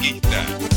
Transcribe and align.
Racinguista. 0.00 0.69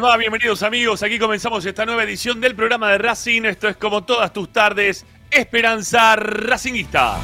Les 0.00 0.08
va? 0.08 0.16
Bienvenidos 0.16 0.62
amigos, 0.62 1.02
aquí 1.02 1.18
comenzamos 1.18 1.64
esta 1.66 1.84
nueva 1.84 2.04
edición 2.04 2.40
del 2.40 2.54
programa 2.54 2.90
de 2.92 2.98
Racing, 2.98 3.42
esto 3.44 3.68
es 3.68 3.76
como 3.76 4.02
todas 4.02 4.32
tus 4.32 4.50
tardes, 4.50 5.04
Esperanza 5.30 6.16
Racingista. 6.16 7.18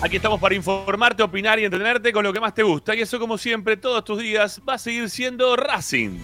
Aquí 0.00 0.16
estamos 0.16 0.40
para 0.40 0.54
informarte, 0.54 1.22
opinar 1.22 1.58
y 1.58 1.64
entretenerte 1.64 2.12
con 2.12 2.24
lo 2.24 2.32
que 2.32 2.40
más 2.40 2.54
te 2.54 2.62
gusta 2.62 2.94
y 2.94 3.00
eso 3.00 3.18
como 3.18 3.36
siempre 3.36 3.76
todos 3.76 4.04
tus 4.04 4.20
días 4.20 4.60
va 4.68 4.74
a 4.74 4.78
seguir 4.78 5.10
siendo 5.10 5.56
Racing. 5.56 6.18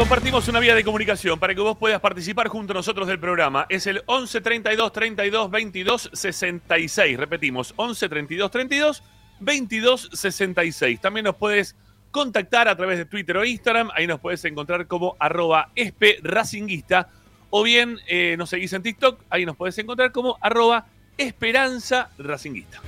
Compartimos 0.00 0.48
una 0.48 0.60
vía 0.60 0.74
de 0.74 0.82
comunicación 0.82 1.38
para 1.38 1.54
que 1.54 1.60
vos 1.60 1.76
puedas 1.76 2.00
participar 2.00 2.48
junto 2.48 2.72
a 2.72 2.76
nosotros 2.76 3.06
del 3.06 3.20
programa. 3.20 3.66
Es 3.68 3.86
el 3.86 4.02
11 4.06 4.40
32 4.40 4.92
32 4.92 5.50
22 5.50 6.10
66. 6.14 7.18
Repetimos, 7.18 7.74
11 7.76 8.08
32 8.08 8.50
32 8.50 9.02
22 9.40 10.08
66. 10.14 11.00
También 11.02 11.24
nos 11.24 11.36
puedes 11.36 11.76
contactar 12.10 12.66
a 12.66 12.76
través 12.78 12.96
de 12.96 13.04
Twitter 13.04 13.36
o 13.36 13.44
Instagram. 13.44 13.90
Ahí 13.94 14.06
nos 14.06 14.20
puedes 14.20 14.42
encontrar 14.46 14.86
como 14.86 15.16
arroba 15.18 15.70
racinguista. 16.22 17.10
O 17.50 17.62
bien 17.62 17.98
eh, 18.08 18.36
nos 18.38 18.48
seguís 18.48 18.72
en 18.72 18.82
TikTok. 18.82 19.20
Ahí 19.28 19.44
nos 19.44 19.56
puedes 19.58 19.76
encontrar 19.76 20.12
como 20.12 20.38
arroba 20.40 20.86
esperanza 21.18 22.08
racinguista. 22.16 22.80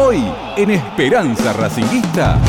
Hoy 0.10 0.24
en 0.58 0.72
Esperanza 0.72 1.54
Racinguista. 1.54 2.40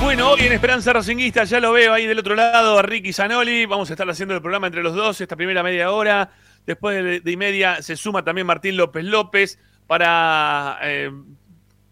Bueno, 0.00 0.30
hoy 0.30 0.40
en 0.40 0.54
Esperanza 0.54 0.94
Racinguista 0.94 1.44
ya 1.44 1.60
lo 1.60 1.72
veo 1.72 1.92
ahí 1.92 2.06
del 2.06 2.18
otro 2.18 2.34
lado 2.34 2.78
a 2.78 2.82
Ricky 2.82 3.12
Zanoli. 3.12 3.66
Vamos 3.66 3.90
a 3.90 3.92
estar 3.92 4.08
haciendo 4.08 4.34
el 4.34 4.40
programa 4.40 4.68
entre 4.68 4.82
los 4.82 4.94
dos 4.94 5.20
esta 5.20 5.36
primera 5.36 5.62
media 5.62 5.92
hora. 5.92 6.30
Después 6.64 7.22
de, 7.22 7.30
y 7.30 7.36
media 7.36 7.82
se 7.82 7.94
suma 7.94 8.24
también 8.24 8.46
Martín 8.46 8.74
López 8.78 9.04
López 9.04 9.58
para 9.86 10.78
eh, 10.84 11.10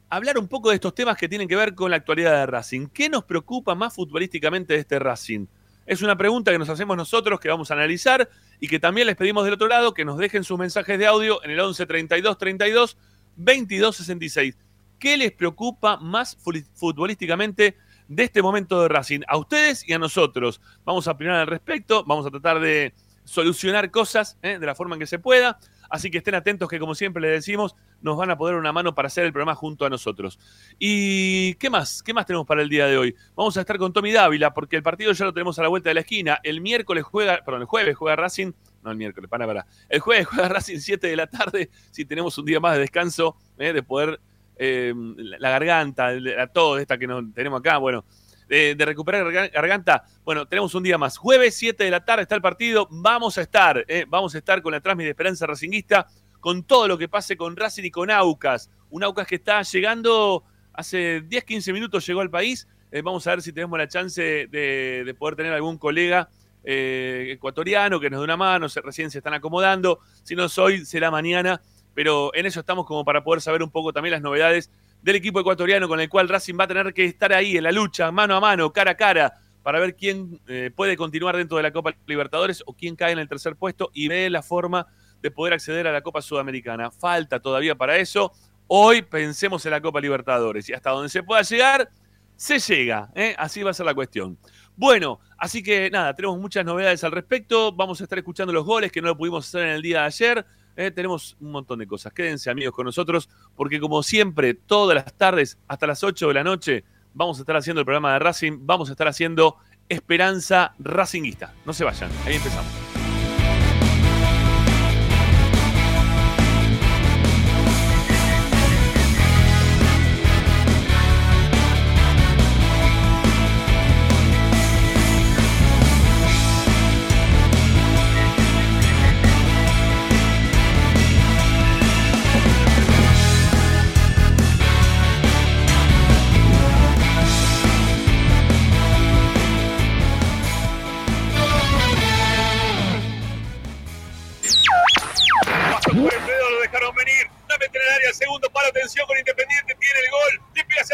hablar 0.09 0.39
un 0.39 0.49
poco 0.49 0.71
de 0.71 0.77
estos 0.77 0.95
temas 0.95 1.19
que 1.19 1.29
tienen 1.29 1.47
que 1.47 1.57
ver 1.57 1.75
con 1.75 1.91
la 1.91 1.99
actualidad 1.99 2.39
de 2.39 2.47
Racing. 2.47 2.87
¿Qué 2.87 3.11
nos 3.11 3.25
preocupa 3.25 3.75
más 3.75 3.93
futbolísticamente 3.93 4.73
de 4.73 4.79
este 4.79 4.99
Racing? 4.99 5.45
Es 5.85 6.01
una 6.01 6.17
pregunta 6.17 6.53
que 6.53 6.59
nos 6.59 6.71
hacemos 6.71 6.97
nosotros, 6.97 7.39
que 7.39 7.51
vamos 7.51 7.71
a 7.71 7.75
analizar 7.75 8.31
y 8.61 8.69
que 8.69 8.79
también 8.79 9.07
les 9.07 9.17
pedimos 9.17 9.45
del 9.45 9.55
otro 9.55 9.69
lado 9.69 9.95
que 9.95 10.05
nos 10.05 10.19
dejen 10.19 10.45
sus 10.45 10.59
mensajes 10.59 10.99
de 10.99 11.07
audio 11.07 11.43
en 11.43 11.51
el 11.51 11.61
11 11.61 11.87
32 11.87 12.39
32 12.39 12.97
22 13.37 13.97
66. 13.97 14.57
¿Qué 14.99 15.17
les 15.17 15.33
preocupa 15.33 15.97
más 15.97 16.37
futbolísticamente 16.75 17.77
de 18.07 18.23
este 18.23 18.43
momento 18.43 18.83
de 18.83 18.89
Racing? 18.89 19.21
A 19.27 19.39
ustedes 19.39 19.89
y 19.89 19.95
a 19.95 19.99
nosotros. 19.99 20.61
Vamos 20.85 21.09
a 21.09 21.13
opinar 21.13 21.37
al 21.37 21.47
respecto, 21.47 22.05
vamos 22.05 22.27
a 22.27 22.31
tratar 22.31 22.61
de 22.61 22.93
solucionar 23.25 23.91
cosas 23.91 24.37
¿eh? 24.43 24.59
de 24.59 24.67
la 24.67 24.75
forma 24.75 24.97
en 24.97 25.01
que 25.01 25.07
se 25.07 25.19
pueda. 25.19 25.59
Así 25.91 26.11
que 26.11 26.19
estén 26.19 26.37
atentos 26.37 26.69
que, 26.69 26.79
como 26.79 26.95
siempre 26.95 27.21
les 27.21 27.33
decimos, 27.33 27.75
nos 28.01 28.17
van 28.17 28.31
a 28.31 28.39
poner 28.39 28.57
una 28.57 28.73
mano 28.73 28.95
para 28.95 29.09
hacer 29.09 29.25
el 29.25 29.33
programa 29.33 29.55
junto 29.55 29.85
a 29.85 29.91
nosotros. 29.91 30.39
¿Y 30.79 31.55
qué 31.55 31.69
más? 31.69 32.03
¿Qué 32.03 32.15
más 32.15 32.27
tenemos 32.27 32.47
para 32.47 32.63
el 32.63 32.69
día 32.69 32.87
de 32.87 32.97
hoy? 32.97 33.15
Vamos 33.35 33.57
a 33.57 33.61
estar 33.61 33.77
con 33.77 33.93
Tommy 33.93 34.13
Dávila, 34.13 34.55
porque 34.55 34.77
el 34.77 34.83
partido 34.83 35.13
ya 35.13 35.25
lo 35.25 35.33
tenemos 35.35 35.59
a 35.59 35.63
la 35.63 35.69
vuelta 35.69 35.91
de 35.91 35.95
la 35.95 36.01
esquina. 36.01 36.39
El 36.43 36.61
miércoles 36.61 37.05
juega, 37.05 37.43
perdón, 37.45 37.63
el 37.63 37.67
jueves 37.67 37.97
juega 37.97 38.17
Racing. 38.17 38.53
No, 38.83 38.91
el 38.93 38.97
miércoles, 38.97 39.29
para, 39.29 39.47
para. 39.47 39.67
El 39.89 40.01
jueves 40.01 40.27
juega 40.29 40.49
Racing 40.49 40.79
7 40.79 41.07
de 41.07 41.17
la 41.17 41.27
tarde, 41.27 41.71
si 41.91 42.05
tenemos 42.05 42.39
un 42.39 42.47
día 42.47 42.61
más 42.61 42.75
de 42.75 42.81
descanso, 42.81 43.37
¿eh? 43.59 43.73
de 43.73 43.83
poder 43.83 44.21
eh, 44.57 44.95
la 44.95 45.51
garganta, 45.51 46.13
la 46.13 46.47
tos 46.47 46.81
esta 46.81 46.99
que 46.99 47.07
nos 47.07 47.33
tenemos 47.35 47.61
acá, 47.61 47.79
bueno, 47.79 48.05
de, 48.51 48.85
recuperar 48.85 49.31
garganta. 49.51 50.05
Bueno, 50.25 50.47
tenemos 50.47 50.75
un 50.75 50.83
día 50.83 50.99
más. 50.99 51.17
Jueves 51.17 51.57
7 51.57 51.85
de 51.85 51.91
la 51.91 52.05
tarde 52.05 52.23
está 52.23 52.35
el 52.35 52.43
partido. 52.43 52.89
Vamos 52.91 53.39
a 53.39 53.43
estar, 53.43 53.85
eh, 53.87 54.05
vamos 54.09 54.35
a 54.35 54.39
estar 54.39 54.61
con 54.61 54.73
la 54.73 54.81
transmisión 54.81 55.07
de 55.07 55.11
Esperanza 55.11 55.47
Racinguista, 55.47 56.09
con 56.41 56.65
todo 56.65 56.89
lo 56.89 56.99
que 56.99 57.09
pase 57.09 57.37
con 57.37 57.57
Racing 57.57 57.85
y 57.85 57.91
con 57.91 58.11
Aucas. 58.11 58.69
Un 58.91 59.05
Aucas 59.05 59.27
que 59.29 59.37
está 59.37 59.63
llegando, 59.63 60.43
hace 60.73 61.21
10, 61.21 61.45
15 61.45 61.73
minutos 61.73 62.05
llegó 62.05 62.21
al 62.23 62.31
país. 62.31 62.67
Eh, 62.91 63.03
vamos 63.03 63.25
a 63.29 63.31
ver 63.31 63.43
si 63.43 63.53
tenemos 63.53 63.79
la 63.79 63.87
chance 63.87 64.21
de, 64.21 65.05
de 65.07 65.15
poder 65.15 65.37
tener 65.37 65.53
algún 65.53 65.79
colega 65.79 66.29
eh, 66.65 67.29
ecuatoriano 67.31 68.01
que 68.01 68.11
nos 68.11 68.19
dé 68.21 68.25
una 68.25 68.37
mano. 68.37 68.69
Se, 68.69 68.81
recién 68.81 69.13
se 69.13 69.19
están 69.19 69.35
acomodando. 69.35 70.01
Si 70.25 70.35
no 70.35 70.47
es 70.47 70.59
hoy, 70.59 70.85
será 70.85 71.13
mañana. 71.13 71.63
Pero 71.95 72.35
en 72.35 72.47
eso 72.47 72.61
estamos 72.61 72.85
como 72.87 73.05
para 73.05 73.23
poder 73.23 73.41
saber 73.41 73.63
un 73.63 73.71
poco 73.71 73.93
también 73.93 74.13
las 74.13 74.23
novedades 74.23 74.71
del 75.03 75.17
equipo 75.17 75.41
ecuatoriano 75.41 75.89
con 75.89 76.01
el 76.01 76.09
cual 76.09 76.29
Racing 76.29 76.55
va 76.59 76.65
a 76.65 76.69
tener 76.69 76.93
que 76.93 77.05
estar 77.05 77.33
ahí 77.33 77.57
en 77.57 77.65
la 77.65 77.73
lucha, 77.73 78.11
mano 78.11 78.37
a 78.37 78.41
mano, 78.41 78.73
cara 78.73 78.93
a 78.93 78.97
cara, 78.97 79.35
para 79.63 79.79
ver 79.79 79.95
quién 79.95 80.41
eh, 80.47 80.71
puede 80.75 80.97
continuar 80.97 81.37
dentro 81.37 81.57
de 81.57 81.63
la 81.63 81.73
Copa 81.73 81.95
Libertadores 82.07 82.63
o 82.67 82.75
quién 82.75 82.97
cae 82.97 83.13
en 83.13 83.19
el 83.19 83.29
tercer 83.29 83.57
puesto 83.57 83.91
y 83.93 84.09
ve 84.09 84.29
la 84.31 84.43
forma 84.43 84.87
de 85.21 85.31
poder 85.31 85.55
acceder 85.55 85.87
a 85.87 85.93
la 85.93 86.03
Copa 86.03 86.23
Sudamericana. 86.23 86.91
Falta 86.91 87.41
todavía 87.41 87.75
para 87.75 87.97
eso. 87.97 88.33
Hoy 88.67 89.03
pensemos 89.03 89.65
en 89.67 89.73
la 89.73 89.81
Copa 89.81 90.01
Libertadores 90.01 90.69
y 90.69 90.73
hasta 90.73 90.91
donde 90.91 91.09
se 91.09 91.23
pueda 91.23 91.43
llegar, 91.43 91.91
se 92.37 92.59
llega. 92.59 93.11
¿eh? 93.15 93.35
Así 93.37 93.63
va 93.63 93.71
a 93.71 93.75
ser 93.75 93.87
la 93.87 93.95
cuestión. 93.95 94.39
Bueno, 94.77 95.21
así 95.37 95.63
que 95.63 95.91
nada, 95.91 96.15
tenemos 96.15 96.39
muchas 96.39 96.65
novedades 96.65 97.05
al 97.05 97.13
respecto. 97.13 97.73
Vamos 97.73 98.01
a 98.01 98.05
estar 98.05 98.19
escuchando 98.19 98.53
los 98.53 98.65
goles 98.65 98.91
que 98.91 99.03
no 99.03 99.09
lo 99.09 99.17
pudimos 99.17 99.47
hacer 99.47 99.63
en 99.63 99.75
el 99.75 99.83
día 99.83 100.01
de 100.01 100.07
ayer. 100.07 100.47
Eh, 100.81 100.91
tenemos 100.91 101.37
un 101.41 101.51
montón 101.51 101.79
de 101.79 101.87
cosas. 101.87 102.11
Quédense 102.15 102.51
amigos 102.51 102.75
con 102.75 102.87
nosotros 102.87 103.29
porque 103.55 103.79
como 103.79 104.03
siempre, 104.03 104.55
todas 104.55 104.95
las 104.95 105.13
tardes 105.13 105.59
hasta 105.69 105.87
las 105.87 106.03
8 106.03 106.29
de 106.29 106.35
la 106.35 106.43
noche 106.43 106.85
vamos 107.13 107.37
a 107.37 107.43
estar 107.43 107.55
haciendo 107.55 107.81
el 107.81 107.85
programa 107.85 108.15
de 108.15 108.19
Racing, 108.21 108.61
vamos 108.63 108.89
a 108.89 108.93
estar 108.93 109.07
haciendo 109.07 109.57
Esperanza 109.91 110.75
Racinguista. 110.79 111.53
No 111.67 111.75
se 111.75 111.85
vayan, 111.85 112.11
ahí 112.25 112.37
empezamos. 112.37 112.90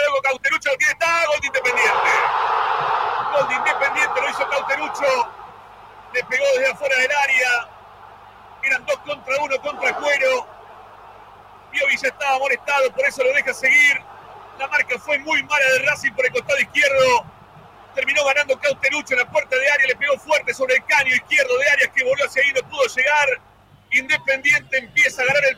Diego 0.07 0.23
Cauterucho, 0.23 0.71
aquí 0.71 0.85
está, 0.89 1.27
gol 1.27 1.41
de 1.41 1.47
Independiente. 1.49 2.11
Gol 3.33 3.49
de 3.49 3.55
Independiente 3.57 4.21
lo 4.21 4.31
hizo 4.31 4.49
Cauterucho, 4.49 5.33
le 6.15 6.25
pegó 6.25 6.45
desde 6.55 6.71
afuera 6.71 6.97
del 6.97 7.11
área. 7.11 7.69
Eran 8.63 8.87
dos 8.87 8.99
contra 8.99 9.37
uno 9.43 9.61
contra 9.61 9.97
Cuero. 9.97 10.47
Piovi 11.73 11.97
ya 11.97 12.09
estaba 12.09 12.39
molestado, 12.39 12.93
por 12.93 13.05
eso 13.05 13.25
lo 13.25 13.33
deja 13.33 13.53
seguir. 13.53 14.01
La 14.61 14.69
marca 14.69 14.97
fue 15.01 15.19
muy 15.19 15.43
mala 15.43 15.67
de 15.73 15.79
Racing 15.81 16.13
por 16.13 16.25
el 16.25 16.33
costado 16.33 16.61
izquierdo. 16.61 17.25
Terminó 17.97 18.25
ganando 18.27 18.61
Cauterucho 18.61 19.15
en 19.15 19.19
la 19.19 19.29
puerta 19.29 19.57
de 19.57 19.71
área, 19.73 19.87
le 19.89 19.97
pegó 19.97 20.17
fuerte 20.19 20.55
sobre 20.55 20.77
el 20.77 20.85
caño 20.85 21.17
izquierdo 21.17 21.59
de 21.59 21.69
Arias 21.71 21.91
que 21.93 22.05
volvió 22.05 22.27
hacia 22.27 22.43
ahí, 22.43 22.53
no 22.53 22.63
pudo 22.69 22.87
llegar. 22.95 23.41
Independiente 23.91 24.79
empieza 24.79 25.23
a 25.23 25.25
ganar 25.25 25.45
el 25.47 25.56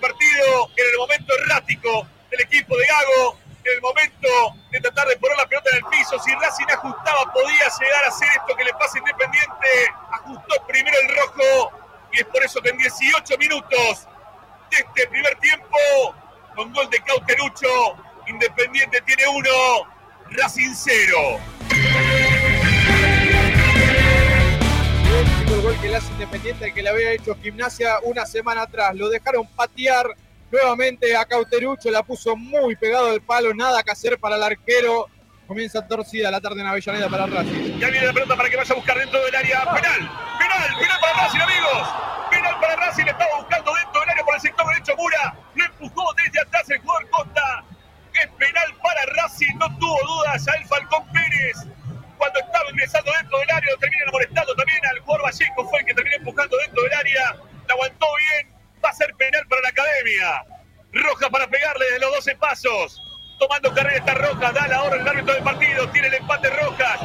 una 28.04 28.26
semana 28.26 28.62
atrás. 28.62 28.94
Lo 28.94 29.08
dejaron 29.08 29.46
patear 29.48 30.06
nuevamente 30.50 31.16
a 31.16 31.24
Cauterucho, 31.24 31.90
la 31.90 32.02
puso 32.02 32.36
muy 32.36 32.76
pegado 32.76 33.10
al 33.10 33.20
palo, 33.20 33.52
nada 33.54 33.82
que 33.82 33.90
hacer 33.90 34.18
para 34.18 34.36
el 34.36 34.42
arquero. 34.42 35.06
Comienza 35.46 35.86
torcida 35.86 36.30
la 36.30 36.40
tarde 36.40 36.60
en 36.60 36.66
Avellaneda 36.66 37.08
para 37.08 37.26
Racing. 37.26 37.78
Ya 37.78 37.88
viene 37.88 38.06
la 38.06 38.12
pelota 38.12 38.36
para 38.36 38.50
que 38.50 38.56
vaya 38.56 38.72
a 38.72 38.76
buscar 38.76 38.98
dentro 38.98 39.24
del 39.24 39.34
área. 39.34 39.60
Penal, 39.60 40.10
penal, 40.38 40.78
penal 40.78 41.00
para 41.00 41.24
Racing, 41.24 41.40
amigos. 41.40 41.88
Penal 42.30 42.60
para 42.60 42.76
Racing, 42.76 43.04
le 43.04 43.10
estaba 43.12 43.38
buscando 43.38 43.72
dentro 43.74 44.00
del 44.00 44.10
área 44.10 44.24
por 44.24 44.34
el 44.34 44.40
sector 44.42 44.66
derecho 44.66 44.96
Mura. 44.96 45.34
Lo 45.54 45.64
empujó 45.64 46.14
desde 46.14 46.40
atrás 46.40 46.68
el 46.68 46.78
jugador 46.80 47.10
Costa. 47.10 47.64
Es 48.12 48.28
penal 48.32 48.74
para 48.82 49.06
Racing, 49.22 49.56
no 49.58 49.78
tuvo 49.78 49.98
dudas 50.06 50.46
el 50.58 50.66
Falcón 50.66 51.04
Pérez. 51.12 51.77
Cuando 52.18 52.40
estaba 52.40 52.70
ingresando 52.70 53.12
dentro 53.12 53.38
del 53.38 53.50
área, 53.50 53.72
lo 53.72 53.78
termina 53.78 54.04
molestando 54.12 54.54
también 54.54 54.86
al 54.86 54.98
jugador 55.00 55.26
Vallejo, 55.26 55.70
fue 55.70 55.78
el 55.80 55.86
que 55.86 55.94
terminó 55.94 56.16
empujando 56.16 56.56
dentro 56.58 56.82
del 56.82 56.94
área. 56.94 57.36
La 57.66 57.74
aguantó 57.74 58.06
bien, 58.16 58.52
va 58.84 58.90
a 58.90 58.92
ser 58.92 59.14
penal 59.14 59.46
para 59.48 59.62
la 59.62 59.68
academia. 59.68 60.44
Roja 60.92 61.30
para 61.30 61.46
pegarle 61.46 61.90
de 61.92 62.00
los 62.00 62.14
12 62.16 62.36
pasos. 62.36 63.02
Tomando 63.38 63.72
carrera 63.72 63.98
está 63.98 64.14
Rojas, 64.14 64.52
da 64.52 64.66
la 64.66 64.82
hora 64.82 64.96
el 64.96 65.06
árbitro 65.06 65.32
del 65.34 65.44
partido, 65.44 65.88
tiene 65.90 66.08
el 66.08 66.14
empate 66.14 66.50
Rojas. 66.50 67.00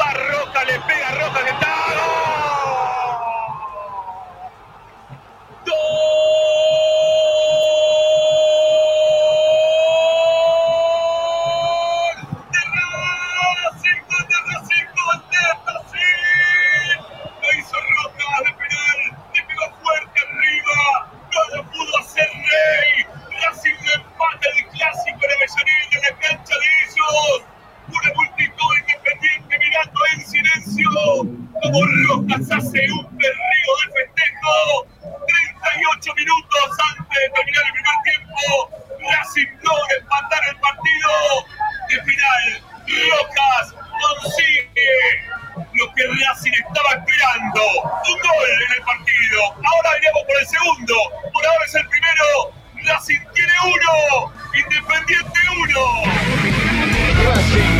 Va 0.00 0.12
Rojas, 0.12 0.66
le 0.66 0.80
pega 0.80 1.10
Rojas, 1.12 1.46
está. 1.46 1.74
¡Gol! 5.64 5.72
¡Gol! 5.72 6.16
Hacer 22.56 22.80
Rey. 22.80 23.06
Racing 23.42 23.76
empata 23.94 24.48
el 24.56 24.66
clásico 24.68 25.20
de 25.20 25.34
Avellaneda 25.34 25.92
en 25.92 26.02
la 26.02 26.12
cancha 26.20 26.54
de 26.54 26.68
ellos. 26.84 27.42
Una 27.88 28.14
multitud 28.14 28.70
independiente 28.80 29.58
mirando 29.58 30.00
en 30.12 30.26
silencio 30.26 30.90
como 31.62 31.80
Rojas 32.08 32.50
hace 32.50 32.80
un 32.92 33.16
berrío 33.16 33.72
de 33.82 33.92
festejo. 33.92 34.86
38 35.00 36.14
minutos 36.14 36.68
antes 36.96 37.18
de 37.20 37.28
terminar 37.30 37.64
el 37.66 37.72
primer 37.72 37.98
tiempo, 38.04 38.70
Racing 39.10 39.50
logra 39.62 39.96
empatar 40.00 40.40
el 40.50 40.56
partido. 40.56 41.10
De 41.88 42.02
final, 42.02 42.62
Rojas 43.10 43.85
consigue 44.00 44.90
lo 45.74 45.92
que 45.94 46.02
Racing 46.06 46.52
estaba 46.52 46.90
esperando. 47.00 47.62
Un 47.62 48.18
gol 48.20 48.48
en 48.66 48.72
el 48.76 48.82
partido. 48.84 49.42
Ahora 49.52 49.98
iremos 49.98 50.22
por 50.26 50.36
el 50.40 50.46
segundo. 50.46 50.94
Por 51.32 51.46
ahora 51.46 51.64
es 51.66 51.74
el 51.74 51.88
primero. 51.88 52.52
Racing 52.84 53.20
tiene 53.34 53.52
uno. 53.64 54.32
Independiente 54.54 55.40
uno. 55.62 56.02
Racing. 57.30 57.76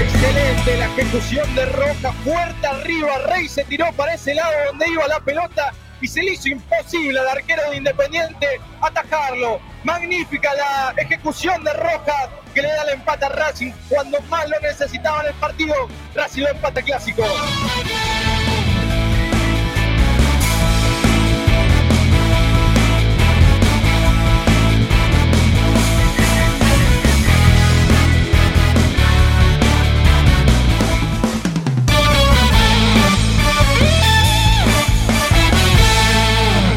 Excelente 0.00 0.76
la 0.76 0.86
ejecución 0.86 1.54
de 1.54 1.66
Roja. 1.66 2.12
Fuerte 2.24 2.66
arriba. 2.66 3.18
Rey 3.26 3.48
se 3.48 3.64
tiró 3.64 3.92
para 3.92 4.14
ese 4.14 4.34
lado 4.34 4.52
donde 4.66 4.88
iba 4.88 5.06
la 5.06 5.20
pelota 5.20 5.72
y 6.00 6.08
se 6.08 6.22
le 6.22 6.32
hizo 6.32 6.48
imposible 6.48 7.18
al 7.18 7.28
arquero 7.28 7.70
de 7.70 7.76
Independiente 7.76 8.60
atajarlo. 8.80 9.60
Magnífica 9.84 10.50
la 10.54 10.94
ejecución 10.96 11.62
de 11.62 11.72
Rojas 11.74 12.30
que 12.54 12.62
le 12.62 12.68
da 12.68 12.82
el 12.84 12.88
empate 12.94 13.26
a 13.26 13.28
Racing 13.28 13.70
cuando 13.88 14.18
más 14.22 14.48
lo 14.48 14.58
necesitaba 14.60 15.20
en 15.20 15.28
el 15.28 15.34
partido. 15.34 15.74
Racing 16.14 16.42
lo 16.42 16.48
empata 16.48 16.80
clásico. 16.80 17.22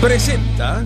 Presenta. 0.02 0.86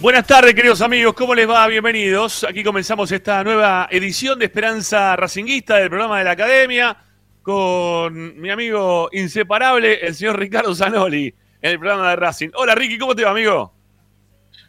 Buenas 0.00 0.26
tardes, 0.26 0.54
queridos 0.54 0.80
amigos. 0.80 1.14
¿Cómo 1.14 1.34
les 1.34 1.48
va? 1.48 1.66
Bienvenidos. 1.66 2.44
Aquí 2.48 2.62
comenzamos 2.62 3.10
esta 3.10 3.42
nueva 3.42 3.88
edición 3.90 4.38
de 4.38 4.44
Esperanza 4.44 5.16
Racinguista 5.16 5.76
del 5.76 5.88
programa 5.88 6.18
de 6.18 6.24
la 6.24 6.30
Academia 6.32 6.96
con 7.42 8.38
mi 8.40 8.50
amigo 8.50 9.08
inseparable, 9.12 9.94
el 10.06 10.14
señor 10.14 10.38
Ricardo 10.38 10.74
Zanoli, 10.74 11.34
en 11.62 11.70
el 11.72 11.78
programa 11.78 12.10
de 12.10 12.16
Racing. 12.16 12.50
Hola, 12.54 12.74
Ricky, 12.74 12.98
¿cómo 12.98 13.14
te 13.16 13.24
va, 13.24 13.30
amigo? 13.32 13.72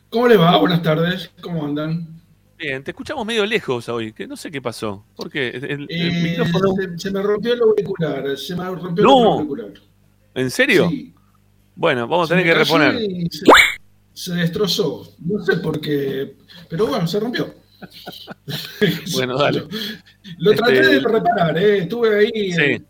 ¿Cómo 0.09 0.27
le 0.27 0.37
va? 0.37 0.57
Buenas 0.57 0.81
tardes. 0.81 1.29
¿Cómo 1.41 1.65
andan? 1.65 2.07
Bien, 2.57 2.83
te 2.83 2.91
escuchamos 2.91 3.25
medio 3.25 3.45
lejos 3.45 3.87
hoy, 3.89 4.13
que 4.13 4.25
no 4.25 4.35
sé 4.35 4.49
qué 4.49 4.61
pasó. 4.61 5.05
¿Por 5.15 5.29
qué? 5.29 5.49
El, 5.49 5.65
el 5.65 5.87
Eh, 5.89 6.21
micrófono... 6.23 6.73
se, 6.75 6.97
se 6.97 7.11
me 7.11 7.21
rompió 7.21 7.53
el 7.53 7.61
auricular. 7.61 8.37
Se 8.37 8.55
me 8.55 8.65
rompió 8.65 9.03
No. 9.03 9.19
el 9.19 9.27
auricular. 9.39 9.71
¿En 10.33 10.49
serio? 10.49 10.89
Sí. 10.89 11.13
Bueno, 11.75 12.07
vamos 12.07 12.31
a 12.31 12.35
tener 12.35 12.45
que 12.45 12.53
reponer. 12.59 12.93
Se, 13.29 13.45
se 14.19 14.33
destrozó. 14.35 15.13
No 15.19 15.43
sé 15.43 15.57
por 15.57 15.79
qué. 15.79 16.35
Pero 16.69 16.87
bueno, 16.87 17.07
se 17.07 17.19
rompió. 17.19 17.53
Bueno, 19.13 19.37
dale. 19.37 19.63
Lo 20.39 20.53
traté 20.53 20.79
Este- 20.81 20.95
de 20.95 20.99
reparar, 20.99 21.57
¿eh? 21.57 21.77
Estuve 21.79 22.19
ahí. 22.19 22.51
Sí. 22.51 22.61
eh, 22.61 22.81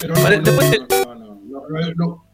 Pero 0.00 0.14
no, 0.14 0.22
Vale, 0.22 0.36
no, 0.38 0.42
después 0.42 0.70
te- 0.70 1.94
no. 1.96 2.26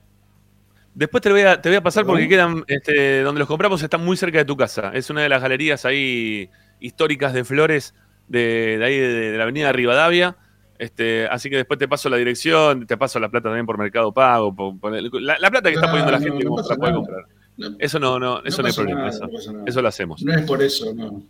Después 0.94 1.22
te, 1.22 1.30
voy 1.30 1.42
a, 1.42 1.60
te 1.60 1.68
voy 1.68 1.76
a 1.76 1.82
pasar 1.82 2.06
porque 2.06 2.26
quedan, 2.28 2.64
este, 2.68 3.20
donde 3.20 3.38
los 3.40 3.46
compramos 3.48 3.82
están 3.82 4.02
muy 4.04 4.16
cerca 4.16 4.38
de 4.38 4.44
tu 4.46 4.56
casa. 4.56 4.90
Es 4.94 5.10
una 5.10 5.22
de 5.22 5.28
las 5.28 5.42
galerías 5.42 5.84
ahí 5.84 6.48
históricas 6.80 7.34
de 7.34 7.44
flores 7.44 7.94
de, 8.28 8.78
de 8.78 8.84
ahí 8.84 8.98
de, 8.98 9.08
de 9.32 9.36
la 9.36 9.42
avenida 9.44 9.70
Rivadavia. 9.72 10.36
Este, 10.78 11.26
así 11.28 11.48
que 11.50 11.56
después 11.56 11.78
te 11.78 11.86
paso 11.88 12.08
la 12.08 12.16
dirección, 12.16 12.86
te 12.86 12.96
paso 12.96 13.18
la 13.20 13.28
plata 13.28 13.44
también 13.48 13.66
por 13.66 13.78
Mercado 13.78 14.12
Pago, 14.12 14.54
por- 14.54 14.78
por 14.80 14.94
el- 14.96 15.10
la, 15.20 15.38
la 15.38 15.50
plata 15.50 15.68
que 15.68 15.74
está 15.76 15.86
poniendo 15.88 16.12
la 16.12 16.20
gente 16.20 16.44
como 16.44 16.62
para 16.62 16.76
poder 16.76 16.94
comprar. 16.94 17.24
No, 17.56 17.68
Eso 17.78 17.98
no, 17.98 18.18
no, 18.18 18.42
eso 18.44 18.60
no, 18.62 18.66
hay 18.68 18.72
pasa 18.72 18.82
problema. 18.82 19.00
nada, 19.06 19.10
eso, 19.38 19.52
no 19.52 19.82
lo 19.82 19.88
hacemos. 19.88 20.22
No 20.22 20.34
es 20.34 20.42
por 20.46 20.62
eso, 20.62 20.92
no. 20.94 21.22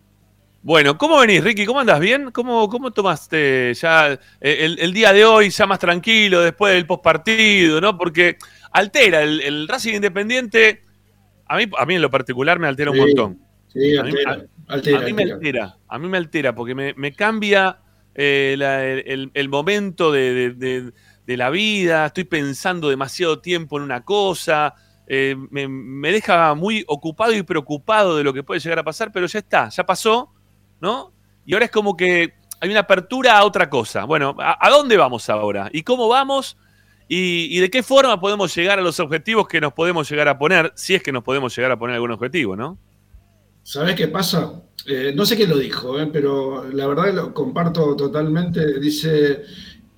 Bueno, 0.62 0.98
¿cómo 0.98 1.20
venís, 1.20 1.44
Ricky? 1.44 1.64
¿Cómo 1.64 1.78
andas? 1.78 2.00
¿Bien? 2.00 2.32
¿Cómo, 2.32 2.68
cómo 2.68 2.90
tomaste 2.90 3.72
ya 3.74 4.12
eh, 4.12 4.18
el, 4.40 4.78
el 4.80 4.92
día 4.92 5.12
de 5.12 5.24
hoy, 5.24 5.50
ya 5.50 5.64
más 5.66 5.78
tranquilo, 5.78 6.40
después 6.40 6.74
del 6.74 6.86
postpartido, 6.86 7.80
¿no? 7.80 7.96
Porque 7.96 8.36
altera, 8.72 9.22
el, 9.22 9.40
el 9.42 9.68
Racing 9.68 9.94
Independiente, 9.94 10.82
a 11.46 11.56
mí, 11.56 11.66
a 11.78 11.86
mí 11.86 11.94
en 11.94 12.02
lo 12.02 12.10
particular 12.10 12.58
me 12.58 12.66
altera 12.66 12.90
un 12.90 12.98
montón. 12.98 13.38
Sí, 13.68 13.96
A 13.96 14.02
mí- 14.02 14.10
altera. 14.10 14.44
altera, 14.66 14.98
a 14.98 15.02
mí 15.02 15.12
me 15.12 15.22
altera. 15.22 15.76
a 15.86 15.98
mí 16.00 16.08
me 16.08 16.16
altera, 16.18 16.54
porque 16.56 16.74
me, 16.74 16.94
me 16.94 17.12
cambia 17.12 17.78
eh, 18.16 18.56
la- 18.58 18.84
el, 18.84 19.04
el- 19.06 19.30
el 19.34 19.48
momento 19.48 20.10
de, 20.10 20.34
de- 20.34 20.50
de- 20.54 20.92
de 21.26 21.36
la 21.36 21.50
vida, 21.50 22.06
estoy 22.06 22.24
pensando 22.24 22.88
demasiado 22.88 23.38
tiempo 23.40 23.76
en 23.76 23.84
una 23.84 24.02
cosa, 24.04 24.74
eh, 25.06 25.36
me, 25.50 26.12
deja 26.12 26.54
muy 26.54 26.84
ocupado 26.88 27.32
y 27.32 27.42
preocupado 27.42 28.16
de 28.16 28.24
lo 28.24 28.32
que 28.32 28.42
puede 28.42 28.60
llegar 28.60 28.78
a 28.78 28.84
pasar, 28.84 29.12
pero 29.12 29.26
ya 29.26 29.38
está, 29.38 29.68
ya 29.68 29.84
pasó, 29.84 30.32
¿no? 30.80 31.12
Y 31.44 31.54
ahora 31.54 31.66
es 31.66 31.70
como 31.70 31.96
que 31.96 32.34
hay 32.60 32.70
una 32.70 32.80
apertura 32.80 33.38
a 33.38 33.44
otra 33.44 33.70
cosa. 33.70 34.04
Bueno, 34.04 34.34
¿a, 34.38 34.68
dónde 34.70 34.96
vamos 34.96 35.28
ahora? 35.30 35.68
¿Y 35.72 35.82
cómo 35.82 36.08
vamos? 36.08 36.56
¿Y, 37.08 37.56
y 37.56 37.60
de 37.60 37.70
qué 37.70 37.82
forma 37.82 38.18
podemos 38.18 38.54
llegar 38.54 38.78
a 38.78 38.82
los 38.82 38.98
objetivos 38.98 39.46
que 39.46 39.60
nos 39.60 39.72
podemos 39.72 40.10
llegar 40.10 40.28
a 40.28 40.38
poner, 40.38 40.72
si 40.74 40.94
es 40.94 41.02
que 41.02 41.12
nos 41.12 41.22
podemos 41.22 41.54
llegar 41.56 41.70
a 41.70 41.78
poner 41.78 41.94
algún 41.94 42.10
objetivo, 42.10 42.56
¿no? 42.56 42.78
¿Sabés 43.66 43.96
qué 43.96 44.06
pasa? 44.06 44.62
Eh, 44.86 45.12
no 45.12 45.26
sé 45.26 45.36
quién 45.36 45.50
lo 45.50 45.58
dijo, 45.58 45.98
eh, 46.00 46.08
pero 46.12 46.70
la 46.70 46.86
verdad 46.86 47.12
lo 47.12 47.34
comparto 47.34 47.96
totalmente. 47.96 48.78
Dice 48.78 49.42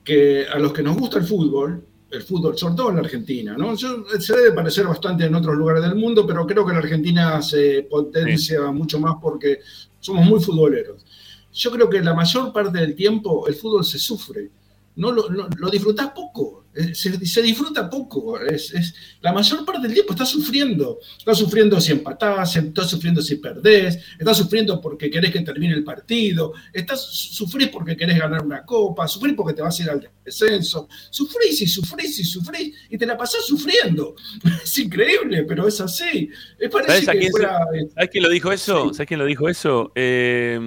que 0.03 0.47
a 0.47 0.59
los 0.59 0.73
que 0.73 0.83
nos 0.83 0.97
gusta 0.97 1.19
el 1.19 1.27
fútbol, 1.27 1.85
el 2.11 2.23
fútbol, 2.23 2.57
sobre 2.57 2.75
todo 2.75 2.89
en 2.91 2.97
la 2.97 3.03
Argentina, 3.03 3.55
¿no? 3.57 3.75
Yo- 3.75 4.05
se 4.19 4.35
debe 4.37 4.53
parecer 4.53 4.87
bastante 4.87 5.25
en 5.27 5.35
otros 5.35 5.57
lugares 5.57 5.83
del 5.83 5.95
mundo, 5.95 6.27
pero 6.27 6.47
creo 6.47 6.65
que 6.65 6.73
la 6.73 6.79
Argentina 6.79 7.43
se 7.43 7.87
potencia 7.91 8.71
mucho 8.73 8.99
más 8.99 9.17
porque 9.21 9.59
somos 10.01 10.25
muy 10.27 10.41
futboleros. 10.41 11.05
Yo 11.53 11.71
creo 11.71 11.89
que 11.91 12.01
la 12.03 12.15
mayor 12.15 12.53
parte 12.53 12.79
del 12.79 12.95
tiempo 12.95 13.47
el 13.47 13.55
fútbol 13.55 13.85
se 13.85 13.99
sufre. 13.99 14.51
No 14.97 15.13
lo, 15.13 15.29
no- 15.29 15.49
lo 15.59 15.71
disfrutás 15.71 16.11
poco, 16.11 16.65
se, 16.95 17.25
se 17.27 17.43
disfruta 17.43 17.89
poco. 17.91 18.41
Es, 18.41 18.73
es- 18.73 18.95
la 19.21 19.33
mayor 19.33 19.65
parte 19.65 19.83
del 19.83 19.95
tiempo 19.95 20.13
estás 20.13 20.29
sufriendo. 20.31 20.99
Estás 21.19 21.39
sufriendo 21.39 21.81
si 21.81 21.93
empatás, 21.93 22.57
estás 22.57 22.89
sufriendo 22.91 23.21
si 23.23 23.37
perdés, 23.37 23.99
estás 24.19 24.37
sufriendo 24.37 24.81
porque 24.81 25.11
querés 25.11 25.33
que 25.33 25.41
termine 25.41 25.75
el 25.75 25.85
partido, 25.85 26.53
estás 26.73 27.01
sufrís 27.05 27.69
porque 27.69 27.97
querés 27.97 28.19
ganar 28.19 28.45
una 28.45 28.65
copa, 28.65 29.07
sufrís 29.09 29.35
porque 29.35 29.55
te 29.55 29.63
vas 29.63 29.79
a 29.79 29.83
ir 29.83 29.91
al 29.91 30.09
descenso, 30.25 30.89
sufrís 31.11 31.61
y 31.63 31.67
sufrís 31.67 32.19
y 32.21 32.25
sufrís 32.25 32.75
y 32.91 32.97
te 32.99 33.07
la 33.07 33.17
pasás 33.17 33.45
sufriendo. 33.47 34.15
Es 34.63 34.79
increíble, 34.79 35.45
pero 35.45 35.67
es 35.67 35.81
así. 35.81 36.31
Es 36.59 36.71
¿Sabés 36.71 36.87
parece 36.87 37.11
a 37.11 37.15
que 37.15 37.31
fuera. 37.31 37.59
¿Sabes 37.95 38.11
quién 38.11 38.23
lo 38.23 38.31
dijo 38.31 38.53
eso? 38.53 38.89
Sí. 38.89 38.95
¿Sabes 38.95 39.09
quién 39.09 39.19
lo 39.21 39.27
dijo 39.27 39.49
eso? 39.49 39.93
Eh, 39.95 40.59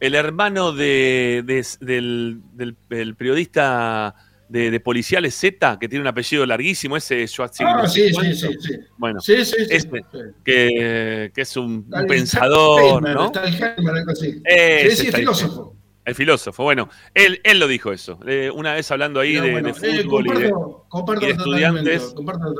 el 0.00 0.14
hermano 0.14 0.72
de, 0.72 1.42
de- 1.44 1.66
del, 1.80 2.40
del- 2.54 2.76
del 2.88 3.14
periodista 3.16 4.14
de, 4.48 4.70
de 4.70 4.80
Policiales 4.80 5.34
Z, 5.34 5.78
que 5.78 5.88
tiene 5.88 6.02
un 6.02 6.06
apellido 6.08 6.46
larguísimo, 6.46 6.96
ese 6.96 7.26
Schwarzenegger. 7.26 7.84
Ah, 7.84 7.88
sí, 7.88 8.12
sí, 8.12 8.34
sí, 8.34 8.48
sí. 8.60 8.78
Bueno, 8.96 9.20
Sí, 9.20 9.44
sí, 9.44 9.56
sí. 9.58 9.66
Este. 9.70 10.04
que, 10.44 11.30
que 11.34 11.40
es 11.40 11.56
un, 11.56 11.88
pensador, 12.06 13.02
Heimer, 13.04 13.14
¿no? 13.14 13.32
Heimer, 13.34 13.94
algo 13.94 14.12
así. 14.12 14.40
Ese 14.44 14.96
Sí, 14.96 15.06
sí, 15.06 15.12
filósofo. 15.12 15.74
El 16.04 16.14
filósofo. 16.14 16.62
Bueno, 16.62 16.88
él, 17.12 17.40
él 17.44 17.58
lo 17.58 17.68
dijo 17.68 17.92
eso. 17.92 18.18
Eh, 18.26 18.50
una 18.54 18.72
vez 18.74 18.90
hablando 18.90 19.20
ahí 19.20 19.34
Pero 19.34 19.44
de, 19.44 19.52
bueno, 19.52 19.72
de 19.72 19.72
eh, 19.72 20.02
fútbol 20.04 20.26
y 20.26 20.42
de, 20.42 20.50
comparto, 20.50 20.86
comparto 20.88 21.24
y 21.24 21.28
de 21.28 21.34
totalmente, 21.34 21.94
estudiantes. 21.94 22.14
comparto 22.14 22.54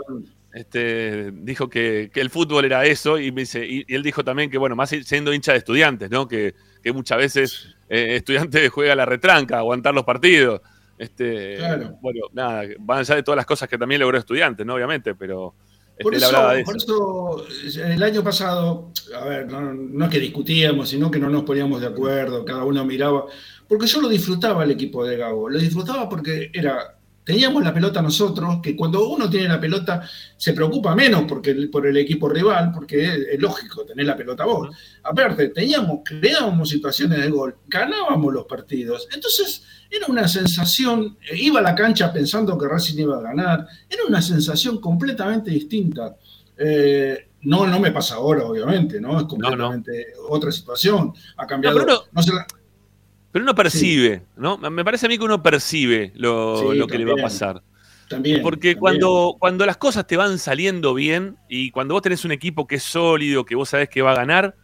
este, 0.52 1.30
dijo 1.32 1.68
que, 1.68 2.10
que 2.12 2.20
el 2.20 2.30
fútbol 2.30 2.64
era 2.64 2.84
eso 2.84 3.18
y, 3.18 3.32
me 3.32 3.42
dice, 3.42 3.64
y, 3.66 3.84
y 3.86 3.94
él 3.94 4.02
dijo 4.02 4.24
también 4.24 4.50
que, 4.50 4.58
bueno, 4.58 4.76
más 4.76 4.90
siendo 4.90 5.32
hincha 5.32 5.52
de 5.52 5.58
estudiantes, 5.58 6.10
¿no? 6.10 6.26
Que, 6.26 6.54
que 6.82 6.92
muchas 6.92 7.18
veces 7.18 7.76
eh, 7.88 8.16
estudiantes 8.16 8.70
juega 8.70 8.94
la 8.94 9.06
retranca, 9.06 9.58
aguantar 9.58 9.94
los 9.94 10.04
partidos. 10.04 10.60
Este, 10.98 11.56
Claro. 11.56 11.96
Bueno, 12.00 12.20
nada, 12.32 12.64
van 12.80 12.98
allá 12.98 13.14
de 13.14 13.22
todas 13.22 13.36
las 13.36 13.46
cosas 13.46 13.68
que 13.68 13.78
también 13.78 14.00
logró 14.00 14.18
estudiantes, 14.18 14.66
¿no? 14.66 14.74
Obviamente, 14.74 15.14
pero 15.14 15.54
este, 15.98 16.02
Por 16.04 16.14
eso, 16.14 16.48
de 16.50 16.64
por 16.64 16.76
eso. 16.76 17.46
eso, 17.66 17.84
el 17.84 18.00
año 18.02 18.22
pasado, 18.22 18.92
a 19.16 19.24
ver, 19.24 19.50
no, 19.50 19.74
no 19.74 20.04
es 20.04 20.10
que 20.10 20.20
discutíamos, 20.20 20.88
sino 20.88 21.10
que 21.10 21.18
no 21.18 21.28
nos 21.28 21.42
poníamos 21.42 21.80
de 21.80 21.88
acuerdo, 21.88 22.44
cada 22.44 22.62
uno 22.62 22.84
miraba, 22.84 23.24
porque 23.66 23.88
yo 23.88 24.00
lo 24.00 24.08
disfrutaba 24.08 24.62
el 24.62 24.70
equipo 24.70 25.04
de 25.04 25.16
Gago, 25.16 25.50
lo 25.50 25.58
disfrutaba 25.58 26.08
porque 26.08 26.52
era, 26.52 26.97
teníamos 27.28 27.62
la 27.62 27.74
pelota 27.74 28.00
nosotros, 28.00 28.60
que 28.62 28.74
cuando 28.74 29.06
uno 29.06 29.28
tiene 29.28 29.48
la 29.48 29.60
pelota 29.60 30.00
se 30.34 30.54
preocupa 30.54 30.94
menos 30.94 31.24
porque, 31.28 31.54
por 31.70 31.86
el 31.86 31.98
equipo 31.98 32.26
rival, 32.26 32.72
porque 32.72 33.04
es, 33.04 33.18
es 33.32 33.38
lógico 33.38 33.84
tener 33.84 34.06
la 34.06 34.16
pelota 34.16 34.46
vos. 34.46 34.74
Aparte, 35.02 35.50
teníamos, 35.50 36.00
creábamos 36.02 36.70
situaciones 36.70 37.20
de 37.20 37.28
gol, 37.28 37.54
ganábamos 37.66 38.32
los 38.32 38.46
partidos, 38.46 39.06
entonces 39.14 39.62
era 39.90 40.06
una 40.08 40.26
sensación, 40.26 41.18
eh, 41.30 41.36
iba 41.36 41.58
a 41.60 41.62
la 41.62 41.74
cancha 41.74 42.10
pensando 42.10 42.56
que 42.56 42.66
Racing 42.66 42.98
iba 42.98 43.18
a 43.18 43.22
ganar, 43.22 43.66
era 43.90 44.04
una 44.08 44.22
sensación 44.22 44.80
completamente 44.80 45.50
distinta. 45.50 46.16
Eh, 46.56 47.28
no, 47.42 47.66
no 47.66 47.78
me 47.78 47.92
pasa 47.92 48.14
ahora, 48.14 48.44
obviamente, 48.46 49.02
¿no? 49.02 49.18
Es 49.20 49.26
completamente 49.26 50.06
otra 50.30 50.50
situación. 50.50 51.12
Ha 51.36 51.46
cambiado. 51.46 51.78
No, 51.78 51.84
pero 51.84 52.04
no 52.10 52.22
se 52.22 52.32
la- 52.32 52.46
Pero 53.38 53.44
uno 53.44 53.54
percibe, 53.54 54.22
¿no? 54.36 54.58
Me 54.58 54.84
parece 54.84 55.06
a 55.06 55.08
mí 55.08 55.18
que 55.18 55.24
uno 55.24 55.42
percibe 55.42 56.12
lo, 56.16 56.72
Sí, 56.72 56.78
lo 56.78 56.86
que 56.86 56.98
le 56.98 57.04
va 57.04 57.12
a 57.12 57.22
pasar. 57.22 57.62
también. 58.08 58.42
Porque 58.42 58.74
también. 58.74 58.78
cuando, 58.80 59.36
cuando 59.38 59.66
las 59.66 59.76
cosas 59.76 60.06
te 60.06 60.16
van 60.16 60.38
saliendo 60.38 60.94
bien 60.94 61.36
y 61.48 61.70
cuando 61.70 61.94
vos 61.94 62.02
tenés 62.02 62.24
un 62.24 62.32
equipo 62.32 62.66
que 62.66 62.76
es 62.76 62.82
sólido, 62.82 63.44
que 63.44 63.54
vos 63.54 63.68
sabés 63.68 63.88
que 63.88 64.02
va 64.02 64.12
a 64.12 64.16
ganar, 64.16 64.54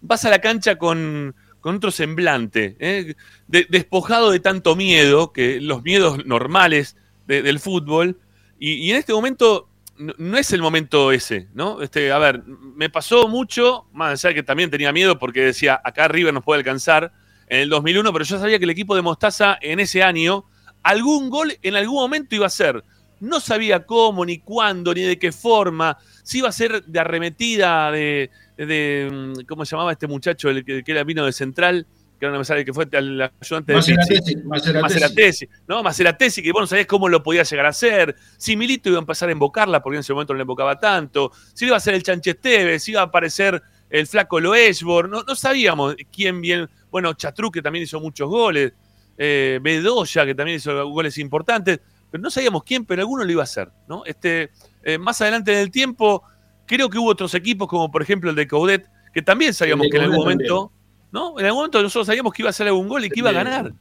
vas 0.00 0.24
a 0.24 0.30
la 0.30 0.40
cancha 0.40 0.76
con, 0.76 1.34
con 1.60 1.76
otro 1.76 1.90
semblante, 1.90 2.76
¿eh? 2.78 3.14
De- 3.46 3.66
despojado 3.68 4.30
de 4.30 4.40
tanto 4.40 4.74
miedo, 4.76 5.32
que 5.32 5.60
los 5.60 5.82
miedos 5.82 6.24
normales 6.26 6.96
de- 7.26 7.42
del 7.42 7.60
fútbol. 7.60 8.16
Y, 8.58 8.72
y 8.74 8.90
en 8.90 8.96
este 8.96 9.12
momento 9.12 9.68
no, 9.98 10.14
no 10.18 10.38
es 10.38 10.52
el 10.52 10.62
momento 10.62 11.12
ese, 11.12 11.48
¿no? 11.54 11.82
Este, 11.82 12.10
a 12.12 12.18
ver, 12.18 12.42
me 12.46 12.88
pasó 12.88 13.28
mucho, 13.28 13.86
más 13.92 14.12
allá 14.24 14.30
de 14.30 14.34
que 14.36 14.42
también 14.42 14.70
tenía 14.70 14.92
miedo 14.92 15.18
porque 15.18 15.40
decía, 15.42 15.80
acá 15.84 16.08
River 16.08 16.32
nos 16.32 16.42
puede 16.44 16.58
alcanzar 16.60 17.12
en 17.48 17.60
el 17.60 17.68
2001, 17.68 18.12
pero 18.12 18.24
yo 18.24 18.38
sabía 18.38 18.58
que 18.58 18.64
el 18.64 18.70
equipo 18.70 18.94
de 18.94 19.02
Mostaza 19.02 19.58
en 19.60 19.80
ese 19.80 20.02
año, 20.02 20.44
algún 20.82 21.30
gol 21.30 21.56
en 21.62 21.76
algún 21.76 21.96
momento 21.96 22.34
iba 22.34 22.46
a 22.46 22.50
ser. 22.50 22.84
No 23.20 23.40
sabía 23.40 23.84
cómo, 23.84 24.24
ni 24.24 24.38
cuándo, 24.38 24.94
ni 24.94 25.02
de 25.02 25.18
qué 25.18 25.32
forma. 25.32 25.98
Si 26.22 26.38
iba 26.38 26.48
a 26.48 26.52
ser 26.52 26.84
de 26.84 27.00
arremetida 27.00 27.90
de, 27.90 28.30
de, 28.56 29.08
mm, 29.10 29.46
¿cómo 29.46 29.64
se 29.64 29.72
llamaba 29.72 29.92
este 29.92 30.06
muchacho, 30.06 30.50
el 30.50 30.64
que, 30.64 30.84
que 30.84 30.92
era 30.92 31.02
vino 31.04 31.24
de 31.24 31.32
Central? 31.32 31.86
Que 32.20 32.26
ahora 32.26 32.34
no 32.34 32.38
me 32.40 32.44
sale 32.44 32.64
que 32.64 32.72
fue 32.72 32.86
el 32.90 33.22
ayudante 33.40 33.72
de. 33.72 33.76
Maceratesi, 33.76 34.36
Maceratesi. 34.44 35.48
¿no? 35.66 35.82
Maceratesi, 35.82 36.42
que 36.42 36.52
vos 36.52 36.62
no 36.62 36.66
sabías 36.66 36.86
cómo 36.86 37.08
lo 37.08 37.22
podía 37.22 37.44
llegar 37.44 37.66
a 37.66 37.70
hacer. 37.70 38.14
Si 38.36 38.56
Milito 38.56 38.88
iba 38.88 38.98
a 38.98 39.00
empezar 39.00 39.28
a 39.28 39.32
invocarla, 39.32 39.82
porque 39.82 39.96
en 39.96 40.00
ese 40.00 40.12
momento 40.12 40.32
no 40.32 40.38
le 40.38 40.42
invocaba 40.42 40.78
tanto. 40.78 41.32
Si 41.54 41.66
iba 41.66 41.76
a 41.76 41.80
ser 41.80 41.94
el 41.94 42.02
Chanchesteves, 42.02 42.82
si 42.82 42.92
iba 42.92 43.00
a 43.02 43.04
aparecer 43.04 43.62
el 43.90 44.06
flaco 44.06 44.40
Loesbor. 44.40 45.08
No, 45.08 45.22
no 45.22 45.34
sabíamos 45.34 45.96
quién 46.12 46.40
bien. 46.40 46.68
Bueno, 46.90 47.12
Chatru, 47.14 47.50
que 47.50 47.62
también 47.62 47.84
hizo 47.84 48.00
muchos 48.00 48.28
goles. 48.28 48.72
Eh, 49.16 49.58
Bedoya, 49.62 50.24
que 50.24 50.34
también 50.34 50.56
hizo 50.56 50.88
goles 50.88 51.18
importantes. 51.18 51.80
Pero 52.10 52.22
no 52.22 52.30
sabíamos 52.30 52.64
quién, 52.64 52.84
pero 52.84 53.02
alguno 53.02 53.24
lo 53.24 53.30
iba 53.30 53.42
a 53.42 53.44
hacer, 53.44 53.70
¿no? 53.86 54.02
Este, 54.06 54.50
eh, 54.82 54.96
más 54.96 55.20
adelante 55.20 55.52
en 55.52 55.58
el 55.58 55.70
tiempo, 55.70 56.22
creo 56.66 56.88
que 56.88 56.98
hubo 56.98 57.08
otros 57.08 57.34
equipos, 57.34 57.68
como 57.68 57.90
por 57.90 58.00
ejemplo 58.02 58.30
el 58.30 58.36
de 58.36 58.46
Coudet, 58.46 58.88
que 59.12 59.20
también 59.20 59.52
sabíamos 59.52 59.88
que 59.90 59.98
en 59.98 60.04
algún 60.04 60.18
momento, 60.18 60.72
¿no? 61.12 61.38
En 61.38 61.44
algún 61.44 61.58
momento 61.58 61.82
nosotros 61.82 62.06
sabíamos 62.06 62.32
que 62.32 62.42
iba 62.42 62.48
a 62.48 62.50
hacer 62.50 62.66
algún 62.66 62.88
gol 62.88 63.04
y 63.04 63.10
que 63.10 63.20
iba 63.20 63.30
a 63.30 63.34
ganar. 63.34 63.74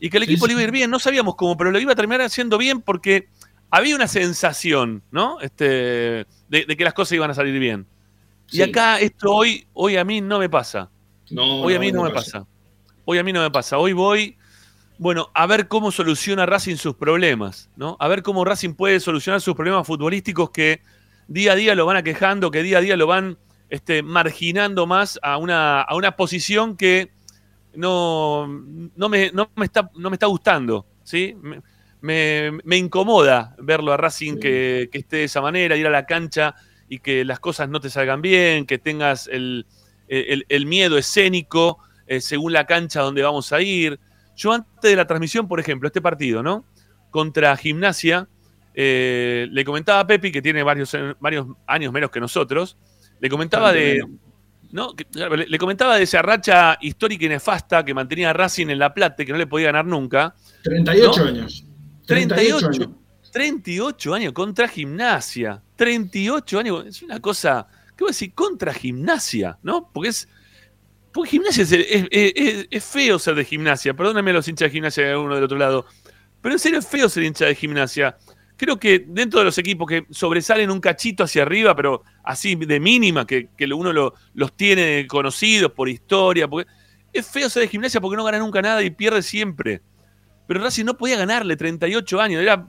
Y 0.00 0.08
que 0.08 0.16
el 0.16 0.22
equipo 0.22 0.46
sí. 0.46 0.48
le 0.48 0.52
iba 0.54 0.60
a 0.60 0.64
ir 0.64 0.70
bien, 0.70 0.90
no 0.90 0.98
sabíamos 0.98 1.34
cómo, 1.36 1.56
pero 1.56 1.70
lo 1.70 1.78
iba 1.78 1.92
a 1.92 1.96
terminar 1.96 2.22
haciendo 2.22 2.56
bien 2.56 2.80
porque 2.80 3.28
había 3.70 3.94
una 3.94 4.08
sensación, 4.08 5.02
¿no? 5.10 5.40
Este, 5.40 5.64
de, 5.66 6.26
de 6.66 6.76
que 6.76 6.84
las 6.84 6.94
cosas 6.94 7.12
iban 7.12 7.30
a 7.30 7.34
salir 7.34 7.58
bien. 7.58 7.86
Y 8.50 8.62
acá 8.62 9.00
esto 9.00 9.32
hoy, 9.32 9.66
hoy 9.72 9.96
a 9.96 10.04
mí 10.04 10.20
no 10.20 10.38
me 10.38 10.48
pasa. 10.48 10.90
No, 11.30 11.62
Hoy 11.62 11.74
a 11.74 11.78
mí 11.78 11.90
no, 11.90 12.02
me 12.02 12.10
pasa. 12.10 12.46
Hoy 13.04 13.18
a 13.18 13.22
mí 13.24 13.32
no 13.32 13.42
me 13.42 13.50
pasa. 13.50 13.78
Hoy 13.78 13.92
voy, 13.92 14.36
bueno, 14.98 15.30
a 15.34 15.46
ver 15.46 15.68
cómo 15.68 15.90
soluciona 15.92 16.46
Racing 16.46 16.76
sus 16.76 16.94
problemas, 16.94 17.68
¿no? 17.76 17.96
A 18.00 18.08
ver 18.08 18.22
cómo 18.22 18.44
Racing 18.44 18.74
puede 18.74 19.00
solucionar 19.00 19.40
sus 19.40 19.54
problemas 19.54 19.86
futbolísticos 19.86 20.50
que 20.50 20.80
día 21.28 21.52
a 21.52 21.56
día 21.56 21.74
lo 21.74 21.86
van 21.86 21.96
aquejando, 21.96 22.50
que 22.50 22.62
día 22.62 22.78
a 22.78 22.80
día 22.80 22.96
lo 22.96 23.06
van 23.06 23.38
este, 23.68 24.02
marginando 24.02 24.86
más 24.86 25.18
a 25.22 25.36
una, 25.36 25.82
a 25.82 25.94
una 25.96 26.16
posición 26.16 26.76
que 26.76 27.10
no, 27.74 28.46
no, 28.96 29.08
me, 29.08 29.30
no, 29.32 29.50
me 29.56 29.64
está, 29.64 29.90
no 29.96 30.10
me 30.10 30.14
está 30.16 30.26
gustando, 30.26 30.86
¿sí? 31.02 31.36
Me, 31.42 31.60
me- 32.00 32.58
me 32.64 32.76
incomoda 32.76 33.56
verlo 33.58 33.92
a 33.92 33.96
Racing 33.96 34.34
Sí. 34.34 34.40
que, 34.40 34.88
que 34.92 34.98
esté 34.98 35.16
de 35.18 35.24
esa 35.24 35.40
manera, 35.40 35.76
ir 35.76 35.86
a 35.86 35.90
la 35.90 36.06
cancha 36.06 36.54
y 36.88 36.98
que 37.00 37.24
las 37.24 37.40
cosas 37.40 37.68
no 37.68 37.80
te 37.80 37.90
salgan 37.90 38.22
bien, 38.22 38.66
que 38.66 38.78
tengas 38.78 39.26
el, 39.26 39.66
el- 40.08 40.46
el 40.48 40.66
miedo 40.66 40.98
escénico 40.98 41.78
eh, 42.06 42.20
según 42.20 42.52
la 42.52 42.66
cancha 42.66 43.00
donde 43.00 43.22
vamos 43.22 43.52
a 43.52 43.60
ir. 43.60 43.98
Yo 44.36 44.52
antes 44.52 44.90
de 44.90 44.96
la 44.96 45.06
transmisión, 45.06 45.46
por 45.48 45.60
ejemplo, 45.60 45.86
este 45.86 46.00
partido, 46.00 46.42
¿no? 46.42 46.64
Contra 47.10 47.56
Gimnasia, 47.56 48.28
eh, 48.74 49.46
le 49.50 49.64
comentaba 49.64 50.00
a 50.00 50.06
Pepi, 50.06 50.32
que 50.32 50.42
tiene 50.42 50.62
varios, 50.62 50.96
varios 51.20 51.46
años 51.66 51.92
menos 51.92 52.10
que 52.10 52.20
nosotros, 52.20 52.76
le 53.20 53.28
comentaba 53.28 53.72
de... 53.72 54.04
¿no? 54.72 54.94
Que- 54.96 55.06
le, 55.12 55.46
le 55.46 55.58
comentaba 55.58 55.96
de 55.96 56.02
esa 56.02 56.20
racha 56.20 56.76
histórica 56.80 57.24
y 57.26 57.28
nefasta 57.28 57.84
que 57.84 57.94
mantenía 57.94 58.32
Racing 58.32 58.66
en 58.68 58.80
La 58.80 58.92
Plata, 58.92 59.24
que 59.24 59.30
no 59.30 59.38
le 59.38 59.46
podía 59.46 59.66
ganar 59.66 59.86
nunca. 59.86 60.34
38 60.64 61.22
¿No? 61.22 61.28
años. 61.28 61.64
38, 62.06 62.66
años. 62.66 62.88
38 63.32 64.14
años 64.14 64.32
contra 64.32 64.66
gimnasia. 64.66 65.62
38 65.76 66.58
años. 66.58 66.86
Es 66.86 67.02
una 67.02 67.20
cosa. 67.20 67.66
¿Qué 67.96 68.02
voy 68.02 68.08
a 68.08 68.10
decir? 68.10 68.34
Contra 68.34 68.74
gimnasia, 68.74 69.58
¿no? 69.62 69.90
Porque 69.92 70.08
es. 70.10 70.28
Porque 71.14 71.30
gimnasia 71.30 71.62
es, 71.62 71.72
es- 71.72 72.08
es- 72.10 72.66
es 72.70 72.84
feo 72.84 73.18
ser 73.18 73.34
de 73.36 73.44
gimnasia. 73.44 73.94
Perdónenme 73.94 74.32
los 74.32 74.46
hinchas 74.48 74.66
de 74.66 74.72
gimnasia 74.72 75.06
de 75.06 75.16
uno 75.16 75.34
del 75.36 75.44
otro 75.44 75.56
lado. 75.56 75.86
Pero 76.42 76.54
en 76.56 76.58
serio 76.58 76.78
es 76.80 76.86
feo 76.86 77.08
ser 77.08 77.22
hincha 77.22 77.46
de 77.46 77.54
gimnasia. 77.54 78.16
creo 78.56 78.78
que 78.78 79.04
dentro 79.08 79.40
de 79.40 79.46
los 79.46 79.58
equipos 79.58 79.88
que 79.88 80.06
sobresalen 80.10 80.70
un 80.70 80.80
cachito 80.80 81.24
hacia 81.24 81.42
arriba, 81.42 81.74
pero 81.74 82.02
así 82.22 82.54
de 82.54 82.78
mínima, 82.78 83.26
que, 83.26 83.48
que 83.56 83.64
uno 83.74 83.92
lo- 83.92 84.14
los 84.34 84.56
tiene 84.56 85.06
conocidos 85.08 85.72
por 85.72 85.88
historia, 85.88 86.46
porque 86.46 86.70
es 87.12 87.26
feo 87.28 87.50
ser 87.50 87.62
de 87.62 87.68
gimnasia 87.68 88.00
porque 88.00 88.16
no 88.16 88.22
gana 88.24 88.38
nunca 88.38 88.62
nada 88.62 88.80
y 88.82 88.90
pierde 88.90 89.22
siempre. 89.22 89.82
Pero 90.46 90.60
Racing 90.62 90.84
no 90.84 90.96
podía 90.96 91.16
ganarle, 91.16 91.56
38 91.56 92.20
años, 92.20 92.42
era 92.42 92.68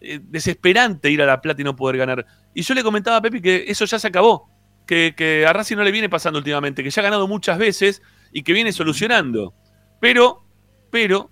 eh, 0.00 0.18
desesperante 0.22 1.10
ir 1.10 1.20
a 1.20 1.26
La 1.26 1.40
Plata 1.42 1.60
y 1.60 1.64
no 1.64 1.76
poder 1.76 1.98
ganar. 1.98 2.24
Y 2.54 2.62
yo 2.62 2.72
le 2.74 2.82
comentaba 2.82 3.16
a 3.18 3.22
Pepi 3.22 3.40
que 3.42 3.64
eso 3.68 3.84
ya 3.84 3.98
se 3.98 4.08
acabó, 4.08 4.48
que, 4.88 5.14
que 5.16 5.46
a 5.46 5.52
Racing 5.52 5.76
no 5.76 5.84
le 5.84 5.92
viene 5.92 6.08
pasando 6.08 6.38
últimamente, 6.38 6.82
que 6.82 6.90
ya 6.90 7.02
ha 7.02 7.04
ganado 7.04 7.28
muchas 7.28 7.58
veces 7.58 8.02
y 8.32 8.42
que 8.42 8.54
viene 8.54 8.72
solucionando. 8.72 9.52
Pero, 10.00 10.42
pero, 10.90 11.30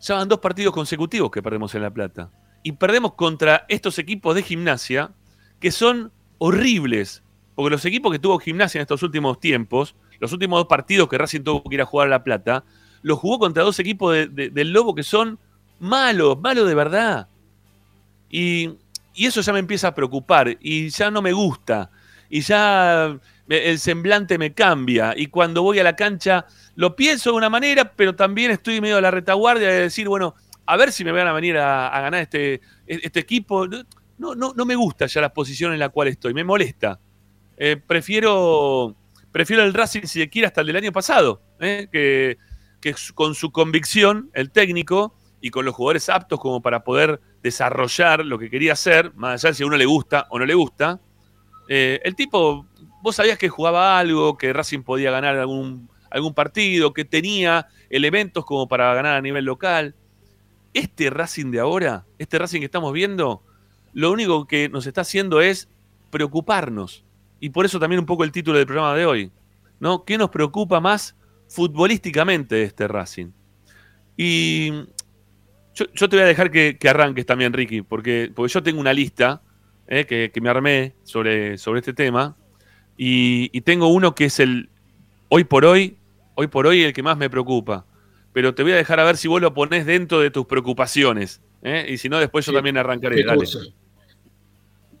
ya 0.00 0.16
van 0.16 0.28
dos 0.28 0.40
partidos 0.40 0.74
consecutivos 0.74 1.30
que 1.30 1.42
perdemos 1.42 1.74
en 1.76 1.82
La 1.82 1.90
Plata. 1.90 2.30
Y 2.64 2.72
perdemos 2.72 3.14
contra 3.14 3.64
estos 3.68 3.98
equipos 4.00 4.34
de 4.34 4.42
gimnasia 4.42 5.12
que 5.60 5.70
son 5.70 6.12
horribles. 6.38 7.22
Porque 7.54 7.70
los 7.70 7.84
equipos 7.84 8.10
que 8.10 8.18
tuvo 8.18 8.38
gimnasia 8.40 8.78
en 8.78 8.82
estos 8.82 9.02
últimos 9.04 9.38
tiempos, 9.38 9.94
los 10.18 10.32
últimos 10.32 10.58
dos 10.58 10.66
partidos 10.66 11.08
que 11.08 11.18
Racing 11.18 11.42
tuvo 11.42 11.62
que 11.62 11.76
ir 11.76 11.82
a 11.82 11.86
jugar 11.86 12.08
a 12.08 12.10
La 12.10 12.24
Plata, 12.24 12.64
los 13.02 13.18
jugó 13.18 13.38
contra 13.38 13.62
dos 13.62 13.78
equipos 13.78 14.12
de- 14.12 14.26
de- 14.26 14.50
del 14.50 14.72
Lobo 14.72 14.94
que 14.94 15.02
son 15.04 15.38
malos, 15.78 16.40
malos 16.40 16.66
de 16.66 16.74
verdad. 16.74 17.28
Y, 18.28 18.70
y 19.14 19.26
eso 19.26 19.40
ya 19.40 19.52
me 19.52 19.58
empieza 19.58 19.88
a 19.88 19.94
preocupar 19.94 20.56
y 20.60 20.88
ya 20.88 21.10
no 21.10 21.22
me 21.22 21.32
gusta. 21.32 21.90
Y 22.34 22.40
ya 22.40 23.14
me- 23.46 23.68
el 23.68 23.78
semblante 23.78 24.38
me 24.38 24.54
cambia. 24.54 25.12
Y 25.14 25.26
cuando 25.26 25.62
voy 25.62 25.78
a 25.78 25.84
la 25.84 25.94
cancha 25.94 26.46
lo 26.76 26.96
pienso 26.96 27.30
de 27.30 27.36
una 27.36 27.50
manera, 27.50 27.92
pero 27.92 28.16
también 28.16 28.50
estoy 28.50 28.80
medio 28.80 28.96
a 28.96 29.00
la 29.02 29.10
retaguardia 29.10 29.68
de 29.68 29.80
decir, 29.82 30.08
bueno, 30.08 30.34
a 30.64 30.78
ver 30.78 30.92
si 30.92 31.04
me 31.04 31.12
van 31.12 31.26
a 31.26 31.32
venir 31.34 31.58
a, 31.58 31.88
a 31.88 32.00
ganar 32.00 32.22
este, 32.22 32.62
este 32.86 33.20
equipo. 33.20 33.66
No, 34.16 34.34
no, 34.34 34.54
no 34.56 34.64
me 34.64 34.74
gusta 34.74 35.04
ya 35.04 35.20
la 35.20 35.34
posición 35.34 35.74
en 35.74 35.78
la 35.78 35.90
cual 35.90 36.08
estoy, 36.08 36.32
me 36.32 36.42
molesta. 36.42 36.98
Eh, 37.58 37.76
prefiero, 37.76 38.96
prefiero 39.30 39.62
el 39.62 39.74
Racing, 39.74 40.04
si 40.06 40.26
quiere, 40.28 40.46
hasta 40.46 40.62
el 40.62 40.68
del 40.68 40.76
año 40.76 40.92
pasado, 40.92 41.42
¿eh? 41.60 41.88
que, 41.92 42.38
que 42.80 42.94
con 43.14 43.34
su 43.34 43.52
convicción, 43.52 44.30
el 44.32 44.50
técnico, 44.50 45.14
y 45.42 45.50
con 45.50 45.66
los 45.66 45.74
jugadores 45.74 46.08
aptos 46.08 46.40
como 46.40 46.62
para 46.62 46.82
poder 46.84 47.20
desarrollar 47.42 48.24
lo 48.24 48.38
que 48.38 48.48
quería 48.48 48.72
hacer, 48.72 49.12
más 49.16 49.44
allá 49.44 49.50
de 49.50 49.56
si 49.56 49.62
a 49.64 49.66
uno 49.66 49.76
le 49.76 49.84
gusta 49.84 50.26
o 50.30 50.38
no 50.38 50.46
le 50.46 50.54
gusta, 50.54 50.98
eh, 51.68 52.00
el 52.04 52.14
tipo, 52.14 52.66
vos 53.02 53.16
sabías 53.16 53.38
que 53.38 53.48
jugaba 53.48 53.98
algo, 53.98 54.36
que 54.36 54.52
Racing 54.52 54.82
podía 54.82 55.10
ganar 55.10 55.36
algún, 55.36 55.88
algún 56.10 56.34
partido, 56.34 56.92
que 56.92 57.04
tenía 57.04 57.68
elementos 57.90 58.44
como 58.44 58.68
para 58.68 58.92
ganar 58.94 59.16
a 59.16 59.20
nivel 59.20 59.44
local. 59.44 59.94
Este 60.74 61.10
Racing 61.10 61.50
de 61.50 61.60
ahora, 61.60 62.06
este 62.18 62.38
Racing 62.38 62.60
que 62.60 62.66
estamos 62.66 62.92
viendo, 62.92 63.42
lo 63.92 64.10
único 64.10 64.46
que 64.46 64.68
nos 64.68 64.86
está 64.86 65.02
haciendo 65.02 65.40
es 65.40 65.68
preocuparnos. 66.10 67.04
Y 67.40 67.50
por 67.50 67.66
eso 67.66 67.80
también 67.80 68.00
un 68.00 68.06
poco 68.06 68.24
el 68.24 68.32
título 68.32 68.58
del 68.58 68.66
programa 68.66 68.94
de 68.94 69.06
hoy. 69.06 69.32
¿no? 69.80 70.04
¿Qué 70.04 70.16
nos 70.16 70.30
preocupa 70.30 70.78
más 70.78 71.16
futbolísticamente 71.48 72.54
de 72.54 72.62
este 72.62 72.86
Racing? 72.86 73.32
Y 74.16 74.70
yo, 75.74 76.08
te 76.08 76.16
voy 76.16 76.20
a 76.20 76.26
dejar 76.26 76.52
que, 76.52 76.78
que 76.78 76.88
arranques 76.88 77.26
también, 77.26 77.52
Ricky, 77.52 77.82
porque, 77.82 78.30
porque 78.32 78.52
yo 78.52 78.62
tengo 78.62 78.80
una 78.80 78.92
lista 78.92 79.42
eh, 79.88 80.04
que, 80.06 80.30
que 80.32 80.40
me 80.40 80.48
armé 80.48 80.94
sobre, 81.04 81.58
sobre 81.58 81.80
este 81.80 81.92
tema. 81.92 82.36
Y, 82.96 83.50
y 83.52 83.60
tengo 83.62 83.88
uno 83.88 84.14
que 84.14 84.26
es 84.26 84.38
el, 84.40 84.68
hoy 85.28 85.44
por 85.44 85.64
hoy, 85.64 85.96
hoy 86.34 86.46
por 86.46 86.66
hoy 86.66 86.82
el 86.82 86.92
que 86.92 87.02
más 87.02 87.16
me 87.16 87.28
preocupa. 87.30 87.86
Pero 88.32 88.54
te 88.54 88.62
voy 88.62 88.72
a 88.72 88.76
dejar 88.76 88.98
a 89.00 89.04
ver 89.04 89.16
si 89.16 89.28
vos 89.28 89.40
lo 89.40 89.52
ponés 89.54 89.84
dentro 89.86 90.20
de 90.20 90.30
tus 90.30 90.46
preocupaciones. 90.46 91.40
¿eh? 91.62 91.86
Y 91.88 91.98
si 91.98 92.08
no, 92.08 92.18
después 92.18 92.46
yo 92.46 92.52
también 92.52 92.76
arrancaré. 92.78 93.16
¿Qué 93.16 93.24
Dale. 93.24 93.46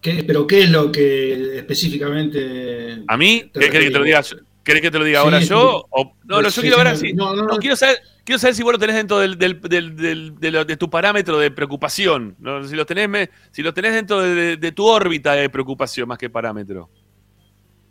¿Qué- 0.00 0.24
¿Pero 0.24 0.46
qué 0.46 0.64
es 0.64 0.70
lo 0.70 0.90
que 0.90 1.58
específicamente... 1.58 3.02
¿A 3.06 3.16
mí? 3.16 3.50
¿Qué 3.54 3.70
querés 3.70 3.86
que 3.86 3.90
te 3.92 3.98
lo 3.98 4.04
diga? 4.04 4.22
¿Querés 4.64 4.82
que 4.82 4.90
te 4.90 4.98
lo 4.98 5.04
diga 5.04 5.20
ahora 5.20 5.40
sí. 5.40 5.48
yo? 5.48 5.86
O- 5.90 6.16
no, 6.24 6.42
no, 6.42 6.48
yo 6.48 6.62
quiero 6.62 6.76
ver 6.76 6.86
no, 7.14 7.34
no, 7.34 7.36
no, 7.36 7.48
no. 7.48 7.56
quiero, 7.58 7.76
saber, 7.76 7.98
quiero 8.24 8.38
saber 8.38 8.54
si 8.54 8.62
vos 8.62 8.72
lo 8.72 8.78
tenés 8.78 8.96
dentro 8.96 9.18
del, 9.18 9.36
del- 9.38 9.60
del- 9.60 9.96
del- 10.38 10.66
de, 10.66 10.76
tu 10.76 10.88
parámetro 10.90 11.38
de 11.38 11.50
preocupación. 11.50 12.36
¿no? 12.38 12.62
Si, 12.64 12.74
lo 12.76 12.86
tenés, 12.86 13.08
me- 13.08 13.30
si 13.50 13.62
lo 13.62 13.72
tenés 13.74 13.94
dentro 13.94 14.20
de, 14.20 14.56
de 14.56 14.72
tu 14.72 14.84
órbita 14.86 15.32
de 15.34 15.48
preocupación 15.50 16.08
más 16.08 16.18
que 16.18 16.30
parámetro. 16.30 16.88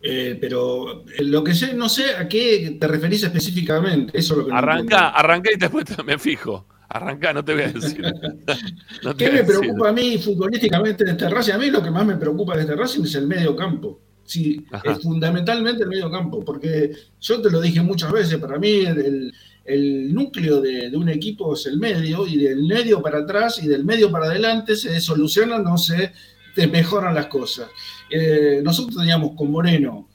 Eh, 0.03 0.37
pero 0.41 1.03
eh, 1.11 1.23
lo 1.23 1.43
que 1.43 1.53
sé, 1.53 1.73
no 1.75 1.87
sé 1.87 2.15
a 2.15 2.27
qué 2.27 2.75
te 2.79 2.87
referís 2.87 3.21
específicamente. 3.23 4.17
Eso 4.17 4.33
es 4.33 4.37
lo 4.39 4.45
que 4.45 4.51
no 4.51 4.57
Arranca, 4.57 4.81
entiendo. 4.81 5.17
arranca 5.17 5.49
y 5.53 5.57
después 5.57 5.85
me 6.05 6.17
fijo. 6.17 6.65
Arranca, 6.89 7.31
no 7.33 7.45
te 7.45 7.53
voy 7.53 7.63
a 7.63 7.67
decir. 7.71 8.01
No 9.03 9.15
¿Qué 9.15 9.25
me 9.31 9.43
decir. 9.43 9.59
preocupa 9.59 9.89
a 9.89 9.93
mí 9.93 10.17
futbolísticamente 10.17 11.05
de 11.05 11.11
este 11.11 11.29
Racing? 11.29 11.53
A 11.53 11.57
mí 11.57 11.69
lo 11.69 11.81
que 11.83 11.91
más 11.91 12.05
me 12.05 12.17
preocupa 12.17 12.55
de 12.55 12.61
este 12.63 12.75
Racing 12.75 13.03
es 13.03 13.15
el 13.15 13.27
medio 13.27 13.55
campo. 13.55 14.01
Sí, 14.25 14.65
Ajá. 14.71 14.91
es 14.93 15.01
fundamentalmente 15.01 15.83
el 15.83 15.89
medio 15.89 16.09
campo, 16.11 16.43
porque 16.43 16.91
yo 17.19 17.41
te 17.41 17.49
lo 17.49 17.59
dije 17.61 17.81
muchas 17.81 18.11
veces, 18.11 18.37
para 18.39 18.57
mí 18.59 18.69
el, 18.85 18.99
el- 18.99 19.33
el 19.65 20.13
núcleo 20.13 20.61
de, 20.61 20.91
un 20.95 21.09
equipo 21.09 21.53
es 21.53 21.65
el 21.65 21.77
medio, 21.77 22.25
y 22.27 22.37
del 22.37 22.63
medio 22.63 23.01
para 23.01 23.19
atrás 23.19 23.61
y 23.61 23.67
del 23.67 23.85
medio 23.85 24.11
para 24.11 24.25
adelante 24.25 24.75
se 24.75 24.99
solucionan, 24.99 25.63
no 25.63 25.77
se 25.77 26.11
te 26.55 26.67
mejoran 26.67 27.15
las 27.15 27.27
cosas. 27.27 27.69
Eh, 28.09 28.61
nosotros 28.63 28.97
teníamos 28.97 29.31
con 29.35 29.51
Moreno, 29.51 30.09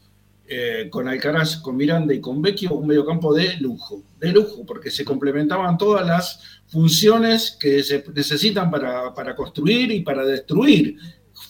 eh, 0.49 0.89
con 0.91 1.09
Alcaraz, 1.09 1.57
con 1.57 1.77
Miranda 1.77 2.15
y 2.15 2.21
con 2.21 2.43
Vecchio 2.43 2.75
un 2.75 2.87
mediocampo 2.87 3.35
de 3.35 3.57
lujo, 3.57 4.03
de 4.21 4.33
lujo, 4.33 4.65
porque 4.67 4.91
se 4.91 5.05
complementaban 5.05 5.79
todas 5.79 6.07
las 6.07 6.41
funciones 6.69 7.57
que 7.59 7.83
se 7.83 8.05
necesitan 8.15 8.71
para, 8.71 9.15
para 9.15 9.35
construir 9.35 9.91
y 9.93 10.01
para 10.01 10.25
destruir 10.25 10.97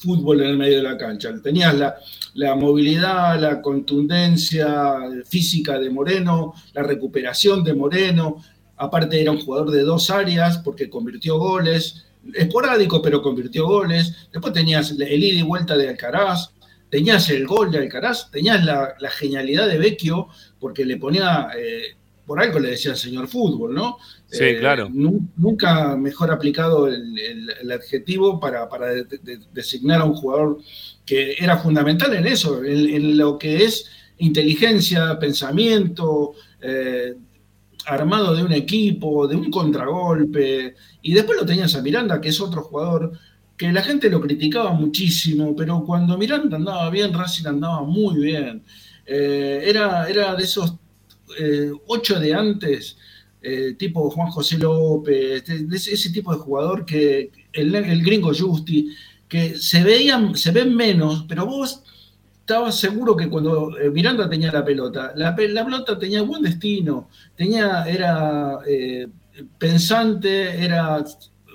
fútbol 0.07 0.41
en 0.41 0.51
el 0.51 0.57
medio 0.57 0.77
de 0.77 0.83
la 0.85 0.97
cancha. 0.97 1.35
Tenías 1.43 1.75
la, 1.75 1.97
la 2.35 2.55
movilidad, 2.55 3.41
la 3.41 3.61
contundencia 3.61 4.97
física 5.27 5.79
de 5.79 5.91
Moreno, 5.91 6.55
la 6.73 6.83
recuperación 6.83 7.65
de 7.65 7.75
Moreno, 7.75 8.37
aparte 8.77 9.21
era 9.21 9.33
un 9.33 9.41
jugador 9.41 9.71
de 9.71 9.83
dos 9.83 10.11
áreas 10.11 10.59
porque 10.59 10.89
convirtió 10.89 11.39
goles, 11.39 12.07
esporádico 12.35 13.03
pero 13.03 13.21
convirtió 13.21 13.67
goles, 13.67 14.29
después 14.33 14.53
tenías 14.53 14.91
el 14.93 15.25
ida 15.25 15.41
y 15.41 15.43
vuelta 15.43 15.77
de 15.77 15.89
Alcaraz, 15.89 16.51
tenías 16.89 17.29
el 17.31 17.47
gol 17.47 17.71
de 17.71 17.79
Alcaraz, 17.79 18.31
tenías 18.31 18.65
la, 18.65 18.95
genialidad 19.11 19.67
de 19.69 19.79
Vecchio 19.79 20.29
porque 20.61 20.85
le 20.85 20.97
ponía... 20.97 21.49
eh, 21.59 21.97
por 22.27 22.41
algo 22.41 22.59
le 22.59 22.71
decía 22.71 22.91
el 22.93 22.97
señor 22.97 23.29
fútbol, 23.29 23.75
¿no? 23.75 23.99
Sí, 24.29 24.45
Eh, 24.45 24.59
claro. 24.59 24.89
nu- 24.93 25.29
Nunca 25.37 25.97
mejor 25.97 26.31
aplicado 26.33 26.89
el, 26.89 27.19
el- 27.19 27.51
el 27.63 27.73
adjetivo 27.73 28.41
para, 28.41 28.69
para 28.69 28.89
de- 28.89 29.05
de- 29.05 29.41
designar 29.55 30.01
a 30.01 30.05
un 30.05 30.15
jugador 30.15 30.59
que 31.05 31.35
era 31.39 31.57
fundamental 31.59 32.13
en 32.15 32.27
eso, 32.27 32.65
en, 32.65 32.89
en 32.91 33.17
lo 33.19 33.39
que 33.39 33.65
es 33.65 33.87
inteligencia, 34.19 35.19
pensamiento, 35.19 36.33
eh, 36.61 37.15
armado 37.87 38.35
de 38.35 38.43
un 38.43 38.53
equipo, 38.53 39.27
de 39.29 39.37
un 39.37 39.51
contragolpe. 39.51 40.75
Y 41.03 41.13
después 41.15 41.39
lo 41.39 41.47
tenías 41.47 41.75
a 41.77 41.83
Miranda, 41.83 42.21
que 42.21 42.31
es 42.31 42.41
otro 42.41 42.63
jugador 42.63 43.13
que 43.57 43.73
la 43.73 43.83
gente 43.83 44.11
lo 44.11 44.21
criticaba 44.21 44.73
muchísimo, 44.73 45.55
pero 45.57 45.83
cuando 45.85 46.19
Miranda 46.19 46.57
andaba 46.57 46.91
bien, 46.91 47.13
Racing 47.15 47.47
andaba 47.47 47.83
muy 47.85 48.17
bien. 48.21 48.63
Eh, 49.07 49.63
era, 49.65 50.09
era 50.09 50.35
de 50.35 50.43
esos 50.45 50.75
eh, 51.39 51.73
ocho 51.87 52.19
de 52.21 52.35
antes, 52.35 52.97
eh, 53.43 53.75
tipo 53.79 54.11
Juan 54.11 54.31
José 54.31 54.59
López, 54.59 55.45
ese, 55.49 56.11
tipo 56.11 56.33
de 56.33 56.39
jugador 56.39 56.85
que 56.85 57.31
el, 57.53 58.03
gringo 58.03 58.33
Justi, 58.35 58.89
que 59.29 59.57
se 59.57 59.83
veían, 59.83 60.37
se 60.37 60.51
ven 60.53 60.75
menos, 60.75 61.25
pero 61.29 61.47
vos 61.47 61.83
estabas 62.41 62.79
seguro 62.79 63.17
que 63.17 63.29
cuando 63.29 63.77
eh, 63.79 63.91
Miranda 63.91 64.29
tenía 64.29 64.53
la 64.53 64.65
pelota, 64.65 65.13
la, 65.17 65.35
pe- 65.35 65.49
la 65.49 65.65
pelota 65.65 65.99
tenía 65.99 66.23
buen 66.23 66.43
destino, 66.43 67.09
tenía, 67.35 67.85
era 67.85 68.59
pensante, 69.59 70.65
era 70.65 71.05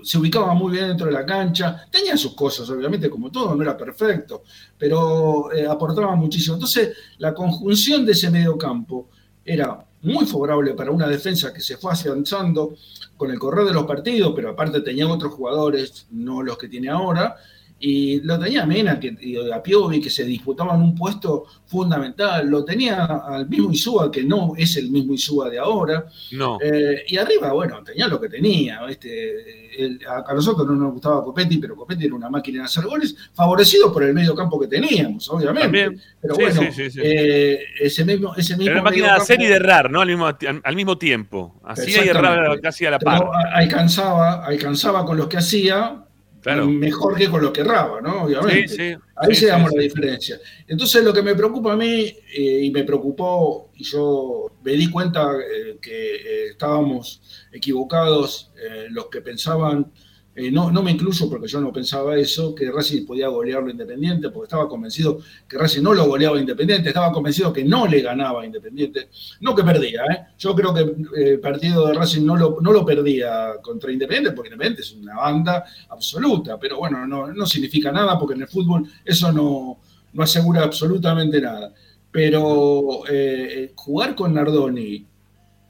se 0.04 0.18
ubicaba 0.18 0.54
muy 0.56 0.72
bien 0.72 0.88
dentro 0.88 1.06
de 1.06 1.14
la 1.14 1.26
cancha, 1.26 1.86
tenía 1.92 2.18
sus 2.18 2.34
cosas, 2.34 2.68
obviamente, 2.70 3.10
como 3.10 3.32
todo, 3.32 3.56
no 3.56 3.62
era 3.62 3.78
perfecto, 3.78 4.44
pero 4.78 5.50
aportaba 5.70 6.16
muchísimo. 6.16 6.56
Entonces, 6.56 6.98
la 7.20 7.34
conjunción 7.36 8.04
de 8.06 8.14
ese 8.14 8.32
medio 8.32 8.58
campo 8.58 9.10
era 9.46 9.86
muy 10.02 10.26
favorable 10.26 10.74
para 10.74 10.92
una 10.92 11.08
defensa 11.08 11.54
que 11.54 11.62
se 11.62 11.78
fue 11.78 11.94
avanzando 11.94 12.76
con 13.18 13.32
el 13.32 13.40
correr 13.40 13.66
de 13.66 13.74
los 13.74 13.86
partidos, 13.86 14.34
pero 14.36 14.50
aparte 14.50 14.82
tenía 14.82 15.08
otros 15.08 15.34
jugadores, 15.34 16.08
no 16.12 16.42
los 16.42 16.58
que 16.58 16.68
tiene 16.68 16.90
ahora, 16.90 17.38
y 17.84 18.22
lo 18.22 18.38
tenía 18.40 18.66
Mena 18.66 19.00
que, 19.00 19.16
y 19.20 19.36
a 19.52 19.62
Piovi 19.62 20.00
que 20.00 20.10
se 20.12 20.24
disputaban 20.24 20.82
un 20.82 20.94
puesto 20.96 21.46
fundamental, 21.66 22.48
lo 22.48 22.64
tenía 22.64 23.06
al 23.06 23.50
mismo 23.50 23.72
Isúa 23.72 24.12
que 24.12 24.24
no 24.24 24.54
es 24.56 24.78
el 24.78 24.92
mismo 24.92 25.14
Isúa 25.16 25.50
de 25.50 25.58
ahora, 25.58 26.06
No. 26.34 26.60
eh, 26.62 27.04
y 27.08 27.18
arriba, 27.18 27.52
bueno, 27.54 27.84
tenía 27.84 28.08
lo 28.08 28.22
que 28.22 28.30
tenía. 28.30 28.82
Este, 28.88 29.84
el- 29.84 30.00
a, 30.08 30.24
a 30.30 30.34
nosotros 30.36 30.68
no 30.68 30.76
nos 30.76 30.94
gustaba 30.94 31.24
Copetti, 31.24 31.58
pero 31.58 31.76
Copetti 31.76 32.06
era 32.06 32.14
una 32.16 32.30
máquina 32.30 32.60
de 32.60 32.66
hacer 32.66 32.84
goles, 32.86 33.16
favorecido 33.34 33.92
por 33.92 34.04
el 34.04 34.14
medio 34.14 34.36
campo 34.36 34.60
que 34.60 34.68
teníamos, 34.68 35.28
obviamente. 35.30 35.62
También. 35.64 36.02
Pero 36.22 36.36
Sí, 36.36 36.42
bueno, 36.44 36.62
sí, 36.62 36.72
sí, 36.72 36.92
sí. 36.92 37.00
eh, 37.04 37.60
ese 37.80 38.06
mismo, 38.06 38.36
ese 38.36 38.56
mismo 38.58 38.72
Era 38.72 38.82
una 38.82 38.90
máquina 38.92 39.08
de 39.08 39.14
hacer 39.22 39.42
y 39.42 39.48
de 39.48 39.56
errar, 39.56 39.90
¿no? 39.90 40.02
Al 40.02 40.08
mismo, 40.08 40.28
al 40.64 40.76
mismo 40.76 40.98
tiempo. 40.98 41.60
Hacía 41.64 42.06
y 42.06 42.10
erraba 42.10 42.60
casi 42.60 42.86
a 42.86 42.92
la 42.92 43.00
par. 43.00 43.24
alcanzaba, 43.54 44.46
alcanzaba 44.46 45.06
con 45.06 45.18
los 45.18 45.28
que 45.28 45.38
hacía 45.38 46.06
Claro. 46.42 46.68
mejor 46.68 47.16
que 47.16 47.30
con 47.30 47.42
lo 47.42 47.54
que 47.54 47.62
erraba, 47.62 48.02
¿no? 48.02 48.24
Obviamente. 48.24 48.68
Sí, 48.68 48.76
sí. 48.76 48.98
Ahí 49.16 49.36
Sí, 49.36 49.42
se 49.42 49.48
damos 49.48 49.72
la 49.74 49.82
diferencia. 49.82 50.40
Entonces, 50.68 51.04
lo 51.04 51.14
que 51.14 51.22
me 51.22 51.36
preocupa 51.36 51.74
a 51.74 51.76
mí, 51.78 52.14
eh, 52.36 52.62
y 52.64 52.72
me 52.72 52.84
preocupó, 52.84 53.70
y 53.76 53.84
yo 53.84 54.48
me 54.64 54.72
di 54.74 54.90
cuenta 54.90 55.32
eh, 55.40 55.78
que 55.82 56.16
eh, 56.16 56.48
estábamos 56.52 57.22
equivocados 57.52 58.52
los 58.90 59.08
que 59.08 59.22
pensaban, 59.22 59.92
eh, 60.34 60.50
no, 60.50 60.72
no 60.72 60.82
me 60.82 60.92
incluyo 60.92 61.30
porque 61.30 61.48
yo 61.48 61.60
no 61.60 61.74
pensaba 61.74 62.18
eso, 62.18 62.56
que 62.56 62.72
Racing 62.72 63.06
podía 63.06 63.28
golearlo 63.28 63.70
Independiente, 63.70 64.30
porque 64.30 64.46
estaba 64.46 64.70
convencido 64.70 65.20
que 65.48 65.58
Racing 65.58 65.82
no 65.82 65.94
lo 65.94 66.06
goleaba 66.06 66.40
Independiente, 66.40 66.90
estaba 66.90 67.12
convencido 67.12 67.52
que 67.52 67.64
no 67.64 67.86
le 67.86 68.02
ganaba 68.02 68.46
Independiente, 68.46 69.10
no 69.42 69.54
que 69.54 69.64
perdía, 69.64 70.04
¿eh? 70.06 70.28
yo 70.38 70.56
creo 70.56 70.74
que 70.74 70.82
eh, 70.82 71.30
el 71.32 71.40
partido 71.40 71.88
de 71.88 71.94
Racing 71.94 72.26
no 72.26 72.38
lo, 72.38 72.58
no 72.62 72.72
lo 72.72 72.86
perdía 72.86 73.56
contra 73.62 73.92
Independiente, 73.92 74.32
porque 74.32 74.50
Independiente 74.50 74.82
es 74.82 74.92
una 74.94 75.18
banda 75.18 75.66
absoluta, 75.90 76.58
pero 76.60 76.78
bueno, 76.78 77.06
no, 77.06 77.28
no 77.28 77.46
significa 77.46 77.92
nada, 77.92 78.18
porque 78.18 78.36
en 78.36 78.44
el 78.44 78.48
fútbol 78.48 78.88
eso 79.04 79.32
no, 79.32 79.80
no 80.14 80.24
asegura 80.24 80.64
absolutamente 80.64 81.42
nada. 81.42 81.74
Pero 82.12 83.04
eh, 83.10 83.72
jugar 83.76 84.16
con 84.16 84.34
Nardoni, 84.34 85.06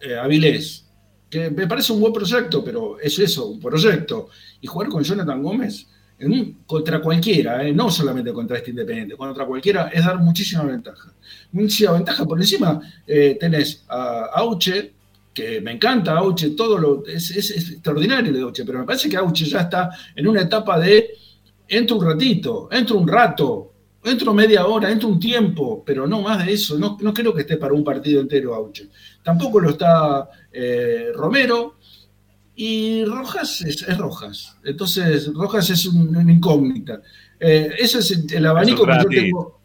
eh, 0.01 0.15
Avilés, 0.15 0.87
que 1.29 1.49
me 1.49 1.67
parece 1.67 1.93
un 1.93 2.01
buen 2.01 2.13
proyecto, 2.13 2.63
pero 2.63 2.99
es 2.99 3.17
eso, 3.19 3.47
un 3.47 3.59
proyecto. 3.59 4.29
Y 4.61 4.67
jugar 4.67 4.89
con 4.89 5.03
Jonathan 5.03 5.41
Gómez 5.41 5.87
contra 6.67 7.01
cualquiera, 7.01 7.65
eh, 7.67 7.73
no 7.73 7.89
solamente 7.89 8.31
contra 8.31 8.57
este 8.57 8.69
Independiente, 8.69 9.15
contra 9.17 9.45
cualquiera 9.45 9.87
es 9.87 10.05
dar 10.05 10.19
muchísima 10.19 10.63
ventaja. 10.63 11.11
Muchísima 11.51 11.93
ventaja. 11.93 12.25
Por 12.25 12.39
encima 12.39 12.79
eh, 13.07 13.37
tenés 13.39 13.83
a 13.89 14.25
Auche, 14.35 14.93
que 15.33 15.61
me 15.61 15.71
encanta 15.71 16.13
Auche, 16.17 16.51
todo 16.51 16.77
lo, 16.77 17.05
es, 17.07 17.31
es- 17.31 17.51
es 17.51 17.71
extraordinario 17.71 18.31
de 18.33 18.41
Auche, 18.41 18.63
pero 18.65 18.79
me 18.79 18.85
parece 18.85 19.09
que 19.09 19.17
Auche 19.17 19.45
ya 19.45 19.61
está 19.61 19.89
en 20.15 20.27
una 20.27 20.41
etapa 20.41 20.79
de 20.79 21.09
entro 21.67 21.97
un 21.97 22.05
ratito, 22.05 22.67
entro 22.71 22.97
un 22.97 23.07
rato, 23.07 23.73
entro 24.03 24.33
media 24.33 24.65
hora, 24.67 24.91
entro 24.91 25.07
un 25.09 25.19
tiempo, 25.19 25.83
pero 25.85 26.05
no 26.05 26.21
más 26.21 26.45
de 26.45 26.53
eso. 26.53 26.77
No, 26.77 26.97
no 27.01 27.13
creo 27.13 27.33
que 27.33 27.41
esté 27.41 27.57
para 27.57 27.73
un 27.73 27.83
partido 27.83 28.21
entero 28.21 28.53
Auche. 28.53 28.89
Tampoco 29.23 29.59
lo 29.59 29.71
está 29.71 30.29
eh, 30.51 31.07
Romero. 31.15 31.77
Y 32.55 33.05
Rojas 33.05 33.61
es, 33.61 33.81
es 33.83 33.97
Rojas. 33.97 34.57
Entonces, 34.63 35.31
Rojas 35.33 35.69
es 35.69 35.85
un- 35.85 36.15
una 36.15 36.31
incógnita. 36.31 37.01
Eh, 37.39 37.71
ese 37.79 37.99
es 37.99 38.11
el, 38.11 38.33
el 38.33 38.45
abanico 38.45 38.85
que 38.85 38.93
yo 39.01 39.05
tengo. 39.09 39.61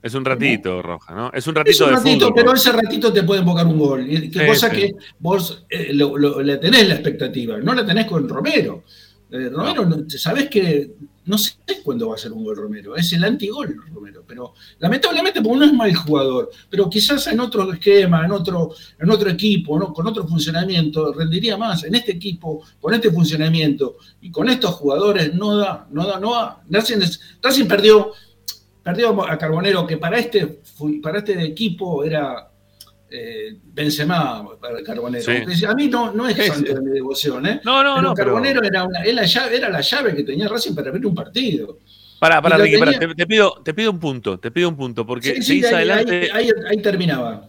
Es 0.00 0.14
un 0.14 0.24
ratito, 0.24 0.80
Roja, 0.80 1.14
¿no? 1.14 1.30
Es 1.32 1.46
un 1.48 1.54
ratito 1.56 1.70
Es 1.72 1.80
un 1.80 1.88
de 1.90 1.96
ratito, 1.96 2.26
fútbol. 2.28 2.34
pero 2.36 2.54
ese 2.54 2.72
ratito 2.72 3.12
te 3.12 3.22
puede 3.24 3.40
invocar 3.40 3.66
un 3.66 3.78
gol. 3.78 4.06
Sí, 4.08 4.30
cosa 4.46 4.70
sí. 4.70 4.76
que 4.76 4.94
vos 5.18 5.66
eh, 5.68 5.92
lo- 5.92 6.16
lo- 6.16 6.40
le 6.40 6.56
tenés 6.58 6.86
la 6.88 6.94
expectativa, 6.94 7.58
no 7.58 7.74
la 7.74 7.84
tenés 7.84 8.06
con 8.06 8.28
Romero. 8.28 8.84
Eh, 9.30 9.50
Romero, 9.52 9.84
no. 9.84 10.08
sabés 10.08 10.48
que 10.48 10.92
no 11.28 11.38
sé 11.38 11.52
cuándo 11.84 12.08
va 12.08 12.14
a 12.14 12.18
ser 12.18 12.32
un 12.32 12.42
gol 12.42 12.56
Romero, 12.56 12.96
es 12.96 13.12
el 13.12 13.22
antigol 13.22 13.76
Romero, 13.92 14.24
pero 14.26 14.54
lamentablemente 14.78 15.40
porque 15.42 15.58
no 15.58 15.64
es 15.66 15.72
mal 15.72 15.94
jugador, 15.94 16.50
pero 16.68 16.88
quizás 16.88 17.26
en 17.26 17.40
otro 17.40 17.72
esquema, 17.72 18.24
en 18.24 18.32
otro, 18.32 18.70
en 18.98 19.10
otro 19.10 19.30
equipo, 19.30 19.78
¿no? 19.78 19.92
con 19.92 20.06
otro 20.06 20.26
funcionamiento, 20.26 21.12
rendiría 21.12 21.56
más. 21.56 21.84
En 21.84 21.94
este 21.94 22.12
equipo, 22.12 22.62
con 22.80 22.94
este 22.94 23.10
funcionamiento 23.10 23.96
y 24.20 24.30
con 24.30 24.48
estos 24.48 24.74
jugadores, 24.74 25.34
no 25.34 25.56
da, 25.56 25.86
no 25.90 26.06
da, 26.06 26.18
no 26.18 26.32
da. 26.32 26.62
Racing, 26.70 27.66
perdió, 27.66 28.12
perdió 28.82 29.28
a 29.28 29.36
Carbonero, 29.36 29.86
que 29.86 29.98
para 29.98 30.18
este, 30.18 30.60
para 31.02 31.18
este 31.18 31.42
equipo 31.42 32.04
era 32.04 32.50
eh, 33.10 33.56
Benzema 33.72 34.46
para 34.60 34.82
Carbonero. 34.82 35.24
Sí. 35.24 35.30
Aunque 35.46 35.66
A 35.66 35.74
mí 35.74 35.88
no, 35.88 36.12
no 36.12 36.28
es 36.28 36.36
santo 36.46 36.74
de 36.74 36.80
mi 36.80 36.90
devoción, 36.90 37.46
¿eh? 37.46 37.60
No, 37.64 37.82
no, 37.82 37.94
pero 37.96 38.02
no. 38.02 38.14
Pero... 38.14 38.26
Carbonero 38.26 38.62
era, 38.62 38.84
una, 38.84 39.02
era, 39.02 39.12
la 39.14 39.24
llave, 39.24 39.56
era 39.56 39.68
la 39.68 39.80
llave 39.80 40.14
que 40.14 40.24
tenía 40.24 40.48
Racing 40.48 40.74
para 40.74 40.88
abrir 40.90 41.06
un 41.06 41.14
partido. 41.14 41.78
Pará, 42.20 42.42
pará, 42.42 42.56
Ricky, 42.58 42.78
pará, 42.78 42.98
te, 42.98 43.14
te 43.14 43.26
pido, 43.26 43.60
te 43.64 43.72
pido 43.74 43.90
un 43.92 44.00
punto, 44.00 44.38
te 44.40 44.50
pido 44.50 44.68
un 44.68 44.76
punto, 44.76 45.06
porque 45.06 45.36
Sí, 45.36 45.42
sí, 45.42 45.42
seguís 45.42 45.66
ahí, 45.66 45.74
adelante. 45.74 46.30
ahí- 46.32 46.46
ahí- 46.46 46.52
ahí 46.70 46.82
terminaba. 46.82 47.48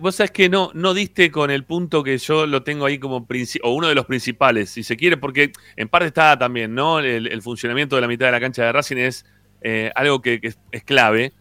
Vos 0.00 0.16
sabés 0.16 0.32
que 0.32 0.48
no, 0.48 0.72
no 0.74 0.92
diste 0.92 1.30
con 1.30 1.52
el 1.52 1.62
punto 1.62 2.02
que 2.02 2.18
yo 2.18 2.48
lo 2.48 2.64
tengo 2.64 2.84
ahí 2.84 2.98
como 2.98 3.28
o 3.62 3.70
uno 3.72 3.86
de 3.86 3.94
los 3.94 4.06
principales, 4.06 4.70
si 4.70 4.82
se 4.82 4.96
quiere, 4.96 5.16
porque 5.18 5.52
en 5.76 5.88
parte 5.88 6.08
está 6.08 6.36
también, 6.36 6.74
¿no? 6.74 6.98
El, 6.98 7.28
el 7.28 7.42
funcionamiento 7.42 7.94
de 7.94 8.02
la 8.02 8.08
mitad 8.08 8.26
de 8.26 8.32
la 8.32 8.40
cancha 8.40 8.64
de 8.64 8.72
Racing 8.72 8.96
es 8.96 9.24
eh, 9.62 9.92
algo 9.94 10.20
que, 10.20 10.40
que 10.40 10.48
es, 10.48 10.58
es 10.72 10.82
clave, 10.82 11.32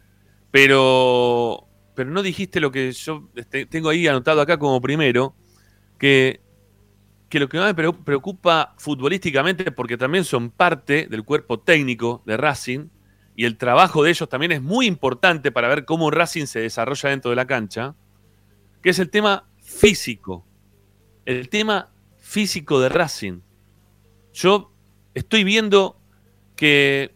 pero, 0.51 1.66
pero 1.97 2.11
no 2.11 2.21
dijiste 2.21 2.59
lo 2.59 2.71
que 2.71 2.91
yo 2.91 3.27
este, 3.35 3.65
tengo 3.65 3.89
ahí 3.89 4.07
anotado 4.07 4.39
acá 4.39 4.59
como 4.59 4.79
primero, 4.79 5.33
que, 5.97 6.41
que 7.27 7.39
lo 7.39 7.49
que 7.49 7.57
más 7.57 7.73
me 7.73 7.83
preo- 7.83 8.03
preocupa 8.03 8.75
futbolísticamente, 8.77 9.71
porque 9.71 9.97
también 9.97 10.23
son 10.23 10.51
parte 10.51 11.07
del 11.09 11.23
cuerpo 11.23 11.59
técnico 11.59 12.21
de 12.27 12.37
Racing, 12.37 12.89
y 13.35 13.45
el 13.45 13.57
trabajo 13.57 14.03
de 14.03 14.11
ellos 14.11 14.29
también 14.29 14.51
es 14.51 14.61
muy 14.61 14.85
importante 14.85 15.51
para 15.51 15.67
ver 15.67 15.85
cómo 15.85 16.11
Racing 16.11 16.45
se 16.45 16.59
desarrolla 16.59 17.09
dentro 17.09 17.31
de 17.31 17.35
la 17.35 17.47
cancha, 17.47 17.95
que 18.83 18.91
es 18.91 18.99
el 18.99 19.09
tema 19.09 19.49
físico. 19.63 20.45
El 21.25 21.49
tema 21.49 21.89
físico 22.19 22.79
de 22.79 22.89
Racing. 22.89 23.39
Yo 24.33 24.71
estoy 25.15 25.43
viendo 25.43 25.99
que 26.55 27.15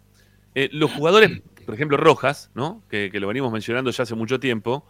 eh, 0.56 0.70
los 0.74 0.92
jugadores, 0.92 1.44
por 1.66 1.76
ejemplo 1.76 1.98
Rojas, 1.98 2.52
¿no? 2.54 2.84
que, 2.90 3.10
que 3.12 3.20
lo 3.20 3.28
venimos 3.28 3.52
mencionando 3.52 3.92
ya 3.92 4.04
hace 4.04 4.16
mucho 4.16 4.40
tiempo, 4.40 4.86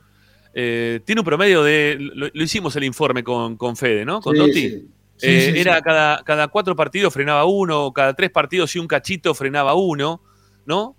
eh, 0.53 0.99
tiene 1.05 1.21
un 1.21 1.25
promedio 1.25 1.63
de, 1.63 1.97
lo, 1.99 2.27
lo 2.33 2.43
hicimos 2.43 2.75
el 2.75 2.83
informe 2.83 3.23
con, 3.23 3.55
con 3.57 3.75
Fede, 3.77 4.03
¿no? 4.05 4.19
Con 4.21 4.35
Sí, 4.35 4.39
Totti. 4.39 4.69
sí. 4.69 4.89
Sí, 5.17 5.27
Eh, 5.27 5.61
era. 5.61 5.81
Cada, 5.81 6.23
cada 6.23 6.47
cuatro 6.47 6.75
partidos 6.75 7.13
frenaba 7.13 7.45
uno, 7.45 7.93
cada 7.93 8.13
tres 8.15 8.31
partidos 8.31 8.75
y 8.75 8.79
un 8.79 8.87
cachito 8.87 9.35
frenaba 9.35 9.75
uno, 9.75 10.19
¿no? 10.65 10.95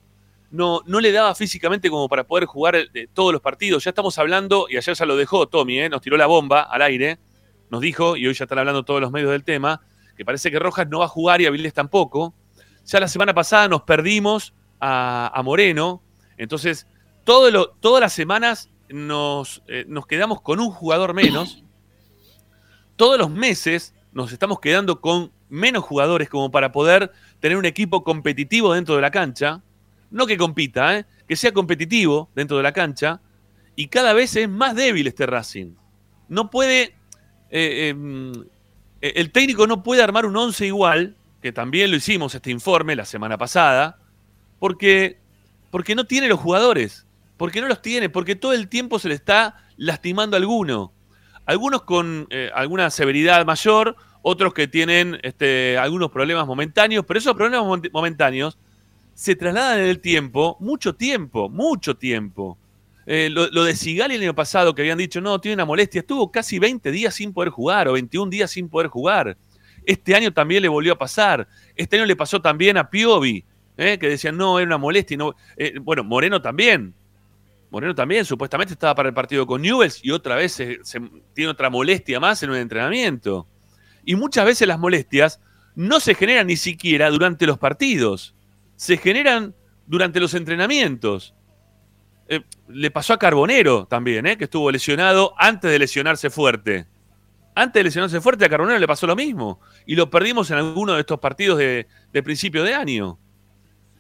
No, 0.52 0.80
no 0.86 1.00
le 1.00 1.10
daba 1.12 1.34
físicamente 1.34 1.90
como 1.90 2.08
para 2.08 2.24
poder 2.24 2.44
jugar 2.44 2.76
eh, 2.76 3.08
todos 3.12 3.32
los 3.32 3.40
partidos. 3.42 3.82
Ya 3.84 3.90
estamos 3.90 4.16
hablando, 4.18 4.66
y 4.70 4.76
ayer 4.76 4.94
ya 4.94 5.06
lo 5.06 5.16
dejó 5.16 5.48
Tommy, 5.48 5.80
¿eh? 5.80 5.88
nos 5.88 6.02
tiró 6.02 6.16
la 6.16 6.26
bomba 6.26 6.60
al 6.62 6.82
aire, 6.82 7.18
nos 7.70 7.80
dijo, 7.80 8.16
y 8.16 8.26
hoy 8.28 8.34
ya 8.34 8.44
están 8.44 8.58
hablando 8.60 8.84
todos 8.84 9.00
los 9.00 9.10
medios 9.10 9.30
del 9.32 9.42
tema, 9.44 9.80
que 10.16 10.24
parece 10.24 10.50
que 10.52 10.58
Rojas 10.60 10.86
no 10.88 11.00
va 11.00 11.06
a 11.06 11.08
jugar 11.08 11.40
y 11.40 11.46
Avilés 11.46 11.72
tampoco. 11.74 12.32
Ya 12.84 13.00
la 13.00 13.08
semana 13.08 13.34
pasada 13.34 13.66
nos 13.66 13.82
perdimos 13.82 14.54
a, 14.84 15.40
Moreno, 15.44 16.02
entonces 16.36 16.86
todas 17.24 18.00
las 18.00 18.12
semanas 18.12 18.70
nos, 18.88 19.62
eh, 19.68 19.84
nos 19.86 20.06
quedamos 20.06 20.40
con 20.40 20.60
un 20.60 20.70
jugador 20.70 21.14
menos. 21.14 21.62
Todos 22.96 23.18
los 23.18 23.30
meses 23.30 23.94
nos 24.12 24.32
estamos 24.32 24.60
quedando 24.60 25.00
con 25.00 25.32
menos 25.48 25.84
jugadores 25.84 26.28
como 26.28 26.50
para 26.50 26.72
poder 26.72 27.12
tener 27.40 27.56
un 27.56 27.64
equipo 27.64 28.02
competitivo 28.02 28.74
dentro 28.74 28.96
de 28.96 29.02
la 29.02 29.10
cancha. 29.10 29.62
No 30.10 30.26
que 30.26 30.36
compita, 30.36 30.98
¿eh? 30.98 31.06
que 31.28 31.36
sea 31.36 31.52
competitivo 31.52 32.28
dentro 32.34 32.56
de 32.56 32.62
la 32.62 32.72
cancha. 32.72 33.20
Y 33.76 33.88
cada 33.88 34.12
vez 34.12 34.36
es 34.36 34.48
más 34.48 34.74
débil 34.74 35.06
este 35.06 35.26
Racing. 35.26 35.74
No 36.28 36.50
puede. 36.50 36.94
eh, 37.50 37.94
eh, 39.02 39.12
el 39.16 39.32
técnico 39.32 39.66
no 39.66 39.82
puede 39.82 40.02
armar 40.02 40.26
un 40.26 40.36
11 40.36 40.66
igual, 40.66 41.16
que 41.42 41.52
también 41.52 41.90
lo 41.90 41.96
hicimos 41.96 42.34
este 42.34 42.50
informe 42.50 42.94
la 42.94 43.04
semana 43.04 43.36
pasada, 43.36 43.98
porque, 44.62 45.18
porque 45.72 45.96
no 45.96 46.04
tiene 46.04 46.28
los 46.28 46.38
jugadores. 46.38 47.04
Porque 47.36 47.60
no 47.60 47.66
los 47.66 47.82
tiene, 47.82 48.08
porque 48.08 48.36
todo 48.36 48.52
el 48.52 48.68
tiempo 48.68 49.00
se 49.00 49.08
le 49.08 49.14
está 49.16 49.56
lastimando 49.76 50.36
a 50.36 50.38
alguno. 50.38 50.92
Algunos 51.46 51.82
con 51.82 52.28
eh, 52.30 52.48
alguna 52.54 52.88
severidad 52.90 53.44
mayor, 53.44 53.96
otros 54.22 54.54
que 54.54 54.68
tienen 54.68 55.18
este, 55.24 55.76
algunos 55.78 56.12
problemas 56.12 56.46
momentáneos, 56.46 57.04
pero 57.04 57.18
esos 57.18 57.34
problemas 57.34 57.66
mom- 57.66 57.90
momentáneos 57.92 58.56
se 59.14 59.34
trasladan 59.34 59.80
en 59.80 59.86
el 59.86 59.98
tiempo, 59.98 60.56
mucho 60.60 60.94
tiempo, 60.94 61.48
mucho 61.48 61.96
tiempo. 61.96 62.56
Eh, 63.04 63.30
lo, 63.32 63.48
lo 63.48 63.64
de 63.64 63.74
Sigali 63.74 64.14
el 64.14 64.22
año 64.22 64.34
pasado, 64.36 64.76
que 64.76 64.82
habían 64.82 64.98
dicho, 64.98 65.20
no, 65.20 65.40
tiene 65.40 65.54
una 65.54 65.64
molestia, 65.64 66.02
estuvo 66.02 66.30
casi 66.30 66.60
20 66.60 66.92
días 66.92 67.16
sin 67.16 67.32
poder 67.32 67.50
jugar 67.50 67.88
o 67.88 67.94
21 67.94 68.30
días 68.30 68.52
sin 68.52 68.68
poder 68.68 68.86
jugar. 68.86 69.36
Este 69.84 70.14
año 70.14 70.32
también 70.32 70.62
le 70.62 70.68
volvió 70.68 70.92
a 70.92 70.98
pasar. 70.98 71.48
Este 71.74 71.96
año 71.96 72.06
le 72.06 72.14
pasó 72.14 72.40
también 72.40 72.76
a 72.76 72.88
Piovi, 72.88 73.44
eh, 73.76 73.98
que 73.98 74.08
decían, 74.08 74.36
no, 74.36 74.58
era 74.58 74.66
una 74.66 74.78
molestia. 74.78 75.16
No, 75.16 75.34
eh, 75.56 75.78
bueno, 75.80 76.04
Moreno 76.04 76.40
también. 76.42 76.94
Moreno 77.70 77.94
también, 77.94 78.26
supuestamente 78.26 78.74
estaba 78.74 78.94
para 78.94 79.08
el 79.08 79.14
partido 79.14 79.46
con 79.46 79.62
Newells 79.62 80.04
y 80.04 80.10
otra 80.10 80.36
vez 80.36 80.52
se- 80.52 80.78
tiene 81.32 81.50
otra 81.50 81.70
molestia 81.70 82.20
más 82.20 82.42
en 82.42 82.50
un 82.50 82.56
entrenamiento. 82.56 83.48
Y 84.04 84.14
muchas 84.14 84.44
veces 84.44 84.68
las 84.68 84.78
molestias 84.78 85.40
no 85.74 85.98
se 85.98 86.14
generan 86.14 86.48
ni 86.48 86.56
siquiera 86.56 87.08
durante 87.08 87.46
los 87.46 87.56
partidos, 87.58 88.34
se 88.76 88.98
generan 88.98 89.54
durante 89.86 90.20
los 90.20 90.34
entrenamientos. 90.34 91.34
Eh, 92.28 92.42
le 92.68 92.90
pasó 92.90 93.14
a 93.14 93.18
Carbonero 93.18 93.86
también, 93.86 94.24
que 94.36 94.44
estuvo 94.44 94.70
lesionado 94.70 95.32
antes 95.38 95.70
de 95.70 95.78
lesionarse 95.78 96.28
fuerte. 96.28 96.86
Antes 97.54 97.80
de 97.80 97.84
lesionarse 97.84 98.20
fuerte 98.20 98.44
a 98.44 98.48
Carbonero 98.50 98.78
le 98.78 98.86
pasó 98.86 99.06
lo 99.06 99.16
mismo. 99.16 99.60
Y 99.86 99.94
lo 99.96 100.10
perdimos 100.10 100.50
en 100.50 100.58
alguno 100.58 100.92
de 100.92 101.00
estos 101.00 101.20
partidos 101.20 101.58
de 101.58 101.86
principio 102.22 102.64
de 102.64 102.74
año. 102.74 103.18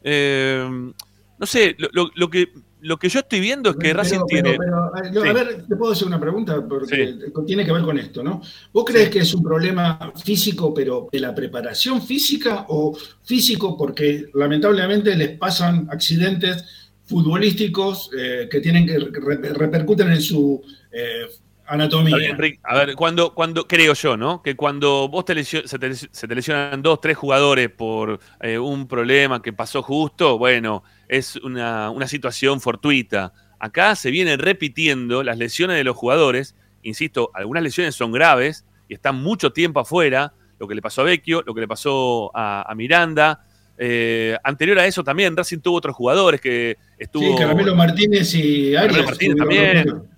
Eh, 0.04 0.92
no 1.38 1.46
sé, 1.46 1.74
lo, 1.78 1.88
lo- 1.92 2.10
lo 2.14 2.28
que 2.30 2.48
lo 2.84 2.96
que 2.96 3.08
yo 3.08 3.20
estoy 3.20 3.38
viendo 3.38 3.70
es 3.70 3.76
que 3.76 3.82
Pero- 3.90 3.98
Racing 3.98 4.18
pero- 4.28 4.42
tiene. 4.42 4.58
pero, 4.58 4.76
a- 4.92 5.12
yo- 5.12 5.22
Sí. 5.22 5.28
A 5.28 5.32
ver, 5.32 5.64
te 5.68 5.76
puedo 5.76 5.92
hacer 5.92 6.08
una 6.08 6.18
pregunta 6.18 6.66
porque 6.68 7.14
tiene 7.46 7.64
que 7.64 7.70
ver 7.70 7.82
con 7.82 7.96
esto, 7.96 8.24
¿no? 8.24 8.42
¿Vos 8.72 8.84
crees 8.84 9.08
que 9.08 9.20
es 9.20 9.32
un 9.34 9.42
problema 9.44 10.12
físico, 10.16 10.74
pero 10.74 11.08
de 11.12 11.20
la 11.20 11.32
preparación 11.32 12.02
física 12.02 12.66
o 12.70 12.98
físico 13.22 13.76
porque 13.76 14.26
lamentablemente 14.34 15.14
les 15.14 15.38
pasan 15.38 15.86
accidentes 15.92 16.64
futbolísticos 17.04 18.10
eh, 18.18 18.48
que 18.50 18.60
tienen 18.60 18.84
que 18.84 18.98
re- 18.98 19.52
repercuten 19.54 20.10
en 20.10 20.20
su 20.20 20.60
eh, 20.90 21.26
anatomía? 21.66 22.16
A 22.62 22.74
ver, 22.74 22.94
cuando, 22.94 23.34
cuando, 23.34 23.66
creo 23.66 23.94
yo, 23.94 24.16
¿no? 24.16 24.42
Que 24.42 24.56
cuando 24.56 25.08
vos 25.08 25.24
te 25.24 25.42
se, 25.44 25.62
te, 25.62 25.94
se 25.94 26.28
te 26.28 26.34
lesionan 26.34 26.82
dos, 26.82 27.00
tres 27.00 27.16
jugadores 27.16 27.70
por 27.70 28.20
eh, 28.40 28.58
un 28.58 28.86
problema 28.86 29.42
que 29.42 29.52
pasó 29.52 29.82
justo, 29.82 30.38
bueno, 30.38 30.82
es 31.08 31.36
una, 31.36 31.90
una 31.90 32.06
situación 32.06 32.60
fortuita. 32.60 33.32
Acá 33.58 33.94
se 33.94 34.10
vienen 34.10 34.38
repitiendo 34.38 35.22
las 35.22 35.38
lesiones 35.38 35.76
de 35.76 35.84
los 35.84 35.96
jugadores. 35.96 36.56
Insisto, 36.82 37.30
algunas 37.34 37.62
lesiones 37.62 37.94
son 37.94 38.12
graves 38.12 38.64
y 38.88 38.94
están 38.94 39.16
mucho 39.16 39.52
tiempo 39.52 39.80
afuera. 39.80 40.32
Lo 40.58 40.68
que 40.68 40.74
le 40.74 40.82
pasó 40.82 41.02
a 41.02 41.04
Vecchio, 41.04 41.42
lo 41.46 41.54
que 41.54 41.60
le 41.60 41.68
pasó 41.68 42.30
a, 42.34 42.70
a 42.70 42.74
Miranda. 42.74 43.44
Eh, 43.78 44.36
anterior 44.44 44.78
a 44.78 44.86
eso 44.86 45.02
también, 45.02 45.36
Racing 45.36 45.58
tuvo 45.58 45.76
otros 45.76 45.96
jugadores 45.96 46.40
que 46.40 46.76
estuvo. 46.98 47.24
Sí, 47.24 47.34
Caramelo 47.36 47.74
Martínez 47.74 48.34
y 48.34 48.76
Arias. 48.76 48.92
Caramelo 48.92 49.04
Martínez 49.06 49.36
también. 49.36 50.11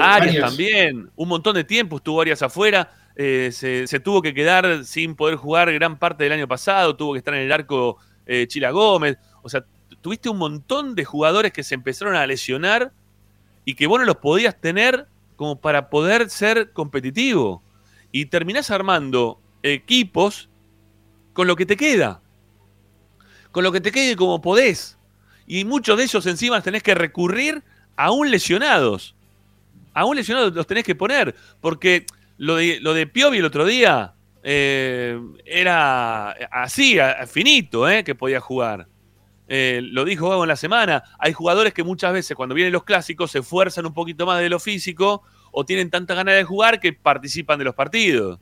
Arias, 0.00 0.34
también, 0.48 1.10
un 1.16 1.28
montón 1.28 1.54
de 1.54 1.64
tiempo 1.64 1.96
estuvo 1.96 2.20
Arias 2.20 2.42
afuera, 2.42 2.90
eh, 3.16 3.50
se, 3.52 3.86
se 3.86 4.00
tuvo 4.00 4.22
que 4.22 4.32
quedar 4.34 4.84
sin 4.84 5.14
poder 5.14 5.36
jugar 5.36 5.72
gran 5.72 5.98
parte 5.98 6.24
del 6.24 6.32
año 6.32 6.46
pasado, 6.48 6.94
tuvo 6.96 7.12
que 7.14 7.18
estar 7.18 7.34
en 7.34 7.42
el 7.42 7.52
arco 7.52 7.98
eh, 8.26 8.46
Chila 8.46 8.70
Gómez, 8.70 9.16
o 9.42 9.48
sea, 9.48 9.62
tu- 9.88 9.96
tuviste 9.96 10.28
un 10.28 10.38
montón 10.38 10.94
de 10.94 11.04
jugadores 11.04 11.52
que 11.52 11.62
se 11.62 11.74
empezaron 11.74 12.14
a 12.14 12.26
lesionar 12.26 12.92
y 13.64 13.74
que 13.74 13.86
vos 13.86 13.98
no 13.98 14.04
los 14.06 14.16
podías 14.16 14.60
tener 14.60 15.06
como 15.36 15.60
para 15.60 15.88
poder 15.90 16.30
ser 16.30 16.72
competitivo. 16.72 17.62
Y 18.10 18.26
terminás 18.26 18.70
armando 18.70 19.40
equipos 19.62 20.48
con 21.32 21.46
lo 21.46 21.56
que 21.56 21.66
te 21.66 21.76
queda, 21.76 22.22
con 23.50 23.64
lo 23.64 23.72
que 23.72 23.80
te 23.80 23.92
quede 23.92 24.16
como 24.16 24.40
podés. 24.40 24.98
Y 25.46 25.64
muchos 25.64 25.96
de 25.96 26.04
ellos 26.04 26.26
encima 26.26 26.60
tenés 26.60 26.82
que 26.82 26.94
recurrir 26.94 27.62
aún 27.96 28.30
lesionados 28.30 29.14
aún 29.98 30.16
lesionados 30.16 30.54
los 30.54 30.66
tenés 30.66 30.84
que 30.84 30.94
poner, 30.94 31.34
porque 31.60 32.06
lo 32.36 32.56
de, 32.56 32.78
lo 32.80 32.94
de 32.94 33.06
Piovi 33.06 33.38
el 33.38 33.44
otro 33.44 33.64
día 33.64 34.14
eh, 34.42 35.20
era 35.44 36.30
así, 36.52 36.98
finito, 37.26 37.88
eh, 37.88 38.04
que 38.04 38.14
podía 38.14 38.40
jugar. 38.40 38.86
Eh, 39.48 39.80
lo 39.82 40.04
dijo 40.04 40.28
Gago 40.28 40.44
en 40.44 40.48
la 40.48 40.56
semana, 40.56 41.02
hay 41.18 41.32
jugadores 41.32 41.72
que 41.72 41.82
muchas 41.82 42.12
veces 42.12 42.36
cuando 42.36 42.54
vienen 42.54 42.72
los 42.72 42.84
clásicos 42.84 43.30
se 43.30 43.40
esfuerzan 43.40 43.86
un 43.86 43.94
poquito 43.94 44.26
más 44.26 44.40
de 44.40 44.50
lo 44.50 44.60
físico 44.60 45.22
o 45.50 45.64
tienen 45.64 45.90
tanta 45.90 46.14
ganas 46.14 46.34
de 46.34 46.44
jugar 46.44 46.78
que 46.78 46.92
participan 46.92 47.58
de 47.58 47.64
los 47.64 47.74
partidos. 47.74 48.38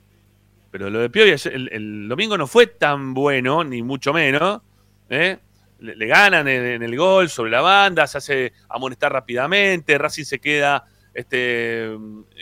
Pero 0.71 0.91
lo 0.91 0.99
de 0.99 1.09
Piovi 1.09 1.31
el, 1.31 2.09
domingo 2.09 2.37
no 2.37 2.47
fue 2.47 2.67
tan 2.67 3.15
bueno, 3.15 3.65
ni 3.65 3.83
mucho 3.83 4.13
menos. 4.13 4.61
Le, 5.09 5.39
le 5.79 6.07
ganan 6.07 6.49
en, 6.49 6.65
en 6.67 6.83
el 6.83 6.97
gol 6.97 7.31
sobre 7.31 7.53
la 7.53 7.61
banda, 7.63 8.07
se 8.07 8.19
hace 8.19 8.53
amonestar 8.69 9.13
rápidamente, 9.13 9.97
Racing 9.97 10.25
se 10.25 10.39
queda 10.39 10.85
este, 11.17 11.89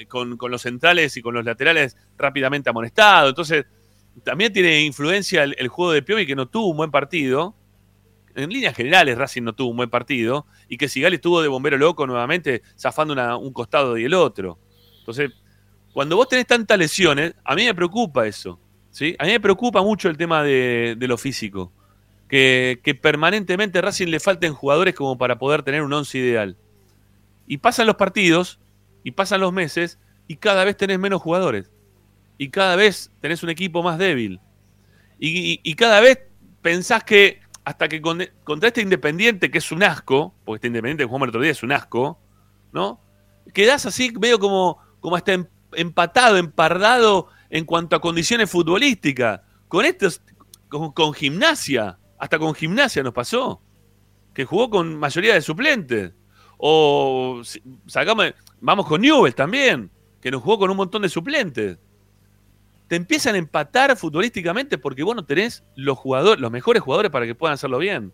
con, 0.09 0.37
con 0.37 0.51
los 0.51 0.63
centrales 0.63 1.17
y 1.17 1.23
con 1.23 1.35
los 1.35 1.45
laterales 1.45 1.97
rápidamente 2.19 2.71
amonestado. 2.71 3.29
Entonces, 3.29 3.67
también 4.23 4.53
tiene 4.53 4.83
influencia 4.83 5.43
el, 5.43 5.69
juego 5.69 5.93
de 5.93 6.03
Piovi 6.03 6.27
que 6.27 6.37
no 6.37 6.47
tuvo 6.47 6.69
un 6.69 6.77
buen 6.77 6.91
partido. 6.91 7.55
En 8.37 8.51
líneas 8.51 8.77
generales, 8.77 9.17
Racing 9.17 9.43
no 9.43 9.55
tuvo 9.55 9.71
un 9.71 9.77
buen 9.77 9.91
partido. 9.91 10.47
Y 10.69 10.77
que 10.77 10.89
Sigali 10.89 11.17
estuvo 11.17 11.43
de 11.43 11.49
bombero 11.49 11.77
loco 11.79 12.07
nuevamente, 12.07 12.63
zafando 12.79 13.39
un 13.39 13.53
costado 13.53 13.99
y 13.99 14.05
el 14.05 14.15
otro. 14.15 14.59
Entonces, 15.01 15.33
cuando 15.93 16.17
vos 16.17 16.29
tenés 16.29 16.47
tantas 16.47 16.79
lesiones, 16.79 17.35
a 17.45 17.55
mí 17.55 17.65
me 17.65 17.75
preocupa 17.75 18.27
eso. 18.27 18.59
¿sí? 18.91 19.17
A 19.19 19.25
mí 19.25 19.31
me 19.31 19.41
preocupa 19.41 19.83
mucho 19.83 20.09
el 20.09 20.17
tema 20.17 20.43
de, 20.43 20.95
de 20.97 21.09
lo 21.09 21.19
físico. 21.19 21.73
Que, 22.29 22.81
que 22.83 22.95
permanentemente 22.95 23.79
a 23.79 23.83
Racing 23.83 24.09
le 24.09 24.19
falten 24.19 24.55
jugadores 24.55 24.95
como 24.95 25.19
para 25.19 25.39
poder 25.39 25.63
tener 25.63 25.83
un 25.83 25.93
once 25.93 26.19
ideal. 26.19 26.57
Y 27.47 27.59
pasan 27.59 27.87
los 27.87 27.97
partidos, 27.97 28.59
y 29.05 29.13
pasan 29.13 29.41
los 29.41 29.53
meses, 29.53 29.99
y 30.27 30.37
cada 30.37 30.65
vez 30.65 30.77
tenés 30.77 30.99
menos 30.99 31.23
jugadores. 31.23 31.71
Y 32.39 32.49
cada 32.49 32.75
vez 32.75 33.13
tenés 33.21 33.43
un 33.45 33.51
equipo 33.51 33.83
más 33.83 33.99
débil. 33.99 34.41
Y, 35.21 35.61
y- 35.63 35.75
cada 35.75 36.01
vez 36.01 36.19
pensás 36.63 37.05
que 37.05 37.41
hasta 37.65 37.89
que 37.89 38.01
con- 38.03 38.27
contra 38.43 38.69
este 38.69 38.81
Independiente, 38.83 39.51
que 39.51 39.59
es 39.59 39.71
un 39.71 39.83
asco, 39.85 40.35
porque 40.45 40.57
este 40.57 40.67
Independiente 40.69 41.03
que 41.05 41.07
jugamos 41.09 41.27
el 41.27 41.31
otro 41.31 41.41
día 41.43 41.53
es 41.53 41.63
un 41.63 41.73
asco, 41.73 42.19
¿no? 42.73 43.01
Quedás 43.53 43.87
así, 43.87 44.11
medio 44.19 44.39
como, 44.39 44.79
como 45.01 45.17
hasta 45.17 45.35
em- 45.35 45.47
empatado, 45.75 46.37
empardado 46.37 47.29
en 47.51 47.65
cuanto 47.65 47.95
a 47.97 48.01
condiciones 48.01 48.51
futbolísticas. 48.51 49.41
Con 49.69 49.85
estos, 49.85 50.23
con, 50.69 51.15
gimnasia, 51.15 51.99
hasta 52.19 52.39
con 52.39 52.55
gimnasia 52.55 53.03
nos 53.03 53.13
pasó, 53.15 53.63
que 54.35 54.45
jugó 54.45 54.71
con 54.71 54.97
mayoría 54.99 55.35
de 55.35 55.41
suplentes. 55.43 56.13
O 56.59 57.43
sacamos, 57.87 58.33
vamos 58.65 58.87
con 58.87 59.03
Newell 59.03 59.35
también, 59.35 59.91
que 60.21 60.31
nos 60.31 60.43
jugó 60.43 60.61
con 60.61 60.71
un 60.71 60.77
montón 60.79 61.03
de 61.03 61.11
suplentes. 61.11 61.79
Te 62.89 62.97
empiezan 62.97 63.35
a 63.35 63.39
empatar 63.39 63.95
futbolísticamente 63.97 64.79
porque 64.79 65.03
vos 65.03 65.15
no 65.15 65.25
tenés 65.25 65.65
los 65.77 65.99
jugadores, 65.99 66.41
los 66.41 66.51
mejores 66.51 66.83
jugadores 66.83 67.11
para 67.11 67.27
que 67.27 67.35
puedan 67.35 67.55
hacerlo 67.55 67.79
bien. 67.79 68.13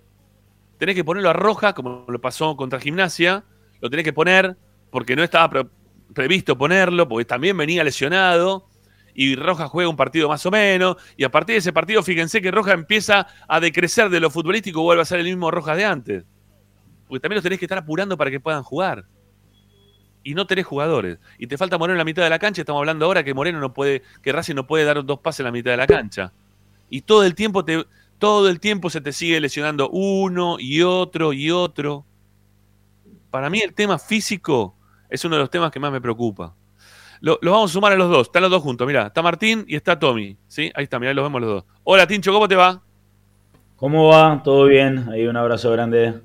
Tenés 0.79 0.97
que 0.97 1.05
ponerlo 1.05 1.31
a 1.31 1.35
Roja, 1.35 1.73
como 1.73 2.05
lo 2.09 2.21
pasó 2.21 2.57
contra 2.57 2.81
Gimnasia, 2.81 3.45
lo 3.81 3.91
tenés 3.91 4.05
que 4.05 4.13
poner 4.13 4.57
porque 4.91 5.15
no 5.15 5.23
estaba 5.23 5.49
pre- 5.49 5.69
previsto 6.15 6.59
ponerlo, 6.59 7.09
porque 7.09 7.25
también 7.25 7.57
venía 7.57 7.85
lesionado, 7.85 8.69
y 9.15 9.37
Roja 9.37 9.69
juega 9.69 9.89
un 9.89 9.97
partido 9.97 10.29
más 10.29 10.45
o 10.47 10.51
menos, 10.51 10.97
y 11.17 11.23
a 11.23 11.31
partir 11.31 11.55
de 11.55 11.59
ese 11.59 11.73
partido, 11.73 12.03
fíjense 12.03 12.43
que 12.43 12.51
Roja 12.51 12.73
empieza 12.73 13.29
a 13.47 13.61
decrecer 13.61 14.09
de 14.09 14.19
lo 14.19 14.31
futbolístico, 14.31 14.83
vuelve 14.83 15.03
a 15.03 15.05
ser 15.05 15.21
el 15.21 15.27
mismo 15.27 15.51
Rojas 15.51 15.77
de 15.77 15.85
antes. 15.85 16.25
Porque 17.07 17.21
también 17.21 17.37
los 17.37 17.43
tenés 17.45 17.59
que 17.61 17.67
estar 17.67 17.79
apurando 17.79 18.17
para 18.17 18.31
que 18.31 18.41
puedan 18.41 18.63
jugar. 18.65 19.05
Y 20.23 20.35
no 20.35 20.47
tenés 20.47 20.67
jugadores. 20.67 21.19
Y 21.39 21.47
te 21.47 21.57
falta 21.57 21.79
Moreno 21.79 21.95
en 21.95 21.99
la 21.99 22.05
mitad 22.05 22.23
de 22.23 22.31
la 22.31 22.39
cancha. 22.39 22.63
Estamos 22.63 22.81
hablando 22.81 23.07
ahora 23.07 23.25
que 23.25 23.33
Moreno 23.33 23.59
no 23.59 23.73
puede, 23.73 24.03
que 24.23 24.33
Racing 24.33 24.55
no 24.55 24.67
puede 24.67 24.85
dar 24.85 25.05
dos 25.05 25.21
pases 25.21 25.41
en 25.41 25.47
la 25.47 25.53
mitad 25.53 25.71
de 25.71 25.77
la 25.79 25.87
cancha. 25.87 26.33
Y 26.91 27.03
todo 27.03 27.25
el 27.25 27.35
tiempo 27.35 27.65
te, 27.65 27.87
todo 28.19 28.49
el 28.49 28.61
tiempo 28.61 28.91
se 28.91 29.01
te 29.01 29.13
sigue 29.13 29.41
lesionando 29.41 29.89
uno 29.89 30.57
y 30.59 30.83
otro 30.83 31.33
y 31.33 31.51
otro. 31.51 32.05
Para 33.31 33.49
mí 33.49 33.61
el 33.61 33.73
tema 33.73 33.99
físico 33.99 34.75
es 35.09 35.25
uno 35.25 35.37
de 35.37 35.41
los 35.41 35.51
temas 35.51 35.71
que 35.71 35.81
más 35.81 35.91
me 35.91 36.01
preocupa. 36.01 36.55
Lo, 37.21 37.39
los 37.43 37.53
vamos 37.53 37.71
a 37.71 37.73
sumar 37.73 37.93
a 37.93 37.97
los 37.97 38.11
dos. 38.11 38.27
Están 38.27 38.43
los 38.43 38.51
dos 38.51 38.63
juntos, 38.63 38.87
mirá. 38.87 39.07
Está 39.07 39.23
Martín 39.23 39.65
y 39.69 39.77
está 39.77 39.99
Tommy. 39.99 40.37
¿sí? 40.49 40.71
Ahí 40.75 40.85
está, 40.85 40.99
mirá, 40.99 41.15
los 41.15 41.25
vemos 41.25 41.41
los 41.41 41.51
dos. 41.51 41.65
Hola, 41.85 42.07
Tincho, 42.07 42.33
¿cómo 42.33 42.49
te 42.49 42.57
va? 42.57 42.83
¿Cómo 43.77 44.09
va? 44.09 44.43
¿Todo 44.43 44.67
bien? 44.67 45.09
Ahí 45.11 45.27
un 45.27 45.37
abrazo 45.37 45.71
grande. 45.71 46.21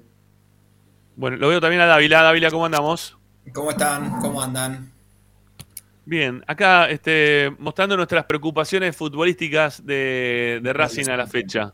Bueno, 1.15 1.37
lo 1.37 1.47
veo 1.47 1.61
también 1.61 1.81
a 1.81 1.85
Dávila. 1.85 2.21
Dávila, 2.21 2.51
¿cómo 2.51 2.65
andamos? 2.65 3.17
¿Cómo 3.53 3.71
están? 3.71 4.19
¿Cómo 4.21 4.41
andan? 4.41 4.91
Bien, 6.05 6.43
acá 6.45 6.89
este, 6.89 7.51
mostrando 7.57 7.97
nuestras 7.97 8.25
preocupaciones 8.25 8.95
futbolísticas 8.95 9.85
de, 9.85 10.59
de 10.61 10.73
Racing 10.73 11.09
a 11.09 11.17
la 11.17 11.25
fecha. 11.25 11.73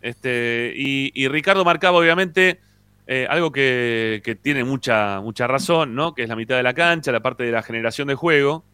Este, 0.00 0.72
y, 0.74 1.12
y 1.14 1.28
Ricardo 1.28 1.64
marcaba, 1.64 1.98
obviamente, 1.98 2.60
eh, 3.06 3.26
algo 3.28 3.52
que, 3.52 4.20
que 4.24 4.34
tiene 4.34 4.64
mucha, 4.64 5.20
mucha 5.20 5.46
razón, 5.46 5.94
¿no? 5.94 6.14
Que 6.14 6.24
es 6.24 6.28
la 6.28 6.36
mitad 6.36 6.56
de 6.56 6.62
la 6.62 6.74
cancha, 6.74 7.12
la 7.12 7.20
parte 7.20 7.44
de 7.44 7.52
la 7.52 7.62
generación 7.62 8.08
de 8.08 8.14
juego. 8.14 8.64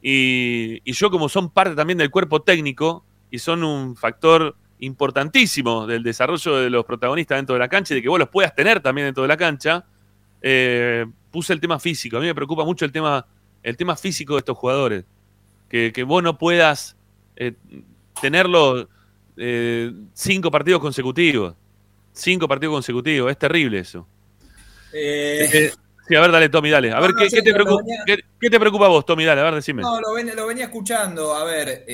Y, 0.00 0.80
y 0.84 0.92
yo, 0.92 1.10
como 1.10 1.28
son 1.28 1.50
parte 1.50 1.74
también 1.74 1.98
del 1.98 2.10
cuerpo 2.10 2.42
técnico 2.42 3.04
y 3.30 3.38
son 3.38 3.64
un 3.64 3.96
factor 3.96 4.56
importantísimo 4.78 5.86
del 5.86 6.02
desarrollo 6.02 6.56
de 6.56 6.70
los 6.70 6.84
protagonistas 6.84 7.38
dentro 7.38 7.54
de 7.54 7.58
la 7.58 7.68
cancha 7.68 7.94
y 7.94 7.96
de 7.96 8.02
que 8.02 8.08
vos 8.08 8.18
los 8.18 8.28
puedas 8.28 8.54
tener 8.54 8.80
también 8.80 9.08
dentro 9.08 9.22
de 9.22 9.28
la 9.28 9.36
cancha, 9.36 9.84
eh, 10.46 11.06
puse 11.30 11.54
el 11.54 11.60
tema 11.60 11.78
físico. 11.78 12.18
A 12.18 12.20
mí 12.20 12.26
me 12.26 12.34
preocupa 12.34 12.64
mucho 12.64 12.84
el 12.84 12.92
tema, 12.92 13.26
el 13.62 13.76
tema 13.78 13.96
físico 13.96 14.34
de 14.34 14.40
estos 14.40 14.58
jugadores. 14.58 15.04
Que, 15.70 15.90
que 15.90 16.02
vos 16.02 16.22
no 16.22 16.36
puedas 16.36 16.96
eh, 17.34 17.54
tenerlo 18.20 18.88
eh, 19.38 19.90
cinco 20.12 20.50
partidos 20.50 20.82
consecutivos. 20.82 21.54
Cinco 22.12 22.46
partidos 22.46 22.74
consecutivos. 22.74 23.30
Es 23.30 23.38
terrible 23.38 23.78
eso. 23.78 24.06
Eh, 24.92 25.72
sí, 26.06 26.14
a 26.14 26.20
ver, 26.20 26.30
dale, 26.30 26.48
Tommy, 26.50 26.68
dale. 26.68 26.92
A 26.92 27.00
ver, 27.00 27.10
No, 27.12 27.16
¿qué, 27.16 27.42
te 27.42 27.54
preocupa, 27.54 27.82
venía- 27.82 28.02
qué, 28.04 28.18
qué 28.38 28.50
te 28.50 28.60
preocupa 28.60 28.84
a 28.84 28.88
vos, 28.90 29.06
Tommy? 29.06 29.24
Dale, 29.24 29.40
a 29.40 29.44
ver, 29.44 29.54
decime. 29.54 29.80
no, 29.82 29.98
lo, 29.98 30.12
ven- 30.12 30.36
lo 30.36 30.46
venía 30.46 30.64
escuchando. 30.66 31.34
A 31.34 31.42
ver, 31.44 31.86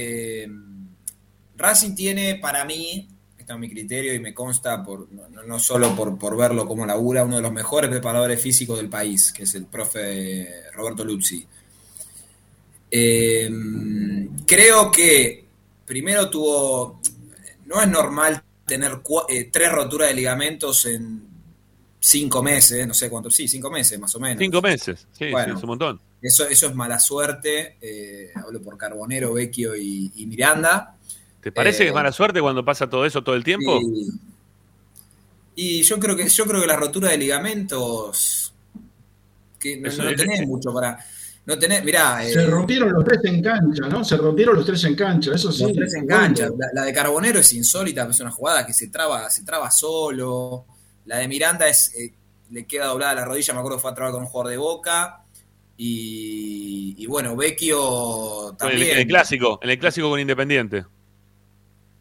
Racing 1.56 1.94
tiene 1.94 2.34
para 2.34 2.64
mí, 2.64 3.08
está 3.50 3.54
en 3.56 3.60
mi 3.60 3.68
criterio 3.68 4.14
y 4.14 4.20
me 4.20 4.32
consta, 4.32 4.84
por, 4.84 5.08
no, 5.10 5.58
solo 5.58 5.94
por, 5.96 6.16
por 6.16 6.36
verlo 6.36 6.66
como 6.68 6.86
labura, 6.86 7.24
uno 7.24 7.36
de 7.36 7.42
los 7.42 7.52
mejores 7.52 7.90
preparadores 7.90 8.40
físicos 8.40 8.78
del 8.78 8.88
país, 8.88 9.32
que 9.32 9.42
es 9.42 9.54
el 9.56 9.66
profe 9.66 10.70
Roberto 10.72 11.04
Luzzi. 11.04 11.44
Eh, 12.92 13.50
creo 14.46 14.90
que 14.90 15.44
primero 15.84 16.30
tuvo, 16.30 17.00
no 17.66 17.80
es 17.82 17.88
normal 17.88 18.40
tener 18.64 19.00
eh, 19.28 19.50
tres 19.52 19.72
roturas 19.72 20.08
de 20.10 20.14
ligamentos 20.14 20.86
en 20.86 21.20
cinco 21.98 22.42
meses, 22.44 22.86
no 22.86 22.94
sé 22.94 23.10
cuánto, 23.10 23.30
sí, 23.32 23.48
cinco 23.48 23.68
meses 23.68 23.98
más 23.98 24.14
o 24.14 24.20
menos. 24.20 24.38
Cinco 24.38 24.62
meses, 24.62 25.06
sí, 25.12 25.30
Bueno. 25.32 25.54
sí, 25.54 25.58
es 25.58 25.62
un 25.64 25.68
montón. 25.70 26.00
Eso, 26.22 26.46
eso 26.46 26.68
es 26.68 26.74
mala 26.74 27.00
suerte. 27.00 27.78
eh, 27.80 28.30
hablo 28.36 28.62
por 28.62 28.76
Carbonero, 28.78 29.32
Vecchio 29.32 29.74
y, 29.74 30.12
y 30.14 30.26
Miranda. 30.26 30.96
¿Te 31.40 31.52
parece 31.52 31.82
Eh, 31.82 31.86
que 31.86 31.88
es 31.88 31.94
mala 31.94 32.12
suerte 32.12 32.40
cuando 32.40 32.64
pasa 32.64 32.88
todo 32.88 33.04
eso 33.06 33.22
todo 33.22 33.34
el 33.34 33.44
tiempo? 33.44 33.78
Y, 33.80 34.10
y 35.56 35.82
yo 35.82 35.98
creo 35.98 36.16
que 36.16 36.28
yo 36.28 36.44
creo 36.46 36.60
que 36.60 36.66
la 36.66 36.76
rotura 36.76 37.10
de 37.10 37.18
ligamentos 37.18 38.54
que 39.58 39.76
no, 39.78 39.90
tenés 40.14 40.46
mucho 40.46 40.72
para 40.72 40.98
no 41.46 41.58
tenés, 41.58 41.82
mirá, 41.84 42.24
eh, 42.24 42.32
Se 42.32 42.46
rompieron 42.46 42.92
los 42.92 43.04
tres 43.04 43.20
en 43.24 43.42
cancha, 43.42 43.88
¿no? 43.88 44.04
Se 44.04 44.16
rompieron 44.16 44.54
los 44.56 44.64
tres 44.66 44.84
en 44.84 44.94
cancha, 44.94 45.34
eso 45.34 45.50
sí. 45.50 45.64
los 45.64 45.72
tres 45.72 45.94
en 45.94 46.06
cancha. 46.06 46.48
La, 46.56 46.68
la 46.72 46.82
de 46.84 46.92
Carbonero 46.92 47.40
es 47.40 47.52
insólita, 47.52 48.06
es 48.08 48.20
una 48.20 48.30
jugada 48.30 48.64
que 48.64 48.72
se 48.72 48.88
traba, 48.88 49.28
se 49.30 49.42
traba 49.44 49.70
solo. 49.70 50.66
La 51.06 51.16
de 51.18 51.28
Miranda 51.28 51.66
es 51.68 51.92
eh, 51.98 52.12
le 52.50 52.66
queda 52.66 52.86
doblada 52.86 53.14
la 53.14 53.24
rodilla, 53.24 53.54
me 53.54 53.60
acuerdo 53.60 53.78
que 53.78 53.82
fue 53.82 53.90
a 53.90 53.94
trabar 53.94 54.12
con 54.12 54.22
un 54.22 54.28
jugador 54.28 54.50
de 54.50 54.56
Boca. 54.58 55.24
Y, 55.76 56.94
y 56.98 57.06
bueno, 57.06 57.34
Vecchio 57.36 58.48
En 58.50 58.50
el, 58.50 58.56
también. 58.56 58.90
en 58.90 58.98
el 58.98 59.06
clásico, 59.06 59.58
en 59.62 59.70
el 59.70 59.78
clásico 59.78 60.10
con 60.10 60.20
Independiente. 60.20 60.84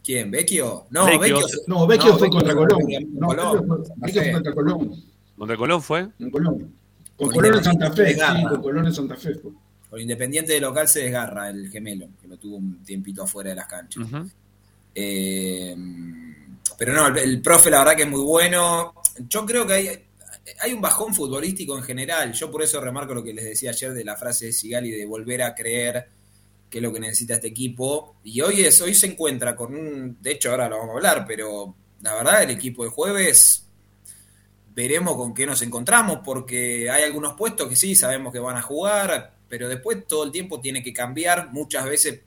¿Quién? 0.09 0.31
¿Vecchio? 0.31 0.87
No, 0.89 1.05
Vecchio. 1.05 1.19
Vecchio. 1.39 1.59
No, 1.67 1.85
Vecchio 1.85 2.09
No, 2.13 2.17
fue 2.17 2.27
Vecchio 2.27 2.39
contra 2.39 2.55
Colón. 2.55 2.79
contra 2.79 2.99
No, 3.11 3.27
Colón, 3.27 3.83
Vecchio 3.97 4.21
fue- 4.23 4.31
contra 4.31 4.53
Colón. 4.55 5.03
¿Contra 5.37 5.57
Colón 5.57 5.81
fue? 5.83 5.99
En 6.17 6.31
Colón. 6.31 6.57
Con 7.15 7.27
Con 7.27 7.35
Colón 7.35 7.57
en 7.59 7.63
Santa 7.63 7.91
Fe, 7.91 8.13
sí, 8.15 8.19
con 8.49 8.61
Colón 8.63 8.85
en 8.87 8.93
Santa 8.95 9.15
Fe. 9.17 9.35
fue. 9.35 9.51
Con 9.87 10.01
Independiente 10.01 10.53
de 10.53 10.61
local 10.61 10.87
se 10.87 11.01
desgarra 11.01 11.49
el 11.51 11.69
gemelo, 11.69 12.07
que 12.19 12.27
lo 12.27 12.37
tuvo 12.37 12.55
un 12.57 12.83
tiempito 12.83 13.21
afuera 13.21 13.51
de 13.51 13.55
las 13.57 13.67
canchas. 13.67 14.03
Eh, 14.95 15.75
pero 16.77 16.93
no, 16.93 17.07
el, 17.07 17.17
el 17.19 17.41
profe 17.43 17.69
la 17.69 17.77
verdad 17.79 17.95
que 17.95 18.03
es 18.03 18.09
muy 18.09 18.21
bueno. 18.21 18.95
Yo 19.29 19.45
creo 19.45 19.67
que 19.67 19.73
hay, 19.73 19.89
hay 20.61 20.73
un 20.73 20.81
bajón 20.81 21.13
futbolístico 21.13 21.77
en 21.77 21.83
general. 21.83 22.33
Yo 22.33 22.49
por 22.49 22.63
eso 22.63 22.81
remarco 22.81 23.13
lo 23.13 23.23
que 23.23 23.33
les 23.33 23.45
decía 23.45 23.69
ayer 23.69 23.93
de 23.93 24.03
la 24.03 24.15
frase 24.15 24.47
de 24.47 24.53
Sigali 24.53 24.89
de 24.89 25.05
volver 25.05 25.43
a 25.43 25.53
creer 25.53 26.07
que 26.69 26.77
es 26.77 26.81
lo 26.83 26.93
que 26.93 26.99
necesita 26.99 27.35
este 27.35 27.47
equipo. 27.47 28.17
Y 28.23 28.41
hoy 28.41 28.61
es, 28.61 28.79
hoy 28.81 28.93
se 28.93 29.07
encuentra 29.07 29.55
con 29.55 29.75
un, 29.75 30.17
de 30.21 30.31
hecho 30.31 30.51
ahora 30.51 30.69
lo 30.69 30.77
vamos 30.77 30.93
a 30.93 30.97
hablar, 30.97 31.25
pero 31.27 31.75
la 32.01 32.13
verdad 32.15 32.43
el 32.43 32.51
equipo 32.51 32.83
de 32.83 32.89
jueves 32.89 33.65
veremos 34.73 35.15
con 35.15 35.33
qué 35.33 35.45
nos 35.45 35.61
encontramos, 35.61 36.19
porque 36.23 36.89
hay 36.89 37.03
algunos 37.03 37.33
puestos 37.33 37.67
que 37.67 37.75
sí 37.75 37.95
sabemos 37.95 38.31
que 38.31 38.39
van 38.39 38.55
a 38.55 38.61
jugar, 38.61 39.33
pero 39.49 39.67
después 39.67 40.05
todo 40.07 40.23
el 40.23 40.31
tiempo 40.31 40.61
tiene 40.61 40.81
que 40.81 40.93
cambiar, 40.93 41.51
muchas 41.51 41.85
veces 41.85 42.21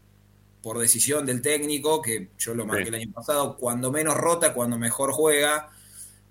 por 0.61 0.79
decisión 0.79 1.27
del 1.27 1.43
técnico, 1.43 2.01
que 2.01 2.29
yo 2.39 2.55
lo 2.55 2.65
marqué 2.65 2.85
Sí. 2.85 2.89
el 2.91 2.95
año 2.95 3.13
pasado, 3.13 3.57
cuando 3.57 3.91
menos 3.91 4.17
rota, 4.17 4.53
cuando 4.55 4.79
mejor 4.79 5.13
juega. 5.13 5.71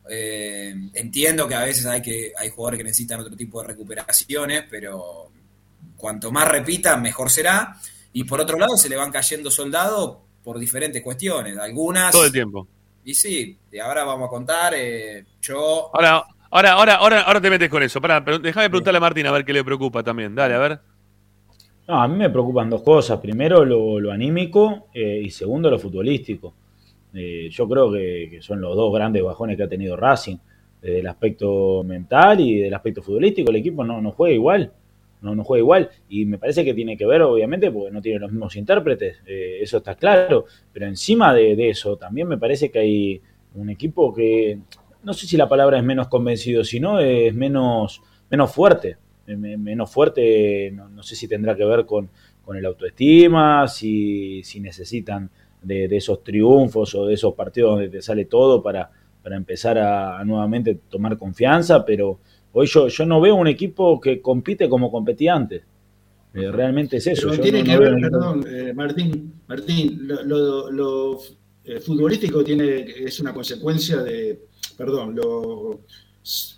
Eh, 0.09 0.74
entiendo 0.93 1.47
que 1.47 1.55
a 1.55 1.64
veces 1.64 1.86
hay 1.86 2.01
que 2.01 2.34
hay 2.38 2.49
jugadores 2.49 2.78
que 2.80 2.84
necesitan 2.86 3.20
otro 3.20 3.36
tipo 3.36 3.62
de 3.62 3.68
recuperaciones, 3.68 4.64
pero 4.70 5.32
cuanto 5.97 6.32
más 6.32 6.47
repita, 6.47 6.95
mejor 6.97 7.30
será. 7.30 7.78
Y 8.14 8.24
por 8.24 8.41
otro 8.41 8.57
lado, 8.57 8.76
se 8.78 8.89
le 8.89 8.95
van 8.97 9.12
cayendo 9.12 9.49
soldados 9.49 10.18
por 10.43 10.59
diferentes 10.59 11.01
cuestiones. 11.01 11.57
Algunas. 11.57 12.12
Todo 12.12 12.26
el 12.26 12.32
tiempo. 12.32 12.68
Y 13.03 13.14
sí, 13.14 13.57
y 13.72 13.80
ahora 13.80 14.03
vamos 14.03 14.28
a 14.28 14.30
contar. 14.30 14.74
eh, 14.76 15.24
yo. 15.41 15.89
Ahora, 15.93 16.24
ahora, 16.49 16.74
ahora, 16.74 16.95
ahora, 16.95 17.22
ahora 17.22 17.41
te 17.41 17.49
metes 17.49 17.70
con 17.70 17.82
eso. 17.84 18.01
Pará, 18.01 18.24
pero 18.24 18.39
déjame 18.39 18.70
preguntarle 18.70 18.97
a 18.97 19.01
Martín 19.01 19.26
a 19.28 19.32
ver 19.32 19.45
qué 19.45 19.53
le 19.53 19.64
preocupa 19.64 20.03
también. 20.03 20.36
Dale, 20.36 20.53
a 20.53 20.59
ver. 20.59 20.80
No, 21.88 22.01
a 22.01 22.07
mí 22.07 22.16
me 22.16 22.30
preocupan 22.30 22.70
dos 22.70 22.84
cosas. 22.84 23.20
Primero, 23.20 23.66
lo, 23.66 23.99
lo 23.99 24.12
anímico 24.12 24.88
eh, 24.93 25.22
y 25.24 25.30
segundo, 25.32 25.70
lo 25.70 25.80
futbolístico. 25.80 26.53
Eh, 27.14 27.49
yo 27.51 27.68
creo 27.68 27.91
que, 27.91 28.28
que 28.32 28.41
son 28.41 28.62
los 28.62 28.76
dos 28.76 28.93
grandes 28.93 29.24
bajones 29.24 29.57
que 29.57 29.64
ha 29.64 29.70
tenido 29.70 29.95
Racing. 29.95 30.38
Desde 30.82 30.99
el 30.99 31.07
aspecto 31.07 31.84
mental 31.84 32.39
y 32.39 32.57
del 32.59 32.74
aspecto 32.74 33.01
futbolístico, 33.03 33.51
el 33.51 33.57
equipo 33.57 33.84
no, 33.84 34.01
no 34.01 34.12
juega 34.12 34.34
igual. 34.34 34.72
No, 35.22 35.36
no 35.36 35.43
juega 35.43 35.59
igual. 35.61 35.89
Y 36.09 36.26
me 36.26 36.38
parece 36.39 36.65
que 36.65 36.74
tiene 36.74 36.97
que 36.97 37.05
ver, 37.05 37.22
obviamente, 37.22 37.72
porque 37.72 37.91
no 37.91 38.01
tiene 38.01 38.19
los 38.19 38.32
mismos 38.32 38.55
intérpretes. 38.55 39.17
eh, 39.26 39.59
eso 39.61 39.78
está 39.78 39.95
claro. 39.95 40.45
Pero 40.74 40.88
encima 40.88 41.34
de, 41.34 41.69
eso, 41.69 41.95
también 41.97 42.28
me 42.28 42.38
parece 42.38 42.72
que 42.72 42.80
hay 42.80 43.22
un 43.55 43.69
equipo 43.69 44.13
que, 44.13 44.59
no 45.03 45.13
sé 45.13 45.28
si 45.28 45.38
la 45.38 45.47
palabra 45.49 45.78
es 45.78 45.84
menos 45.84 46.07
convencido, 46.07 46.63
sino 46.63 46.99
es 46.99 47.34
menos, 47.36 48.01
menos 48.30 48.51
fuerte. 48.53 48.97
Eh, 49.28 49.36
me- 49.38 49.57
menos 49.57 49.91
fuerte, 49.91 50.72
no, 50.74 50.89
no 50.89 51.03
sé 51.03 51.15
si 51.15 51.28
tendrá 51.28 51.55
que 51.55 51.65
ver 51.65 51.86
con, 51.86 52.09
con 52.43 52.57
el 52.57 52.65
autoestima, 52.65 53.67
si, 53.67 54.43
si 54.43 54.59
necesitan 54.59 55.30
de, 55.61 55.88
de 55.88 55.97
esos 55.97 56.24
triunfos 56.24 56.95
o 56.95 57.05
de 57.05 57.13
esos 57.13 57.34
partidos 57.36 57.74
donde 57.74 57.89
te 57.89 58.01
sale 58.01 58.26
todo 58.26 58.63
para, 58.63 58.89
para 59.22 59.36
empezar 59.38 59.78
a 59.78 60.24
nuevamente 60.26 60.76
tomar 60.89 61.17
confianza, 61.17 61.86
pero 61.86 62.19
hoy 62.54 62.68
yo, 62.68 62.88
yo 62.88 63.06
no 63.06 63.20
veo 63.22 63.36
un 63.36 63.47
equipo 63.47 63.99
que 63.99 64.22
compite 64.22 64.68
como 64.70 64.91
competía 64.91 65.36
antes. 65.36 65.64
Eh, 66.34 66.49
realmente 66.52 66.97
es 66.97 67.08
eso. 67.08 67.30
Pero 67.30 67.41
tiene 67.41 67.60
no- 67.60 67.66
que 67.66 67.74
no 67.74 67.80
ver, 67.80 67.93
ningún- 67.95 68.10
perdón, 68.12 68.45
eh, 68.49 68.74
Martín, 68.74 69.34
Martín, 69.47 69.99
lo, 70.08 70.24
lo- 70.24 70.72
lo, 70.72 71.20
eh, 71.66 71.80
futbolístico 71.80 72.43
tiene, 72.43 72.86
es 73.06 73.20
una 73.20 73.34
consecuencia 73.34 73.97
de, 74.02 74.39
perdón, 74.78 75.14
lo 75.16 75.82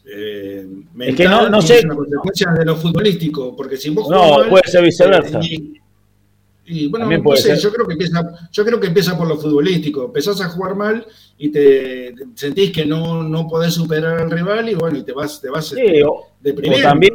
eh, 0.05 0.67
mental 0.93 1.15
que 1.15 1.23
no- 1.23 1.49
no 1.49 1.59
es 1.59 1.65
sé- 1.65 1.81
una 1.85 1.95
consecuencia 1.95 2.51
de 2.51 2.65
lo 2.65 2.75
futbolístico, 2.75 3.55
porque 3.55 3.77
si 3.77 3.89
vos 3.91 4.09
No, 4.09 4.47
puede 4.49 4.67
ser 4.67 4.83
viceversa. 4.83 5.39
eh, 5.39 5.43
y, 5.49 5.73
y, 6.65 6.87
bueno, 6.87 7.09
no 7.09 7.35
sé, 7.35 7.57
yo 7.57 7.71
creo 7.71 7.85
que 7.85 7.93
empieza, 7.93 8.49
yo 8.51 8.65
creo 8.65 8.79
que 8.79 8.87
empieza 8.87 9.17
por 9.17 9.27
lo 9.27 9.37
futbolístico. 9.37 10.05
Empezás 10.05 10.39
a 10.41 10.49
jugar 10.49 10.75
mal 10.75 11.05
y 11.37 11.49
te 11.49 12.13
sentís 12.35 12.71
que 12.71 12.85
no, 12.85 13.23
no 13.23 13.47
podés 13.47 13.73
superar 13.73 14.19
al 14.19 14.31
rival 14.31 14.69
y 14.69 14.75
bueno, 14.75 14.97
y 14.97 15.03
te 15.03 15.11
vas, 15.11 15.41
te 15.41 15.49
vas 15.49 15.67
Sí, 15.67 15.81
este, 15.81 16.03
o, 16.03 16.11
o 16.13 16.81
también, 16.81 17.13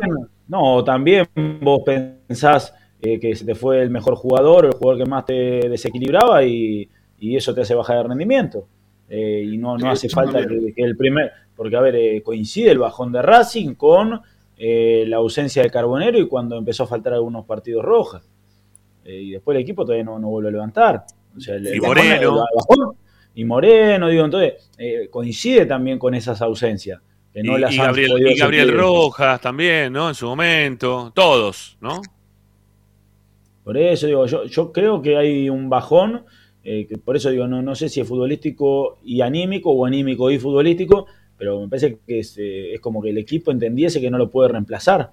no, 0.49 0.85
también 0.85 1.27
vos 1.61 1.83
pensás 1.85 2.75
eh, 3.01 3.19
que 3.19 3.35
se 3.35 3.45
te 3.45 3.55
fue 3.55 3.81
el 3.83 3.91
mejor 3.91 4.17
jugador 4.17 4.67
o 4.67 4.69
el 4.69 4.75
jugador 4.75 5.05
que 5.05 5.11
más 5.11 5.25
te 5.25 5.69
desequilibraba 5.69 6.45
y, 6.45 6.89
y 7.19 7.37
eso 7.37 7.55
te 7.55 7.63
hace 7.63 7.75
bajar 7.75 7.99
de 7.99 8.03
rendimiento. 8.09 8.67
Eh, 9.09 9.49
y 9.53 9.57
no, 9.57 9.79
no 9.79 9.87
Sí, 9.87 9.87
hace 9.87 10.09
falta 10.11 10.47
que, 10.47 10.75
que 10.75 10.83
el 10.83 10.97
primer, 10.97 11.33
porque 11.57 11.77
a 11.77 11.81
ver, 11.81 11.97
eh, 11.97 12.23
coincide 12.23 12.71
el 12.71 12.79
bajón 12.79 13.13
de 13.13 13.23
Racing 13.23 13.75
con 13.75 14.21
eh, 14.59 15.05
la 15.07 15.17
ausencia 15.17 15.63
de 15.63 15.71
Carbonero 15.71 16.19
y 16.19 16.29
cuando 16.29 16.59
empezó 16.59 16.83
a 16.83 16.87
faltar 16.87 17.15
algunos 17.15 17.47
partidos 17.47 17.85
rojas. 17.85 18.29
Eh, 19.05 19.21
y 19.23 19.31
después 19.33 19.57
el 19.57 19.63
equipo 19.63 19.85
todavía 19.85 20.05
no, 20.05 20.19
no 20.19 20.29
vuelve 20.29 20.49
a 20.49 20.53
levantar. 20.53 21.05
O 21.37 21.41
sea, 21.41 21.55
el- 21.57 21.75
Y 21.75 21.81
Moreno. 21.81 22.45
bajón- 22.55 22.95
y 23.35 23.45
Moreno, 23.45 24.09
digo, 24.09 24.25
entonces 24.25 24.71
eh, 24.79 25.09
coincide 25.11 25.67
también 25.67 25.99
con 25.99 26.15
esas 26.15 26.43
ausencias. 26.43 27.01
Que 27.33 27.43
no 27.43 27.57
y, 27.59 27.61
las 27.61 27.75
y 27.75 27.79
han 27.79 27.87
Gabriel, 27.87 28.69
y. 28.69 28.73
Rojas 28.73 29.41
también, 29.41 29.93
¿no? 29.93 30.09
En 30.09 30.15
su 30.15 30.27
momento. 30.27 31.13
Todos, 31.15 31.77
¿no? 31.81 32.01
Por 33.65 33.77
eso 33.77 34.07
digo, 34.07 34.27
yo, 34.27 34.45
yo 34.45 34.73
creo 34.73 35.03
que 35.03 35.17
hay 35.17 35.51
un 35.51 35.69
bajón, 35.69 36.25
eh, 36.65 36.87
que 36.87 36.97
por 36.99 37.17
eso 37.17 37.31
digo, 37.31 37.47
no, 37.47 37.61
no 37.63 37.75
sé 37.75 37.89
si 37.89 38.01
es 38.01 38.09
futbolístico 38.09 38.99
y 39.05 39.21
anímico 39.21 39.71
o 39.71 39.85
anímico 39.85 40.31
y 40.31 40.39
futbolístico, 40.39 41.07
pero 41.37 41.61
me 41.61 41.69
parece 41.69 41.99
que 42.07 42.21
es, 42.21 42.37
eh, 42.39 42.75
es 42.75 42.81
como 42.81 43.03
que 43.03 43.11
el 43.11 43.19
equipo 43.19 43.51
entendiese 43.51 44.01
que 44.01 44.11
no 44.11 44.19
lo 44.19 44.31
puede 44.31 44.49
reemplazar 44.49 45.13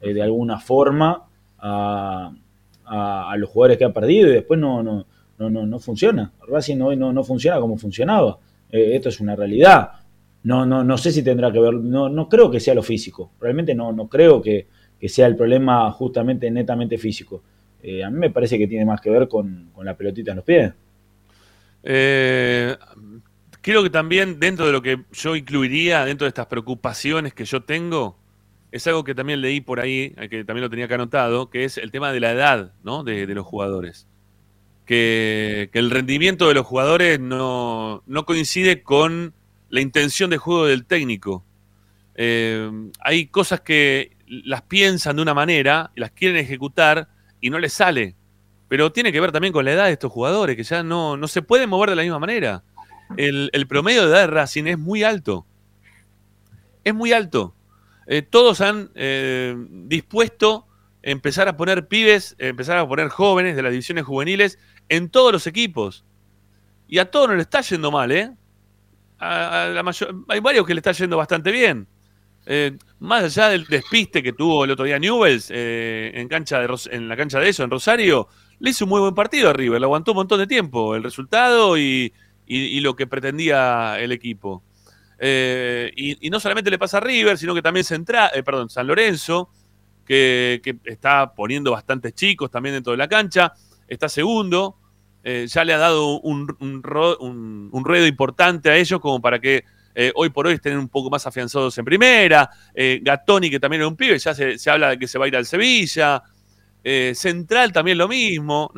de 0.00 0.22
alguna 0.22 0.60
forma 0.60 1.24
a, 1.58 2.32
a- 2.86 3.36
los 3.36 3.50
jugadores 3.50 3.78
que 3.78 3.84
ha 3.84 3.92
perdido 3.92 4.28
y 4.28 4.32
después 4.32 4.58
no, 4.60 4.82
no, 4.82 5.06
no, 5.38 5.50
no, 5.50 5.66
no 5.66 5.78
funciona. 5.78 6.32
Racing 6.48 6.80
hoy 6.80 6.96
no, 6.96 7.12
no 7.12 7.22
funciona 7.24 7.60
como 7.60 7.76
funcionaba. 7.76 8.38
Eh, 8.70 8.96
esto 8.96 9.08
es 9.10 9.20
una 9.20 9.36
realidad. 9.36 9.90
No, 10.44 10.64
no, 10.64 10.84
no 10.84 10.96
sé 10.98 11.10
si 11.12 11.22
tendrá 11.22 11.50
que 11.50 11.58
ver, 11.58 11.74
no, 11.74 12.08
no 12.08 12.28
creo 12.28 12.50
que 12.50 12.60
sea 12.60 12.74
lo 12.74 12.82
físico, 12.82 13.32
realmente 13.40 13.74
no, 13.74 13.90
no 13.92 14.08
creo 14.08 14.40
que, 14.40 14.68
que 15.00 15.08
sea 15.08 15.26
el 15.26 15.34
problema 15.34 15.90
justamente 15.90 16.48
netamente 16.52 16.98
físico. 16.98 17.42
Eh, 17.82 18.04
a 18.04 18.10
mí 18.10 18.18
me 18.18 18.30
parece 18.30 18.56
que 18.56 18.68
tiene 18.68 18.84
más 18.84 19.00
que 19.00 19.10
ver 19.10 19.26
con, 19.26 19.70
con 19.72 19.84
la 19.84 19.96
pelotita 19.96 20.30
en 20.30 20.36
los 20.36 20.44
pies. 20.44 20.72
Eh, 21.82 22.76
creo 23.60 23.82
que 23.82 23.90
también 23.90 24.38
dentro 24.40 24.66
de 24.66 24.72
lo 24.72 24.82
que 24.82 25.04
yo 25.12 25.36
incluiría, 25.36 26.04
dentro 26.04 26.24
de 26.24 26.28
estas 26.28 26.46
preocupaciones 26.46 27.34
que 27.34 27.44
yo 27.44 27.62
tengo, 27.64 28.16
es 28.72 28.86
algo 28.86 29.04
que 29.04 29.14
también 29.14 29.40
leí 29.40 29.60
por 29.60 29.80
ahí, 29.80 30.14
eh, 30.16 30.28
que 30.28 30.44
también 30.44 30.62
lo 30.62 30.70
tenía 30.70 30.86
acá 30.86 30.96
anotado, 30.96 31.50
que 31.50 31.64
es 31.64 31.78
el 31.78 31.90
tema 31.90 32.12
de 32.12 32.20
la 32.20 32.32
edad 32.32 32.72
¿no? 32.82 33.04
de, 33.04 33.26
los 33.26 33.46
jugadores. 33.46 34.06
Que, 34.84 35.70
que 35.72 35.78
el 35.78 35.90
rendimiento 35.90 36.48
de 36.48 36.54
los 36.54 36.66
jugadores 36.66 37.18
no, 37.18 38.02
no 38.06 38.24
coincide 38.24 38.82
con 38.82 39.34
la 39.68 39.80
intención 39.80 40.30
de 40.30 40.38
juego 40.38 40.66
del 40.66 40.84
técnico. 40.84 41.44
Eh, 42.14 42.70
hay 43.00 43.26
cosas 43.26 43.60
que 43.60 44.16
las 44.26 44.62
piensan 44.62 45.16
de 45.16 45.22
una 45.22 45.34
manera 45.34 45.92
las 45.94 46.10
quieren 46.10 46.36
ejecutar 46.36 47.08
y 47.40 47.50
no 47.50 47.58
les 47.58 47.72
sale. 47.72 48.14
Pero 48.68 48.92
tiene 48.92 49.12
que 49.12 49.20
ver 49.20 49.32
también 49.32 49.52
con 49.52 49.64
la 49.64 49.72
edad 49.72 49.86
de 49.86 49.92
estos 49.92 50.10
jugadores, 50.10 50.56
que 50.56 50.64
ya 50.64 50.82
no, 50.82 51.16
no 51.16 51.28
se 51.28 51.42
pueden 51.42 51.70
mover 51.70 51.90
de 51.90 51.96
la 51.96 52.02
misma 52.02 52.18
manera. 52.18 52.64
El, 53.16 53.50
el 53.52 53.66
promedio 53.68 54.02
de 54.02 54.08
edad 54.08 54.20
de 54.22 54.26
Racing 54.26 54.64
es 54.64 54.78
muy 54.78 55.04
alto. 55.04 55.46
Es 56.82 56.94
muy 56.94 57.12
alto. 57.12 57.55
Eh, 58.06 58.22
todos 58.22 58.60
han 58.60 58.90
eh, 58.94 59.54
dispuesto 59.68 60.66
empezar 61.02 61.48
a 61.48 61.56
poner 61.56 61.88
pibes, 61.88 62.34
empezar 62.38 62.78
a 62.78 62.88
poner 62.88 63.08
jóvenes 63.08 63.56
de 63.56 63.62
las 63.62 63.72
divisiones 63.72 64.04
juveniles 64.04 64.58
en 64.88 65.08
todos 65.08 65.32
los 65.32 65.46
equipos. 65.46 66.04
Y 66.88 66.98
a 66.98 67.10
todos 67.10 67.28
no 67.28 67.34
le 67.34 67.42
está 67.42 67.60
yendo 67.62 67.90
mal, 67.90 68.12
¿eh? 68.12 68.32
A- 69.18 69.70
la 69.74 69.82
mayor- 69.82 70.14
hay 70.28 70.40
varios 70.40 70.66
que 70.66 70.74
le 70.74 70.80
está 70.80 70.92
yendo 70.92 71.16
bastante 71.16 71.50
bien. 71.52 71.88
eh, 72.48 72.78
más 73.00 73.24
allá 73.24 73.48
del 73.48 73.64
despiste 73.66 74.22
que 74.22 74.32
tuvo 74.32 74.64
el 74.64 74.70
otro 74.70 74.84
día 74.84 74.98
Newells 75.00 75.50
eh, 75.52 76.12
en, 76.14 76.28
cancha 76.28 76.60
de 76.60 76.68
la 77.00 77.16
cancha 77.16 77.40
de 77.40 77.48
eso, 77.48 77.64
en 77.64 77.70
Rosario, 77.72 78.28
le 78.60 78.70
hizo 78.70 78.84
un 78.84 78.90
muy 78.90 79.00
buen 79.00 79.14
partido 79.16 79.50
a 79.50 79.52
River, 79.52 79.80
le 79.80 79.84
aguantó 79.86 80.12
un 80.12 80.18
montón 80.18 80.38
de 80.38 80.46
tiempo 80.46 80.94
el 80.94 81.02
resultado 81.02 81.76
y 81.76 82.12
lo 82.80 82.94
que 82.94 83.06
pretendía 83.08 83.98
el 83.98 84.12
equipo. 84.12 84.62
Eh, 85.18 85.90
y, 85.96 86.28
no 86.30 86.40
solamente 86.40 86.70
le 86.70 86.78
pasa 86.78 86.98
a 86.98 87.00
River, 87.00 87.38
sino 87.38 87.54
que 87.54 87.62
también 87.62 87.84
Centra- 87.84 88.30
eh, 88.34 88.42
perdón, 88.42 88.68
San 88.68 88.86
Lorenzo, 88.86 89.50
que, 90.04 90.60
está 90.84 91.34
poniendo 91.34 91.72
bastantes 91.72 92.14
chicos 92.14 92.50
también 92.50 92.74
dentro 92.74 92.92
de 92.92 92.98
la 92.98 93.08
cancha, 93.08 93.52
está 93.88 94.08
segundo, 94.08 94.76
eh, 95.24 95.46
ya 95.48 95.64
le 95.64 95.72
ha 95.72 95.78
dado 95.78 96.20
un, 96.20 96.54
un 96.60 96.82
un- 97.20 97.70
un 97.72 97.96
importante 98.06 98.70
a 98.70 98.76
ellos 98.76 99.00
como 99.00 99.20
para 99.20 99.40
que 99.40 99.64
hoy 100.14 100.28
por 100.28 100.46
hoy 100.46 100.52
estén 100.52 100.76
un 100.76 100.90
poco 100.90 101.08
más 101.08 101.26
afianzados 101.26 101.78
en 101.78 101.84
primera, 101.86 102.50
Gatoni, 103.00 103.48
que 103.48 103.58
también 103.58 103.80
es 103.80 103.88
un 103.88 103.96
pibe, 103.96 104.18
ya 104.18 104.34
se, 104.34 104.70
habla 104.70 104.90
de 104.90 104.98
que 104.98 105.08
se 105.08 105.18
va 105.18 105.24
a 105.24 105.28
ir 105.28 105.36
al 105.36 105.46
Sevilla, 105.46 106.22
Central 107.14 107.72
también 107.72 107.96
lo 107.96 108.06
mismo, 108.06 108.70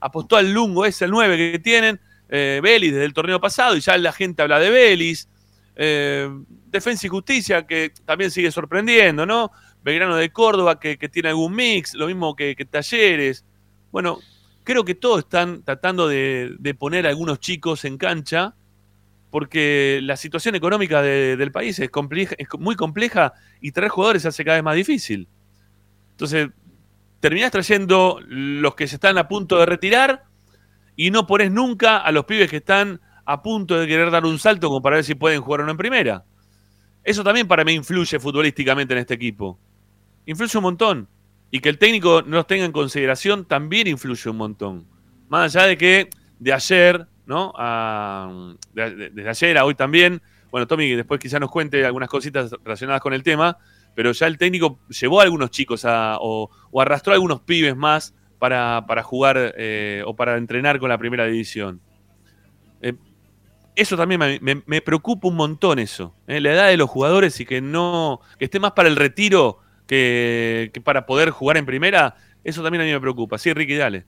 apostó 0.00 0.36
al 0.36 0.50
Lungo, 0.50 0.86
es 0.86 1.02
el 1.02 1.10
9 1.10 1.36
que 1.36 1.58
tienen, 1.58 2.00
Vélez 2.30 2.92
desde 2.92 3.04
el 3.04 3.12
torneo 3.12 3.38
pasado 3.42 3.76
y 3.76 3.80
ya 3.80 3.98
la 3.98 4.10
gente 4.10 4.40
habla 4.40 4.58
de 4.58 4.70
Vélez. 4.70 5.28
Eh, 5.80 6.28
Defensa 6.66 7.06
y 7.06 7.08
Justicia, 7.08 7.64
que 7.64 7.92
también 8.04 8.32
sigue 8.32 8.50
sorprendiendo, 8.50 9.24
¿no? 9.24 9.52
Belgrano 9.80 10.16
de 10.16 10.30
Córdoba, 10.30 10.80
que, 10.80 10.96
tiene 11.08 11.28
algún 11.28 11.54
mix, 11.54 11.94
lo 11.94 12.08
mismo 12.08 12.34
que, 12.34 12.56
Talleres. 12.68 13.44
Bueno, 13.92 14.18
creo 14.64 14.84
que 14.84 14.96
todos 14.96 15.20
están 15.20 15.62
tratando 15.62 16.08
de, 16.08 16.76
poner 16.76 17.06
a 17.06 17.10
algunos 17.10 17.38
chicos 17.38 17.84
en 17.84 17.96
cancha, 17.96 18.56
porque 19.30 20.00
la 20.02 20.16
situación 20.16 20.56
económica 20.56 21.00
de- 21.00 21.36
del 21.36 21.52
país 21.52 21.78
es, 21.78 21.90
muy 22.58 22.74
compleja 22.74 23.34
y 23.60 23.70
traer 23.70 23.90
jugadores 23.90 24.26
hace 24.26 24.44
cada 24.44 24.56
vez 24.56 24.64
más 24.64 24.74
difícil. 24.74 25.28
Entonces, 26.10 26.48
terminás 27.20 27.52
trayendo 27.52 28.18
los 28.26 28.74
que 28.74 28.88
se 28.88 28.96
están 28.96 29.16
a 29.16 29.28
punto 29.28 29.58
de 29.60 29.66
retirar 29.66 30.24
y 30.96 31.12
no 31.12 31.24
pones 31.24 31.52
nunca 31.52 31.98
a 31.98 32.10
los 32.10 32.24
pibes 32.24 32.50
que 32.50 32.56
están 32.56 33.00
a 33.28 33.42
punto 33.42 33.78
de 33.78 33.86
querer 33.86 34.10
dar 34.10 34.24
un 34.24 34.38
salto 34.38 34.68
como 34.68 34.80
para 34.80 34.96
ver 34.96 35.04
si 35.04 35.14
pueden 35.14 35.42
jugar 35.42 35.60
o 35.60 35.64
no 35.66 35.72
en 35.72 35.76
primera. 35.76 36.24
Eso 37.04 37.22
también 37.22 37.46
para 37.46 37.62
mí 37.62 37.74
influye 37.74 38.18
futbolísticamente 38.18 38.94
en 38.94 39.00
este 39.00 39.12
equipo. 39.12 39.60
Influye 40.24 40.56
un 40.56 40.62
montón. 40.62 41.08
Y 41.50 41.60
que 41.60 41.68
el 41.68 41.76
técnico 41.76 42.22
no 42.22 42.36
los 42.36 42.46
tenga 42.46 42.64
en 42.64 42.72
consideración 42.72 43.44
también 43.44 43.86
influye 43.86 44.30
un 44.30 44.36
montón. 44.38 44.86
Más 45.28 45.54
allá 45.54 45.66
de 45.66 45.76
que 45.76 46.08
de 46.38 46.52
ayer, 46.54 47.06
¿no? 47.26 47.52
Desde 48.72 49.28
ayer 49.28 49.58
a 49.58 49.66
hoy 49.66 49.74
también. 49.74 50.22
Bueno, 50.50 50.66
Tommy 50.66 50.94
después 50.94 51.20
quizás 51.20 51.38
nos 51.38 51.50
cuente 51.50 51.84
algunas 51.84 52.08
cositas 52.08 52.50
relacionadas 52.64 53.02
con 53.02 53.12
el 53.12 53.22
tema, 53.22 53.58
pero 53.94 54.12
ya 54.12 54.26
el 54.26 54.38
técnico 54.38 54.78
llevó 54.88 55.20
a 55.20 55.24
algunos 55.24 55.50
chicos 55.50 55.82
o 55.84 56.50
arrastró 56.80 57.12
a 57.12 57.16
algunos 57.16 57.42
pibes 57.42 57.76
más 57.76 58.14
para, 58.38 58.86
para 58.88 59.02
jugar 59.02 59.52
eh, 59.58 60.02
o 60.06 60.16
para 60.16 60.38
entrenar 60.38 60.78
con 60.78 60.88
la 60.88 60.96
primera 60.96 61.26
división. 61.26 61.82
Eh, 62.80 62.94
eso 63.78 63.96
también 63.96 64.18
me, 64.20 64.38
me- 64.40 64.62
me 64.66 64.80
preocupa 64.82 65.28
un 65.28 65.36
montón 65.36 65.78
eso. 65.78 66.14
eh, 66.26 66.40
la 66.40 66.52
edad 66.52 66.68
de 66.68 66.76
los 66.76 66.90
jugadores 66.90 67.40
y 67.40 67.46
que 67.46 67.60
no. 67.60 68.20
que 68.38 68.46
esté 68.46 68.60
más 68.60 68.72
para 68.72 68.88
el 68.88 68.96
retiro 68.96 69.58
que, 69.86 70.70
que 70.74 70.80
para 70.80 71.06
poder 71.06 71.30
jugar 71.30 71.56
en 71.56 71.66
primera. 71.66 72.16
Eso 72.44 72.62
también 72.62 72.82
a 72.82 72.84
mí 72.84 72.92
me 72.92 73.00
preocupa. 73.00 73.38
Sí, 73.38 73.52
Ricky, 73.52 73.74
dale. 73.76 74.06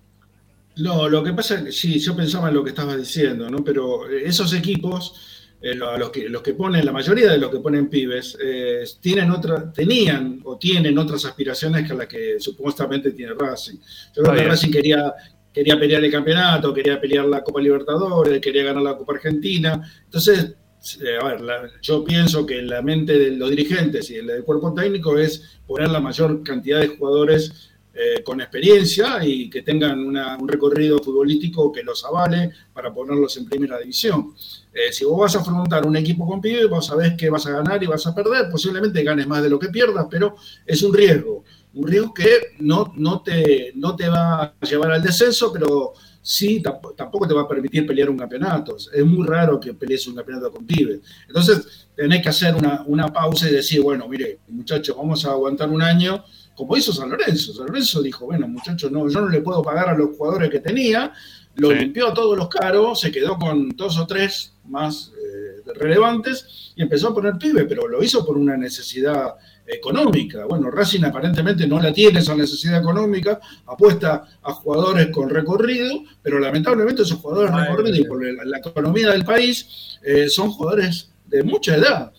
No, 0.77 1.09
lo 1.09 1.23
que 1.23 1.33
pasa 1.33 1.57
es 1.57 1.63
que 1.65 1.73
sí, 1.73 1.99
yo 1.99 2.17
pensaba 2.17 2.49
en 2.49 2.55
lo 2.55 2.63
que 2.65 2.71
estabas 2.71 2.97
diciendo, 2.97 3.51
¿no? 3.51 3.63
Pero 3.65 4.09
esos 4.09 4.53
equipos, 4.55 5.15
eh, 5.61 5.75
los 5.75 6.11
que, 6.11 6.29
los 6.29 6.43
que 6.43 6.55
ponen, 6.55 6.87
la 6.87 6.93
mayoría 6.93 7.31
de 7.31 7.39
los 7.39 7.51
que 7.51 7.59
ponen 7.59 7.91
pibes, 7.91 8.39
eh, 8.43 8.85
tienen 9.01 9.31
otra, 9.31 9.73
tenían 9.73 10.41
o 10.45 10.57
tienen 10.59 10.97
otras 10.97 11.25
aspiraciones 11.25 11.87
que 11.87 11.95
las 11.95 12.07
que 12.07 12.41
supuestamente 12.41 13.13
tiene 13.13 13.35
Racing. 13.35 13.79
Yo 14.15 14.23
creo 14.23 14.35
que. 14.37 14.45
Racing 14.45 14.71
quería, 14.71 15.13
quería 15.53 15.79
pelear 15.79 16.05
el 16.05 16.11
campeonato, 16.13 16.73
quería 16.73 17.01
pelear 17.01 17.27
la 17.27 17.43
Copa 17.43 17.61
Libertadores, 17.61 18.41
quería 18.41 18.65
ganar 18.65 18.83
la 18.83 18.97
Copa 18.97 19.15
Argentina. 19.15 19.83
Entonces, 20.05 20.55
eh, 21.03 21.17
a 21.21 21.25
ver, 21.27 21.41
la- 21.41 21.71
yo 21.83 22.05
pienso 22.05 22.47
que 22.47 22.63
la 22.63 22.83
mente 22.83 23.19
de 23.19 23.33
los 23.33 23.51
dirigentes 23.51 24.11
y 24.11 24.17
el 24.17 24.27
del 24.29 24.45
cuerpo 24.45 24.73
técnico 24.75 25.19
es 25.19 25.59
poner 25.67 25.91
la 25.91 26.01
mayor 26.01 26.43
cantidad 26.43 26.81
de 26.81 26.89
jugadores 26.89 27.67
eh, 27.93 28.23
con 28.23 28.41
experiencia 28.41 29.19
y 29.27 29.51
que 29.51 29.63
tengan 29.63 29.99
una- 29.99 30.39
un 30.39 30.47
recorrido 30.49 31.01
futbolístico 31.01 31.73
que 31.73 31.83
los 31.83 32.03
avale 32.05 32.51
para 32.73 32.95
ponerlos 32.95 33.37
en 33.37 33.47
primera 33.47 33.79
división. 33.79 34.33
Eh, 34.73 34.93
si 34.93 35.05
vos 35.05 35.19
vas 35.19 35.35
a 35.35 35.41
afrontar 35.41 35.85
un 35.85 35.97
equipo 35.97 36.25
con 36.27 36.41
pibes, 36.41 36.69
vos 36.69 36.87
sabés 36.87 37.15
que 37.15 37.29
vas 37.29 37.45
a 37.47 37.51
ganar 37.51 37.83
y 37.83 37.87
vas 37.89 38.07
a 38.07 38.15
perder, 38.15 38.49
posiblemente 38.49 39.03
ganes 39.03 39.27
más 39.27 39.43
de 39.43 39.51
lo 39.51 39.59
que 39.59 39.69
pierdas, 39.71 40.07
pero 40.09 40.37
es 40.65 40.81
un 40.85 40.95
riesgo. 40.95 41.43
Un 41.75 41.87
riesgo 41.87 42.13
que 42.13 42.29
no, 42.59 42.93
no, 42.97 43.23
te, 43.23 43.73
no 43.77 43.95
te 43.97 44.09
va 44.09 44.43
a 44.43 44.55
llevar 44.69 44.91
al 44.93 45.03
descenso, 45.03 45.53
pero 45.53 45.93
sí 46.23 46.61
tamp- 46.63 46.95
tampoco 46.97 47.27
te 47.29 47.35
va 47.35 47.43
a 47.43 47.49
permitir 47.49 47.87
pelear 47.87 48.11
un 48.11 48.19
campeonato. 48.19 48.77
Es 48.77 49.05
muy 49.05 49.27
raro 49.27 49.59
que 49.61 49.73
pelees 49.75 50.07
un 50.09 50.15
campeonato 50.17 50.51
con 50.51 50.67
pibes. 50.67 51.01
Entonces, 51.29 51.89
tenés 51.95 52.23
que 52.23 52.29
hacer 52.29 52.55
una, 52.57 52.83
una 52.87 53.09
pausa 53.09 53.49
y 53.49 53.53
decir, 53.53 53.81
bueno, 53.83 54.09
mire, 54.09 54.41
muchachos, 54.49 54.97
vamos 54.97 55.25
a 55.25 55.31
aguantar 55.31 55.69
un 55.71 55.81
año, 55.83 56.25
como 56.57 56.77
hizo 56.77 56.93
San 56.93 57.09
Lorenzo. 57.09 57.55
San 57.55 57.67
Lorenzo 57.67 58.03
dijo, 58.03 58.27
bueno, 58.27 58.49
muchachos, 58.49 58.91
no, 58.91 59.09
yo 59.09 59.21
no 59.21 59.29
le 59.29 59.41
puedo 59.41 59.63
pagar 59.63 59.89
a 59.91 59.95
los 59.97 60.17
jugadores 60.17 60.51
que 60.51 60.59
tenía, 60.61 61.13
lo 61.57 61.71
Sí. 61.71 61.77
limpió 61.77 62.09
a 62.09 62.15
todos 62.15 62.37
los 62.37 62.49
caros, 62.49 63.01
se 63.01 63.11
quedó 63.11 63.37
con 63.39 63.69
dos 63.71 63.99
o 63.99 64.07
tres 64.07 64.55
más 64.69 65.13
eh, 65.17 65.63
relevantes 65.75 66.73
y 66.77 66.83
empezó 66.83 67.09
a 67.09 67.15
poner 67.15 67.39
pibes, 67.39 67.67
pero 67.69 67.87
lo 67.89 68.03
hizo 68.03 68.25
por 68.25 68.37
una 68.39 68.57
necesidad 68.57 69.35
económica. 69.73 70.45
Bueno, 70.47 70.71
Racing 70.71 71.05
aparentemente 71.05 71.67
no 71.67 71.81
la 71.81 71.93
tiene 71.93 72.19
esa 72.21 72.35
necesidad 72.35 72.81
económica, 72.81 73.39
apuesta 73.67 74.25
a 74.43 74.53
jugadores 74.53 75.09
con 75.09 75.29
recorrido, 75.31 76.03
pero 76.23 76.39
lamentablemente 76.39 77.03
esos 77.03 77.19
jugadores 77.19 77.53
Ay, 77.55 77.63
recorrido 77.69 77.97
y 77.97 78.05
por 78.05 78.25
la, 78.25 78.45
la 78.45 78.59
economía 78.59 79.11
del 79.11 79.25
país 79.25 79.99
eh, 80.03 80.29
son 80.29 80.51
jugadores 80.51 81.11
de 81.27 81.43
mucha 81.45 81.77
edad. 81.77 82.13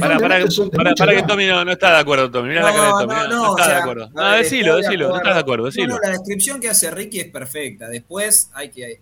Para, 0.00 0.18
para, 0.18 0.50
son 0.50 0.70
de 0.70 0.76
para, 0.76 0.90
mucha 0.90 1.04
para 1.04 1.16
que. 1.20 1.26
Tommy 1.26 1.46
no, 1.46 1.64
no 1.64 1.72
está 1.72 1.90
de 1.94 1.98
acuerdo, 1.98 2.30
Tommy. 2.30 2.50
Mirá 2.50 2.62
la 2.62 2.72
cara 2.72 2.86
de 2.86 2.92
Tommy. 2.92 3.14
No, 3.14 3.28
no 3.28 3.50
o 3.52 3.56
está 3.58 3.68
de 3.68 3.74
sea, 3.74 3.82
acuerdo. 3.82 4.04
a 4.04 4.08
No, 4.14 4.30
ver, 4.30 4.42
decilo, 4.44 4.76
de. 4.76 4.96
No 4.96 5.16
estás 5.16 5.34
de 5.34 5.40
acuerdo, 5.40 5.62
No, 5.64 5.66
decilo. 5.66 5.94
no, 5.94 6.00
la 6.00 6.10
descripción 6.10 6.60
que 6.60 6.68
hace 6.70 6.90
Ricky 6.90 7.20
es 7.20 7.30
perfecta. 7.30 7.88
Después 7.88 8.50
hay 8.54 8.70
que 8.70 9.00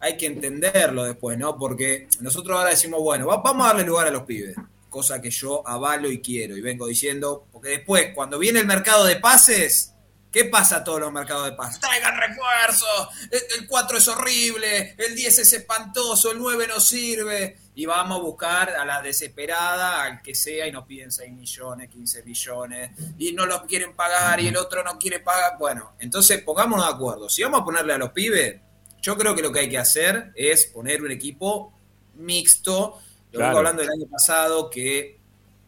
hay 0.00 0.16
que 0.16 0.26
entenderlo 0.26 1.04
después, 1.04 1.38
¿no? 1.38 1.56
Porque 1.58 2.08
nosotros 2.20 2.56
ahora 2.56 2.70
decimos, 2.70 3.00
bueno, 3.00 3.26
va- 3.26 3.42
vamos 3.42 3.64
a 3.64 3.68
darle 3.68 3.84
lugar 3.84 4.06
a 4.06 4.10
los 4.10 4.22
pibes, 4.22 4.56
cosa 4.88 5.20
que 5.20 5.30
yo 5.30 5.66
avalo 5.66 6.10
y 6.10 6.20
quiero 6.20 6.56
y 6.56 6.60
vengo 6.60 6.86
diciendo, 6.86 7.46
porque 7.52 7.70
después 7.70 8.12
cuando 8.14 8.38
viene 8.38 8.60
el 8.60 8.66
mercado 8.66 9.04
de 9.04 9.16
pases, 9.16 9.92
¿qué 10.32 10.44
pasa 10.44 10.76
a 10.76 10.84
todos 10.84 11.00
los 11.00 11.12
mercados 11.12 11.46
de 11.46 11.52
pases? 11.52 11.80
Traigan 11.80 12.16
refuerzos, 12.16 13.08
el, 13.30 13.60
el 13.60 13.66
4 13.66 13.98
es 13.98 14.08
horrible, 14.08 14.94
el 14.98 15.14
10 15.14 15.38
es 15.38 15.52
espantoso, 15.52 16.32
el 16.32 16.38
9 16.38 16.66
no 16.68 16.80
sirve 16.80 17.58
y 17.76 17.84
vamos 17.84 18.18
a 18.18 18.22
buscar 18.22 18.70
a 18.70 18.86
la 18.86 19.02
desesperada, 19.02 20.02
al 20.02 20.22
que 20.22 20.34
sea, 20.34 20.66
y 20.66 20.72
nos 20.72 20.86
piden 20.86 21.12
6 21.12 21.30
millones, 21.30 21.90
15 21.90 22.22
millones, 22.22 22.90
y 23.18 23.32
no 23.34 23.44
los 23.44 23.64
quieren 23.64 23.94
pagar, 23.94 24.40
y 24.40 24.48
el 24.48 24.56
otro 24.56 24.82
no 24.82 24.98
quiere 24.98 25.20
pagar. 25.20 25.58
Bueno, 25.58 25.92
entonces 25.98 26.40
pongámonos 26.42 26.86
de 26.86 26.94
acuerdo. 26.94 27.28
Si 27.28 27.42
vamos 27.42 27.60
a 27.60 27.64
ponerle 27.66 27.92
a 27.92 27.98
los 27.98 28.12
pibes, 28.12 28.62
yo 29.02 29.18
creo 29.18 29.34
que 29.34 29.42
lo 29.42 29.52
que 29.52 29.60
hay 29.60 29.68
que 29.68 29.76
hacer 29.76 30.32
es 30.34 30.64
poner 30.66 31.02
un 31.02 31.10
equipo 31.10 31.74
mixto. 32.14 32.98
Lo 33.36 33.40
Claro. 33.40 33.48
vengo 33.50 33.58
hablando 33.58 33.82
del 33.82 33.90
año 33.92 34.06
pasado, 34.10 34.70
que 34.70 35.18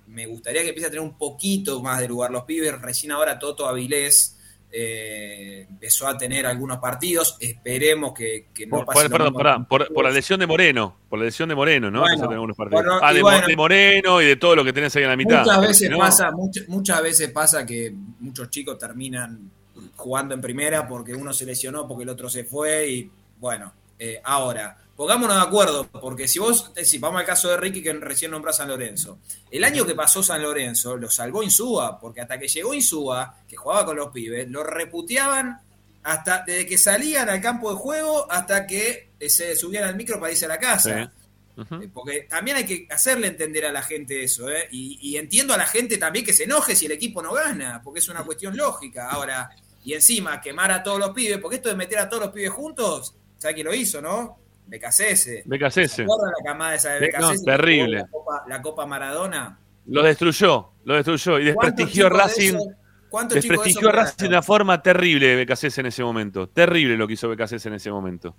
me 0.08 0.26
gustaría 0.26 0.62
que 0.62 0.68
empiece 0.68 0.86
a 0.88 0.90
tener 0.90 1.04
un 1.04 1.16
poquito 1.18 1.82
más 1.82 2.00
de 2.00 2.08
lugar 2.08 2.30
los 2.30 2.44
pibes. 2.44 2.80
Recién 2.80 3.12
ahora 3.12 3.38
Toto 3.38 3.66
Avilés 3.66 4.34
eh, 4.70 5.66
empezó 5.68 6.06
a 6.08 6.16
tener 6.16 6.46
algunos 6.46 6.78
partidos. 6.78 7.36
Esperemos 7.40 8.12
que, 8.14 8.46
que 8.54 8.66
no 8.66 8.76
Por, 8.78 8.86
pase 8.86 9.10
perdón, 9.10 9.34
con 9.34 9.64
por, 9.66 9.92
por 9.92 10.04
la 10.04 10.10
lesión 10.10 10.40
de 10.40 10.46
Moreno. 10.46 10.96
Por 11.08 11.18
la 11.18 11.26
lesión 11.26 11.48
de 11.48 11.54
Moreno, 11.54 11.90
¿no? 11.90 12.00
Bueno, 12.00 12.14
Empezó 12.14 12.24
a 12.24 12.28
tener 12.28 12.36
algunos 12.36 12.56
partidos. 12.56 12.84
bueno, 12.84 12.98
ah, 13.02 13.12
de, 13.12 13.22
bueno. 13.22 13.46
de 13.46 13.56
Moreno 13.56 14.22
y 14.22 14.26
de 14.26 14.36
todo 14.36 14.56
lo 14.56 14.64
que 14.64 14.72
tenés 14.72 14.94
ahí 14.96 15.02
en 15.02 15.08
la 15.10 15.16
mitad. 15.16 15.40
Muchas 15.40 15.56
Pero 15.58 15.68
veces 15.68 15.78
si 15.78 15.88
no- 15.88 15.98
pasa, 15.98 16.30
much- 16.30 16.66
muchas 16.68 17.02
veces 17.02 17.30
pasa 17.30 17.66
que 17.66 17.92
muchos 18.20 18.50
chicos 18.50 18.78
terminan 18.78 19.50
jugando 19.96 20.34
en 20.34 20.40
primera 20.40 20.86
porque 20.88 21.14
uno 21.14 21.32
se 21.32 21.44
lesionó, 21.46 21.86
porque 21.86 22.04
el 22.04 22.08
otro 22.10 22.28
se 22.30 22.44
fue 22.44 22.88
y 22.88 23.10
bueno, 23.38 23.72
eh, 23.98 24.20
ahora, 24.24 24.76
pongámonos 24.98 25.36
de 25.36 25.42
acuerdo, 25.42 25.86
porque 25.86 26.26
si 26.26 26.40
vos, 26.40 26.72
si 26.82 26.98
vamos 26.98 27.20
al 27.20 27.24
caso 27.24 27.48
de 27.48 27.56
Ricky 27.56 27.80
que 27.84 27.92
recién 27.92 28.32
nombró 28.32 28.50
a 28.50 28.52
San 28.52 28.66
Lorenzo, 28.66 29.20
el 29.48 29.62
año 29.62 29.86
que 29.86 29.94
pasó 29.94 30.24
San 30.24 30.42
Lorenzo 30.42 30.96
lo 30.96 31.08
salvó 31.08 31.44
Insúa, 31.44 32.00
porque 32.00 32.20
hasta 32.20 32.36
que 32.36 32.48
llegó 32.48 32.74
Insúa, 32.74 33.36
que 33.46 33.56
jugaba 33.56 33.86
con 33.86 33.96
los 33.96 34.08
pibes, 34.08 34.50
lo 34.50 34.64
reputeaban 34.64 35.60
hasta 36.02 36.42
desde 36.44 36.66
que 36.66 36.76
salían 36.76 37.28
al 37.28 37.40
campo 37.40 37.70
de 37.70 37.76
juego 37.76 38.26
hasta 38.28 38.66
que 38.66 39.10
eh, 39.20 39.30
se 39.30 39.54
subían 39.54 39.84
al 39.84 39.94
micro 39.94 40.18
para 40.18 40.32
irse 40.32 40.46
a 40.46 40.48
la 40.48 40.58
casa. 40.58 41.12
Sí. 41.56 41.62
Eh, 41.80 41.88
Porque 41.94 42.26
también 42.28 42.56
hay 42.56 42.66
que 42.66 42.88
hacerle 42.90 43.28
entender 43.28 43.66
a 43.66 43.72
la 43.72 43.82
gente 43.82 44.24
eso, 44.24 44.50
¿eh? 44.50 44.66
Y, 44.72 44.98
y 45.00 45.16
entiendo 45.16 45.54
a 45.54 45.56
la 45.56 45.66
gente 45.66 45.96
también 45.96 46.24
que 46.24 46.32
se 46.32 46.42
enoje 46.42 46.74
si 46.74 46.86
el 46.86 46.92
equipo 46.92 47.22
no 47.22 47.34
gana, 47.34 47.80
porque 47.84 48.00
es 48.00 48.08
una 48.08 48.24
cuestión 48.24 48.56
lógica. 48.56 49.10
Ahora, 49.10 49.48
y 49.84 49.92
encima 49.92 50.40
quemar 50.40 50.72
a 50.72 50.82
todos 50.82 50.98
los 50.98 51.10
pibes, 51.10 51.38
porque 51.38 51.56
esto 51.56 51.68
de 51.68 51.76
meter 51.76 52.00
a 52.00 52.08
todos 52.08 52.24
los 52.24 52.32
pibes 52.32 52.50
juntos, 52.50 53.14
¿sabes 53.38 53.54
quién 53.54 53.66
lo 53.68 53.74
hizo, 53.74 54.02
no? 54.02 54.47
Becasese. 54.68 55.42
BKC. 55.46 55.88
¿Se 55.88 56.02
acuerdan 56.02 56.32
la 56.38 56.44
camada 56.44 56.74
esa 56.74 56.92
de 56.92 57.00
Becasese? 57.00 57.34
no, 57.38 57.44
terrible. 57.44 57.96
La 57.98 58.06
Copa, 58.08 58.44
la 58.48 58.62
Copa 58.62 58.86
Maradona. 58.86 59.58
Lo 59.86 60.02
destruyó, 60.02 60.72
lo 60.84 60.94
destruyó 60.94 61.38
y 61.38 61.44
desprestigió 61.46 62.06
a 62.06 62.10
Racing. 62.10 62.54
Desprestigió 63.30 63.88
a 63.88 63.92
Racing 63.92 64.16
de 64.24 64.28
una 64.28 64.42
forma 64.42 64.82
terrible 64.82 65.42
BKC 65.44 65.78
en 65.78 65.86
ese 65.86 66.02
momento. 66.04 66.48
Terrible 66.48 66.96
lo 66.96 67.06
que 67.06 67.14
hizo 67.14 67.28
BKC 67.28 67.64
en 67.66 67.74
ese 67.74 67.90
momento. 67.90 68.36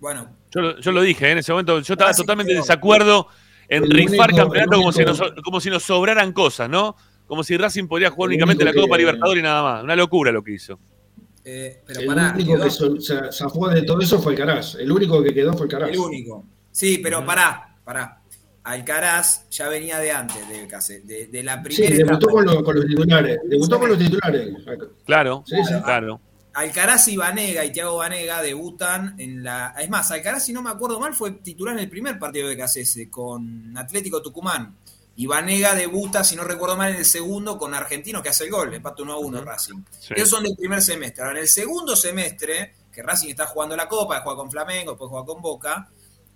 Bueno, 0.00 0.30
Yo, 0.54 0.60
lo- 0.62 0.78
yo 0.80 0.92
lo 0.92 1.02
dije, 1.02 1.26
¿eh? 1.28 1.32
en 1.32 1.38
ese 1.38 1.52
momento 1.52 1.80
yo 1.80 1.94
estaba 1.94 2.10
Racing 2.10 2.22
totalmente 2.22 2.52
en 2.52 2.60
desacuerdo 2.60 3.26
en 3.68 3.84
El 3.84 3.90
rifar 3.90 4.30
único- 4.30 4.44
campeonato 4.44 4.76
como, 4.78 4.92
si 4.92 5.04
nos, 5.04 5.20
como 5.44 5.60
si 5.60 5.70
nos 5.70 5.82
sobraran 5.82 6.32
cosas, 6.32 6.70
¿no? 6.70 6.96
Como 7.26 7.42
si 7.44 7.56
Racing 7.56 7.86
podría 7.86 8.10
jugar 8.10 8.28
únicamente 8.28 8.64
la 8.64 8.72
Copa 8.72 8.96
que- 8.96 9.02
Libertadores 9.02 9.40
y 9.40 9.42
nada 9.44 9.62
más. 9.62 9.82
Una 9.84 9.96
locura 9.96 10.32
lo 10.32 10.42
que 10.42 10.52
hizo. 10.52 10.78
Eh, 11.44 11.82
pero 11.86 12.00
El 12.00 12.06
pará, 12.06 12.32
único 12.34 12.54
quedó- 12.54 12.94
que 12.94 13.00
se 13.00 13.32
zafó 13.32 13.68
de 13.68 13.82
todo 13.82 14.00
eso 14.00 14.20
fue 14.20 14.32
Alcaraz. 14.32 14.74
El 14.76 14.90
único 14.92 15.22
que 15.22 15.32
quedó 15.34 15.52
fue 15.54 15.64
Alcaraz. 15.64 15.90
el 15.90 15.98
único. 15.98 16.44
Sí, 16.70 16.98
pero 17.02 17.24
pará, 17.24 17.76
pará. 17.84 18.16
Alcaraz 18.62 19.48
ya 19.50 19.68
venía 19.68 19.98
de 19.98 20.12
antes 20.12 20.46
de 20.48 20.62
BKC, 20.64 21.00
de, 21.06 21.26
de 21.28 21.42
la 21.42 21.56
Sí, 21.56 21.62
primera 21.82 21.96
debutó 21.96 22.16
etapa. 22.16 22.32
con, 22.32 22.44
los- 22.44 22.62
con 22.62 22.76
los 22.76 22.86
titulares. 22.86 23.38
Debutó 23.44 23.78
con 23.80 23.88
los 23.88 23.98
titulares. 23.98 24.48
Claro, 25.06 25.42
Sí, 25.46 25.56
sí. 25.66 25.74
claro. 25.82 26.20
Alcaraz 26.52 27.08
y 27.08 27.16
Vanega 27.16 27.64
y 27.64 27.72
Thiago 27.72 27.96
Vanega 27.96 28.42
debutan 28.42 29.14
en 29.18 29.42
la. 29.44 29.74
Es 29.80 29.88
más, 29.88 30.10
Alcaraz, 30.10 30.44
si 30.44 30.52
no 30.52 30.62
me 30.62 30.70
acuerdo 30.70 30.98
mal, 31.00 31.14
fue 31.14 31.30
titular 31.30 31.74
en 31.74 31.80
el 31.84 31.88
primer 31.88 32.18
partido 32.18 32.48
de 32.48 32.56
BKC 32.56 33.08
con 33.08 33.76
Atlético 33.78 34.20
Tucumán. 34.20 34.76
Y 35.16 35.26
Vanega 35.26 35.74
debuta, 35.74 36.24
si 36.24 36.36
no 36.36 36.44
recuerdo 36.44 36.76
mal, 36.76 36.92
en 36.92 36.98
el 36.98 37.04
segundo 37.04 37.58
con 37.58 37.74
Argentinos, 37.74 38.22
que 38.22 38.30
hace 38.30 38.44
el 38.44 38.50
gol, 38.50 38.72
empate 38.72 39.02
1 39.02 39.12
a 39.12 39.18
1 39.18 39.40
Racing. 39.42 39.82
Sí. 39.98 40.14
Esos 40.16 40.30
son 40.30 40.44
del 40.44 40.56
primer 40.56 40.80
semestre. 40.80 41.22
Ahora, 41.22 41.36
en 41.36 41.42
el 41.42 41.48
segundo 41.48 41.94
semestre, 41.94 42.74
que 42.92 43.02
Racing 43.02 43.28
está 43.28 43.46
jugando 43.46 43.76
la 43.76 43.88
Copa, 43.88 44.20
juega 44.22 44.36
con 44.36 44.50
Flamengo, 44.50 44.92
después 44.92 45.10
juega 45.10 45.26
con 45.26 45.42
Boca, 45.42 45.88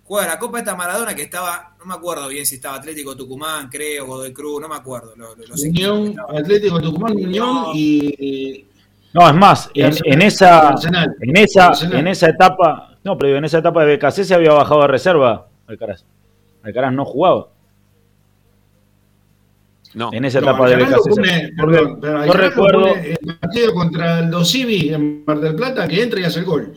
juega 0.03 0.27
la 0.27 0.39
Copa 0.39 0.59
esta 0.59 0.75
Maradona 0.75 1.15
que 1.15 1.23
estaba, 1.23 1.75
no 1.79 1.85
me 1.85 1.95
acuerdo 1.95 2.27
bien 2.27 2.45
si 2.45 2.55
estaba 2.55 2.77
Atlético 2.77 3.15
Tucumán, 3.15 3.69
creo, 3.69 4.05
Godoy 4.05 4.33
Cruz, 4.33 4.61
no 4.61 4.69
me 4.69 4.75
acuerdo. 4.75 5.15
los 5.15 5.61
Unión. 5.63 6.15
Atlético 6.29 6.79
Tucumán, 6.81 7.13
Unión 7.13 7.71
y. 7.73 8.65
No, 9.13 9.29
es 9.29 9.35
más, 9.35 9.69
en, 9.73 10.21
esa, 10.21 10.75
en 11.21 11.37
esa, 11.37 11.71
en 11.89 12.07
esa 12.07 12.29
etapa, 12.29 12.97
no, 13.01 13.17
pero 13.17 13.37
en 13.37 13.45
esa 13.45 13.59
etapa 13.59 13.85
de 13.85 13.95
BKC 13.95 14.25
se 14.25 14.35
había 14.35 14.51
bajado 14.51 14.81
de 14.81 14.87
reserva 14.87 15.47
Alcaraz. 15.67 16.03
Alcaraz 16.63 16.91
no 16.91 17.05
jugaba 17.05 17.47
No. 19.95 20.09
en 20.13 20.25
esa 20.25 20.41
No, 20.41 20.49
etapa 20.49 20.69
de 20.69 20.75
BKC. 20.75 21.09
pone- 21.09 21.51
perdón, 21.57 21.99
lo 22.27 22.33
recuerdo, 22.33 22.89
pone 22.89 23.11
el 23.21 23.37
partido 23.37 23.73
contra 23.73 24.19
el 24.19 24.29
Dosivi 24.29 24.93
en 24.93 25.23
Mar 25.25 25.39
del 25.39 25.55
Plata 25.55 25.87
que 25.87 26.03
entra 26.03 26.19
y 26.19 26.23
hace 26.25 26.39
el 26.39 26.45
gol. 26.45 26.73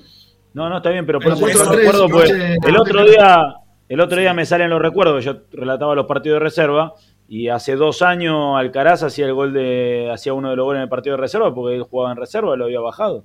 no, 0.54 0.68
no 0.68 0.76
está 0.78 0.90
bien, 0.90 1.04
pero 1.04 1.18
por 1.20 1.32
El 1.32 1.34
eso 1.38 1.46
4-3, 1.46 1.76
recuerdo, 1.76 2.08
pues, 2.08 2.30
el 2.30 2.76
otro 2.76 3.04
día, 3.04 3.42
el 3.88 4.00
otro 4.00 4.18
día 4.20 4.32
me 4.34 4.46
salen 4.46 4.70
los 4.70 4.80
recuerdos, 4.80 5.24
yo 5.24 5.36
relataba 5.52 5.94
los 5.94 6.06
partidos 6.06 6.36
de 6.36 6.44
reserva 6.44 6.94
y 7.28 7.48
hace 7.48 7.76
dos 7.76 8.02
años 8.02 8.56
Alcaraz 8.56 9.02
hacía 9.02 9.26
el 9.26 9.34
gol 9.34 9.52
de, 9.52 10.10
hacía 10.12 10.32
uno 10.32 10.50
de 10.50 10.56
los 10.56 10.64
goles 10.64 10.78
en 10.78 10.84
el 10.84 10.88
partido 10.88 11.16
de 11.16 11.20
reserva 11.22 11.54
porque 11.54 11.76
él 11.76 11.82
jugaba 11.82 12.12
en 12.12 12.18
reserva, 12.18 12.56
lo 12.56 12.64
había 12.64 12.80
bajado. 12.80 13.22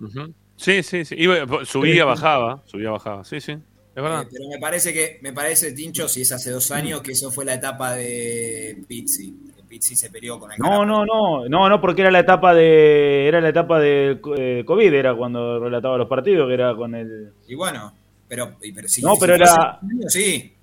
Sí, 0.56 0.84
sí, 0.84 1.06
sí. 1.06 1.16
Iba- 1.18 1.66
subía, 1.66 2.04
bajaba, 2.06 2.62
subía, 2.66 2.90
bajaba. 2.92 3.24
Sí, 3.24 3.40
sí. 3.40 3.54
Es 3.96 4.02
verdad. 4.02 4.24
Eh, 4.24 4.28
pero 4.32 4.50
me 4.50 4.58
parece 4.60 4.92
que, 4.94 5.20
me 5.22 5.34
parece, 5.34 5.72
Tincho, 5.74 6.08
si 6.08 6.22
es 6.24 6.32
hace 6.32 6.50
dos 6.52 6.72
años, 6.72 7.02
que 7.02 7.12
eso 7.12 7.30
fue 7.32 7.46
la 7.46 7.54
etapa 7.56 7.94
de 7.94 8.84
Pizzi. 8.88 9.34
Pizzi 9.74 9.96
se 9.96 10.12
peleó 10.12 10.40
con 10.40 10.52
el 10.52 10.60
No, 10.60 10.86
no, 10.86 11.04
no, 11.04 11.50
no, 11.50 11.68
no, 11.68 11.82
porque 11.82 12.02
era 12.04 12.12
la 12.12 12.20
etapa 12.20 12.54
de, 12.54 13.28
era 13.28 13.42
la 13.42 13.50
etapa 13.50 13.80
de 13.80 14.20
eh, 14.38 14.64
COVID, 14.68 14.94
era 14.94 15.16
cuando 15.16 15.58
relataba 15.60 15.98
los 15.98 16.08
partidos, 16.08 16.48
que 16.48 16.54
era 16.54 16.76
con 16.76 16.94
el, 16.94 17.32
Y 17.48 17.56
bueno, 17.56 17.92
pero, 18.28 18.52
y- 18.62 18.72
pero 18.72 18.88
si, 18.88 19.02
No, 19.02 19.16
si 19.16 19.22
pero 19.22 19.34
era- 19.34 19.80
Sí, 20.10 20.54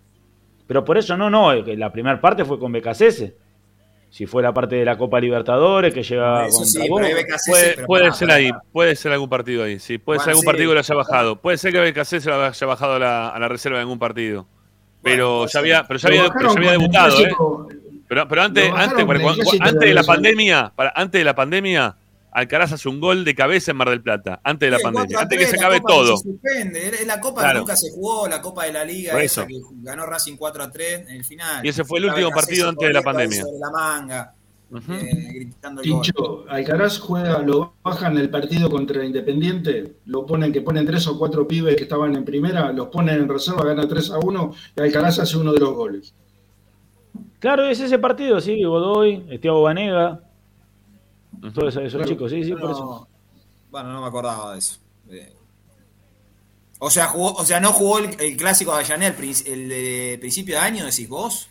pero 0.64 0.84
por 0.84 0.96
eso 0.96 1.16
no, 1.16 1.28
no, 1.28 1.52
la 1.52 1.90
primera 1.90 2.20
parte 2.20 2.44
fue 2.44 2.56
con 2.60 2.70
BKC. 2.70 3.34
Si 4.10 4.26
fue 4.26 4.44
la 4.44 4.52
parte 4.54 4.76
de 4.76 4.84
la 4.84 4.96
Copa 4.96 5.18
Libertadores 5.18 5.92
que 5.92 6.04
llegaba 6.04 6.46
eso 6.46 6.64
sí, 6.64 6.88
Boca. 6.88 7.02
Puede, 7.48 7.74
pero 7.74 7.86
puede 7.88 8.02
pará, 8.04 8.14
ser 8.14 8.30
ahí, 8.30 8.50
puede 8.70 8.94
ser 8.94 9.10
algún 9.12 9.28
partido 9.28 9.64
ahí, 9.64 9.80
sí. 9.80 9.98
Puede 9.98 10.18
Bueno, 10.18 10.22
ser 10.24 10.30
algún 10.30 10.42
sí. 10.42 10.46
partido 10.46 10.68
que 10.70 10.74
lo 10.74 10.80
haya 10.80 10.94
bajado. 10.94 11.36
Puede 11.40 11.58
ser 11.58 11.72
que 11.72 11.80
BKC 11.80 12.20
se 12.20 12.28
lo 12.30 12.44
haya 12.44 12.66
bajado 12.66 12.92
a 12.94 12.98
la, 13.00 13.28
a 13.30 13.38
la 13.40 13.48
reserva 13.48 13.78
de 13.78 13.82
algún 13.82 13.98
partido. 13.98 14.46
Pero 15.02 15.38
Bueno, 15.38 15.50
ya 15.52 15.58
había, 15.58 15.86
pero 15.88 15.98
ya 15.98 16.08
había, 16.08 16.28
pero 16.30 16.48
ya 16.54 16.58
había 16.58 16.70
debutado, 16.72 17.18
¿eh? 17.20 17.30
Pero, 18.10 18.26
pero 18.26 18.42
antes, 18.42 18.68
bajaron 18.72 19.08
antes, 19.12 19.52
el 19.54 19.62
antes 19.62 19.88
de 19.88 19.94
la 19.94 20.02
pandemia, 20.02 20.72
para, 20.74 20.92
antes 20.96 21.20
de 21.20 21.24
la 21.24 21.34
pandemia, 21.36 21.96
Alcaraz 22.32 22.72
hace 22.72 22.88
un 22.88 22.98
gol 22.98 23.24
de 23.24 23.36
cabeza 23.36 23.70
en 23.70 23.76
Mar 23.76 23.88
del 23.88 24.02
Plata. 24.02 24.40
Antes 24.42 24.66
de 24.66 24.70
la 24.72 24.78
Sí, 24.78 24.82
pandemia, 24.82 25.06
4 25.16 25.18
a 25.18 25.22
antes 25.22 25.38
que 25.38 25.44
3, 25.46 25.50
se 25.50 25.56
acabe 25.64 25.80
todo. 25.86 26.16
se 26.16 26.22
suspende. 26.24 26.92
La 27.06 27.20
Copa 27.20 27.40
Claro. 27.42 27.54
que 27.54 27.58
nunca 27.60 27.76
se 27.76 27.90
jugó, 27.92 28.26
la 28.26 28.42
Copa 28.42 28.64
de 28.64 28.72
la 28.72 28.84
Liga, 28.84 29.12
Por 29.12 29.20
esa 29.20 29.42
eso. 29.42 29.48
que 29.48 29.60
ganó 29.82 30.06
Racing 30.06 30.36
4 30.36 30.62
a 30.64 30.70
3 30.72 31.00
en 31.08 31.16
el 31.16 31.24
final. 31.24 31.64
Y 31.64 31.68
ese 31.68 31.84
fue 31.84 32.00
el 32.00 32.06
último 32.06 32.30
partido 32.30 32.68
antes 32.68 32.88
de 32.88 32.92
la 32.94 33.02
pandemia. 33.02 33.44
la 33.44 33.70
manga, 33.70 34.34
eh, 34.90 35.48
el 35.62 36.48
Alcaraz 36.48 36.98
juega, 36.98 37.38
lo 37.40 37.74
bajan 37.82 38.18
el 38.18 38.28
partido 38.28 38.68
contra 38.70 39.04
Independiente, 39.04 39.98
lo 40.06 40.26
ponen 40.26 40.52
que 40.52 40.62
ponen 40.62 40.84
tres 40.84 41.06
o 41.06 41.16
cuatro 41.16 41.46
pibes 41.46 41.76
que 41.76 41.84
estaban 41.84 42.16
en 42.16 42.24
primera, 42.24 42.72
los 42.72 42.88
ponen 42.88 43.20
en 43.22 43.28
reserva, 43.28 43.64
gana 43.64 43.86
3 43.86 44.10
a 44.10 44.18
1 44.18 44.54
y 44.76 44.80
Alcaraz 44.80 45.18
hace 45.20 45.36
uno 45.36 45.52
de 45.52 45.60
los 45.60 45.74
goles. 45.74 46.12
Claro, 47.40 47.64
es 47.66 47.80
ese 47.80 47.98
partido, 47.98 48.40
sí, 48.40 48.62
Godoy, 48.62 49.26
Estiago 49.30 49.62
Vanega, 49.62 50.20
Ujú. 51.38 51.52
todos 51.52 51.74
esos, 51.76 51.92
Claro. 51.94 52.08
chicos, 52.08 52.30
sí, 52.30 52.44
sí, 52.44 52.52
por 52.52 52.64
No, 52.64 52.70
eso. 52.72 53.08
Bueno, 53.70 53.92
no 53.92 54.00
me 54.02 54.06
acordaba 54.08 54.52
de 54.52 54.58
eso. 54.58 54.78
Eh, 55.10 55.32
O 56.82 56.88
sea, 56.90 57.08
jugó, 57.08 57.32
o 57.34 57.44
sea, 57.44 57.60
no 57.60 57.72
jugó 57.72 57.98
el, 57.98 58.08
el 58.20 58.36
clásico 58.38 58.70
de 58.72 58.78
Avellaneda 58.78 59.14
el, 59.18 59.52
el 59.52 59.68
de 59.68 60.16
principio 60.20 60.54
de 60.54 60.60
año, 60.62 60.84
decís 60.86 61.08
vos. 61.08 61.50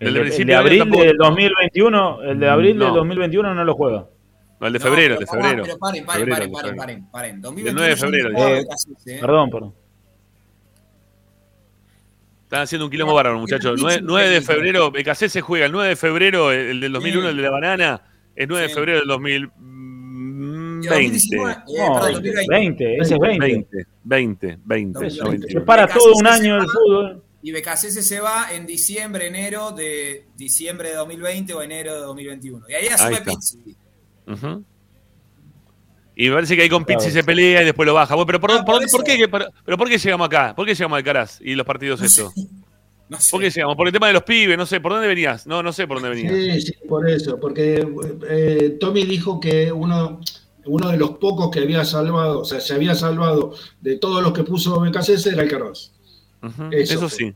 El 0.00 0.08
El 0.08 0.14
de 0.14 0.20
el 0.20 0.26
principio 0.26 0.54
de 0.54 0.60
abril 0.60 0.78
tampoco. 0.80 1.02
del 1.04 1.16
2021, 1.18 2.22
el 2.22 2.40
de 2.40 2.48
abril 2.48 2.78
No. 2.78 2.84
del 2.86 2.94
2021 2.94 3.54
no 3.54 3.64
lo 3.64 3.74
juega. 3.74 4.06
No, 4.60 4.66
el 4.66 4.72
de 4.72 4.78
No, 4.78 4.84
febrero, 4.84 5.14
el 5.14 5.18
pero 5.18 5.32
de 5.32 5.42
febrero. 5.42 5.62
Pero 5.64 5.78
paren, 5.78 6.06
paren, 6.06 6.20
Febrero, 6.26 6.34
paren, 6.34 6.42
el 6.42 6.48
de 6.50 6.56
paren, 6.56 6.76
paren, 7.10 7.10
paren. 7.10 7.32
Del 7.34 7.42
2021 7.42 7.78
9 7.80 7.88
de 7.88 7.94
no 7.94 8.00
febrero, 8.00 8.30
eh, 8.56 8.64
BKC, 8.64 9.08
¿eh? 9.10 9.18
Perdón, 9.20 9.50
perdón. 9.50 9.74
Están 12.52 12.64
haciendo 12.64 12.84
un 12.84 12.90
quilombo 12.90 13.14
bárbaro, 13.14 13.38
muchachos. 13.38 13.80
9, 13.80 14.00
9 14.04 14.28
de 14.28 14.42
febrero, 14.42 14.90
BKC 14.90 15.30
se 15.30 15.40
juega 15.40 15.64
el 15.64 15.72
9 15.72 15.88
de 15.88 15.96
febrero, 15.96 16.52
el 16.52 16.80
del 16.82 16.92
2001, 16.92 17.22
Sí. 17.22 17.30
el 17.30 17.36
de 17.38 17.42
la 17.44 17.50
banana, 17.50 18.02
es 18.36 18.46
9 18.46 18.64
de 18.64 18.68
Sí. 18.68 18.74
febrero 18.74 18.98
del 18.98 19.06
Y 19.06 19.08
2020. 19.08 19.54
2019, 20.86 21.52
eh, 21.52 21.56
No, 21.78 21.94
perdón, 21.94 22.22
20, 22.22 22.28
2020. 22.28 22.54
20, 22.54 22.96
ese 22.98 23.14
es 23.14 23.20
20. 23.20 23.46
20, 23.46 23.86
20, 24.04 24.58
20, 24.66 25.06
Eso, 25.06 25.24
no 25.24 25.30
veinte. 25.30 25.46
Se 25.46 25.54
21. 25.54 25.64
para 25.64 25.86
BKC 25.86 25.94
todo 25.98 26.12
un 26.14 26.26
año 26.26 26.56
el 26.58 26.66
fútbol. 26.68 27.22
Y 27.42 27.52
BKC 27.52 27.90
se 27.90 28.20
va 28.20 28.48
en 28.54 28.66
diciembre, 28.66 29.28
enero 29.28 29.70
de 29.72 30.26
diciembre 30.36 30.90
de 30.90 30.96
2020 30.96 31.54
o 31.54 31.62
enero 31.62 31.94
de 31.94 32.00
2021. 32.00 32.68
Y 32.68 32.74
ahí 32.74 32.86
asume. 32.88 33.22
Pizzi. 33.22 33.76
Ujú. 34.26 34.62
Y 36.14 36.28
me 36.28 36.34
parece 36.34 36.56
que 36.56 36.62
ahí 36.62 36.68
con 36.68 36.84
Pizzi 36.84 36.98
Claro. 36.98 37.12
se 37.14 37.24
pelea 37.24 37.62
y 37.62 37.64
después 37.64 37.86
lo 37.86 37.94
baja. 37.94 38.14
Bueno, 38.14 38.26
pero, 38.26 38.40
por, 38.40 38.50
Ah, 38.52 38.56
por- 38.56 38.64
por 38.66 38.74
por 38.76 38.84
eso. 38.84 38.98
qué, 39.04 39.28
pero, 39.28 39.46
pero 39.64 39.78
¿por 39.78 39.88
qué 39.88 39.96
llegamos 39.98 40.26
acá? 40.26 40.54
¿Por 40.54 40.66
qué 40.66 40.74
llegamos 40.74 40.96
a 40.96 40.98
Alcaraz 40.98 41.40
y 41.40 41.54
los 41.54 41.66
partidos 41.66 42.00
No 42.02 42.08
sé. 42.08 42.22
estos? 42.22 42.44
No 43.08 43.18
sé. 43.20 43.30
¿Por 43.30 43.40
qué 43.40 43.50
llegamos? 43.50 43.76
Por 43.76 43.86
el 43.86 43.92
tema 43.92 44.06
de 44.08 44.12
los 44.14 44.22
pibes, 44.22 44.56
no 44.58 44.66
sé, 44.66 44.80
¿por 44.80 44.92
dónde 44.92 45.06
venías? 45.08 45.46
No, 45.46 45.62
no 45.62 45.72
sé 45.72 45.86
por 45.86 46.00
dónde 46.00 46.22
venías. 46.22 46.64
Sí, 46.64 46.72
sí, 46.72 46.74
por 46.88 47.08
eso, 47.08 47.38
porque 47.40 47.86
eh, 48.28 48.76
Tommy 48.80 49.04
dijo 49.04 49.40
que 49.40 49.72
uno, 49.72 50.20
uno 50.66 50.88
de 50.90 50.96
los 50.98 51.12
pocos 51.18 51.50
que 51.50 51.60
había 51.60 51.84
salvado, 51.84 52.40
o 52.40 52.44
sea, 52.44 52.60
se 52.60 52.74
había 52.74 52.94
salvado 52.94 53.54
de 53.80 53.96
todos 53.96 54.22
los 54.22 54.32
que 54.32 54.44
puso 54.44 54.80
BKC 54.80 55.26
era 55.32 55.42
Alcaraz. 55.42 55.92
Ujú, 56.42 56.68
Eso 56.72 57.08
sí. 57.08 57.32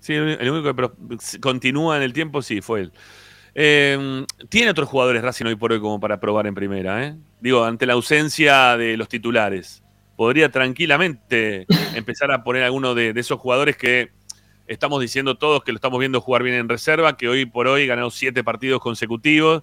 Sí, 0.00 0.14
el 0.14 0.50
único 0.50 0.74
que 0.74 1.38
continúa 1.40 1.96
en 1.96 2.02
el 2.02 2.12
tiempo, 2.12 2.42
sí, 2.42 2.60
fue 2.60 2.80
él. 2.82 2.92
Eh, 3.54 4.24
tiene 4.48 4.70
otros 4.70 4.88
jugadores 4.88 5.22
Racing 5.22 5.46
hoy 5.46 5.56
por 5.56 5.72
hoy 5.72 5.80
como 5.80 6.00
para 6.00 6.18
probar 6.20 6.46
en 6.46 6.54
primera, 6.54 7.06
¿eh? 7.06 7.16
Digo, 7.40 7.64
ante 7.64 7.86
la 7.86 7.92
ausencia 7.94 8.76
de 8.76 8.96
los 8.96 9.08
titulares. 9.08 9.82
Podría 10.16 10.50
tranquilamente 10.50 11.66
empezar 11.94 12.30
a 12.32 12.44
poner 12.44 12.62
alguno 12.62 12.94
de, 12.94 13.12
de 13.12 13.20
esos 13.20 13.38
jugadores 13.38 13.76
que 13.76 14.10
estamos 14.66 15.00
diciendo 15.00 15.36
todos 15.36 15.64
que 15.64 15.72
lo 15.72 15.76
estamos 15.76 15.98
viendo 15.98 16.20
jugar 16.20 16.42
bien 16.42 16.56
en 16.56 16.68
reserva, 16.68 17.16
que 17.16 17.28
hoy 17.28 17.46
por 17.46 17.66
hoy 17.66 17.86
ganó 17.86 18.10
siete 18.10 18.44
partidos 18.44 18.80
consecutivos 18.80 19.62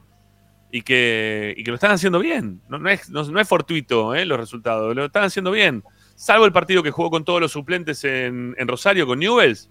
y 0.72 0.82
que, 0.82 1.62
lo 1.66 1.76
están 1.76 1.92
haciendo 1.92 2.20
bien. 2.20 2.62
No 2.68 2.90
es 2.90 3.48
fortuito 3.48 4.14
¿eh? 4.16 4.26
los 4.26 4.40
resultados, 4.40 4.96
lo 4.96 5.06
están 5.06 5.24
haciendo 5.24 5.52
bien. 5.52 5.84
Salvo 6.16 6.46
el 6.46 6.52
partido 6.52 6.84
que 6.84 6.92
jugó 6.92 7.10
con 7.10 7.24
todos 7.24 7.42
los 7.42 7.52
suplentes 7.52 8.04
en, 8.04 8.56
en 8.58 8.68
Rosario 8.68 9.08
con 9.08 9.20
Newells, 9.20 9.70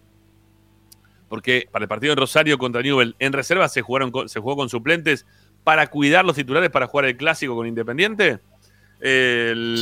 porque 1.29 1.69
para 1.71 1.85
el 1.85 1.89
partido 1.89 2.13
en 2.13 2.19
Rosario 2.19 2.59
contra 2.59 2.83
Newell 2.83 3.15
en 3.19 3.33
reserva 3.33 3.69
se, 3.69 3.83
jugaron 3.83 4.11
con- 4.11 4.29
se 4.29 4.41
jugó 4.41 4.57
con 4.57 4.69
suplentes 4.69 5.27
para 5.65 5.87
cuidar 5.89 6.25
los 6.25 6.37
titulares 6.37 6.71
para 6.71 6.87
jugar 6.87 7.07
el 7.07 7.17
clásico 7.17 7.55
con 7.55 7.67
Independiente. 7.67 8.39
El, 9.01 9.77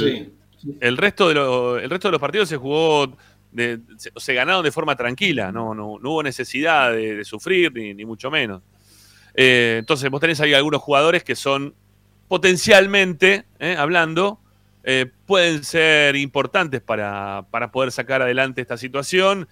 Sí. 0.58 0.76
el, 0.80 0.96
resto, 0.96 1.28
de 1.28 1.34
lo- 1.34 1.78
el 1.78 1.88
resto 1.90 2.08
de 2.08 2.12
los 2.12 2.20
partidos 2.20 2.48
se 2.48 2.56
jugó, 2.56 3.16
de- 3.52 3.78
se, 3.96 4.10
se 4.16 4.34
ganaron 4.34 4.62
de 4.64 4.72
forma 4.72 4.96
tranquila, 4.96 5.52
no, 5.52 5.74
no, 5.74 5.98
no 6.00 6.10
hubo 6.10 6.22
necesidad 6.22 6.92
de, 6.92 7.16
de 7.16 7.24
sufrir, 7.24 7.72
ni, 7.72 7.94
ni 7.94 8.04
mucho 8.04 8.30
menos. 8.30 8.62
Eh, 9.34 9.76
entonces, 9.78 10.10
vos 10.10 10.20
tenés 10.20 10.40
ahí 10.40 10.54
algunos 10.54 10.80
jugadores 10.82 11.22
que 11.22 11.36
son 11.36 11.74
potencialmente, 12.28 13.44
eh, 13.58 13.76
hablando, 13.78 14.40
eh, 14.84 15.06
pueden 15.26 15.64
ser 15.64 16.16
importantes 16.16 16.80
para, 16.80 17.44
para 17.50 17.70
poder 17.70 17.90
sacar 17.92 18.22
adelante 18.22 18.60
esta 18.60 18.76
situación. 18.76 19.48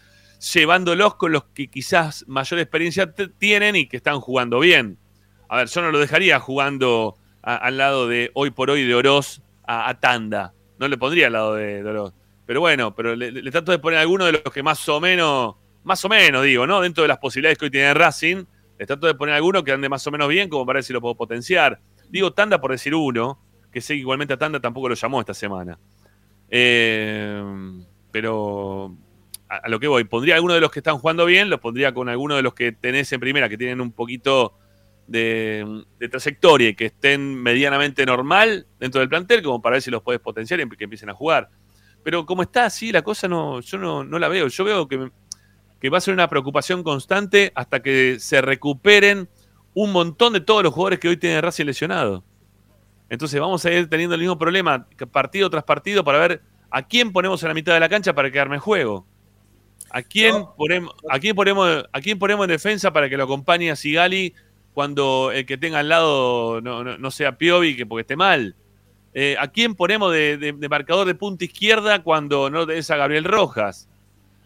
Llevándolos 0.53 1.15
con 1.17 1.33
los 1.33 1.45
que 1.55 1.69
quizás 1.69 2.25
mayor 2.29 2.61
experiencia 2.61 3.13
tienen 3.39 3.77
y 3.77 3.87
que 3.87 3.97
están 3.97 4.21
jugando 4.21 4.61
bien. 4.61 4.99
A 5.49 5.57
ver, 5.59 5.69
yo 5.69 5.83
no 5.83 5.91
lo 5.91 5.99
dejaría 5.99 6.41
jugando 6.41 7.17
a- 7.43 7.57
al 7.57 7.77
lado 7.77 8.09
de 8.09 8.31
hoy 8.35 8.51
por 8.51 8.71
hoy 8.71 8.85
de 8.85 8.95
Oroz 8.95 9.41
a, 9.67 9.89
a 9.89 9.99
Tanda. 10.01 10.53
No 10.79 10.89
le 10.89 10.99
pondría 10.99 11.29
al 11.29 11.33
lado 11.35 11.55
de, 11.55 11.83
de 11.83 11.89
Oroz. 11.91 12.13
Pero 12.47 12.61
bueno, 12.61 12.95
pero 12.95 13.15
le, 13.17 13.51
trato 13.51 13.73
de 13.73 13.79
poner 13.79 13.99
alguno 13.99 14.27
de 14.27 14.33
los 14.33 14.43
que 14.53 14.63
más 14.63 14.87
o 14.89 15.01
menos, 15.01 15.55
más 15.83 16.05
o 16.05 16.09
menos 16.09 16.45
digo, 16.45 16.67
¿no? 16.67 16.81
Dentro 16.81 17.03
de 17.03 17.09
las 17.09 17.19
posibilidades 17.19 17.57
que 17.57 17.65
hoy 17.67 17.71
tiene 17.71 17.95
Racing, 17.95 18.45
le 18.79 18.87
trato 18.87 19.07
de 19.07 19.15
poner 19.15 19.35
alguno 19.35 19.65
que 19.65 19.73
ande 19.73 19.89
más 19.89 20.07
o 20.07 20.11
menos 20.11 20.29
bien, 20.29 20.49
como 20.49 20.67
para 20.67 20.79
ver 20.79 20.85
si 20.85 20.93
lo 20.93 21.01
puedo 21.01 21.15
potenciar. 21.15 21.81
Digo 22.11 22.33
Tanda 22.33 22.61
por 22.61 22.71
decir 22.73 22.95
uno, 22.95 23.39
que 23.73 23.81
sé 23.81 23.95
que 23.95 24.01
igualmente 24.01 24.35
a 24.35 24.37
Tanda 24.37 24.61
tampoco 24.61 24.89
lo 24.91 24.95
llamó 24.95 25.21
esta 25.21 25.33
semana. 25.33 25.79
Eh, 26.51 27.43
pero 28.13 28.95
a, 29.49 29.57
a 29.57 29.69
lo 29.69 29.81
que 29.81 29.89
voy, 29.89 30.05
pondría 30.05 30.35
alguno 30.37 30.55
de 30.55 30.61
los 30.61 30.71
que 30.71 30.81
están 30.81 30.99
jugando 30.99 31.27
bien, 31.27 31.51
los 31.51 31.61
pondría 31.61 31.93
con 31.93 32.09
alguno 32.09 32.37
de 32.37 32.43
los 32.43 32.55
que 32.55 32.73
tenés 32.73 33.13
en 33.13 33.21
primera, 33.21 33.49
que 33.49 33.59
tienen 33.59 33.81
un 33.81 33.93
poquito 33.93 34.55
de, 35.07 35.85
trayectoria 36.11 36.71
y 36.71 36.75
que 36.75 36.87
estén 36.87 37.35
medianamente 37.43 38.05
normal 38.07 38.67
dentro 38.79 39.01
del 39.01 39.09
plantel, 39.09 39.43
como 39.43 39.61
para 39.61 39.75
ver 39.75 39.83
si 39.83 39.91
los 39.91 40.03
puedes 40.03 40.21
potenciar 40.21 40.61
y 40.61 40.69
que 40.69 40.85
empiecen 40.85 41.11
a 41.11 41.15
jugar. 41.15 41.51
Pero 42.03 42.27
como 42.27 42.43
está 42.43 42.67
así, 42.67 42.93
la 42.93 43.03
cosa 43.03 43.29
no, 43.29 43.61
yo 43.61 43.79
no, 43.79 44.05
no 44.05 44.19
la 44.19 44.29
veo. 44.29 44.49
Yo 44.49 44.65
veo 44.65 44.89
que, 44.89 45.11
que 45.81 45.89
va 45.89 45.99
a 45.99 46.01
ser 46.01 46.15
una 46.15 46.29
preocupación 46.29 46.83
constante 46.83 47.53
hasta 47.55 47.81
que 47.81 48.19
se 48.19 48.41
recuperen 48.41 49.29
un 49.73 49.93
montón 49.93 50.33
de 50.33 50.41
todos 50.41 50.63
los 50.63 50.73
jugadores 50.73 50.99
que 50.99 51.09
hoy 51.09 51.17
tiene 51.17 51.41
Racing 51.41 51.65
lesionado. 51.65 52.25
Entonces 53.09 53.41
vamos 53.41 53.65
a 53.65 53.73
ir 53.73 53.89
teniendo 53.89 54.15
el 54.15 54.21
mismo 54.21 54.39
problema 54.39 54.87
partido 55.13 55.49
tras 55.51 55.65
partido 55.65 56.05
para 56.05 56.19
ver 56.19 56.43
a 56.71 56.87
quién 56.87 57.13
ponemos 57.13 57.43
en 57.43 57.49
la 57.49 57.55
mitad 57.55 57.75
de 57.75 57.81
la 57.81 57.89
cancha 57.89 58.15
para 58.15 58.31
quedarme 58.31 58.57
en 58.57 58.61
juego. 58.61 59.07
¿A 59.97 60.03
quién, 60.03 60.33
No. 60.35 60.55
ponemos, 60.57 60.93
a, 61.09 61.21
quién 61.21 61.37
ponemos, 61.37 61.85
¿A 61.93 62.01
quién 62.01 62.19
ponemos 62.19 62.45
en 62.47 62.51
defensa 62.51 62.93
para 62.93 63.09
que 63.09 63.17
lo 63.17 63.23
acompañe 63.25 63.71
a 63.71 63.77
Sigali 63.77 64.35
cuando 64.73 65.31
el 65.33 65.47
que 65.47 65.57
tenga 65.57 65.79
al 65.79 65.89
lado 65.89 66.61
no, 66.61 66.83
no- 66.83 66.99
no 66.99 67.11
sea 67.13 67.39
Piovi 67.39 67.77
que 67.77 67.87
porque 67.87 68.01
esté 68.01 68.17
mal? 68.17 68.57
Eh, 69.15 69.37
¿A 69.39 69.47
quién 69.47 69.77
ponemos 69.77 70.11
de, 70.13 70.37
de- 70.37 70.53
de 70.53 70.69
marcador 70.69 71.07
de 71.07 71.15
punta 71.15 71.45
izquierda 71.45 72.03
cuando 72.03 72.51
no 72.51 72.67
tenés 72.67 72.91
a 72.91 72.97
Gabriel 72.97 73.23
Rojas? 73.23 73.89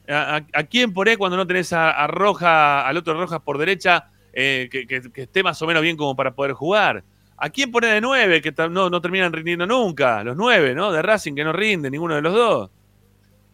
¿A, 0.07 0.36
a- 0.36 0.46
a 0.53 0.62
quién 0.64 0.92
ponés 0.92 1.16
cuando 1.16 1.38
no 1.38 1.46
tenés 1.46 1.72
a, 1.72 1.90
a 1.92 2.07
Roja, 2.07 2.86
al 2.86 2.96
otro 2.99 3.14
Rojas 3.14 3.40
por 3.40 3.57
derecha 3.57 4.11
eh, 4.34 4.68
que, 4.70 4.86
que- 4.86 5.11
que 5.11 5.22
esté 5.22 5.42
más 5.42 5.61
o 5.62 5.66
menos 5.66 5.82
bien 5.82 5.96
como 5.96 6.14
para 6.14 6.34
poder 6.34 6.53
jugar? 6.53 7.03
¿A 7.38 7.49
quién 7.49 7.70
ponés 7.70 7.92
de 7.92 8.01
nueve 8.03 8.42
que 8.42 8.53
no, 8.68 8.90
no 8.90 9.01
terminan 9.01 9.32
rindiendo 9.32 9.66
nunca? 9.66 10.22
Los 10.24 10.36
nueve, 10.36 10.74
¿no? 10.74 10.92
De 10.92 11.01
Racing 11.01 11.34
que 11.34 11.44
no 11.44 11.53
rinde 11.55 11.90
ninguno 11.90 12.16
de 12.16 12.20
los 12.22 12.34
dos. 12.34 12.70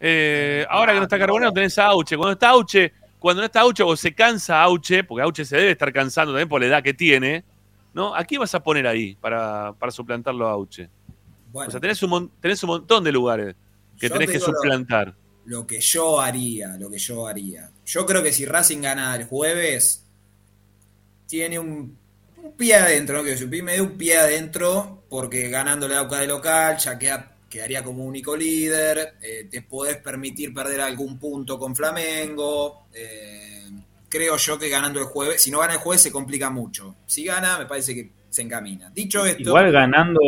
Eh, 0.01 0.67
ahora 0.69 0.93
que 0.93 0.99
no 0.99 1.05
está 1.05 1.19
Carbonero 1.19 1.53
tenés 1.53 1.79
a 1.79 1.87
Auche. 1.87 2.17
Cuando 2.17 2.33
está 2.33 2.51
Auche, 2.51 2.93
cuando 3.19 3.41
no 3.43 3.47
está 3.47 3.61
Auche 3.61 3.83
o 3.83 3.97
se 3.97 4.15
cansa 4.15 4.61
Auche, 4.63 5.05
porque 5.05 5.23
Auche 5.23 5.45
se 5.45 5.57
debe 5.57 5.71
estar 5.71 5.93
cansando 5.93 6.33
también 6.33 6.49
por 6.49 6.61
la 6.61 6.67
edad 6.67 6.83
que 6.83 6.93
tiene, 6.95 7.45
¿no? 7.95 8.15
¿A 8.15 8.25
quién 8.25 8.41
vas 8.41 8.55
a 8.55 8.63
poner 8.63 8.87
ahí 8.87 9.15
para, 9.21 9.73
para 9.79 9.91
suplantarlo 9.93 10.47
a 10.47 10.53
Auche? 10.53 10.89
Bueno, 11.53 11.69
O 11.69 11.71
sea, 11.71 11.81
tenés 11.81 12.03
un, 12.03 12.31
tenés 12.41 12.63
un 12.65 12.69
montón 12.69 13.05
de 13.05 13.13
lugares 13.13 13.55
que 13.99 14.11
tenés 14.11 14.27
te 14.27 14.33
que 14.35 14.39
lo- 14.41 14.45
suplantar. 14.47 15.15
lo 15.47 15.67
que 15.67 15.81
yo 15.81 16.21
haría, 16.21 16.77
lo 16.77 16.91
que 16.91 16.99
yo 16.99 17.27
haría. 17.27 17.71
Yo 17.87 18.05
creo 18.05 18.23
que 18.23 18.33
si 18.33 18.45
Racing 18.45 18.83
gana 18.83 19.15
el 19.15 19.25
jueves, 19.25 20.05
tiene 21.27 21.59
un, 21.59 21.97
un 22.43 22.53
pie 22.57 22.75
adentro, 22.75 23.17
no 23.19 23.23
quiero 23.23 23.39
decir, 23.39 23.63
me 23.63 23.75
dio 23.75 23.85
un 23.85 23.97
pie 23.97 24.17
adentro, 24.19 25.05
porque 25.09 25.49
ganándole 25.49 25.95
a 25.95 26.01
Auca 26.01 26.19
de 26.19 26.27
local, 26.27 26.77
ya 26.79 26.99
queda- 26.99 27.34
quedaría 27.55 27.85
como 27.85 28.05
único 28.05 28.37
líder, 28.37 29.15
eh, 29.23 29.47
te 29.49 29.63
podés 29.63 29.99
permitir 29.99 30.53
perder 30.53 30.81
algún 30.81 31.19
punto 31.21 31.57
con 31.59 31.75
Flamengo. 31.77 32.87
eh, 32.93 33.63
creo 34.09 34.37
yo 34.37 34.59
que 34.59 34.69
ganando 34.69 34.99
el 35.01 35.07
jueves, 35.07 35.41
si 35.43 35.51
no 35.51 35.59
gana 35.61 35.75
el 35.75 35.79
jueves 35.81 36.03
se 36.03 36.11
complica 36.13 36.51
mucho. 36.51 36.97
Si 37.07 37.25
gana, 37.25 37.59
me 37.59 37.67
parece 37.67 37.95
que 37.95 38.11
se 38.29 38.43
encamina. 38.43 38.91
Dicho 38.91 39.25
esto, 39.27 39.43
Igual 39.43 39.71
ganando, 39.73 40.21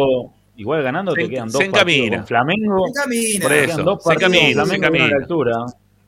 igual 0.56 0.82
ganando 0.82 1.12
Se- 1.14 1.22
te 1.22 1.28
quedan 1.30 1.50
se 1.50 1.58
dos 1.58 1.68
partidos 1.68 1.94
encamina. 1.96 2.16
con 2.18 2.26
Flamengo. 2.26 2.84
se 2.86 2.90
encamina. 2.90 3.42
Por 3.44 3.52
eso. 3.52 3.66
quedan 3.66 3.84
dos 3.84 4.02
se 4.02 4.08
partidos 4.08 4.32
encamina, 4.32 4.48
se 4.48 4.54
Flamengo 4.70 4.96
encamina. 4.96 5.16
altura. 5.22 5.52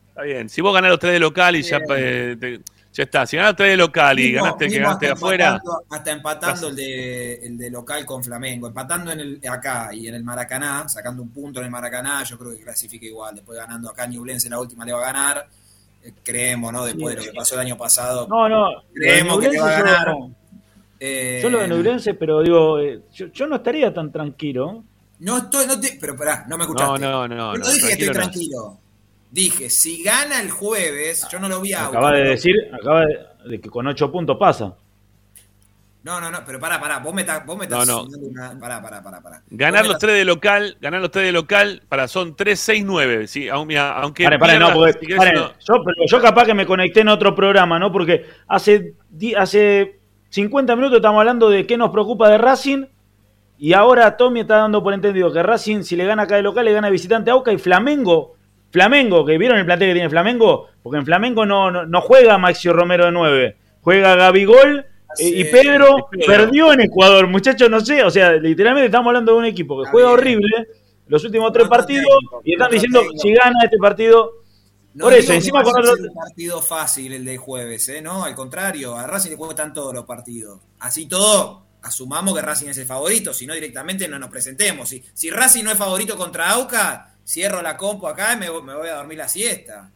Está 0.09 0.21
bien. 0.23 0.49
Si 0.49 0.61
vos 0.61 0.73
ganás 0.73 0.89
los 0.91 0.99
tres 0.99 1.13
de 1.13 1.19
local 1.19 1.55
y 1.55 1.61
ya, 1.61 1.79
eh, 1.97 2.35
te- 2.39 2.59
ya 2.99 3.03
está. 3.05 3.25
Si 3.25 3.37
tres 3.37 3.55
de 3.57 3.77
local 3.77 4.19
y 4.19 4.23
Mismo- 4.31 4.43
ganaste 4.43 4.65
el 4.65 4.71
que 4.71 4.79
ganaste 4.79 5.05
de 5.05 5.11
hasta 5.13 5.25
afuera, 5.25 5.47
empatando- 5.55 5.83
hasta 5.89 6.11
empatando 6.11 6.67
el 6.67 6.75
de, 6.75 7.33
el 7.45 7.57
de 7.57 7.69
local 7.71 8.05
con 8.05 8.23
Flamengo, 8.23 8.67
empatando 8.67 9.11
en 9.13 9.19
el 9.21 9.39
acá 9.49 9.89
y 9.93 10.07
en 10.09 10.15
el 10.15 10.23
Maracaná, 10.25 10.89
sacando 10.89 11.21
un 11.23 11.29
punto 11.29 11.59
en 11.59 11.65
el 11.65 11.71
Maracaná, 11.71 12.23
yo 12.25 12.37
creo 12.37 12.51
que 12.51 12.61
clasifica 12.63 13.05
igual. 13.05 13.35
Después 13.35 13.57
ganando 13.57 13.89
acá 13.89 14.05
Ñublense 14.05 14.49
la 14.49 14.59
última 14.59 14.83
le 14.83 14.91
va 14.91 14.99
a 14.99 15.05
ganar. 15.13 15.47
Eh, 16.03 16.13
creemos, 16.23 16.71
¿no? 16.73 16.83
Después 16.85 17.15
de 17.15 17.21
lo 17.25 17.31
que 17.31 17.37
pasó 17.37 17.55
el 17.55 17.61
año 17.61 17.77
pasado. 17.77 18.27
No, 18.27 18.49
no. 18.49 18.67
Creemos 18.93 19.39
que 19.39 19.49
te 19.49 19.59
va 19.59 19.67
a 19.67 19.77
Ñublense 19.79 19.93
ganar. 19.93 20.07
yo- 20.17 20.29
Eh, 21.01 21.39
Yo 21.41 21.49
lo 21.49 21.59
de 21.59 21.67
Nublense, 21.69 22.13
pero 22.15 22.41
digo, 22.41 22.77
eh, 22.79 23.03
yo, 23.13 23.27
yo 23.27 23.47
no 23.47 23.55
estaría 23.55 23.93
tan 23.93 24.11
tranquilo. 24.11 24.83
No 25.19 25.37
estoy, 25.37 25.65
no 25.65 25.79
te, 25.79 25.97
pero 25.99 26.13
pará, 26.17 26.45
no 26.49 26.57
me 26.57 26.63
escuchaste. 26.65 26.99
No, 26.99 27.25
no, 27.25 27.35
no, 27.35 27.53
Yo 27.53 27.59
no, 27.59 27.69
dije 27.71 27.87
que 27.87 27.93
estoy 27.93 28.09
tranquilo 28.13 28.57
no. 28.61 28.88
Dije, 29.31 29.69
si 29.69 30.01
gana 30.03 30.41
el 30.41 30.49
jueves, 30.49 31.27
yo 31.31 31.39
no 31.39 31.47
lo 31.47 31.61
vi 31.61 31.73
a 31.73 31.85
Acaba 31.87 32.11
de 32.13 32.17
pero- 32.19 32.29
decir, 32.31 32.55
acaba 32.73 33.05
de, 33.05 33.19
de 33.49 33.61
que 33.61 33.69
con 33.69 33.85
ocho 33.87 34.11
puntos 34.11 34.37
pasa. 34.37 34.73
No, 36.01 36.21
no, 36.21 36.31
no, 36.31 36.39
pero 36.45 36.59
pará, 36.61 36.79
pará, 36.79 36.99
vos 36.99 37.13
me 37.13 37.21
estás, 37.21 37.45
vos 37.45 37.57
me 37.57 37.67
No, 37.67 37.81
estás 37.81 37.87
no. 37.87 38.03
una- 38.03 38.57
pará, 38.57 38.81
pará, 38.81 39.03
pará, 39.03 39.21
pará. 39.21 39.43
ganar 39.49 39.85
los 39.85 39.99
tres 39.99 40.15
de 40.15 40.23
local, 40.25 40.77
ganar 40.79 41.01
los 41.01 41.11
tres 41.11 41.25
de 41.25 41.31
local, 41.33 41.83
para 41.89 42.07
son 42.07 42.35
3, 42.35 42.57
6, 42.59 42.83
9. 42.85 43.27
Sí, 43.27 43.49
aunque 43.49 43.75
Pare, 44.23 44.39
pare, 44.39 44.53
no, 44.57 44.67
pierdas, 44.67 44.73
porque, 44.75 44.93
si 44.93 44.99
querés, 45.05 45.17
pare, 45.17 45.33
no- 45.33 45.49
yo, 45.59 45.83
pero 45.83 46.05
yo 46.07 46.21
capaz 46.21 46.45
que 46.45 46.53
me 46.53 46.65
conecté 46.65 47.01
en 47.01 47.09
otro 47.09 47.35
programa, 47.35 47.77
¿no? 47.77 47.91
Porque 47.91 48.25
hace, 48.47 48.93
di- 49.09 49.35
hace 49.35 49.99
50 50.29 50.75
minutos 50.75 50.95
estamos 50.97 51.19
hablando 51.19 51.49
de 51.49 51.67
qué 51.67 51.77
nos 51.77 51.91
preocupa 51.91 52.29
de 52.29 52.37
Racing 52.37 52.85
y 53.59 53.73
ahora 53.73 54.15
Tommy 54.15 54.39
está 54.39 54.55
dando 54.55 54.81
por 54.81 54.93
entendido 54.93 55.31
que 55.33 55.43
Racing, 55.43 55.83
si 55.83 55.97
le 55.97 56.05
gana 56.05 56.23
acá 56.23 56.37
de 56.37 56.43
local, 56.43 56.63
le 56.65 56.71
gana 56.73 56.89
visitante 56.89 57.29
a 57.29 57.33
Auca 57.33 57.51
y 57.51 57.57
Flamengo. 57.57 58.35
Flamengo, 58.71 59.25
que 59.25 59.37
vieron 59.37 59.57
el 59.57 59.65
plantel 59.65 59.89
que 59.89 59.93
tiene 59.95 60.09
Flamengo, 60.09 60.67
porque 60.83 60.97
en 60.99 61.05
Flamengo 61.05 61.45
no, 61.45 61.71
no, 61.71 61.85
no 61.85 62.01
juega 62.01 62.37
Maxio 62.37 62.73
Romero 62.73 63.05
de 63.05 63.11
9, 63.11 63.57
juega 63.81 64.15
Gabigol 64.15 64.85
eh, 65.17 65.23
y 65.27 65.43
Pedro 65.45 66.07
perdió 66.27 66.71
en 66.73 66.81
Ecuador, 66.81 67.27
muchachos, 67.27 67.69
no 67.69 67.79
sé, 67.81 68.03
o 68.03 68.11
sea, 68.11 68.33
literalmente 68.33 68.85
estamos 68.87 69.07
hablando 69.07 69.31
de 69.33 69.37
un 69.39 69.45
equipo 69.45 69.77
que 69.77 69.83
Está 69.83 69.91
juega 69.91 70.07
bien. 70.09 70.19
horrible 70.19 70.67
los 71.07 71.23
últimos 71.23 71.51
tres 71.51 71.67
partidos 71.67 72.05
y 72.43 72.53
están 72.53 72.69
diciendo 72.69 73.01
si 73.17 73.33
gana 73.33 73.55
este 73.63 73.77
partido 73.79 74.31
No 74.93 75.05
Por 75.05 75.13
eso, 75.13 75.33
encima 75.33 75.63
con 75.63 75.75
otro- 75.79 75.93
un 75.93 76.13
partido 76.13 76.61
fácil 76.61 77.13
el 77.13 77.25
de 77.25 77.37
jueves, 77.37 77.89
¿eh? 77.89 78.01
No, 78.01 78.23
al 78.23 78.35
contrario, 78.35 78.95
a 78.95 79.07
Racing 79.07 79.31
le 79.31 79.37
cuestan 79.37 79.73
todos 79.73 79.93
los 79.93 80.05
partidos. 80.05 80.59
Así 80.79 81.07
todo, 81.07 81.63
asumamos 81.81 82.35
que 82.35 82.41
Racing 82.43 82.67
es 82.69 82.77
el 82.77 82.85
favorito, 82.85 83.33
si 83.33 83.47
no 83.47 83.53
directamente 83.55 84.07
no 84.07 84.19
nos 84.19 84.29
presentemos. 84.29 84.89
Si, 84.89 85.03
si 85.13 85.29
Racing 85.31 85.63
no 85.63 85.71
es 85.71 85.77
favorito 85.77 86.15
contra 86.17 86.51
Auca, 86.51 87.08
cierro 87.29 87.61
la 87.61 87.77
compu 87.77 88.07
acá 88.07 88.33
y 88.33 88.37
me, 88.37 88.49
voy- 88.49 88.63
me 88.63 88.73
voy 88.75 88.87
a 88.87 88.95
dormir 88.95 89.17
la 89.17 89.27
siesta. 89.27 89.89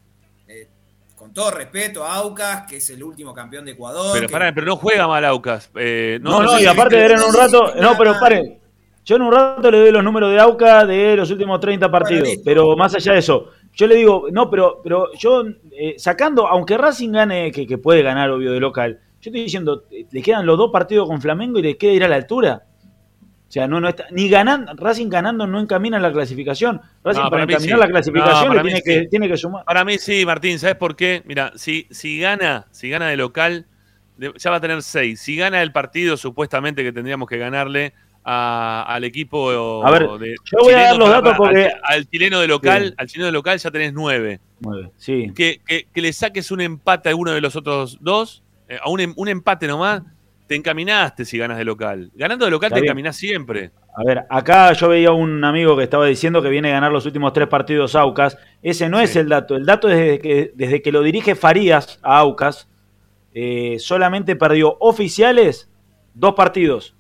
Eh, 0.48 0.68
con 1.16 1.34
todo 1.34 1.52
respeto 1.52 2.04
a 2.04 2.16
Aucas, 2.16 2.64
que 2.70 2.78
es 2.78 2.90
el 2.90 3.02
último 3.04 3.34
campeón 3.34 3.66
de 3.66 3.72
Ecuador. 3.72 4.12
Pero, 4.14 4.28
que- 4.28 4.32
pará, 4.32 4.52
pero 4.54 4.68
no 4.68 4.76
juega 4.76 5.08
mal 5.08 5.24
Aucas. 5.26 5.70
Eh, 5.76 6.20
No, 6.22 6.44
no, 6.44 6.58
sé 6.58 6.64
y 6.64 6.66
aparte 6.68 6.96
de 6.98 7.06
en 7.06 7.22
un 7.22 7.34
rato. 7.34 7.74
No, 7.82 7.98
pero 7.98 8.20
pare. 8.20 8.60
Yo 9.06 9.16
en 9.18 9.22
un 9.24 9.34
rato 9.34 9.70
le 9.70 9.80
doy 9.80 9.92
los 9.92 10.04
números 10.04 10.32
de 10.32 10.40
AUCA 10.40 10.86
de 10.86 11.16
los 11.18 11.30
últimos 11.30 11.60
30 11.60 11.90
partidos. 11.92 12.30
pero 12.46 12.76
más 12.78 12.96
allá 12.96 13.12
de 13.14 13.20
eso, 13.20 13.50
yo 13.74 13.86
le 13.88 13.96
digo, 13.96 14.28
no, 14.32 14.50
pero, 14.50 14.80
pero 14.82 15.12
yo 15.18 15.44
eh, 15.72 15.96
sacando, 15.98 16.48
aunque 16.48 16.78
Racing 16.78 17.12
gane, 17.12 17.52
que, 17.52 17.68
que 17.68 17.78
puede 17.78 18.02
ganar, 18.02 18.30
obvio, 18.30 18.54
de 18.54 18.62
local, 18.62 19.00
yo 19.22 19.30
estoy 19.30 19.44
diciendo, 19.44 19.84
le 20.10 20.22
quedan 20.22 20.46
los 20.46 20.58
dos 20.58 20.72
partidos 20.72 21.08
con 21.10 21.20
Flamengo 21.22 21.60
y 21.60 21.64
le 21.64 21.78
queda 21.78 21.92
ir 21.92 22.04
a 22.06 22.08
la 22.08 22.16
altura. 22.16 22.64
O 23.54 23.56
sea, 23.56 23.68
no, 23.68 23.80
no 23.80 23.88
está, 23.90 24.06
ni 24.10 24.30
ganando, 24.30 24.74
Racing 24.76 25.10
ganando 25.10 25.46
no 25.46 25.60
encamina 25.60 26.00
la 26.00 26.12
clasificación. 26.12 26.82
Racing 27.04 27.22
No, 27.22 27.30
para 27.30 27.44
encaminar 27.44 27.78
sí. 27.78 27.80
la 27.80 27.88
clasificación 27.88 28.48
No, 28.48 28.54
le 28.56 28.62
tiene 28.64 28.78
sí. 28.78 28.84
que, 28.84 29.08
tiene 29.10 29.28
que 29.28 29.38
sumar. 29.38 29.64
Para 29.64 29.86
mí 29.86 30.00
sí, 30.00 30.26
Martín, 30.26 30.58
¿sabes 30.58 30.76
por 30.76 30.96
qué? 30.96 31.22
Mira, 31.28 31.52
si, 31.56 31.86
si 31.92 32.18
gana, 32.18 32.66
si 32.72 32.90
gana 32.90 33.10
de 33.10 33.16
local, 33.16 33.68
ya 34.18 34.50
va 34.50 34.56
a 34.56 34.60
tener 34.60 34.82
seis. 34.82 35.20
Si 35.22 35.36
gana 35.36 35.62
el 35.62 35.72
partido, 35.72 36.18
supuestamente 36.18 36.82
que 36.82 36.92
tendríamos 36.92 37.30
que 37.30 37.38
ganarle 37.38 37.94
a- 38.24 38.86
al 38.88 39.04
equipo 39.04 39.86
A 39.86 39.92
ver, 39.92 40.08
de 40.18 40.36
yo 40.46 40.58
voy 40.64 40.74
a 40.74 40.82
dar 40.86 40.98
los 40.98 41.10
datos 41.10 41.36
porque- 41.38 41.66
al, 41.66 41.98
al 41.98 42.10
chileno 42.10 42.40
de 42.40 42.48
local, 42.48 42.88
Sí. 42.88 42.94
al 42.98 43.08
chileno 43.08 43.26
de 43.28 43.32
local 43.34 43.60
ya 43.60 43.70
tenés 43.70 43.94
nueve. 43.94 44.40
Nueve, 44.62 44.90
Sí. 44.98 45.32
Que, 45.36 45.62
que- 45.64 45.86
que 45.94 46.02
le 46.02 46.12
saques 46.12 46.50
un 46.50 46.60
empate 46.62 47.10
a 47.10 47.12
alguno 47.12 47.30
de 47.34 47.42
los 47.42 47.56
otros 47.56 48.00
dos, 48.02 48.42
eh, 48.68 48.80
a 48.82 48.90
un, 48.90 49.00
em- 49.00 49.14
un 49.16 49.28
empate 49.28 49.68
nomás, 49.68 50.02
te 50.54 50.58
encaminaste 50.58 51.26
si 51.26 51.38
ganas 51.38 51.58
de 51.58 51.66
local. 51.66 52.12
Ganando 52.14 52.46
de 52.46 52.52
local 52.52 52.68
Está 52.68 52.76
te 52.76 52.82
bien. 52.82 52.92
encaminás 52.92 53.16
siempre. 53.16 53.72
A 53.96 54.04
ver, 54.04 54.24
acá 54.30 54.72
yo 54.74 54.88
veía 54.88 55.12
un 55.12 55.44
amigo 55.44 55.76
que 55.76 55.84
estaba 55.84 56.06
diciendo 56.06 56.42
que 56.42 56.50
viene 56.50 56.70
a 56.70 56.74
ganar 56.74 56.92
los 56.92 57.06
últimos 57.06 57.34
tres 57.34 57.48
partidos 57.48 57.96
Aucas. 57.96 58.38
Ese 58.62 58.88
no 58.90 59.00
es 59.00 59.16
el 59.16 59.30
dato. 59.30 59.56
El 59.56 59.66
dato 59.66 59.90
es 59.90 59.98
desde 59.98 60.20
que, 60.20 60.52
desde 60.56 60.82
que 60.82 60.92
lo 60.92 61.02
dirige 61.02 61.36
Farías 61.36 62.00
a 62.04 62.18
Aucas, 62.20 62.70
eh, 63.34 63.78
solamente 63.80 64.36
perdió 64.36 64.78
oficiales 64.80 65.70
dos 66.14 66.34
partidos. 66.36 66.96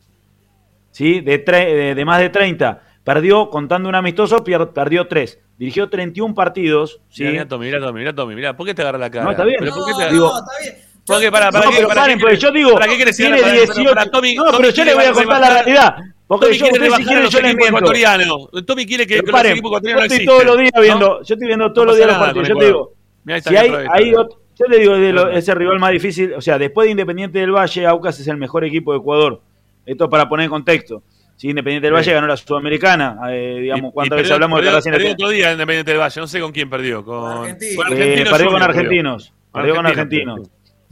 ¿Sí? 0.91 1.21
De, 1.21 1.43
tre- 1.43 1.73
de, 1.73 1.95
de 1.95 2.05
más 2.05 2.19
de 2.19 2.29
30. 2.29 2.81
perdió, 3.03 3.49
contando 3.49 3.89
un 3.89 3.95
amistoso, 3.95 4.43
perdió 4.43 5.07
tres. 5.07 5.39
Dirigió 5.57 5.89
31 5.89 6.33
partidos. 6.33 7.01
¿sí? 7.09 7.23
Mirá, 7.23 7.47
Tommy, 7.47 7.67
mirá, 7.67 7.79
Tommy, 7.79 7.99
mirá, 7.99 8.13
Tommy, 8.13 8.35
mirá. 8.35 8.55
¿Por 8.57 8.65
qué 8.65 8.73
te 8.73 8.81
agarra 8.81 8.97
la 8.97 9.09
cara? 9.09 9.25
No, 9.25 9.31
está 9.31 9.43
bien. 9.45 9.57
¿Pero 9.59 9.73
por 9.73 9.85
qué 9.85 9.91
te 9.93 10.11
no, 10.15 10.27
está 10.37 10.51
bien. 10.61 10.92
¿Por 11.05 11.19
qué? 11.19 11.31
Para, 11.31 11.45
No, 11.47 11.51
para, 11.51 11.69
pero 11.71 11.87
para 11.87 12.01
paren, 12.01 12.17
qué 12.17 12.21
porque 12.21 12.37
yo 12.37 12.51
digo, 12.51 12.73
¿Para 12.73 12.87
qué 12.87 12.97
querés 12.97 13.17
tiene 13.17 13.35
llegar 13.37 13.49
a- 13.49 13.53
pero 13.53 13.73
18. 13.73 13.89
para 13.93 14.05
Tommy- 14.11 14.35
no, 14.35 14.43
Tommy 14.45 14.57
pero 14.57 14.69
yo 14.73 14.85
le 14.85 14.93
voy 14.95 15.03
a 15.05 15.11
contar 15.13 15.41
la 15.41 15.49
realidad. 15.49 15.95
Porque 16.25 16.45
Tommy 16.45 16.57
yo, 16.57 16.65
quiere 16.69 16.85
si 16.91 17.03
quieren, 17.03 17.23
los 17.23 17.31
yo 17.33 17.39
le 17.41 17.47
equipos 17.47 17.57
miento. 17.61 17.77
ecuatorianos. 17.77 18.37
Tommy 18.65 18.85
quiere 18.85 19.05
que, 19.07 19.19
que 19.19 19.31
los 19.31 19.41
yo 19.83 19.97
estoy 19.99 20.25
todos 20.25 20.45
los 20.45 20.57
días 20.57 20.71
¿no? 20.75 20.81
viendo, 20.81 21.21
yo 21.23 21.33
estoy 21.35 21.47
viendo 21.47 21.73
todos 21.73 21.85
No 21.85 21.91
los 21.91 21.97
días 21.97 22.07
los 22.07 22.17
partidos. 22.17 22.47
Yo 22.47 22.55
te 22.57 22.65
digo, 22.65 22.93
Mirá, 23.25 23.41
si 23.41 23.55
hay, 23.55 23.71
hay 23.91 24.11
yo 24.11 24.65
le 24.69 24.79
digo, 24.79 24.93
de 24.93 25.11
lo- 25.13 25.29
ese 25.29 25.53
rival 25.55 25.79
más 25.79 25.91
difícil, 25.91 26.33
o 26.35 26.41
sea, 26.41 26.57
después 26.57 26.85
de 26.85 26.91
Independiente 26.91 27.39
del 27.39 27.51
Valle, 27.51 27.85
Aucas 27.87 28.19
es 28.19 28.27
el 28.27 28.37
mejor 28.37 28.63
equipo 28.63 28.93
de 28.93 28.99
Ecuador. 28.99 29.41
Esto 29.85 30.09
para 30.09 30.29
poner 30.29 30.45
en 30.45 30.49
contexto. 30.51 31.03
Sí, 31.35 31.49
Independiente 31.49 31.87
del 31.87 31.93
Valle 31.95 32.05
Sí. 32.05 32.11
ganó 32.11 32.27
la 32.27 32.37
Sudamericana, 32.37 33.17
eh, 33.29 33.57
digamos, 33.61 33.91
cuántas 33.93 34.17
veces 34.17 34.29
perdió- 34.29 34.35
hablamos 34.35 34.59
de 34.59 34.63
perdió- 34.63 34.75
Racing 34.77 34.91
perdió 34.91 35.07
le- 35.07 35.13
otro 35.13 35.29
día 35.29 35.45
en 35.47 35.51
Independiente 35.53 35.91
del 35.91 35.99
Valle, 35.99 36.21
no 36.21 36.27
sé 36.27 36.39
con 36.39 36.51
quién 36.51 36.69
perdió. 36.69 37.03
Con, 37.03 37.47
Eh, 37.47 37.57
Argentinos 37.83 38.29
perdió 38.31 38.51
con 38.51 38.61
Argentinos. 38.63 39.33
Perdió 39.51 39.75
con 39.75 39.85
Argentinos. 39.85 40.39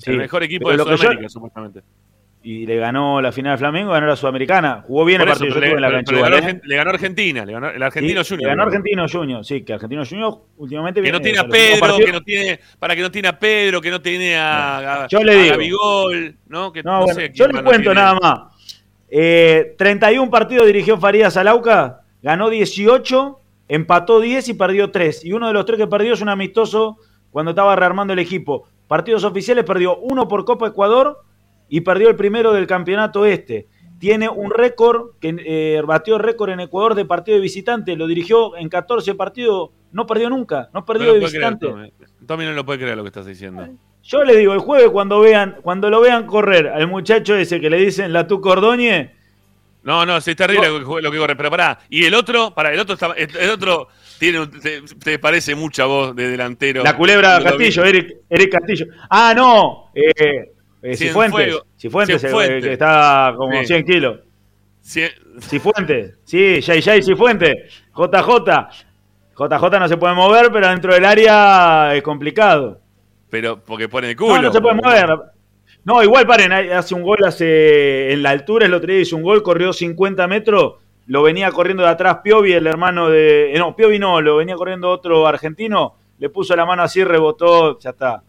Sí. 0.02 0.12
El 0.12 0.18
mejor 0.18 0.43
equipo 0.43 0.70
de 0.72 0.78
lo 0.78 0.86
que 0.86 0.91
yo- 0.91 0.97
Sudamérica, 0.97 1.30
supuestamente. 1.30 1.82
y 2.43 2.66
le 2.66 2.76
ganó 2.78 3.22
la 3.22 3.32
final 3.32 3.54
de 3.54 3.58
Flamengo, 3.60 3.91
ganó 3.91 4.08
la 4.08 4.16
Sudamericana. 4.16 4.84
Jugó 4.88 5.06
bien 5.06 5.20
Por 5.20 5.28
el 5.28 5.32
eso, 5.34 5.39
partido, 5.41 5.54
yo 5.56 5.60
pero 5.62 5.66
estuve 5.66 5.78
en 5.78 5.82
la 5.82 5.89
le, 5.89 5.95
cancha 5.95 6.12
le 6.14 6.22
ganó, 6.22 6.49
¿eh? 6.49 6.62
Le 6.64 6.76
ganó 6.76 6.89
Argentina, 6.89 7.45
le 7.45 7.54
ganó 7.54 7.70
el 7.70 7.84
Argentino 7.84 8.24
Sí, 8.24 8.30
Junior. 8.30 8.41
le 8.43 8.49
ganó 8.49 8.64
le. 8.64 8.68
Argentino 8.68 9.06
Junior, 9.08 9.45
sí, 9.45 9.62
que 9.62 9.74
Argentino 9.74 10.04
Junior 10.06 10.38
últimamente 10.58 11.02
Que 11.04 11.12
no 11.12 11.22
tiene 11.22 11.38
a 11.38 11.43
Pedro, 11.47 11.97
que 11.97 12.12
no 12.12 12.22
tiene, 12.22 12.60
para 12.80 12.95
que 12.95 13.02
no 13.04 13.12
tiene 13.12 13.28
a 13.28 13.38
Pedro, 13.39 13.80
que 13.80 13.91
no 13.91 14.02
tiene 14.02 14.36
a, 14.38 15.04
a, 15.04 15.08
Yo 15.08 15.24
le 15.24 15.34
a 15.34 15.36
digo. 15.36 15.52
Gabigol, 15.54 16.36
¿no? 16.47 16.74
Que, 16.74 16.82
No, 16.82 16.93
no 16.93 17.04
bueno, 17.06 17.20
sé 17.20 17.32
yo 17.34 17.47
no 17.47 17.64
cuento 17.64 17.93
nada 17.93 18.16
más. 18.20 18.39
Eh, 19.10 19.76
31 19.78 20.32
partidos 20.32 20.66
dirigió 20.66 20.97
Farías 20.97 21.36
Alauca, 21.38 22.02
ganó 22.24 22.49
18, 22.49 23.39
empató 23.68 24.20
10 24.20 24.47
y 24.49 24.54
perdió 24.54 24.89
3. 24.89 25.26
Y 25.26 25.34
uno 25.34 25.47
de 25.47 25.54
los 25.54 25.66
tres 25.66 25.78
que 25.78 25.88
perdió 25.88 26.14
es 26.14 26.22
un 26.22 26.30
amistoso 26.30 26.97
cuando 27.30 27.52
estaba 27.52 27.76
rearmando 27.76 28.14
el 28.14 28.20
equipo. 28.20 28.68
Partidos 28.91 29.23
oficiales 29.23 29.63
perdió 29.63 29.95
uno 29.99 30.27
por 30.27 30.43
Copa 30.43 30.67
Ecuador 30.67 31.19
y 31.69 31.79
perdió 31.79 32.09
el 32.09 32.17
primero 32.17 32.51
del 32.51 32.67
campeonato 32.67 33.25
este. 33.25 33.67
Tiene 33.99 34.27
un 34.27 34.51
récord, 34.51 35.11
que 35.21 35.33
eh, 35.45 35.81
batió 35.85 36.17
récord 36.17 36.49
en 36.49 36.59
Ecuador 36.59 36.93
de 36.93 37.05
partido 37.05 37.37
de 37.37 37.41
visitante, 37.41 37.95
lo 37.95 38.05
dirigió 38.05 38.57
en 38.57 38.67
14 38.67 39.15
partidos, 39.15 39.69
no 39.93 40.05
perdió 40.05 40.29
nunca, 40.29 40.69
no 40.73 40.83
perdió 40.83 41.13
de 41.13 41.21
puede 41.21 41.31
creer, 41.31 41.53
visitante. 41.53 41.67
Tommy. 41.67 41.93
Tommy 42.27 42.43
no 42.43 42.51
lo 42.51 42.65
puede 42.65 42.79
creer 42.79 42.97
lo 42.97 43.03
que 43.03 43.07
estás 43.07 43.25
diciendo. 43.25 43.65
Yo 44.03 44.25
le 44.25 44.35
digo, 44.35 44.51
el 44.51 44.59
jueves 44.59 44.89
cuando 44.89 45.21
vean, 45.21 45.55
cuando 45.61 45.89
lo 45.89 46.01
vean 46.01 46.25
correr 46.27 46.67
al 46.67 46.87
muchacho 46.89 47.33
ese 47.37 47.61
que 47.61 47.69
le 47.69 47.77
dicen 47.77 48.11
la 48.11 48.27
tu 48.27 48.41
Cordóñez, 48.41 49.11
No, 49.83 50.05
no, 50.05 50.19
sí, 50.19 50.31
es 50.31 50.35
terrible 50.37 50.67
lo 50.67 50.79
que- 50.97 51.01
lo 51.01 51.11
que 51.11 51.17
corre. 51.17 51.35
Pero 51.37 51.49
pará, 51.49 51.79
y 51.89 52.03
el 52.03 52.13
otro, 52.13 52.53
pará, 52.53 52.73
el 52.73 52.79
otro, 52.81 52.95
está, 52.95 53.13
el 53.15 53.49
otro 53.51 53.87
tiene, 54.22 54.45
te, 54.47 54.82
te 55.03 55.17
parece 55.17 55.55
mucha 55.55 55.86
voz 55.86 56.15
de 56.15 56.30
delantero. 56.30 56.84
la 56.84 56.95
culebra 56.95 57.41
Castillo, 57.43 57.84
Eric, 57.84 58.17
Eric 58.30 58.51
Castillo. 58.51 58.86
Ah, 59.09 59.34
no, 59.36 59.89
eh, 59.95 60.51
eh, 60.84 60.95
Cienfuegos. 60.95 61.34
Cifuentes, 61.36 61.63
Cifuentes, 61.78 62.24
el- 62.24 62.30
Cifuentes. 62.30 62.63
que 62.63 62.74
está 62.74 63.34
como 63.36 63.59
Sí. 63.61 63.65
100 63.65 63.84
kilos. 63.86 64.19
Sí, 64.80 65.01
Cifuentes, 65.39 66.17
sí, 66.24 66.59
Jay 66.61 67.01
Cifuentes, 67.01 67.55
JJ. 67.95 68.69
JJ 69.36 69.80
no 69.80 69.88
se 69.88 69.97
puede 69.97 70.13
mover, 70.13 70.51
pero 70.51 70.67
dentro 70.69 70.93
del 70.93 71.05
área 71.05 71.95
es 71.95 72.03
complicado. 72.03 72.80
pero 73.30 73.59
porque 73.63 73.89
pone 73.89 74.09
el 74.11 74.15
culo. 74.15 74.36
No, 74.36 74.41
no 74.43 74.53
se 74.53 74.61
puede 74.61 74.76
mover. 74.76 75.07
No, 75.84 76.03
igual 76.03 76.28
paren, 76.28 76.51
hace 76.51 76.93
un 76.93 77.01
gol 77.01 77.17
hace 77.26 78.11
en 78.13 78.22
la 78.22 78.30
altura, 78.30 78.67
el 78.67 78.74
otro 78.76 78.91
día 78.91 79.01
hizo 79.01 79.15
un 79.15 79.24
gol, 79.24 79.41
corrió 79.41 79.74
50 79.74 80.28
metros, 80.28 80.76
lo 81.12 81.22
venía 81.24 81.51
corriendo 81.51 81.84
de 81.84 81.89
atrás 81.89 82.20
Piovi, 82.24 82.53
el 82.53 82.66
hermano 82.68 83.09
de... 83.09 83.53
eh, 83.53 83.59
No, 83.59 83.76
Piovi 83.76 83.99
no, 83.99 84.22
lo 84.22 84.38
venía 84.38 84.55
corriendo 84.55 84.89
otro 84.89 85.28
argentino, 85.28 85.95
le 86.20 86.30
puso 86.30 86.55
la 86.55 86.66
mano 86.66 86.84
así, 86.84 87.03
rebotó, 87.03 87.78
ya 87.80 87.89
está, 87.89 88.24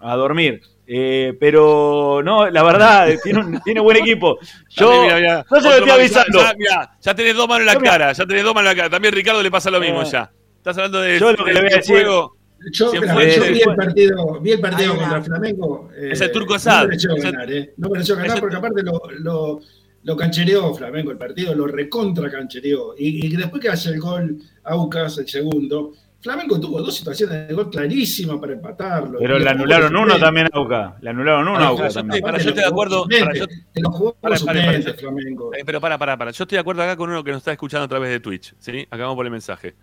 a 0.00 0.16
dormir. 0.16 0.60
Eh, 0.86 1.36
pero 1.38 2.22
no, 2.24 2.48
la 2.48 2.62
verdad, 2.62 3.08
tiene, 3.22 3.40
un- 3.40 3.60
tiene 3.62 3.80
buen 3.80 3.98
equipo. 3.98 4.38
Yo 4.70 4.88
También, 4.90 5.02
mira, 5.04 5.16
mira, 5.16 5.46
no 5.50 5.60
se 5.60 5.68
lo 5.68 5.74
estoy 5.74 5.90
avisando. 5.90 6.38
Ya, 6.40 6.54
mira, 6.56 6.96
ya 6.98 7.14
tenés 7.14 7.36
dos 7.36 7.46
manos 7.46 7.60
en 7.60 7.66
la 7.66 7.74
Yo, 7.74 7.80
cara, 7.80 8.12
ya 8.14 8.24
tenés 8.26 8.42
dos 8.44 8.54
manos 8.54 8.70
en 8.72 8.76
la 8.78 8.82
cara. 8.84 8.90
También 8.94 9.12
Ricardo 9.12 9.42
le 9.42 9.50
pasa 9.50 9.70
lo 9.70 9.80
mismo 9.80 10.00
Eh. 10.00 10.06
ya. 10.10 10.30
Estás 10.56 10.78
hablando 10.78 11.00
de, 11.02 11.18
Yo 11.18 11.32
lo 11.32 11.44
que 11.44 11.52
le 11.52 11.60
voy 11.60 11.68
a 11.68 11.74
de 11.74 11.76
decir- 11.76 11.94
fuego. 11.94 12.36
Yo, 12.72 12.90
mira, 12.92 13.12
fue- 13.14 13.30
yo 13.36 13.44
eh, 13.44 13.50
vi 13.52 13.60
el 13.60 13.76
partido, 13.76 14.40
vi 14.40 14.50
el 14.52 14.60
partido 14.60 14.96
contra 14.96 15.22
Flamengo. 15.22 15.90
eh, 15.94 16.08
Es 16.12 16.20
el 16.22 16.32
Turco 16.32 16.54
Asad. 16.54 16.80
No 16.82 16.88
mereció 16.88 17.14
Es 17.16 17.24
el- 17.24 17.32
ganar, 17.32 17.52
¿eh? 17.52 17.74
No 17.76 17.88
mereció 17.90 18.14
ganar 18.16 18.28
es 18.30 18.34
el- 18.36 18.40
porque 18.40 18.56
aparte 18.56 18.82
lo, 18.82 19.00
lo, 19.20 19.60
lo 20.08 20.16
canchereó 20.16 20.72
Flamengo 20.74 21.10
el 21.10 21.18
partido, 21.18 21.54
lo 21.54 21.66
recontra 21.66 22.30
canchereó. 22.30 22.94
Y, 22.96 23.26
y 23.26 23.36
después 23.36 23.60
que 23.60 23.68
hace 23.68 23.90
el 23.90 24.00
gol 24.00 24.38
Aucas, 24.64 25.18
el 25.18 25.28
segundo, 25.28 25.92
Flamengo 26.22 26.58
tuvo 26.58 26.80
dos 26.80 26.96
situaciones 26.96 27.46
de 27.46 27.52
gol 27.54 27.68
clarísimas 27.68 28.38
para 28.38 28.54
empatarlo. 28.54 29.18
Pero 29.18 29.38
le 29.38 29.50
anularon 29.50 29.94
uno 29.94 30.18
también 30.18 30.46
a 30.46 30.56
Auca. 30.56 30.96
Le 31.02 31.10
anularon 31.10 31.46
uno 31.46 31.58
a 31.58 31.66
Auca 31.66 31.90
también. 31.90 32.14
estoy- 32.16 32.22
para, 32.22 32.38
yo 32.42 32.48
estoy 32.48 32.62
de 32.62 32.68
acuerdo, 32.70 33.06
para, 33.06 33.34
yo- 33.34 33.44
los 33.74 33.94
jugadores 33.94 34.42
Para, 34.42 34.60
para, 34.64 34.80
para, 34.82 34.94
Flamengo. 34.94 35.54
Eh, 35.54 35.62
pero 35.66 35.78
para, 35.78 35.98
para, 35.98 36.16
para. 36.16 36.30
Yo 36.30 36.44
estoy 36.44 36.56
de 36.56 36.60
acuerdo 36.60 36.82
acá 36.82 36.96
con 36.96 37.10
uno 37.10 37.22
que 37.22 37.30
nos 37.32 37.38
está 37.40 37.52
escuchando 37.52 37.84
a 37.84 37.88
través 37.88 38.08
de 38.10 38.20
Twitch. 38.20 38.54
¿sí? 38.58 38.86
Acabamos 38.90 39.14
por 39.14 39.26
el 39.26 39.32
mensaje. 39.32 39.74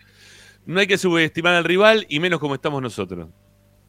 No 0.65 0.79
hay 0.79 0.87
que 0.87 0.97
subestimar 0.97 1.53
al 1.53 1.63
rival 1.63 2.07
y 2.09 2.19
menos 2.19 2.39
como 2.39 2.55
estamos 2.55 2.81
nosotros. 2.81 3.29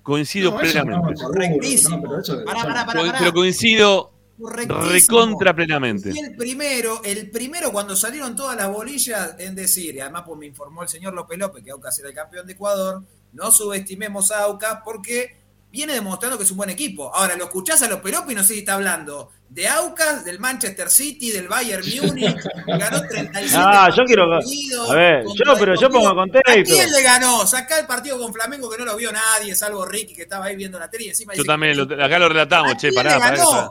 Coincido 0.03 0.51
No, 0.51 0.57
no, 0.59 0.63
plenamente. 0.63 1.17
seguro, 1.17 1.33
Correctísimo. 1.35 1.97
no, 1.97 2.03
pero 2.03 2.21
eso- 2.21 2.45
Pará, 2.45 2.63
pará, 2.63 2.85
pará. 2.87 3.15
Pero 3.19 3.33
coincido. 3.33 4.13
Recontra 4.39 5.55
plenamente. 5.55 6.13
Y 6.15 6.19
el 6.19 6.37
primero, 6.37 7.03
el 7.05 7.31
primero 7.31 7.73
cuando 7.73 7.97
salieron 7.97 8.37
todas 8.37 8.57
las 8.57 8.71
bolillas 8.71 9.37
en 9.39 9.55
decir, 9.55 9.95
y 9.95 10.01
además 10.01 10.25
pues 10.27 10.39
me 10.39 10.47
informó 10.47 10.83
el 10.83 10.89
señor 10.89 11.15
López 11.15 11.39
López 11.39 11.65
que 11.65 11.71
Aucas 11.71 11.99
era 11.99 12.09
el 12.09 12.15
campeón 12.15 12.47
de 12.47 12.53
Ecuador, 12.53 13.03
no 13.33 13.51
subestimemos 13.51 14.31
a 14.31 14.45
Aucas 14.45 14.81
porque 14.85 15.37
viene 15.71 15.93
demostrando 15.95 16.39
que 16.39 16.45
es 16.45 16.51
un 16.51 16.57
buen 16.57 16.71
equipo. 16.71 17.15
Ahora, 17.15 17.37
lo 17.37 17.45
escuchás 17.45 17.83
a 17.83 17.89
López 17.89 18.15
y 18.29 18.35
no 18.35 18.43
sé 18.43 18.55
si 18.55 18.59
está 18.61 18.75
hablando 18.75 19.31
de 19.49 19.69
Aucas, 19.69 20.25
del 20.25 20.41
Manchester 20.41 20.91
City, 20.91 21.31
del 21.31 21.47
Bayern 21.49 21.85
Múnich, 22.03 22.37
ganó 22.67 23.01
37 23.07 23.55
Ah, 23.57 23.89
yo 23.97 24.05
quiero- 24.05 24.25
a 24.35 24.95
ver, 24.95 25.25
yo, 25.25 25.55
pero 25.59 25.75
yo 25.81 25.89
pongo 25.89 26.15
contexto. 26.15 26.51
¿A 26.51 26.55
quién 26.65 26.91
le 26.91 27.03
ganó? 27.03 27.47
Sacá 27.47 27.79
el 27.79 27.87
partido 27.87 28.19
con 28.19 28.33
Flamengo 28.33 28.69
que 28.69 28.79
no 28.79 28.85
lo 28.85 28.97
vio 28.97 29.13
nadie, 29.13 29.55
salvo 29.55 29.85
Ricky 29.87 30.15
que 30.15 30.23
estaba 30.23 30.47
ahí 30.47 30.57
viendo 30.57 30.79
la 30.79 30.91
tele 30.91 31.05
y 31.05 31.09
encima 31.11 31.33
Yo 31.35 31.39
dice 31.43 31.47
también, 31.47 31.77
lo- 31.77 32.05
acá 32.05 32.19
lo 32.19 32.29
relatamos, 32.29 32.73
¿A 32.73 32.77
che, 32.77 32.89
quién 32.91 32.95
pará, 33.05 33.15
le 33.15 33.21
pará. 33.21 33.37
ganó? 33.37 33.51
pará. 33.51 33.67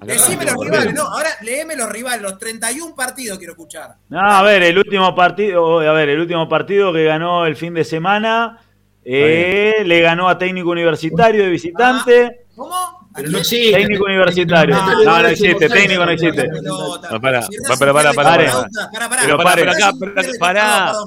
Acá 0.00 0.12
Decime 0.12 0.44
lo 0.44 0.52
los 0.54 0.64
rivales, 0.64 0.94
no, 0.94 1.02
ahora 1.02 1.30
léeme 1.42 1.74
los 1.74 1.88
rivales, 1.90 2.22
los 2.22 2.38
31 2.38 2.94
partidos 2.94 3.38
quiero 3.38 3.54
escuchar. 3.54 3.96
No, 4.10 4.20
a 4.20 4.42
ver, 4.42 4.62
el 4.62 4.78
último 4.78 5.12
partido, 5.14 5.80
a 5.80 5.92
ver, 5.92 6.08
el 6.10 6.20
último 6.20 6.48
partido 6.48 6.92
que 6.92 7.02
ganó 7.04 7.46
el 7.46 7.56
fin 7.56 7.74
de 7.74 7.84
semana, 7.84 8.60
eh, 9.08 9.84
le 9.84 10.00
ganó 10.00 10.28
a 10.28 10.36
Técnico 10.36 10.70
Universitario 10.70 11.44
de 11.44 11.50
visitante. 11.50 12.46
¿Cómo? 12.56 12.74
¿A 12.74 13.18
Pero 13.18 13.30
no 13.30 13.38
existe. 13.38 13.72
Técnico 13.72 14.04
universitario. 14.04 14.76
Ah, 14.76 14.94
No, 15.04 15.22
no 15.22 15.28
existe, 15.28 15.68
técnico 15.68 16.04
no 16.04 16.10
existe. 16.10 16.48
No, 16.62 17.20
pará. 17.20 17.46
Pará, 17.78 18.12
pará. 18.14 18.68
Pero 19.22 19.38
paren. 19.38 19.68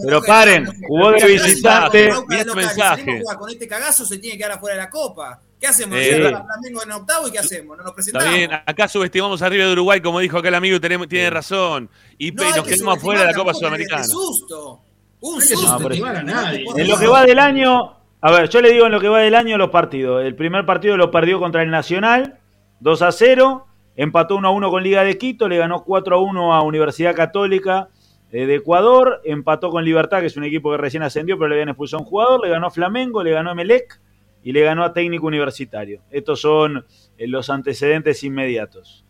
pero 0.06 0.22
paren, 0.24 0.82
jugó 0.88 1.12
de 1.12 1.26
visitante. 1.28 2.08
Este 2.08 2.46
local, 2.46 2.56
mensaje. 2.56 3.22
a 3.30 3.36
Con 3.36 3.50
este 3.50 3.68
cagazo 3.68 4.06
se 4.06 4.18
tiene 4.18 4.38
que 4.38 4.44
quedar 4.44 4.54
afuera 4.54 4.76
de 4.78 4.82
la 4.84 4.90
Copa. 4.90 5.40
¿Qué 5.60 5.68
hacemos? 5.68 5.98
Eh. 6.00 6.26
A 6.34 6.46
Flamengo 6.46 6.84
en 6.84 6.92
octavo 6.94 7.28
y 7.28 7.32
¿qué 7.32 7.40
hacemos? 7.40 7.78
¿No 7.78 7.84
nos 7.84 7.94
presentamos? 7.94 8.28
Está 8.28 8.38
bien, 8.38 8.62
acá 8.66 8.88
subestimamos 8.88 9.42
arriba 9.42 9.66
de 9.66 9.74
Uruguay, 9.74 10.00
como 10.02 10.20
dijo 10.20 10.38
acá 10.38 10.48
el 10.48 10.56
amigo, 10.56 10.80
tiene 10.80 11.30
razón. 11.30 11.90
Y 12.18 12.32
No 12.32 12.44
nos 12.44 12.64
que 12.64 12.76
quedamos 12.76 12.98
afuera 12.98 13.22
de 13.22 13.28
la 13.28 13.34
Copa 13.34 13.54
Sudamericana. 13.54 14.02
qué 14.02 14.08
susto. 14.08 14.82
Un 15.22 15.36
No 15.36 15.42
susto. 15.42 15.80
subestimar 15.80 16.16
a 16.18 16.24
nadie. 16.24 16.66
En 16.76 16.88
lo 16.88 16.98
que 16.98 17.08
va 17.08 17.26
del 17.26 17.40
año, 17.40 17.96
a 18.22 18.32
ver, 18.32 18.50
yo 18.50 18.62
le 18.62 18.72
digo 18.72 18.86
en 18.86 18.92
lo 18.92 19.00
que 19.00 19.10
va 19.10 19.20
del 19.20 19.36
año 19.36 19.58
los 19.58 19.70
partidos. 19.70 20.24
El 20.24 20.36
primer 20.36 20.66
partido 20.66 20.98
lo 20.98 21.12
perdió 21.12 21.40
contra 21.40 21.62
el 21.62 21.70
Nacional, 21.70 22.40
2 22.80 23.02
a 23.02 23.12
0. 23.12 23.66
Empató 23.96 24.38
1 24.38 24.48
a 24.48 24.52
1 24.52 24.70
con 24.70 24.84
Liga 24.84 25.04
de 25.04 25.18
Quito, 25.18 25.50
le 25.50 25.58
ganó 25.58 25.84
4 25.84 26.16
a 26.16 26.20
1 26.20 26.54
a 26.54 26.62
Universidad 26.62 27.16
Católica 27.16 27.90
eh, 28.32 28.46
de 28.46 28.56
Ecuador. 28.56 29.22
Empató 29.26 29.70
con 29.72 29.84
Libertad, 29.84 30.22
que 30.22 30.28
es 30.28 30.38
un 30.38 30.46
equipo 30.46 30.72
que 30.72 30.78
recién 30.78 31.04
ascendió, 31.04 31.38
pero 31.38 31.50
le 31.50 31.56
habían 31.56 31.70
expulsado 31.70 32.00
a 32.00 32.04
un 32.04 32.10
jugador. 32.10 32.42
Le 32.46 32.50
ganó 32.50 32.68
a 32.68 32.72
Flamengo, 32.72 33.24
le 33.24 33.32
ganó 33.32 33.52
a 33.52 33.56
Melec 33.56 34.00
y 34.42 34.54
le 34.54 34.62
ganó 34.64 34.86
a 34.86 34.94
Técnico 34.94 35.28
Universitario. 35.28 36.02
Estos 36.12 36.40
son 36.40 36.86
eh, 37.18 37.28
los 37.28 37.50
antecedentes 37.50 38.24
inmediatos 38.24 39.06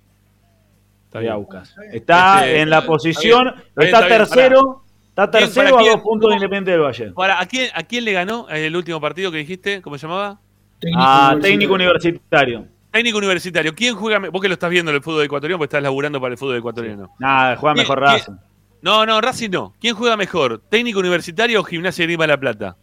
Está 1.10 1.20
bien. 1.20 1.48
Este, 1.92 2.62
en 2.62 2.70
la 2.70 2.86
posición, 2.86 3.48
está 3.48 3.56
bien, 3.56 3.66
está, 3.76 3.84
está 3.84 4.06
bien, 4.06 4.18
tercero, 4.20 4.84
está 5.26 5.38
¿Quién, 5.40 5.52
tercero 5.52 5.78
a 5.80 5.84
dos 5.84 6.02
puntos 6.02 6.30
de. 6.30 6.36
Independiente 6.36 6.72
del 6.72 6.82
Valle. 6.82 7.12
Para, 7.12 7.40
¿a, 7.40 7.46
quién, 7.46 7.70
¿A 7.74 7.84
quién 7.84 8.06
le 8.06 8.14
ganó 8.14 8.48
el 8.50 8.76
último 8.76 9.00
partido 9.02 9.32
que 9.32 9.38
dijiste? 9.38 9.82
¿Cómo 9.82 9.98
se 9.98 10.08
llamaba? 10.08 10.40
Técnico 10.80 11.02
a 11.02 11.30
universitario. 11.32 11.42
técnico 11.42 11.74
universitario. 11.74 12.68
Técnico 12.92 13.18
universitario. 13.18 13.76
¿Quién 13.76 13.96
juega? 13.96 14.30
Vos 14.30 14.42
que 14.42 14.48
lo 14.48 14.54
estás 14.54 14.70
viendo 14.70 14.92
en 14.92 14.96
el 14.98 15.04
fútbol 15.04 15.24
ecuatoriano, 15.26 15.58
porque 15.58 15.68
estás 15.70 15.84
laburando 15.84 16.20
para 16.20 16.32
el 16.32 16.38
fútbol 16.38 16.58
ecuatoriano. 16.58 17.10
Nada, 17.20 17.56
juega 17.58 17.74
¿Quién- 17.74 17.84
mejor 17.84 18.00
Racing. 18.00 18.34
No, 18.82 19.06
no, 19.06 19.20
Racing 19.20 19.50
no. 19.50 19.74
¿Quién 19.80 19.94
juega 19.96 20.16
mejor? 20.16 20.62
¿Técnico 20.70 21.00
universitario 21.00 21.60
o 21.60 21.64
Gimnasia 21.64 22.04
de 22.04 22.08
Grima 22.08 22.24
de 22.24 22.28
la 22.30 22.40
Plata? 22.40 22.78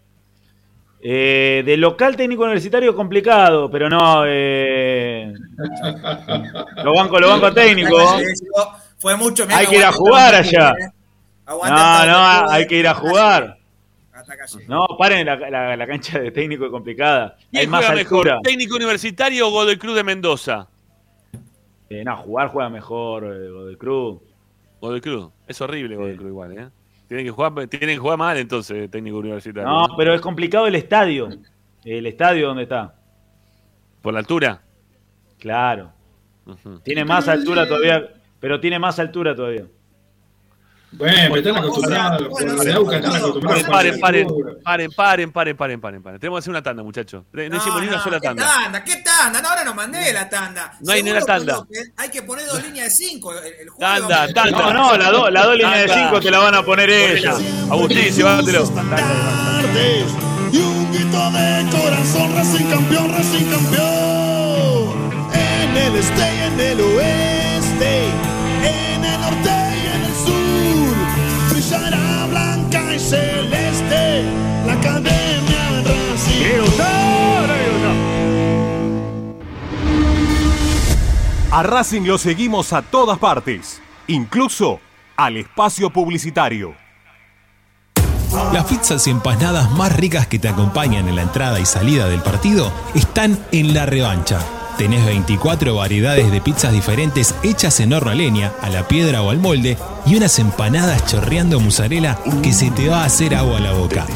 Eh, 1.00 1.62
de 1.64 1.76
local 1.76 2.16
técnico 2.16 2.42
universitario 2.42 2.94
complicado, 2.94 3.70
pero 3.70 3.88
no. 3.88 4.24
Eh, 4.26 5.32
lo 6.84 6.94
banco, 6.94 7.18
lo 7.20 7.28
banco 7.28 7.52
técnico. 7.52 7.96
Fue 8.98 9.16
mucho. 9.16 9.46
Hay 9.50 9.66
que 9.66 9.76
ir 9.76 9.84
a 9.84 9.92
jugar 9.92 10.34
allá. 10.34 10.74
Aguanta, 11.46 12.06
No, 12.06 12.42
no, 12.46 12.50
hay 12.50 12.66
que 12.66 12.78
ir 12.78 12.88
a 12.88 12.94
jugar. 12.94 13.58
No, 14.66 14.86
paren 14.98 15.24
la, 15.26 15.36
la- 15.36 15.76
la 15.76 15.86
cancha 15.86 16.18
de 16.18 16.30
técnico 16.30 16.64
es 16.64 16.70
complicada. 16.70 17.36
Hay 17.38 17.46
¿Quién 17.60 17.70
más 17.70 17.84
juega 17.86 17.94
mejor? 17.94 18.38
¿Técnico 18.42 18.76
universitario 18.76 19.46
o 19.46 19.50
Godoy 19.50 19.76
Cruz 19.76 19.94
de 19.94 20.04
Mendoza? 20.04 20.68
Eh, 21.88 22.02
no, 22.04 22.16
jugar 22.16 22.48
juega 22.48 22.68
mejor 22.68 23.24
eh, 23.24 23.48
Godoy 23.50 23.76
Cruz. 23.76 24.18
Godoy 24.80 25.00
Cruz. 25.00 25.30
Es 25.46 25.60
horrible 25.60 25.96
Godoy 25.96 26.16
Cruz 26.16 26.28
igual, 26.28 26.58
¿eh? 26.58 26.68
Tienen 27.06 27.26
que 27.26 27.30
jugar, 27.30 27.52
tienen 27.68 27.90
que 27.90 27.98
jugar 27.98 28.18
mal 28.18 28.36
entonces, 28.36 28.90
técnico 28.90 29.18
universitario. 29.18 29.68
No, 29.70 29.96
pero 29.96 30.12
es 30.12 30.20
complicado 30.20 30.66
el 30.66 30.74
estadio. 30.74 31.28
El 31.84 32.06
estadio 32.06 32.48
donde 32.48 32.64
está. 32.64 32.94
¿Por 34.02 34.12
la 34.14 34.18
altura? 34.20 34.60
Claro. 35.38 35.92
Tiene 36.82 37.04
más 37.04 37.28
altura 37.28 37.68
todavía, 37.68 38.08
pero 38.40 38.58
tiene 38.58 38.78
más 38.80 38.98
altura 38.98 39.36
todavía. 39.36 39.66
Bueno, 40.92 41.34
pero 41.34 41.36
están 41.36 41.56
acostumbrados. 41.56 42.28
Paren, 43.66 44.00
paren, 44.00 44.28
paren, 44.62 44.90
paren, 44.92 45.32
paren, 45.32 45.56
paren, 45.56 45.80
paren, 45.80 46.02
paren. 46.02 46.20
Tenemos 46.20 46.38
que 46.38 46.40
hacer 46.40 46.50
una 46.50 46.62
tanda, 46.62 46.82
muchachos. 46.82 47.24
No, 47.32 47.42
hicimos 47.42 47.82
ni 47.82 47.88
una 47.88 48.02
sola 48.02 48.18
¿qué 48.20 48.28
tanda. 48.28 48.44
tanda? 48.46 48.84
¿Qué 48.84 48.96
tanda? 48.96 49.42
No, 49.42 49.48
ahora 49.48 49.64
no 49.64 49.74
mandé 49.74 50.12
la 50.12 50.28
tanda. 50.28 50.72
No 50.80 50.92
hay 50.92 51.02
ni 51.02 51.10
una 51.10 51.20
tanda. 51.22 51.54
López, 51.56 51.92
Hay 51.96 52.08
que 52.08 52.22
poner 52.22 52.46
dos 52.46 52.62
líneas 52.62 52.88
de 52.88 52.94
cinco. 52.94 53.32
El, 53.34 53.68
Tanda, 53.78 54.32
tanda. 54.32 54.72
No, 54.72 54.72
no, 54.72 54.96
las 54.96 55.10
dos 55.12 55.32
la 55.32 55.44
dos 55.44 55.56
líneas 55.56 55.78
de 55.80 55.86
Tanda. 55.86 56.02
cinco 56.04 56.20
te 56.20 56.30
la 56.30 56.38
van 56.38 56.54
a 56.54 56.62
poner 56.62 56.88
ellos. 56.88 57.40
Agustín, 57.70 57.98
llévatelo. 58.14 58.64
Y 60.52 60.58
un 60.58 60.92
grito 60.92 61.30
de 61.30 61.66
corazón, 61.70 62.34
Racing 62.36 62.70
campeón, 62.70 63.12
Racing 63.12 63.50
campeón. 63.50 65.30
En 65.34 65.76
el 65.76 65.96
este 65.96 66.34
y 66.34 66.38
en 66.40 66.60
el 66.60 66.80
oeste, 66.80 68.04
en 68.62 69.04
el 69.04 69.20
norte 69.20 69.50
brillará 71.66 72.26
blanca 72.26 72.94
y 72.94 72.98
celeste 72.98 74.24
la 74.66 74.72
academia 74.74 75.82
Racing. 75.84 76.82
A 81.50 81.62
Racing 81.62 82.02
lo 82.02 82.18
seguimos 82.18 82.72
a 82.72 82.82
todas 82.82 83.18
partes, 83.18 83.80
incluso 84.06 84.80
al 85.16 85.38
espacio 85.38 85.90
publicitario. 85.90 86.74
Las 88.52 88.64
pizzas 88.64 89.06
y 89.06 89.10
empanadas 89.10 89.70
más 89.72 89.96
ricas 89.96 90.26
que 90.26 90.38
te 90.38 90.48
acompañan 90.48 91.08
en 91.08 91.16
la 91.16 91.22
entrada 91.22 91.58
y 91.58 91.64
salida 91.64 92.08
del 92.08 92.20
partido 92.20 92.70
están 92.94 93.38
en 93.52 93.72
la 93.72 93.86
revancha. 93.86 94.38
Tenés 94.78 95.06
24 95.06 95.74
variedades 95.74 96.30
de 96.30 96.40
pizzas 96.42 96.72
diferentes 96.72 97.34
hechas 97.42 97.80
en 97.80 97.94
horno 97.94 98.10
a 98.10 98.14
leña, 98.14 98.52
a 98.60 98.68
la 98.68 98.86
piedra 98.86 99.22
o 99.22 99.30
al 99.30 99.38
molde 99.38 99.78
y 100.04 100.16
unas 100.16 100.38
empanadas 100.38 101.06
chorreando 101.06 101.60
mozzarella 101.60 102.18
que 102.42 102.52
se 102.52 102.70
te 102.70 102.88
va 102.88 103.02
a 103.02 103.06
hacer 103.06 103.34
agua 103.34 103.56
a 103.56 103.60
la 103.60 103.72
boca. 103.72 104.06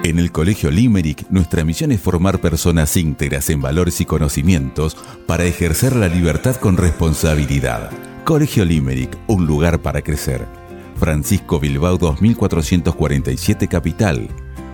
En 0.03 0.19
el 0.19 0.31
Colegio 0.31 0.71
Limerick, 0.71 1.29
nuestra 1.29 1.65
misión 1.65 1.91
es 1.91 1.99
formar 1.99 2.39
personas 2.39 2.95
íntegras 2.95 3.49
en 3.49 3.61
valores 3.61 3.99
y 4.01 4.05
conocimientos 4.05 4.95
para 5.27 5.43
ejercer 5.43 5.95
la 5.95 6.07
libertad 6.07 6.55
con 6.55 6.77
responsabilidad. 6.77 7.91
Colegio 8.23 8.63
Limerick, 8.63 9.17
un 9.27 9.45
lugar 9.45 9.81
para 9.81 10.01
crecer. 10.01 10.47
Francisco 10.95 11.59
Bilbao 11.59 11.97
2447 11.97 13.67
Capital. 13.67 14.29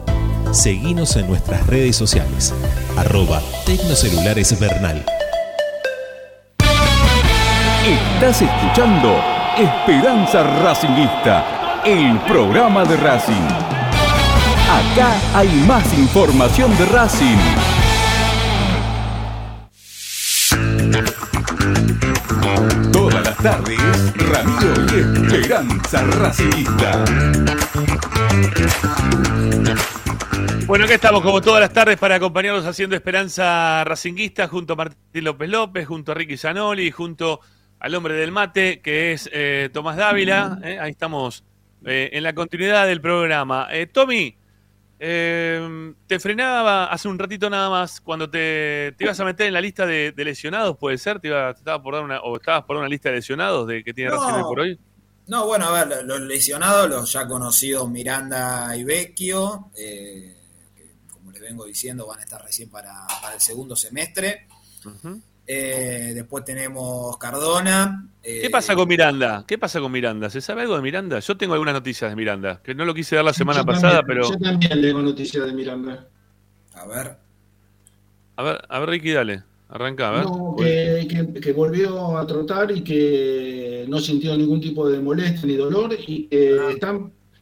Seguinos 0.51 1.15
en 1.15 1.27
nuestras 1.27 1.65
redes 1.67 1.95
sociales. 1.95 2.53
Arroba 2.97 3.41
Tecnocelulares 3.65 4.59
Bernal. 4.59 5.05
Estás 7.85 8.41
escuchando 8.41 9.21
Esperanza 9.57 10.43
Racingista, 10.61 11.81
el 11.85 12.19
programa 12.21 12.85
de 12.85 12.97
Racing. 12.97 13.47
Acá 14.69 15.13
hay 15.33 15.49
más 15.67 15.93
información 15.97 16.77
de 16.77 16.85
Racing. 16.85 17.37
Todas 22.91 23.23
las 23.23 23.37
tardes, 23.37 23.79
Radio 24.15 24.73
y 24.93 25.33
Esperanza 25.33 26.03
Racingista. 26.03 27.03
Bueno, 30.67 30.85
acá 30.85 30.93
estamos 30.95 31.21
como 31.21 31.41
todas 31.41 31.59
las 31.59 31.73
tardes 31.73 31.97
para 31.97 32.15
acompañarnos 32.15 32.65
haciendo 32.65 32.95
Esperanza 32.95 33.83
Racinguista 33.83 34.47
junto 34.47 34.73
a 34.73 34.75
Martín 34.77 35.23
López 35.23 35.49
López, 35.49 35.87
junto 35.87 36.11
a 36.11 36.15
Ricky 36.15 36.37
Zanoli, 36.37 36.91
junto 36.91 37.41
al 37.79 37.95
hombre 37.95 38.13
del 38.13 38.31
mate, 38.31 38.79
que 38.79 39.11
es 39.11 39.29
eh, 39.33 39.69
Tomás 39.73 39.97
Dávila. 39.97 40.59
eh, 40.63 40.79
ahí 40.79 40.91
estamos 40.91 41.43
eh, 41.85 42.09
en 42.13 42.23
la 42.23 42.33
continuidad 42.33 42.87
del 42.87 43.01
programa. 43.01 43.67
Eh, 43.71 43.87
Tommy, 43.87 44.37
te 44.97 46.19
frenaba 46.19 46.85
hace 46.85 47.07
un 47.07 47.17
ratito 47.17 47.49
nada 47.49 47.69
más 47.71 47.99
cuando 47.99 48.29
te, 48.29 48.93
te 48.97 49.03
ibas 49.03 49.19
a 49.19 49.25
meter 49.25 49.47
en 49.47 49.53
la 49.55 49.61
lista 49.61 49.85
de, 49.85 50.11
de 50.11 50.23
lesionados, 50.25 50.77
¿puede 50.77 50.97
ser? 50.99 51.19
¿Te, 51.19 51.27
iba- 51.29 51.51
te 51.53 51.59
estaba 51.59 51.81
por 51.81 51.95
dar 51.95 52.03
una, 52.03 52.21
¿O 52.21 52.35
estabas 52.37 52.63
por 52.63 52.77
una 52.77 52.87
lista 52.87 53.09
de 53.09 53.15
lesionados 53.15 53.67
de 53.67 53.83
que 53.83 53.93
tiene 53.93 54.11
No. 54.11 54.17
Racing 54.19 54.35
hoy 54.35 54.43
por 54.43 54.59
hoy? 54.59 54.79
No, 55.31 55.45
bueno, 55.45 55.65
a 55.67 55.85
ver, 55.85 56.03
los 56.05 56.19
lesionados, 56.19 56.89
los 56.89 57.09
ya 57.09 57.25
conocidos 57.25 57.89
Miranda 57.89 58.75
y 58.75 58.83
Vecchio, 58.83 59.69
eh, 59.77 60.35
que 60.75 60.91
como 61.09 61.31
les 61.31 61.39
vengo 61.41 61.63
diciendo 61.63 62.05
van 62.05 62.19
a 62.19 62.23
estar 62.23 62.43
recién 62.43 62.69
para, 62.69 63.07
para 63.21 63.35
el 63.35 63.39
segundo 63.39 63.77
semestre. 63.77 64.47
Eh, 65.47 66.11
después 66.13 66.43
tenemos 66.43 67.17
Cardona. 67.17 68.09
eh, 68.21 68.41
¿Qué 68.41 68.49
pasa 68.49 68.75
con 68.75 68.89
Miranda? 68.89 69.45
¿Qué 69.47 69.57
pasa 69.57 69.79
con 69.79 69.93
Miranda? 69.93 70.29
¿Se 70.29 70.41
sabe 70.41 70.63
algo 70.63 70.75
de 70.75 70.81
Miranda? 70.81 71.19
Yo 71.21 71.37
tengo 71.37 71.53
algunas 71.53 71.75
noticias 71.75 72.11
de 72.11 72.15
Miranda, 72.17 72.61
que 72.61 72.75
no 72.75 72.83
lo 72.83 72.93
quise 72.93 73.15
dar 73.15 73.23
la 73.23 73.33
semana 73.33 73.61
Yo 73.61 73.65
pasada, 73.65 73.99
también- 74.01 74.19
pero... 74.21 74.31
Yo 74.33 74.37
también 74.37 74.81
leo 74.81 75.01
noticias 75.01 75.45
de 75.45 75.53
Miranda. 75.53 76.09
A 76.73 76.85
ver. 76.87 77.17
A 78.35 78.43
ver, 78.43 78.61
a 78.67 78.79
ver, 78.79 78.89
Ricky, 78.89 79.11
dale. 79.11 79.43
Arranca, 79.71 80.09
a 80.09 80.11
ver. 80.11 80.23
No, 80.25 80.55
que, 80.57 81.07
que- 81.09 81.39
que 81.41 81.53
volvió 81.53 82.17
a 82.17 82.27
trotar 82.27 82.71
y 82.71 82.83
que 82.83 83.85
no 83.87 83.99
sintió 83.99 84.35
ningún 84.37 84.59
tipo 84.61 84.87
de 84.89 84.99
molestia 84.99 85.45
ni 85.47 85.55
dolor 85.55 85.95
y 86.07 86.27
que 86.27 86.57
Ah. 86.59 86.71
está, 86.71 86.99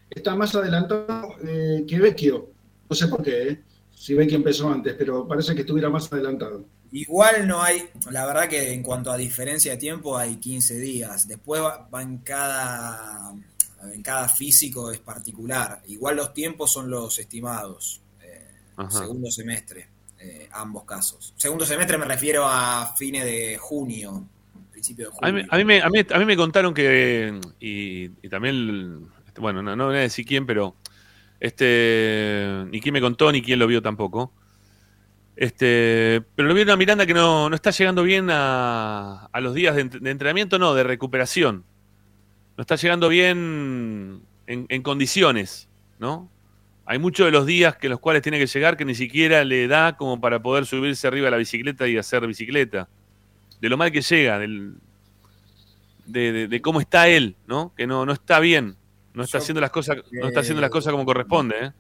está 0.10 0.36
más 0.36 0.54
adelantado 0.56 1.28
eh, 1.44 1.84
que 1.88 2.00
Vecchio. 2.00 2.50
No 2.90 2.96
sé 2.96 3.08
por 3.08 3.24
qué, 3.24 3.48
eh, 3.50 3.60
si 3.96 4.14
Vecchio 4.14 4.38
empezó 4.38 4.70
antes, 4.70 4.94
pero 4.98 5.28
parece 5.28 5.54
que 5.56 5.62
estuviera 5.62 5.90
más 5.90 6.12
adelantado. 6.14 6.64
Igual 6.92 7.48
no 7.48 7.62
hay, 7.62 7.84
la 8.12 8.26
verdad 8.26 8.48
que 8.48 8.74
en 8.74 8.82
cuanto 8.82 9.12
a 9.12 9.18
diferencia 9.18 9.74
de 9.74 9.78
tiempo 9.78 10.18
hay 10.18 10.38
15 10.38 10.78
días. 10.80 11.28
Después 11.28 11.62
va, 11.62 11.88
va 11.94 12.02
en 12.02 12.18
cada 12.20 13.34
en 13.94 14.02
cada 14.04 14.28
físico 14.28 14.92
es 14.92 15.00
particular. 15.00 15.82
Igual 15.88 16.18
los 16.18 16.34
tiempos 16.34 16.72
son 16.74 16.90
los 16.90 17.18
estimados. 17.18 18.02
eh, 18.24 18.46
segundo 18.90 19.30
semestre, 19.32 19.88
eh, 20.20 20.50
ambos 20.52 20.84
casos. 20.84 21.34
Segundo 21.38 21.66
semestre 21.66 21.98
me 21.98 22.06
refiero 22.06 22.46
a 22.46 22.94
fines 22.98 23.24
de 23.24 23.58
junio, 23.58 24.28
principio 24.72 25.06
de 25.06 25.12
junio. 25.12 25.28
A 25.28 25.32
mí, 25.32 25.48
a 25.50 25.58
mí 25.58 25.66
me, 25.66 25.82
a, 25.82 25.90
mí, 25.90 26.00
a 26.12 26.20
mí 26.20 26.26
me 26.26 26.38
contaron 26.38 26.74
que, 26.74 27.40
y, 27.60 28.12
y 28.22 28.30
también, 28.30 29.08
este, 29.28 29.42
bueno, 29.42 29.62
no, 29.62 29.76
no 29.76 29.88
voy 29.88 29.98
a 29.98 30.00
decir 30.02 30.26
quién, 30.26 30.46
pero 30.46 30.76
este, 31.40 32.66
ni 32.70 32.82
quién 32.82 32.94
me 32.94 33.02
contó, 33.02 33.32
ni 33.32 33.42
quién 33.42 33.60
lo 33.60 33.68
vio 33.68 33.82
tampoco. 33.82 34.34
Este, 35.36 36.22
pero 36.36 36.50
lo 36.50 36.54
vieron 36.54 36.74
a 36.74 36.76
Miranda 36.76 37.06
que 37.06 37.14
no, 37.14 37.50
no 37.50 37.56
está 37.56 37.72
llegando 37.72 38.04
bien 38.04 38.28
a, 38.30 39.30
a 39.32 39.40
los 39.40 39.54
días 39.54 39.74
de, 39.74 39.86
de 39.86 40.12
entrenamiento, 40.12 40.60
no, 40.60 40.74
de 40.74 40.84
recuperación. 40.84 41.64
No 42.58 42.62
está 42.62 42.76
llegando 42.76 43.08
bien 43.08 44.22
en, 44.48 44.66
en 44.68 44.82
condiciones, 44.82 45.70
¿no? 45.98 46.30
Hay 46.92 46.98
muchos 46.98 47.28
de 47.28 47.32
los 47.32 47.46
días 47.46 47.76
que 47.78 47.88
los 47.88 48.00
cuales 48.00 48.24
tiene 48.24 48.40
que 48.40 48.48
llegar 48.48 48.76
que 48.76 48.84
ni 48.84 48.96
siquiera 48.96 49.44
le 49.44 49.68
da 49.68 49.96
como 49.96 50.20
para 50.20 50.42
poder 50.42 50.66
subirse 50.66 51.06
arriba 51.06 51.26
de 51.26 51.32
la 51.32 51.38
bicicleta 51.38 51.88
y 51.88 51.96
hacer 52.00 52.26
bicicleta. 52.26 52.90
De 53.62 53.70
lo 53.70 53.78
mal 53.78 53.92
que 53.92 54.02
llega, 54.02 54.40
del, 54.40 54.74
de, 56.08 56.32
de- 56.32 56.48
de 56.48 56.62
cómo 56.64 56.82
está 56.82 57.08
él, 57.08 57.36
¿no? 57.46 57.74
Que 57.78 57.86
no, 57.86 58.08
no 58.08 58.12
está 58.14 58.40
bien, 58.40 58.76
no 59.14 59.22
está 59.24 59.38
Yo- 59.38 59.44
haciendo 59.44 59.62
las 59.62 59.70
cosas, 59.70 59.98
no 60.12 60.30
está 60.30 60.40
haciendo 60.40 60.62
las 60.62 60.72
cosas 60.72 60.92
como 60.92 61.06
corresponde, 61.06 61.56
¿eh? 61.62 61.72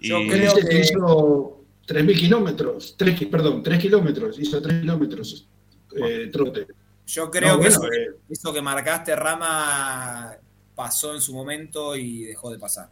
Yo 0.00 0.18
Y- 0.22 0.28
creo 0.30 0.54
que 0.54 0.78
hizo 0.80 1.60
3.000 1.86 2.16
kilómetros, 2.18 2.94
tres 2.96 3.18
ki- 3.18 3.26
perdón, 3.26 3.62
3 3.62 3.78
kilómetros, 3.78 4.38
hizo 4.38 4.62
3 4.62 4.80
kilómetros 4.80 5.46
eh, 5.94 6.30
trote. 6.32 6.66
Yo 7.06 7.30
creo 7.30 7.50
No, 7.50 7.60
que 7.60 7.68
bueno, 7.68 7.84
eso, 7.84 7.92
eh. 7.92 8.16
eso 8.30 8.52
que 8.54 8.62
marcaste, 8.62 9.14
Rama, 9.14 10.32
pasó 10.74 11.14
en 11.14 11.20
su 11.20 11.34
momento 11.34 11.94
y 11.94 12.24
dejó 12.24 12.50
de 12.50 12.58
pasar. 12.58 12.88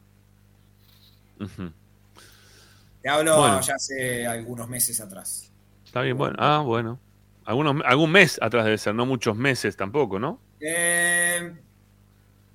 Te 3.02 3.08
hablo 3.08 3.36
Bueno. 3.36 3.60
ya 3.60 3.74
hace 3.74 4.26
algunos 4.26 4.68
meses 4.68 5.00
atrás. 5.00 5.52
Está 5.84 6.00
bien, 6.00 6.16
bueno. 6.16 6.36
Ah, 6.38 6.62
bueno. 6.64 6.98
Algunos, 7.44 7.82
algún 7.84 8.10
mes 8.10 8.38
atrás 8.40 8.64
debe 8.64 8.78
ser, 8.78 8.94
no 8.94 9.04
muchos 9.04 9.36
meses 9.36 9.76
tampoco, 9.76 10.18
¿no? 10.18 10.40
Eh, 10.58 11.54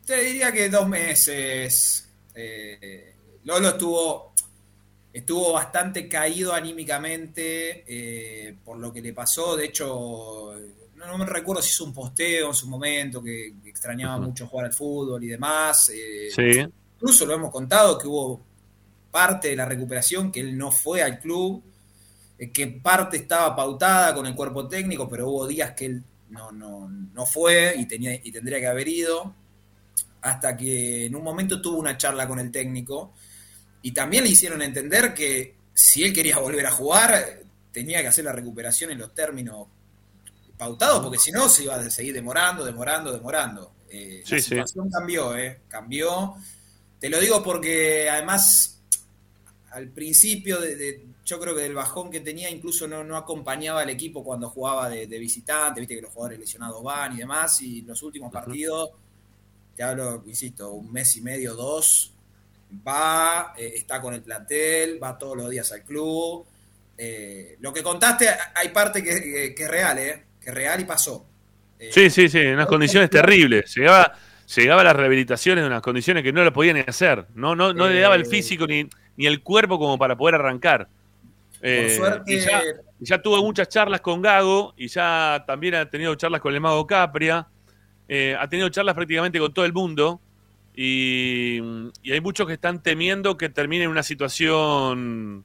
te 0.05 0.23
diría 0.23 0.51
que 0.51 0.69
dos 0.69 0.87
meses. 0.87 2.09
Eh, 2.33 3.13
Lolo 3.43 3.69
estuvo, 3.69 4.33
estuvo 5.13 5.53
bastante 5.53 6.09
caído 6.09 6.53
anímicamente 6.53 7.83
eh, 7.87 8.57
por 8.65 8.79
lo 8.79 8.91
que 8.91 9.01
le 9.01 9.13
pasó. 9.13 9.55
De 9.55 9.65
hecho, 9.65 10.55
no, 10.95 11.05
no 11.05 11.17
me 11.19 11.25
recuerdo 11.25 11.61
si 11.61 11.69
hizo 11.69 11.85
un 11.85 11.93
posteo 11.93 12.47
en 12.47 12.55
su 12.55 12.67
momento 12.67 13.21
que, 13.21 13.53
extrañaba 13.65 14.17
mucho 14.17 14.47
jugar 14.47 14.65
al 14.65 14.73
fútbol 14.73 15.23
y 15.23 15.27
demás. 15.27 15.85
Sí. 15.85 16.65
Incluso 16.95 17.27
lo 17.27 17.35
hemos 17.35 17.51
contado 17.51 17.99
que 17.99 18.07
hubo 18.07 18.48
parte 19.11 19.49
de 19.49 19.55
la 19.55 19.65
recuperación 19.65 20.31
que 20.31 20.39
él 20.41 20.57
no 20.57 20.71
fue 20.71 21.01
al 21.01 21.19
club, 21.19 21.63
eh, 22.37 22.51
que 22.51 22.67
parte 22.67 23.17
estaba 23.17 23.55
pautada 23.55 24.13
con 24.15 24.25
el 24.25 24.35
cuerpo 24.35 24.67
técnico, 24.67 25.09
pero 25.09 25.29
hubo 25.29 25.47
días 25.47 25.71
que 25.71 25.85
él 25.85 26.03
no, 26.29 26.51
no, 26.51 26.87
no 26.89 27.25
fue 27.25 27.75
y, 27.77 27.85
tenía, 27.87 28.13
y 28.13 28.31
tendría 28.31 28.59
que 28.59 28.67
haber 28.67 28.87
ido, 28.87 29.33
hasta 30.21 30.55
que 30.55 31.05
en 31.05 31.15
un 31.15 31.23
momento 31.23 31.61
tuvo 31.61 31.77
una 31.77 31.97
charla 31.97 32.27
con 32.27 32.39
el 32.39 32.51
técnico 32.51 33.13
y 33.81 33.91
también 33.91 34.23
le 34.25 34.29
hicieron 34.31 34.61
entender 34.61 35.13
que 35.13 35.55
si 35.73 36.03
él 36.03 36.13
quería 36.13 36.37
volver 36.39 36.65
a 36.65 36.71
jugar, 36.71 37.39
tenía 37.71 38.01
que 38.01 38.07
hacer 38.07 38.25
la 38.25 38.33
recuperación 38.33 38.91
en 38.91 38.99
los 38.99 39.13
términos 39.13 39.67
pautados, 40.57 41.01
porque 41.01 41.17
si 41.17 41.31
no 41.31 41.47
se 41.47 41.63
iba 41.63 41.75
a 41.75 41.89
seguir 41.89 42.13
demorando, 42.13 42.65
demorando, 42.65 43.13
demorando. 43.13 43.71
Eh, 43.89 44.21
Sí, 44.25 44.35
la 44.35 44.41
sí. 44.41 44.49
situación 44.49 44.89
cambió, 44.89 45.37
¿eh? 45.37 45.61
Cambió. 45.69 46.35
Te 46.99 47.09
lo 47.09 47.17
digo 47.19 47.41
porque 47.41 48.09
además 48.09 48.78
al 49.71 49.89
principio 49.89 50.59
de, 50.59 50.75
de- 50.75 51.05
yo 51.25 51.39
creo 51.39 51.55
que 51.55 51.61
del 51.61 51.75
bajón 51.75 52.09
que 52.09 52.21
tenía 52.21 52.49
incluso 52.49 52.87
no, 52.87 53.03
no 53.03 53.15
acompañaba 53.15 53.81
al 53.81 53.89
equipo 53.89 54.23
cuando 54.23 54.49
jugaba 54.49 54.89
de, 54.89 55.05
de 55.07 55.19
visitante, 55.19 55.79
viste 55.79 55.95
que 55.95 56.01
los 56.01 56.11
jugadores 56.11 56.39
lesionados 56.39 56.81
van 56.83 57.13
y 57.13 57.17
demás, 57.17 57.61
y 57.61 57.81
los 57.83 58.01
últimos 58.03 58.31
partidos, 58.31 58.89
te 59.75 59.83
hablo, 59.83 60.23
insisto, 60.25 60.71
un 60.71 60.91
mes 60.91 61.15
y 61.17 61.21
medio, 61.21 61.53
dos, 61.53 62.13
va, 62.87 63.53
eh, 63.57 63.73
está 63.75 64.01
con 64.01 64.13
el 64.13 64.21
plantel, 64.21 65.01
va 65.01 65.17
todos 65.17 65.37
los 65.37 65.49
días 65.49 65.71
al 65.71 65.83
club. 65.83 66.45
Eh, 66.97 67.55
lo 67.61 67.71
que 67.73 67.81
contaste, 67.83 68.27
hay 68.55 68.69
parte 68.69 69.03
que, 69.03 69.21
que- 69.21 69.55
que 69.55 69.63
es 69.63 69.69
real, 69.69 69.97
¿eh? 69.99 70.25
Que 70.41 70.49
es 70.49 70.55
real 70.55 70.81
y 70.81 70.85
pasó. 70.85 71.25
Eh, 71.79 71.89
Sí, 71.93 72.09
sí, 72.09 72.27
sí, 72.27 72.39
en 72.39 72.55
unas 72.55 72.67
condiciones 72.67 73.09
terribles. 73.09 73.73
Llegaba, 73.75 74.13
llegaba 74.55 74.81
a 74.81 74.83
las 74.83 74.95
rehabilitaciones 74.95 75.61
en 75.61 75.67
unas 75.67 75.81
condiciones 75.81 76.23
que 76.23 76.33
no 76.33 76.43
lo 76.43 76.51
podían 76.51 76.77
hacer. 76.85 77.25
No, 77.35 77.55
no, 77.55 77.71
no 77.73 77.87
le 77.87 77.99
daba 78.01 78.15
el 78.15 78.25
físico 78.25 78.67
ni, 78.67 78.89
ni 79.19 79.25
el 79.27 79.43
cuerpo 79.43 79.77
como 79.77 79.97
para 79.97 80.15
poder 80.15 80.35
arrancar. 80.35 80.87
Eh, 81.61 81.93
suerte- 81.97 82.33
y 82.33 82.39
ya, 82.39 82.61
ya 83.01 83.21
tuve 83.21 83.41
muchas 83.41 83.67
charlas 83.67 83.99
con 83.99 84.21
Gago 84.21 84.73
y 84.77 84.87
ya 84.87 85.43
también 85.45 85.75
ha 85.75 85.89
tenido 85.89 86.15
charlas 86.15 86.39
con 86.39 86.53
el 86.53 86.61
Mago 86.61 86.87
Capria. 86.87 87.45
eh, 88.07 88.35
ha 88.39 88.47
tenido 88.47 88.69
charlas 88.69 88.95
prácticamente 88.95 89.37
con 89.39 89.53
todo 89.53 89.65
el 89.65 89.73
mundo. 89.73 90.19
Y, 90.73 91.59
y 92.01 92.11
hay 92.13 92.21
muchos 92.21 92.47
que 92.47 92.53
están 92.53 92.81
temiendo 92.81 93.37
que 93.37 93.49
termine 93.49 93.83
en 93.83 93.89
una 93.91 94.01
situación 94.03 95.43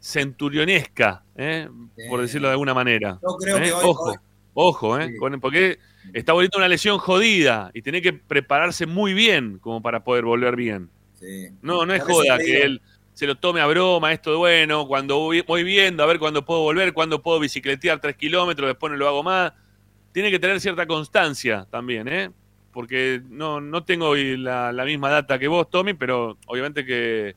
centurionesca, 0.00 1.22
¿eh? 1.36 1.68
por 2.08 2.20
decirlo 2.20 2.48
de 2.48 2.52
alguna 2.52 2.74
manera. 2.74 3.18
Yo 3.22 3.36
creo 3.36 3.56
que 3.56 3.72
hoy- 3.72 3.82
ojo, 3.84 4.10
hoy- 4.10 4.16
ojo, 4.54 4.98
porque 5.40 5.78
está 6.12 6.32
volviendo 6.34 6.58
una 6.58 6.68
lesión 6.68 6.98
jodida 6.98 7.70
y 7.74 7.82
tiene 7.82 8.00
que 8.02 8.12
prepararse 8.12 8.86
muy 8.86 9.14
bien 9.14 9.58
como 9.58 9.80
para 9.82 10.04
poder 10.04 10.24
volver 10.24 10.54
bien. 10.56 10.90
Sí. 11.18 11.48
No, 11.62 11.86
no 11.86 11.94
es 11.94 12.02
Por 12.02 12.12
joda 12.12 12.38
que 12.38 12.62
él 12.62 12.82
se 13.14 13.26
lo 13.26 13.36
tome 13.36 13.60
a 13.60 13.66
broma, 13.66 14.12
esto 14.12 14.32
de 14.32 14.36
bueno, 14.36 14.86
cuando 14.86 15.18
voy, 15.18 15.64
viendo, 15.64 16.02
a 16.02 16.06
ver 16.06 16.18
cuándo 16.18 16.44
puedo 16.44 16.60
volver, 16.62 16.92
cuándo 16.92 17.22
puedo 17.22 17.38
bicicletear 17.38 18.00
tres 18.00 18.16
kilómetros, 18.16 18.68
después 18.68 18.90
no 18.90 18.98
lo 18.98 19.08
hago 19.08 19.22
más. 19.22 19.52
Tiene 20.12 20.30
que 20.30 20.38
tener 20.38 20.60
cierta 20.60 20.86
constancia 20.86 21.66
también, 21.70 22.08
¿eh? 22.08 22.30
Porque 22.72 23.22
no, 23.28 23.60
no 23.60 23.84
tengo 23.84 24.08
hoy 24.08 24.36
la, 24.36 24.72
la 24.72 24.84
misma 24.84 25.10
data 25.10 25.38
que 25.38 25.46
vos, 25.46 25.70
Tommy, 25.70 25.94
pero 25.94 26.36
obviamente 26.46 26.84
que 26.84 27.36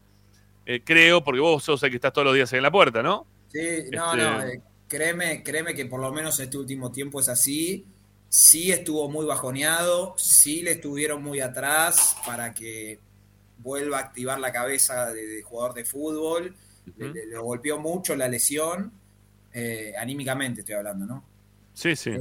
eh, 0.66 0.82
creo, 0.84 1.24
porque 1.24 1.40
vos 1.40 1.64
sos 1.64 1.82
el 1.84 1.92
que 1.92 1.98
estás 1.98 2.12
todos 2.12 2.26
los 2.26 2.36
días 2.36 2.52
ahí 2.52 2.58
en 2.58 2.64
la 2.64 2.72
puerta, 2.72 3.04
¿no? 3.04 3.28
Sí, 3.52 3.60
no, 3.92 4.14
Este- 4.14 4.24
no, 4.24 4.42
eh, 4.42 4.62
créeme, 4.88 5.44
créeme 5.44 5.76
que 5.76 5.86
por 5.86 6.02
lo 6.02 6.12
menos 6.12 6.40
este 6.40 6.58
último 6.58 6.92
tiempo 6.92 7.20
es 7.20 7.30
así. 7.30 7.86
Sí 8.30 8.72
estuvo 8.72 9.10
muy 9.10 9.26
bajoneado, 9.26 10.16
sí 10.18 10.62
le 10.64 10.72
estuvieron 10.72 11.24
muy 11.24 11.40
atrás 11.40 12.18
para 12.26 12.54
que 12.54 13.00
vuelva 13.60 13.98
a 13.98 14.02
activar 14.02 14.40
la 14.40 14.52
cabeza 14.52 15.12
de, 15.12 15.26
de 15.28 15.42
jugador 15.42 15.74
de 15.74 15.86
fútbol. 15.86 16.56
Le, 16.98 17.12
le- 17.14 17.26
le 17.26 17.38
golpeó 17.38 17.80
mucho 17.80 18.16
la 18.16 18.28
lesión, 18.30 18.92
eh, 19.54 19.94
anímicamente 20.00 20.62
estoy 20.62 20.76
hablando, 20.76 21.06
¿no? 21.06 21.24
Sí, 21.74 21.96
sí. 21.96 22.12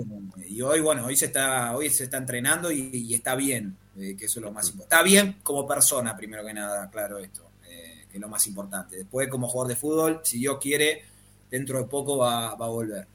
Y 0.49 0.61
hoy, 0.61 0.81
bueno, 0.81 1.07
hoy 1.07 1.17
se 1.17 1.27
está, 1.27 1.75
hoy 1.77 1.89
se 1.89 2.05
está 2.05 2.19
entrenando 2.19 2.71
y, 2.73 2.91
y 2.93 3.15
está 3.15 3.35
bien, 3.37 3.77
eh, 3.97 4.17
que 4.19 4.27
eso 4.27 4.41
es 4.41 4.45
lo 4.45 4.51
más 4.53 4.69
importante. 4.69 4.95
Está 4.95 5.03
bien 5.05 5.37
como 5.43 5.67
persona, 5.67 6.17
primero 6.17 6.45
que 6.45 6.53
nada, 6.53 6.91
claro 6.91 7.19
esto, 7.19 7.49
eh, 7.69 8.07
que 8.11 8.19
es 8.19 8.21
lo 8.21 8.29
más 8.29 8.47
importante. 8.49 8.97
Después, 8.97 9.29
como 9.29 9.49
jugador 9.49 9.69
de 9.71 9.77
fútbol, 9.77 10.21
si 10.25 10.39
Dios 10.39 10.59
quiere, 10.61 11.05
dentro 11.51 11.79
de 11.79 11.85
poco 11.85 12.19
va, 12.19 12.55
va 12.57 12.67
a 12.67 12.69
volver. 12.69 13.07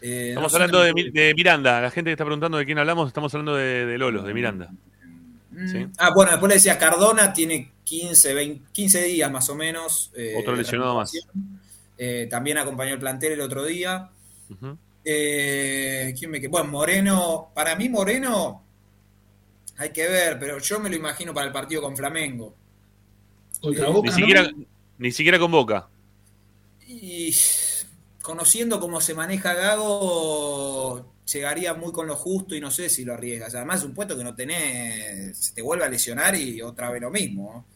Eh, 0.00 0.30
Estamos 0.30 0.52
no 0.52 0.58
sé, 0.58 0.62
hablando 0.64 0.80
de, 0.82 1.34
Miranda. 1.36 1.80
La 1.80 1.90
gente 1.90 2.08
que 2.08 2.12
está 2.12 2.24
preguntando 2.24 2.58
de 2.58 2.64
quién 2.66 2.78
hablamos, 2.78 3.06
estamos 3.08 3.32
hablando 3.34 3.54
de, 3.54 3.86
de 3.86 3.98
Lolo, 3.98 4.22
de 4.22 4.34
Miranda. 4.34 4.70
Mm, 5.56 5.68
¿Sí? 5.68 5.86
Ah, 5.98 6.10
bueno, 6.14 6.32
después 6.32 6.48
le 6.50 6.54
decía, 6.56 6.78
Cardona 6.78 7.32
tiene 7.32 7.72
15, 7.84 8.34
20, 8.34 8.70
15 8.72 9.02
días 9.04 9.30
más 9.30 9.48
o 9.48 9.54
menos. 9.54 10.12
eh, 10.14 10.34
Otro 10.38 10.54
lesionado 10.54 10.96
más. 10.96 11.12
Eh, 11.98 12.26
también 12.30 12.58
acompañó 12.58 12.92
el 12.92 13.00
plantel 13.00 13.32
el 13.32 13.40
otro 13.40 13.64
día. 13.64 14.10
Ujú. 14.50 14.76
Eh, 15.04 16.14
¿quién 16.18 16.30
me 16.30 16.40
queda? 16.40 16.50
Bueno, 16.50 16.68
Moreno, 16.70 17.50
para 17.54 17.74
mí 17.76 17.88
Moreno, 17.88 18.62
hay 19.78 19.90
que 19.90 20.08
ver, 20.08 20.38
pero 20.38 20.58
yo 20.58 20.80
me 20.80 20.90
lo 20.90 20.96
imagino 20.96 21.32
para 21.32 21.46
el 21.46 21.52
partido 21.52 21.80
con 21.82 21.96
Flamengo. 21.96 22.54
Contra 23.60 23.88
Eh, 23.88 23.92
Boca, 23.92 24.02
Ni 24.02 24.10
¿no? 24.10 24.16
siquiera, 24.16 24.50
ni 24.98 25.12
siquiera 25.12 25.38
con 25.38 25.50
Boca. 25.52 25.88
Y 26.86 27.34
conociendo 28.22 28.78
cómo 28.80 29.00
se 29.00 29.14
maneja 29.14 29.54
Gago, 29.54 31.04
llegaría 31.32 31.74
muy 31.74 31.92
con 31.92 32.06
lo 32.06 32.16
justo 32.16 32.54
y 32.54 32.60
no 32.60 32.70
sé 32.70 32.88
si 32.88 33.04
lo 33.04 33.14
arriesgas. 33.14 33.54
Además, 33.54 33.80
es 33.80 33.84
un 33.86 33.94
puesto 33.94 34.16
que 34.16 34.24
no 34.24 34.34
tenés, 34.34 35.36
se 35.36 35.54
te 35.54 35.62
vuelve 35.62 35.84
a 35.84 35.88
lesionar 35.88 36.34
y 36.36 36.62
otra 36.62 36.90
vez 36.90 37.02
lo 37.02 37.10
mismo. 37.10 37.66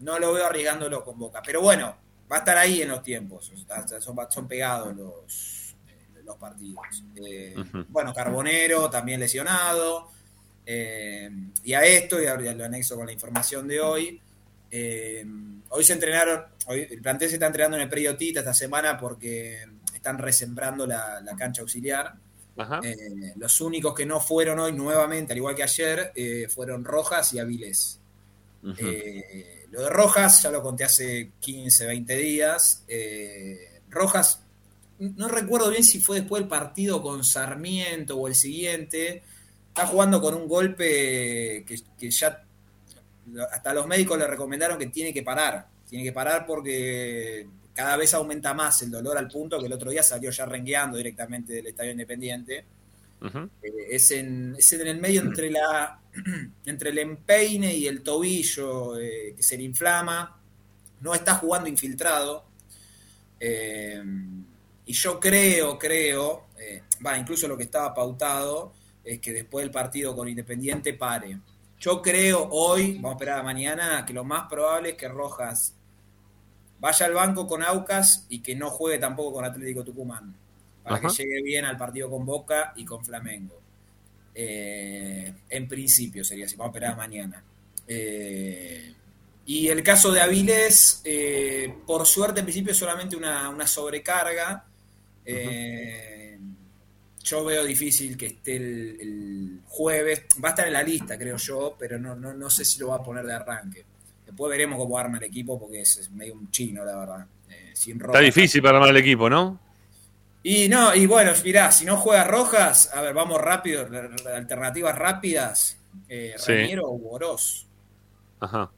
No 0.00 0.18
lo 0.18 0.32
veo 0.32 0.46
arriesgándolo 0.46 1.04
con 1.04 1.18
Boca. 1.18 1.42
Pero 1.44 1.60
bueno, 1.60 1.96
va 2.30 2.36
a 2.36 2.38
estar 2.40 2.56
ahí 2.56 2.82
en 2.82 2.88
los 2.88 3.02
tiempos. 3.02 3.50
Son, 4.00 4.16
son 4.30 4.48
pegados 4.48 4.96
los, 4.96 5.74
eh, 5.88 6.22
los 6.24 6.36
partidos. 6.36 7.04
Eh. 7.16 7.54
Bueno, 7.88 8.12
Carbonero 8.14 8.88
también 8.90 9.20
lesionado. 9.20 10.08
Eh, 10.66 11.30
y 11.64 11.72
a 11.72 11.84
esto, 11.84 12.22
y 12.22 12.26
ahora 12.26 12.52
lo 12.54 12.64
anexo 12.64 12.96
con 12.96 13.06
la 13.06 13.12
información 13.12 13.66
de 13.66 13.80
hoy. 13.80 14.20
eh, 14.70 15.24
hoy 15.70 15.84
se 15.84 15.92
entrenaron, 15.92 16.44
hoy 16.66 16.86
el 16.90 17.00
plantel 17.00 17.28
se 17.28 17.34
está 17.34 17.46
entrenando 17.46 17.76
en 17.76 17.82
el 17.84 17.88
predio 17.88 18.16
Tita 18.16 18.40
esta 18.40 18.54
semana 18.54 18.98
porque 18.98 19.66
están 20.00 20.16
resembrando 20.16 20.86
la, 20.86 21.20
la 21.20 21.36
cancha 21.36 21.60
auxiliar. 21.60 22.14
Ajá. 22.56 22.80
Eh, 22.82 23.34
los 23.36 23.60
únicos 23.60 23.94
que 23.94 24.06
no 24.06 24.18
fueron 24.18 24.58
hoy 24.58 24.72
nuevamente, 24.72 25.32
al 25.32 25.38
igual 25.38 25.54
que 25.54 25.62
ayer, 25.62 26.12
eh, 26.14 26.48
fueron 26.48 26.84
Rojas 26.84 27.34
y 27.34 27.38
Avilés. 27.38 28.00
Eh, 28.78 29.66
lo 29.70 29.82
de 29.82 29.90
Rojas, 29.90 30.42
ya 30.42 30.50
lo 30.50 30.62
conté 30.62 30.84
hace 30.84 31.32
15, 31.38 31.86
20 31.86 32.16
días. 32.16 32.84
Rojas, 33.90 34.42
no 34.98 35.28
recuerdo 35.28 35.70
bien 35.70 35.84
si 35.84 36.00
fue 36.00 36.20
después 36.20 36.40
del 36.40 36.48
partido 36.48 37.02
con 37.02 37.22
Sarmiento 37.22 38.16
o 38.16 38.26
el 38.26 38.34
siguiente. 38.34 39.22
Está 39.68 39.86
jugando 39.86 40.20
con 40.20 40.34
un 40.34 40.48
golpe 40.48 41.64
que, 41.66 41.80
que 41.98 42.10
ya 42.10 42.42
hasta 43.52 43.74
los 43.74 43.86
médicos 43.86 44.18
le 44.18 44.26
recomendaron 44.26 44.78
que 44.78 44.86
tiene 44.86 45.12
que 45.12 45.22
parar. 45.22 45.68
Tiene 45.88 46.04
que 46.04 46.12
parar 46.12 46.46
porque 46.46 47.46
cada 47.80 47.96
vez 47.96 48.12
aumenta 48.12 48.52
más 48.52 48.82
el 48.82 48.90
dolor 48.90 49.16
al 49.16 49.26
punto 49.26 49.58
que 49.58 49.64
el 49.64 49.72
otro 49.72 49.90
día 49.90 50.02
salió 50.02 50.30
ya 50.30 50.44
rengueando 50.44 50.98
directamente 50.98 51.54
del 51.54 51.68
Estadio 51.68 51.92
Independiente. 51.92 52.66
Eh, 53.62 53.86
es, 53.88 54.10
en, 54.10 54.54
es 54.58 54.70
en 54.74 54.86
el 54.86 55.00
medio 55.00 55.22
entre 55.22 55.50
la 55.50 55.98
entre 56.66 56.90
el 56.90 56.98
empeine 56.98 57.74
y 57.74 57.86
el 57.86 58.02
tobillo 58.02 59.00
eh, 59.00 59.32
que 59.34 59.42
se 59.42 59.56
le 59.56 59.62
inflama. 59.62 60.38
No 61.00 61.14
está 61.14 61.36
jugando 61.36 61.70
infiltrado. 61.70 62.44
Eh, 63.40 64.02
y 64.84 64.92
yo 64.92 65.18
creo, 65.18 65.78
creo, 65.78 66.48
va, 67.06 67.16
incluso 67.16 67.48
lo 67.48 67.56
que 67.56 67.64
estaba 67.64 67.94
pautado 67.94 68.74
es 69.02 69.20
que 69.20 69.32
después 69.32 69.64
del 69.64 69.72
partido 69.72 70.14
con 70.14 70.28
Independiente 70.28 70.92
pare. 70.92 71.38
Yo 71.78 72.02
creo 72.02 72.46
hoy, 72.50 72.96
vamos 72.96 73.12
a 73.12 73.14
esperar 73.14 73.38
a 73.38 73.42
mañana, 73.42 74.04
que 74.04 74.12
lo 74.12 74.22
más 74.22 74.50
probable 74.50 74.90
es 74.90 74.96
que 74.96 75.08
Rojas 75.08 75.79
vaya 76.80 77.06
al 77.06 77.12
banco 77.14 77.46
con 77.46 77.62
Aucas 77.62 78.26
y 78.28 78.40
que 78.40 78.56
no 78.56 78.70
juegue 78.70 78.98
tampoco 78.98 79.34
con 79.34 79.44
Atlético 79.44 79.84
Tucumán. 79.84 80.34
Para 80.82 80.96
Ajá. 80.96 81.08
que 81.08 81.22
llegue 81.22 81.42
bien 81.42 81.64
al 81.66 81.76
partido 81.76 82.10
con 82.10 82.24
Boca 82.24 82.72
y 82.76 82.84
con 82.84 83.04
Flamengo. 83.04 83.60
Eh, 84.34 85.34
en 85.48 85.68
principio 85.68 86.24
sería 86.24 86.46
así, 86.46 86.56
vamos 86.56 86.74
a 86.74 86.78
esperar 86.78 86.92
a 86.94 86.96
mañana. 86.96 87.44
Eh, 87.86 88.94
y 89.46 89.68
el 89.68 89.82
caso 89.82 90.10
de 90.12 90.20
Avilés, 90.20 91.02
eh, 91.04 91.74
por 91.86 92.06
suerte 92.06 92.40
en 92.40 92.46
principio 92.46 92.72
es 92.72 92.78
solamente 92.78 93.16
una, 93.16 93.48
una 93.50 93.66
sobrecarga. 93.66 94.64
Yo 97.22 97.44
veo 97.44 97.64
difícil 97.64 98.16
que 98.16 98.26
esté 98.26 98.56
el, 98.56 98.96
el 99.00 99.60
jueves. 99.66 100.22
Va 100.42 100.48
a 100.48 100.52
estar 100.52 100.66
en 100.66 100.72
la 100.72 100.82
lista, 100.82 101.18
creo 101.18 101.36
yo, 101.36 101.76
pero 101.78 101.98
no, 101.98 102.14
no, 102.16 102.32
no 102.32 102.48
sé 102.48 102.64
si 102.64 102.78
lo 102.80 102.88
va 102.88 102.96
a 102.96 103.02
poner 103.02 103.26
de 103.26 103.34
arranque. 103.34 103.84
Después 104.30 104.48
veremos 104.48 104.78
cómo 104.78 104.96
arma 104.96 105.18
el 105.18 105.24
equipo 105.24 105.58
porque 105.58 105.80
es, 105.80 105.96
es 105.96 106.10
medio 106.12 106.34
un 106.34 106.48
chino, 106.52 106.84
la 106.84 106.96
verdad. 106.96 107.26
Eh, 107.48 107.72
sin 107.74 108.00
Está 108.00 108.20
difícil 108.20 108.62
para 108.62 108.76
armar 108.76 108.90
el 108.90 108.96
equipo, 108.96 109.28
¿no? 109.28 109.58
Y 110.44 110.68
no, 110.68 110.94
y 110.94 111.04
bueno, 111.06 111.32
mirá, 111.44 111.72
si 111.72 111.84
no 111.84 111.96
juega 111.96 112.22
Rojas, 112.22 112.90
a 112.94 113.02
ver, 113.02 113.12
vamos 113.12 113.40
rápido, 113.40 113.88
alternativas 114.32 114.96
rápidas. 114.96 115.78
Eh, 116.08 116.34
Sí. 116.38 116.52
Raniero 116.52 116.88
o 116.88 116.96
Boros. 116.96 117.66
Ajá. 118.38 118.70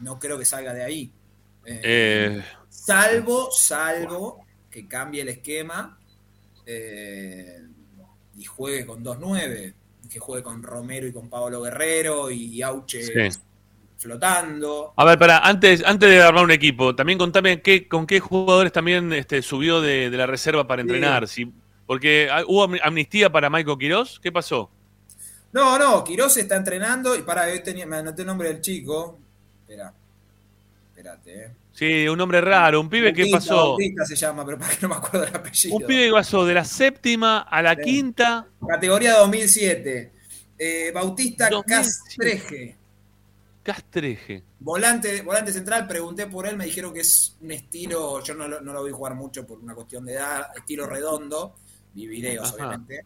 No 0.00 0.18
creo 0.18 0.36
que 0.36 0.44
salga 0.44 0.74
de 0.74 0.82
ahí. 0.82 1.12
Eh, 1.64 1.80
Eh, 1.84 2.44
Salvo, 2.68 3.50
salvo 3.52 4.44
que 4.68 4.88
cambie 4.88 5.22
el 5.22 5.28
esquema 5.28 5.96
eh, 6.66 7.62
y 8.36 8.44
juegue 8.44 8.84
con 8.84 9.04
2-9, 9.04 9.74
que 10.10 10.18
juegue 10.18 10.42
con 10.42 10.60
Romero 10.62 11.06
y 11.06 11.12
con 11.12 11.28
Pablo 11.28 11.62
Guerrero 11.62 12.30
y 12.32 12.60
Auche 12.62 13.30
Sí. 13.30 13.38
Flotando. 13.98 14.94
A 14.96 15.04
ver, 15.04 15.18
para, 15.18 15.38
antes, 15.40 15.82
antes 15.84 16.08
de 16.08 16.22
armar 16.22 16.44
un 16.44 16.50
equipo, 16.52 16.94
también 16.94 17.18
contame 17.18 17.60
qué, 17.60 17.86
con 17.88 18.06
qué 18.06 18.20
jugadores 18.20 18.72
también 18.72 19.12
este, 19.12 19.42
subió 19.42 19.80
de, 19.80 20.08
de 20.08 20.16
la 20.16 20.26
reserva 20.26 20.66
para 20.66 20.82
Sí. 20.82 20.88
entrenar. 20.88 21.28
Si, 21.28 21.52
porque 21.86 22.28
ah, 22.30 22.42
hubo 22.46 22.64
am- 22.64 22.78
amnistía 22.82 23.30
para 23.30 23.50
Michael 23.50 23.76
Quirós. 23.78 24.20
¿Qué 24.22 24.30
pasó? 24.32 24.70
No, 25.52 25.78
no, 25.78 26.04
Quiroz 26.04 26.36
está 26.36 26.56
entrenando 26.56 27.16
y 27.16 27.22
para, 27.22 27.52
yo 27.54 27.62
tenía, 27.62 27.86
me 27.86 27.96
anoté 27.96 28.22
el 28.22 28.26
nombre 28.28 28.48
del 28.48 28.60
chico. 28.60 29.18
Espera, 29.62 29.92
espérate, 30.90 31.44
eh. 31.44 31.50
Sí, 31.72 32.08
un 32.08 32.20
hombre 32.20 32.40
raro, 32.40 32.80
un 32.80 32.88
pibe 32.90 33.12
que 33.14 33.22
Bautista, 33.22 33.38
pasó. 33.38 33.68
Bautista 33.70 34.04
se 34.04 34.16
llama, 34.16 34.44
pero 34.44 34.58
para 34.58 34.70
que 34.74 34.78
no 34.82 34.88
me 34.88 34.94
acuerdo 34.96 35.26
el 35.26 35.34
apellido. 35.36 35.76
Un 35.76 35.86
pibe 35.86 36.06
que 36.06 36.12
pasó 36.12 36.44
de 36.44 36.54
la 36.54 36.64
séptima 36.64 37.38
a 37.38 37.62
la 37.62 37.74
Sí. 37.76 37.82
quinta. 37.82 38.46
Categoría 38.68 39.14
2007. 39.18 40.12
Eh, 40.58 40.90
Bautista 40.92 41.48
2007. 41.48 41.68
Castreje. 42.38 42.76
Castreje. 43.72 44.42
Volante, 44.60 45.20
volante 45.20 45.52
central, 45.52 45.86
pregunté 45.86 46.26
por 46.26 46.46
él, 46.46 46.56
me 46.56 46.64
dijeron 46.64 46.90
que 46.94 47.00
es 47.00 47.36
un 47.42 47.50
estilo, 47.50 48.22
yo 48.24 48.32
no, 48.32 48.48
lo- 48.48 48.62
no 48.62 48.72
lo 48.72 48.82
vi 48.82 48.92
jugar 48.92 49.14
mucho 49.14 49.46
por 49.46 49.58
una 49.58 49.74
cuestión 49.74 50.06
de 50.06 50.14
edad, 50.14 50.46
estilo 50.56 50.86
redondo, 50.86 51.54
vi 51.92 52.06
videos 52.06 52.46
Ajá. 52.48 52.54
obviamente, 52.56 53.04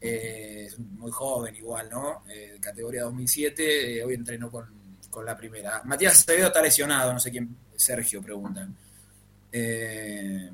Eh, 0.00 0.64
es 0.68 0.78
muy 0.78 1.10
joven 1.10 1.54
igual, 1.56 1.90
¿no? 1.90 2.22
Eh, 2.30 2.56
categoría 2.58 3.02
2007, 3.02 3.98
eh, 3.98 4.04
hoy 4.04 4.14
entrenó 4.14 4.50
con, 4.50 4.64
con 5.10 5.26
la 5.26 5.36
primera. 5.36 5.82
Matías 5.84 6.14
Acevedo 6.14 6.46
está 6.46 6.62
lesionado, 6.62 7.12
no 7.12 7.20
sé 7.20 7.30
quién, 7.30 7.54
Sergio 7.76 8.22
preguntan. 8.22 8.74
Eh, 9.52 10.50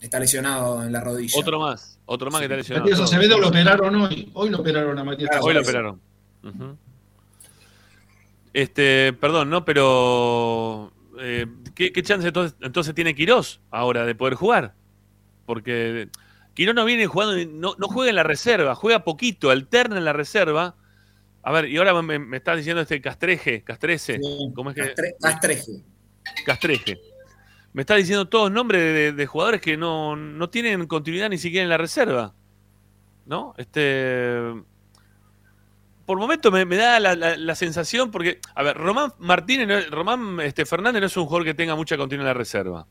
está 0.00 0.18
lesionado 0.18 0.82
en 0.84 0.92
la 0.92 1.00
rodilla. 1.00 1.38
Otro 1.38 1.58
más, 1.60 1.98
otro 2.06 2.30
más 2.30 2.40
que 2.40 2.44
está 2.46 2.56
lesionado. 2.56 2.84
Matías 2.88 3.00
Acevedo 3.00 3.38
lo 3.38 3.48
operaron 3.48 3.94
hoy. 3.96 4.30
Hoy 4.32 4.48
lo 4.48 4.60
operaron 4.60 4.98
a 4.98 5.04
Matías 5.04 5.30
Hoy 5.42 5.52
lo 5.54 5.60
operaron. 5.60 6.00
Ujú. 6.42 6.76
Este, 8.52 9.12
perdón, 9.14 9.50
¿no? 9.50 9.64
Pero. 9.64 10.92
eh, 11.20 11.46
¿qué, 11.74 11.92
qué 11.92 12.02
chance 12.02 12.26
entonces, 12.28 12.56
entonces 12.60 12.94
tiene 12.94 13.14
Quirós 13.14 13.60
ahora 13.70 14.04
de 14.06 14.14
poder 14.14 14.34
jugar? 14.34 14.74
Porque 15.46 16.08
Quirós 16.54 16.74
no 16.74 16.84
viene 16.84 17.06
jugando, 17.06 17.34
no, 17.50 17.74
no 17.78 17.88
juega 17.88 18.10
en 18.10 18.16
la 18.16 18.22
reserva, 18.22 18.74
juega 18.74 19.04
poquito, 19.04 19.50
alterna 19.50 19.96
en 19.98 20.04
la 20.04 20.12
reserva. 20.12 20.76
A 21.42 21.50
ver, 21.50 21.64
y 21.68 21.76
ahora 21.78 22.00
me, 22.02 22.18
me 22.18 22.36
está 22.36 22.54
diciendo 22.54 22.82
este 22.82 23.00
Castreje, 23.00 23.62
Castrece, 23.64 24.20
¿cómo 24.54 24.70
es 24.70 24.76
que? 24.76 24.82
Castre- 24.82 25.14
Castreje. 25.20 25.72
Castreje. 26.46 27.00
Me 27.72 27.82
está 27.82 27.94
diciendo 27.96 28.28
todos 28.28 28.50
nombres 28.52 28.82
de, 28.82 28.92
de- 28.92 29.12
de 29.12 29.26
jugadores 29.26 29.60
que 29.62 29.76
no, 29.78 30.14
no 30.14 30.50
tienen 30.50 30.86
continuidad 30.86 31.30
ni 31.30 31.38
siquiera 31.38 31.62
en 31.64 31.70
la 31.70 31.78
reserva. 31.78 32.34
¿No? 33.24 33.54
Este. 33.56 34.40
Por 36.06 36.18
momento 36.18 36.50
me, 36.50 36.64
da 36.64 36.98
la, 36.98 37.54
sensación, 37.54 38.10
porque, 38.10 38.40
a 38.54 38.62
ver, 38.62 38.76
Román 38.76 39.12
Martínez, 39.18 39.88
Román 39.90 40.40
este, 40.40 40.66
Fernández 40.66 41.00
no 41.00 41.06
es 41.06 41.16
un 41.16 41.24
jugador 41.26 41.44
que 41.44 41.54
tenga 41.54 41.76
mucha 41.76 41.96
continuidad 41.96 42.30
en 42.30 42.34
la 42.34 42.38
reserva. 42.38 42.86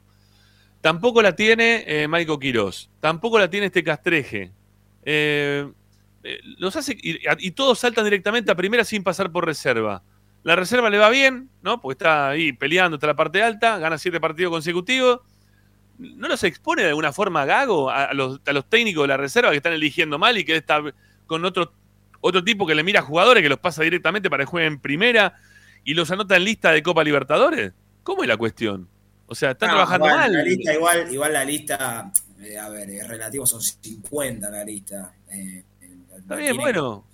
Tampoco 0.79 1.21
la 1.21 1.35
tiene 1.35 1.83
eh, 1.87 2.07
Maico 2.07 2.39
Quirós. 2.39 2.89
Tampoco 2.99 3.37
la 3.37 3.49
tiene 3.49 3.67
este 3.67 3.83
Castreje. 3.83 4.51
Eh, 5.03 5.69
eh, 6.23 6.39
los 6.57 6.75
hace 6.75 6.95
y, 7.01 7.51
todos 7.51 7.79
saltan 7.79 8.03
directamente 8.03 8.51
a 8.51 8.55
primera 8.55 8.83
sin 8.83 9.03
pasar 9.03 9.31
por 9.31 9.45
reserva. 9.45 10.03
La 10.43 10.55
reserva 10.55 10.89
le 10.89 10.97
va 10.97 11.09
bien, 11.09 11.49
¿no? 11.61 11.81
Porque 11.81 11.93
está 11.93 12.29
ahí 12.29 12.53
peleando 12.53 12.95
hasta 12.95 13.07
la 13.07 13.15
parte 13.15 13.43
alta, 13.43 13.77
gana 13.77 13.97
siete 13.97 14.19
partidos 14.19 14.51
consecutivos. 14.51 15.19
¿No 15.99 16.27
los 16.27 16.43
expone 16.43 16.81
de 16.81 16.89
alguna 16.89 17.11
forma 17.11 17.45
Gago, 17.45 17.91
a, 17.91 18.05
a 18.05 18.13
los, 18.13 18.39
a 18.45 18.53
los 18.53 18.67
técnicos 18.67 19.03
de 19.03 19.09
la 19.09 19.17
reserva 19.17 19.51
que 19.51 19.57
están 19.57 19.73
eligiendo 19.73 20.17
mal 20.17 20.37
y 20.37 20.45
que 20.45 20.55
está 20.55 20.81
con 21.27 21.45
otro, 21.45 21.73
otro 22.21 22.43
tipo 22.43 22.65
que 22.65 22.75
le 22.75 22.83
mira 22.83 23.01
a 23.01 23.03
jugadores 23.03 23.43
que 23.43 23.49
los 23.49 23.59
pasa 23.59 23.83
directamente 23.83 24.29
para 24.29 24.43
que 24.43 24.49
jueguen 24.49 24.73
en 24.73 24.79
primera 24.79 25.33
y 25.83 25.93
los 25.93 26.09
anota 26.11 26.35
en 26.37 26.45
lista 26.45 26.71
de 26.71 26.81
Copa 26.83 27.03
Libertadores? 27.03 27.73
¿Cómo 28.03 28.23
es 28.23 28.29
la 28.29 28.37
cuestión? 28.37 28.87
O 29.27 29.35
sea, 29.35 29.51
están 29.51 29.69
No, 29.69 29.75
trabajando 29.75 30.07
igual, 30.07 30.19
mal. 30.21 30.33
La 30.33 30.43
lista, 30.43 30.73
igual, 30.73 31.13
igual 31.13 31.33
la 31.33 31.45
lista, 31.45 32.11
eh, 32.41 32.57
a 32.57 32.69
ver, 32.69 32.89
es 32.89 33.07
relativo, 33.07 33.45
son 33.45 33.61
50 33.61 34.49
la 34.49 34.63
lista. 34.63 35.13
eh, 35.31 35.63
Está 36.17 36.35
bien, 36.35 36.55
bueno. 36.57 37.07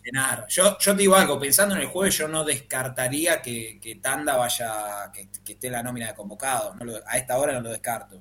Yo, 0.49 0.77
yo 0.79 0.91
te 0.91 0.97
digo 0.97 1.15
algo, 1.15 1.39
pensando 1.39 1.75
en 1.75 1.81
el 1.81 1.87
jueves, 1.87 2.17
yo 2.17 2.27
no 2.27 2.43
descartaría 2.43 3.41
que, 3.41 3.79
que 3.81 3.95
Tanda 3.95 4.35
vaya, 4.35 5.11
que, 5.13 5.29
que 5.45 5.53
esté 5.53 5.67
en 5.67 5.73
la 5.73 5.83
nómina 5.83 6.07
de 6.07 6.13
convocados. 6.15 6.75
No 6.75 6.93
a 7.07 7.17
esta 7.17 7.37
hora 7.37 7.53
no 7.53 7.61
lo 7.61 7.69
descarto. 7.69 8.15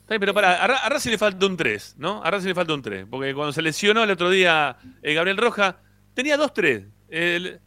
Está 0.00 0.14
bien, 0.14 0.20
pero 0.20 0.34
para, 0.34 0.62
a, 0.62 0.66
Ra- 0.66 0.76
a 0.78 0.88
Racing 0.88 1.10
le 1.10 1.18
falta 1.18 1.46
un 1.46 1.56
3, 1.56 1.94
¿no? 1.98 2.22
A 2.22 2.30
Racing 2.30 2.48
le 2.48 2.54
falta 2.54 2.74
un 2.74 2.82
3. 2.82 3.06
Porque 3.10 3.34
cuando 3.34 3.52
se 3.52 3.62
lesionó 3.62 4.04
el 4.04 4.10
otro 4.10 4.28
día 4.30 4.76
eh, 5.02 5.14
Gabriel 5.14 5.36
Roja, 5.38 5.78
tenía 6.16 6.36
2-3. 6.36 6.88
El, 7.10 7.60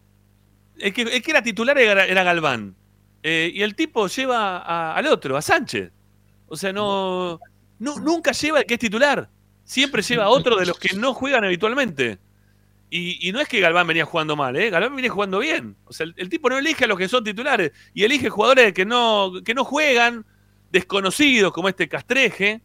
el 0.80 0.94
que, 0.94 1.04
el 1.04 1.22
que 1.22 1.32
era 1.32 1.42
titular 1.42 1.78
era, 1.78 2.24
Galván. 2.24 2.76
Eh, 3.24 3.52
y 3.54 3.62
el 3.62 3.76
tipo 3.76 4.08
lleva 4.08 4.94
al 4.94 5.08
otro, 5.08 5.38
a 5.38 5.42
Sánchez. 5.42 5.92
O 6.48 6.58
sea, 6.58 6.74
no, 6.74 7.40
no 7.78 7.96
nunca 8.00 8.32
lleva 8.32 8.60
el 8.60 8.66
que 8.66 8.74
es 8.74 8.80
titular. 8.80 9.30
Siempre 9.64 10.02
lleva 10.02 10.26
a 10.26 10.30
otro 10.30 10.58
de 10.58 10.66
los 10.66 10.80
que 10.80 10.96
no 10.98 11.14
juegan 11.14 11.46
habitualmente. 11.46 12.18
Y, 12.92 13.32
no 13.32 13.40
es 13.40 13.48
que 13.48 13.60
Galván 13.60 13.86
venía 13.86 14.04
jugando 14.04 14.36
mal, 14.36 14.56
¿eh? 14.56 14.72
Galván 14.72 14.96
viene 14.96 15.10
jugando 15.10 15.38
bien. 15.38 15.76
O 15.86 15.94
sea, 15.94 16.06
el, 16.06 16.16
el 16.18 16.28
tipo 16.28 16.50
no 16.50 16.58
elige 16.58 16.86
a 16.86 16.88
los 16.88 16.98
que 16.98 17.08
son 17.08 17.24
titulares 17.24 17.72
y 17.94 18.04
elige 18.04 18.30
jugadores 18.30 18.74
que 18.74 18.84
no, 18.84 19.32
que 19.46 19.54
no 19.54 19.64
juegan, 19.64 20.26
desconocidos 20.72 21.54
como 21.54 21.70
este 21.70 21.88
Castreje. 21.88 22.64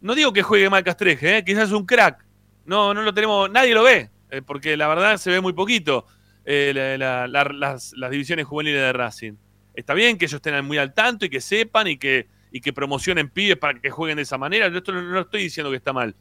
No 0.00 0.14
digo 0.14 0.32
que 0.32 0.42
juegue 0.42 0.70
mal 0.70 0.84
Castreje, 0.84 1.38
¿eh? 1.38 1.44
quizás 1.44 1.64
es 1.64 1.72
un 1.72 1.86
crack. 1.86 2.24
No, 2.66 2.94
no 2.94 3.02
lo 3.02 3.12
tenemos, 3.12 3.50
nadie 3.50 3.74
lo 3.74 3.82
ve, 3.82 4.10
eh, 4.30 4.42
porque 4.42 4.76
la 4.76 4.88
verdad 4.88 5.16
se 5.18 5.30
ve 5.30 5.40
muy 5.40 5.52
poquito 5.52 6.06
eh, 6.44 6.72
la- 6.74 7.26
la- 7.26 7.44
la- 7.44 7.78
las, 7.96 8.10
divisiones 8.10 8.46
juveniles 8.46 8.80
de 8.80 8.92
Racing. 8.92 9.32
Está 9.74 9.94
bien 9.94 10.16
que 10.16 10.24
ellos 10.26 10.36
estén 10.36 10.64
muy 10.64 10.78
al 10.78 10.94
tanto 10.94 11.26
y 11.26 11.28
que 11.30 11.40
sepan 11.40 11.86
y 11.88 11.98
que, 11.98 12.28
y 12.50 12.60
que 12.60 12.72
promocionen 12.72 13.28
pibes 13.30 13.56
para 13.58 13.78
que 13.80 13.90
jueguen 13.90 14.16
de 14.16 14.22
esa 14.22 14.38
manera. 14.38 14.68
Yo 14.68 14.78
esto 14.78 14.92
no, 14.92 15.20
estoy 15.20 15.42
diciendo 15.42 15.70
que 15.70 15.76
está 15.76 15.92
mal. 15.92 16.14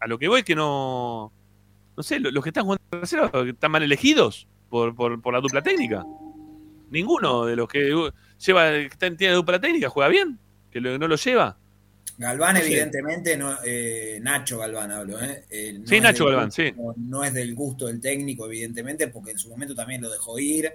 A 0.00 0.06
lo 0.06 0.18
que 0.18 0.28
voy 0.28 0.40
es 0.40 0.44
que 0.44 0.54
no. 0.56 1.32
No 1.96 2.02
sé, 2.02 2.18
lo- 2.20 2.30
los 2.30 2.42
que 2.42 2.50
están 2.50 2.64
jugando 2.64 2.82
en 2.92 3.00
reserva 3.00 3.30
están 3.48 3.70
mal 3.70 3.82
elegidos 3.82 4.48
por, 4.68 4.94
por, 4.94 5.32
la 5.32 5.40
dupla 5.40 5.62
técnica. 5.62 6.04
Ninguno 6.90 7.44
de 7.44 7.56
los 7.56 7.68
que 7.68 7.92
lleva, 8.44 8.70
que 8.72 9.16
tiene 9.16 9.34
dupla 9.34 9.60
técnica 9.60 9.88
juega 9.88 10.08
bien, 10.08 10.38
que 10.70 10.80
no 10.80 11.06
lo 11.06 11.16
lleva. 11.16 11.58
Galván, 12.20 12.56
evidentemente, 12.58 13.34
no, 13.36 13.56
eh, 13.64 14.18
Nacho 14.22 14.58
Galván 14.58 14.90
hablo, 14.90 15.18
¿eh? 15.20 15.44
Eh, 15.48 15.72
no 15.78 15.86
Sí, 15.86 15.96
es 15.96 16.02
Nacho 16.02 16.24
del 16.26 16.34
Galván, 16.34 16.48
gusto- 16.48 16.62
sí. 16.62 16.72
No 17.08 17.24
es 17.24 17.32
del 17.32 17.54
gusto 17.54 17.86
del 17.86 17.98
técnico, 17.98 18.44
evidentemente, 18.46 19.08
porque 19.08 19.30
en 19.30 19.38
su 19.38 19.48
momento 19.48 19.74
también 19.74 20.02
lo 20.02 20.10
dejó 20.10 20.38
ir, 20.38 20.70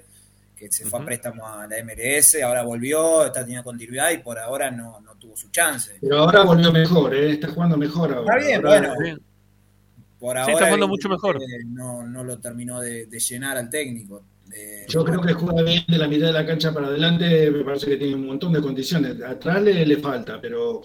que 0.57 0.71
se 0.71 0.85
fue 0.85 0.99
a 1.01 1.05
préstamo 1.05 1.47
a 1.47 1.67
la 1.67 1.77
MLS, 1.83 2.41
ahora 2.41 2.63
volvió, 2.63 3.25
está 3.25 3.41
teniendo 3.41 3.63
continuidad 3.63 4.09
y 4.11 4.17
por 4.19 4.39
ahora 4.39 4.71
no, 4.71 4.99
no 5.01 5.15
tuvo 5.17 5.37
su 5.37 5.49
chance. 5.51 5.97
Pero 6.01 6.17
ahora 6.17 6.41
volvió 6.43 6.71
mejor, 6.71 7.13
¿eh? 7.13 7.33
está 7.33 7.47
jugando 7.49 7.77
mejor 7.77 8.11
ahora. 8.13 8.35
Está 8.37 8.47
bien, 8.47 8.65
Ahora- 8.65 8.93
bueno. 8.95 9.17
Por 10.17 10.35
Sí, 10.37 10.39
ahora 10.39 10.53
está 10.53 10.65
jugando 10.65 10.87
mucho 10.87 11.09
mejor. 11.09 11.39
No, 11.67 12.07
no 12.07 12.23
lo 12.23 12.39
terminó 12.39 12.79
de, 12.79 13.05
de 13.05 13.19
llenar 13.19 13.57
al 13.57 13.69
técnico. 13.69 14.23
Eh, 14.51 14.85
Yo 14.89 15.03
creo 15.05 15.21
que 15.21 15.33
juega 15.33 15.61
bien 15.61 15.83
de 15.87 15.97
la 15.97 16.07
mitad 16.07 16.27
de 16.27 16.33
la 16.33 16.45
cancha 16.45 16.73
para 16.73 16.87
adelante, 16.87 17.51
me 17.51 17.63
parece 17.63 17.87
que 17.87 17.97
tiene 17.97 18.15
un 18.15 18.25
montón 18.25 18.53
de 18.53 18.61
condiciones. 18.61 19.21
Atrás 19.21 19.61
le, 19.61 19.85
le 19.85 19.97
falta, 19.97 20.39
pero 20.41 20.81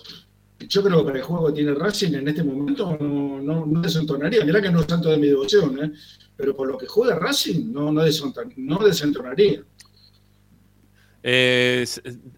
yo 0.69 0.83
creo 0.83 0.99
que 0.99 1.05
para 1.05 1.19
el 1.19 1.25
juego 1.25 1.47
que 1.47 1.53
tiene 1.55 1.75
Racing 1.75 2.15
en 2.15 2.29
este 2.29 2.43
momento 2.43 2.97
no, 3.01 3.41
no, 3.41 3.67
no 3.67 3.81
desentonaría. 3.81 4.45
Mirá 4.45 4.61
que 4.61 4.71
no 4.71 4.81
es 4.81 4.87
tanto 4.87 5.11
de 5.11 5.17
mi 5.17 5.29
devoción, 5.29 5.83
¿eh? 5.83 5.93
pero 6.37 6.57
por 6.57 6.69
lo 6.69 6.77
que 6.77 6.87
juega 6.87 7.19
Racing 7.19 7.73
no, 7.73 7.93
no, 7.93 8.03
no 8.57 8.79
desentonaría. 8.79 9.63
Eh, 11.23 11.87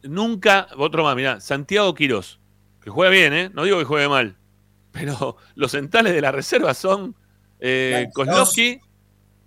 nunca, 0.02 0.68
otro 0.76 1.04
más, 1.04 1.14
mirá, 1.14 1.40
Santiago 1.40 1.94
Quirós, 1.94 2.40
que 2.80 2.90
juega 2.90 3.10
bien, 3.10 3.32
¿eh? 3.32 3.50
No 3.52 3.64
digo 3.64 3.78
que 3.78 3.84
juegue 3.84 4.08
mal, 4.08 4.36
pero 4.90 5.36
los 5.54 5.72
centrales 5.72 6.12
de 6.12 6.20
la 6.20 6.32
reserva 6.32 6.74
son 6.74 7.14
eh, 7.60 8.08
Kozlowski, 8.12 8.80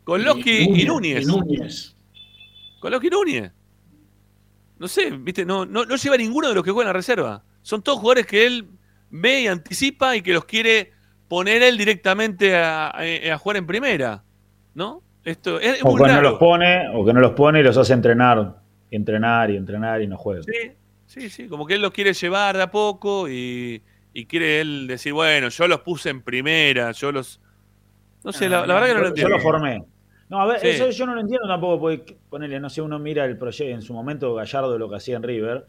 Kozlowski 0.03 0.81
y 0.81 0.85
Núñez. 0.85 1.23
Y 1.23 1.25
Núñez. 1.25 1.95
Kozlowski 2.79 3.07
y 3.07 3.09
Núñez. 3.09 3.51
No 4.77 4.87
sé, 4.87 5.11
viste, 5.11 5.45
no, 5.45 5.65
no, 5.65 5.85
no 5.85 5.95
lleva 5.95 6.17
ninguno 6.17 6.49
de 6.49 6.55
los 6.55 6.63
que 6.63 6.71
juegan 6.71 6.89
en 6.89 6.93
la 6.93 6.99
reserva. 6.99 7.43
Son 7.65 7.81
todos 7.81 7.97
jugadores 7.97 8.27
que 8.27 8.45
él 8.45 8.67
ve 9.09 9.41
y 9.41 9.47
anticipa 9.47 10.15
y 10.15 10.21
que 10.21 10.33
los 10.33 10.45
quiere 10.45 10.91
poner 11.27 11.63
él 11.63 11.79
directamente 11.79 12.55
a, 12.55 12.89
a- 12.91 13.37
jugar 13.39 13.57
en 13.57 13.65
primera. 13.65 14.23
¿No? 14.75 15.01
Esto 15.23 15.59
es, 15.59 15.77
es 15.77 15.79
O 15.83 15.95
que 15.95 16.03
no 16.03 16.21
los 16.21 16.35
pone, 16.37 16.89
o 16.93 17.03
que 17.03 17.11
no 17.11 17.19
los 17.21 17.31
pone 17.31 17.61
y 17.61 17.63
los 17.63 17.75
hace 17.75 17.93
entrenar, 17.93 18.61
y 18.91 18.95
entrenar 18.95 19.49
y 19.49 19.57
entrenar 19.57 19.99
y 20.03 20.07
no 20.07 20.15
juegan. 20.15 20.43
Sí, 20.43 20.51
sí, 21.07 21.29
sí, 21.31 21.47
como 21.47 21.65
que 21.65 21.73
él 21.73 21.81
los 21.81 21.89
quiere 21.91 22.13
llevar 22.13 22.55
de 22.55 22.61
a 22.61 22.69
poco 22.69 23.27
y, 23.27 23.81
y 24.13 24.25
quiere 24.27 24.61
él 24.61 24.85
decir, 24.85 25.13
bueno, 25.13 25.49
yo 25.49 25.67
los 25.67 25.79
puse 25.79 26.11
en 26.11 26.21
primera, 26.21 26.91
yo 26.91 27.11
los... 27.11 27.41
No 28.23 28.31
sé, 28.31 28.47
la, 28.47 28.67
la 28.67 28.75
verdad 28.75 28.87
que 28.89 28.93
no 28.93 28.99
lo 28.99 29.05
Yo 29.05 29.09
entiendo. 29.09 29.37
lo 29.37 29.41
formé. 29.41 29.83
No, 30.29 30.39
a 30.41 30.45
ver, 30.45 30.59
Sí. 30.59 30.67
eso 30.67 30.89
yo 30.91 31.05
no 31.07 31.15
lo 31.15 31.21
entiendo 31.21 31.47
tampoco, 31.47 31.79
porque 31.79 32.15
ponerle, 32.29 32.59
no 32.59 32.69
sé, 32.69 32.81
uno 32.83 32.99
mira 32.99 33.25
el 33.25 33.37
proyecto 33.39 33.73
en 33.73 33.81
su 33.81 33.93
momento 33.93 34.35
Gallardo 34.35 34.77
lo 34.77 34.87
que 34.87 34.97
hacía 34.97 35.15
en 35.15 35.23
River, 35.23 35.65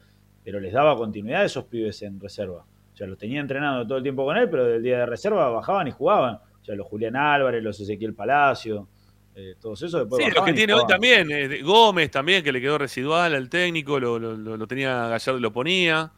pero 0.46 0.60
les 0.60 0.72
daba 0.72 0.96
continuidad 0.96 1.42
a 1.42 1.44
esos 1.46 1.64
pibes 1.64 2.00
en 2.02 2.20
reserva. 2.20 2.58
O 2.94 2.96
sea, 2.96 3.08
los 3.08 3.18
tenía 3.18 3.40
entrenando 3.40 3.84
todo 3.84 3.98
el 3.98 4.04
tiempo 4.04 4.24
con 4.24 4.36
él, 4.36 4.48
pero 4.48 4.64
del 4.64 4.80
día 4.80 5.00
de 5.00 5.06
reserva 5.06 5.48
bajaban 5.50 5.88
y 5.88 5.90
jugaban. 5.90 6.36
O 6.36 6.64
sea, 6.64 6.76
los 6.76 6.86
Julián 6.86 7.16
Álvarez, 7.16 7.62
los 7.64 7.80
Ezequiel 7.80 8.14
Palacio, 8.14 8.86
eh, 9.34 9.54
todos 9.60 9.82
esos 9.82 10.00
después 10.02 10.24
Sí, 10.24 10.30
los 10.34 10.44
que 10.44 10.52
tiene 10.52 10.72
hoy 10.72 10.86
también, 10.86 11.28
eh, 11.32 11.62
Gómez 11.62 12.12
también, 12.12 12.44
que 12.44 12.52
le 12.52 12.60
quedó 12.60 12.78
residual 12.78 13.34
al 13.34 13.48
técnico, 13.50 13.98
lo, 13.98 14.18
lo- 14.20 14.36
lo- 14.36 14.56
lo 14.56 14.66
tenía 14.68 15.08
Gallardo 15.08 15.38
y 15.38 15.42
lo 15.42 15.52
ponía. 15.52 16.12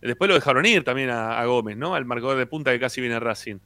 Después 0.00 0.28
lo 0.28 0.34
dejaron 0.34 0.64
ir 0.66 0.82
también 0.82 1.10
a, 1.10 1.38
a 1.38 1.44
Gómez, 1.44 1.76
¿no? 1.76 1.94
Al 1.94 2.06
marcador 2.06 2.38
de 2.38 2.46
punta 2.46 2.72
que 2.72 2.80
casi 2.80 3.00
viene 3.02 3.20
Racing. 3.20 3.56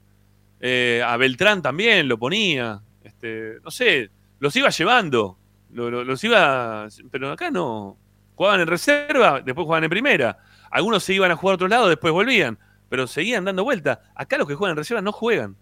Eh, 0.60 1.00
a 1.06 1.16
Beltrán 1.16 1.62
también 1.62 2.08
lo 2.08 2.18
ponía. 2.18 2.80
Este, 3.04 3.54
no 3.64 3.70
sé, 3.70 4.10
los 4.40 4.54
iba 4.56 4.68
llevando. 4.70 5.38
lo- 5.72 5.90
lo- 5.90 6.02
los 6.04 6.22
iba. 6.24 6.88
Pero 7.10 7.30
acá 7.30 7.50
no. 7.50 7.96
Jugaban 8.38 8.60
en 8.60 8.68
reserva, 8.68 9.40
después 9.44 9.64
jugaban 9.64 9.82
en 9.82 9.90
primera. 9.90 10.38
Algunos 10.70 11.02
se 11.02 11.12
iban 11.12 11.28
a 11.32 11.34
jugar 11.36 11.54
a 11.54 11.56
otro 11.56 11.66
lado, 11.66 11.88
después 11.88 12.12
volvían. 12.12 12.56
Pero 12.88 13.08
seguían 13.08 13.44
dando 13.44 13.64
vuelta. 13.64 14.00
Acá 14.14 14.38
los 14.38 14.46
que 14.46 14.54
juegan 14.54 14.74
en 14.74 14.76
reserva 14.76 15.02
no 15.02 15.10
juegan. 15.10 15.56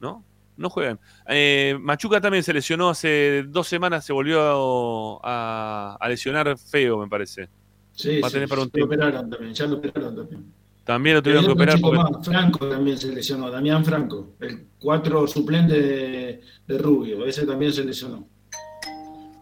¿No? 0.00 0.24
No 0.56 0.68
juegan. 0.68 0.98
Eh, 1.28 1.76
Machuca 1.80 2.20
también 2.20 2.42
se 2.42 2.52
lesionó 2.52 2.88
hace 2.90 3.44
dos 3.46 3.68
semanas, 3.68 4.04
se 4.04 4.12
volvió 4.12 5.24
a, 5.24 5.96
a 6.00 6.08
lesionar 6.08 6.58
feo, 6.58 6.98
me 6.98 7.06
parece. 7.08 7.48
Sí, 7.92 8.20
Va 8.20 8.26
a 8.26 8.30
sí, 8.30 8.34
tener 8.34 8.48
para 8.48 8.62
un 8.62 8.70
tiempo. 8.70 8.92
operaron 8.92 9.30
también, 9.30 9.54
ya 9.54 9.66
lo 9.66 9.76
operaron 9.76 10.16
también. 10.16 10.52
También 10.82 11.14
lo 11.16 11.22
tuvieron 11.22 11.44
que 11.44 11.50
Hay 11.50 11.52
otro 11.52 11.54
operar 11.54 11.76
chico 11.76 11.88
porque. 11.92 12.02
más, 12.02 12.26
Franco 12.26 12.68
también 12.68 12.98
se 12.98 13.12
lesionó, 13.12 13.48
Damián 13.48 13.84
Franco, 13.84 14.34
el 14.40 14.66
cuatro 14.80 15.24
suplente 15.28 15.80
de, 15.80 16.40
de 16.66 16.78
Rubio, 16.78 17.24
ese 17.26 17.46
también 17.46 17.72
se 17.72 17.84
lesionó. 17.84 18.26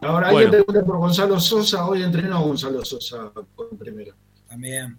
Ahora, 0.02 0.30
Bueno. 0.30 0.48
alguien 0.48 0.50
pregunta 0.64 0.84
por 0.86 0.98
Gonzalo 0.98 1.40
Sosa, 1.40 1.86
hoy 1.86 2.02
entrenó 2.02 2.40
Gonzalo 2.42 2.84
Sosa 2.84 3.30
con 3.54 3.76
primera. 3.78 4.12
También. 4.48 4.96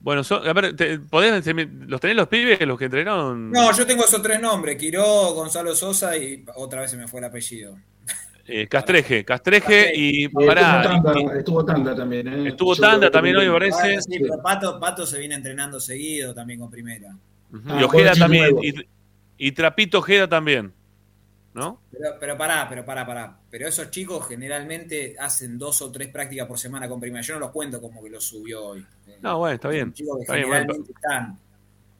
Bueno, 0.00 0.24
son- 0.24 0.46
a 0.48 0.52
ver, 0.54 0.74
te- 0.74 0.98
¿podés, 0.98 1.44
¿los 1.86 2.00
tenés 2.00 2.16
los 2.16 2.26
pibes, 2.28 2.60
los 2.66 2.78
que 2.78 2.86
entrenaron? 2.86 3.50
No, 3.50 3.70
yo 3.76 3.86
tengo 3.86 4.04
esos 4.04 4.22
tres 4.22 4.40
nombres, 4.40 4.76
Quiró, 4.76 5.04
Gonzalo 5.34 5.74
Sosa 5.74 6.16
y 6.16 6.44
otra 6.56 6.80
vez 6.80 6.90
se 6.90 6.96
me 6.96 7.06
fue 7.06 7.20
el 7.20 7.26
apellido. 7.26 7.76
Eh, 8.52 8.66
Castreje, 8.66 9.24
Castreje 9.24 9.92
y 9.94 10.24
Estuvo 10.24 10.46
pará. 10.46 10.82
Tanda, 10.82 11.12
y- 11.20 11.38
estuvo 11.38 11.64
Tanda 11.64 11.94
también. 11.94 12.26
¿eh? 12.26 12.48
Estuvo 12.48 12.74
Yo 12.74 12.80
Tanda 12.80 13.10
también 13.10 13.36
hoy, 13.36 13.48
parece. 13.48 13.96
Ah, 13.96 14.00
sí, 14.00 14.18
pero 14.20 14.42
Pato, 14.42 14.80
Pato 14.80 15.06
se 15.06 15.18
viene 15.18 15.34
entrenando 15.36 15.78
seguido 15.78 16.34
también 16.34 16.58
con 16.58 16.70
primera. 16.70 17.14
Ah, 17.66 17.78
y 17.80 17.84
Ojeda 17.84 18.14
también. 18.14 18.56
Y, 18.62 18.74
y 19.46 19.52
Trapito 19.52 19.98
Ojeda 19.98 20.26
también. 20.26 20.72
¿No? 21.52 21.80
Pero, 21.90 22.10
pero 22.20 22.38
pará, 22.38 22.66
pero 22.68 22.84
pará, 22.84 23.04
pará. 23.04 23.36
Pero 23.50 23.66
esos 23.66 23.90
chicos 23.90 24.28
generalmente 24.28 25.16
hacen 25.18 25.58
dos 25.58 25.82
o 25.82 25.90
tres 25.90 26.08
prácticas 26.08 26.46
por 26.46 26.58
semana 26.58 26.88
con 26.88 27.00
primera. 27.00 27.22
Yo 27.22 27.34
no 27.34 27.40
los 27.40 27.50
cuento 27.50 27.80
como 27.80 28.02
que 28.02 28.08
los 28.10 28.24
subió 28.24 28.64
hoy. 28.66 28.86
Eh, 29.08 29.18
No, 29.20 29.38
bueno, 29.38 29.54
está 29.56 29.68
bien. 29.68 29.92
Chicos 29.92 30.16
que 30.18 30.22
Está 30.22 30.34
bien, 30.36 30.48
bueno, 30.48 30.60
generalmente 30.62 30.92
están. 30.92 31.38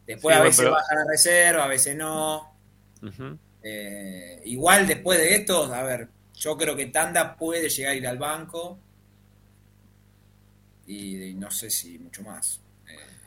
Después 0.06 0.34
Sí, 0.36 0.40
a 0.40 0.44
veces 0.44 0.58
pero- 0.60 0.70
bajan 0.72 0.98
a 0.98 1.04
reserva, 1.10 1.64
a 1.64 1.68
veces 1.68 1.96
no. 1.96 2.54
Eh, 3.62 4.40
igual 4.44 4.86
después 4.86 5.18
de 5.18 5.34
esto, 5.34 5.64
a 5.74 5.82
ver, 5.82 6.08
yo 6.34 6.56
creo 6.56 6.76
que 6.76 6.86
Tanda 6.86 7.34
puede 7.36 7.68
llegar 7.68 7.92
a 7.92 7.96
ir 7.96 8.06
al 8.06 8.18
banco. 8.18 8.78
Y, 10.86 11.22
y 11.30 11.34
no 11.34 11.50
sé 11.50 11.70
si 11.70 11.98
mucho 11.98 12.22
más. 12.22 12.59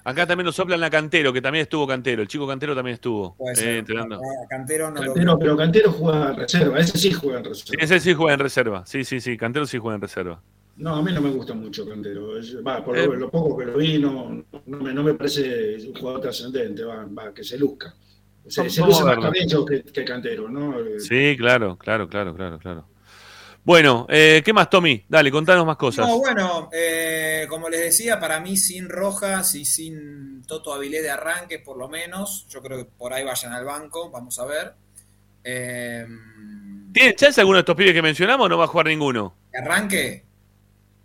Acá 0.06 0.28
también 0.28 0.46
nos 0.46 0.56
soplan 0.56 0.80
la 0.82 0.90
Cantero, 0.90 1.32
que 1.32 1.42
también 1.42 1.64
estuvo 1.64 1.88
Cantero. 1.88 2.22
El 2.22 2.28
chico 2.28 2.46
Cantero 2.48 2.76
también 2.76 2.96
estuvo 2.96 3.36
puede 3.38 3.54
eh, 3.54 3.56
ser. 3.56 3.76
entrenando. 3.78 4.16
A 4.18 4.48
Cantero 4.50 4.92
no 4.92 5.02
lo 5.02 5.40
pero 5.40 5.56
Cantero 5.56 5.92
juega 5.92 6.30
en 6.32 6.36
reserva, 6.38 6.80
ese 6.80 6.98
sí 6.98 7.12
juega 7.14 7.40
en 7.40 7.46
reserva. 7.46 7.84
Ese 7.84 8.00
sí 8.00 8.14
juega 8.14 8.34
en 8.34 8.40
reserva. 8.40 8.86
Sí, 8.86 9.04
sí, 9.06 9.22
sí. 9.22 9.38
Cantero 9.38 9.66
sí 9.66 9.78
juega 9.78 9.96
en 9.96 10.02
reserva. 10.02 10.42
No, 10.76 10.96
a 10.96 11.02
mí 11.04 11.14
no 11.14 11.22
me 11.22 11.30
gusta 11.30 11.54
mucho 11.54 11.88
Cantero. 11.88 12.30
Va, 12.68 12.84
por 12.84 12.98
Eh. 12.98 13.06
lo, 13.06 13.16
lo 13.16 13.30
poco 13.30 13.58
que 13.58 13.66
lo 13.66 13.78
vi, 13.78 13.98
no, 14.00 14.44
no, 14.66 14.78
me, 14.80 14.94
no 14.94 15.04
me 15.04 15.14
parece 15.14 15.78
un 15.88 15.94
jugador 15.96 16.20
trascendente, 16.22 16.84
va, 16.84 17.06
va, 17.06 17.34
que 17.34 17.44
se 17.44 17.58
luzca. 17.58 17.94
Se, 18.48 18.70
se 18.70 18.82
luce 18.82 19.04
a 19.04 19.06
más. 19.06 19.20
Cabello 19.20 19.66
que, 19.66 19.84
que 19.84 20.04
Cantero, 20.04 20.50
¿no? 20.50 20.76
Sí, 21.00 21.36
claro, 21.38 21.78
claro, 21.78 22.10
claro, 22.10 22.36
claro, 22.36 22.60
claro. 22.60 22.86
Bueno, 23.65 24.06
eh, 24.10 24.41
¿qué 24.44 24.52
más, 24.52 24.69
Tommy? 24.69 25.06
Dale, 25.07 25.31
contanos 25.31 25.65
más 25.65 25.77
cosas. 25.77 26.06
No, 26.07 26.18
bueno, 26.19 26.69
eh, 26.73 27.45
como 27.49 27.69
les 27.69 27.80
decía, 27.80 28.19
para 28.19 28.41
mí 28.41 28.57
sin 28.57 28.90
Rojas 28.90 29.56
y 29.56 29.64
sin 29.64 30.44
Toto 30.45 30.73
Avilés 30.73 31.02
de 31.02 31.10
arranque, 31.11 31.60
por 31.60 31.77
lo 31.77 31.88
menos, 31.88 32.45
yo 32.49 32.61
creo 32.61 32.77
que 32.80 32.85
por 32.85 33.14
ahí 33.14 33.23
vayan 33.23 33.53
al 33.53 33.64
banco, 33.64 34.10
vamos 34.11 34.38
a 34.40 34.45
ver. 34.45 34.73
Eh, 35.45 36.06
¿Tiene 36.91 37.15
chance 37.15 37.40
alguno 37.40 37.57
de 37.57 37.61
estos 37.61 37.76
pibes 37.76 37.94
que 37.94 38.02
mencionamos 38.02 38.45
o 38.45 38.49
no 38.49 38.57
va 38.57 38.65
a 38.65 38.68
jugar 38.68 38.88
ninguno? 38.88 39.34
¿que 39.52 39.57
arranque? 39.60 40.23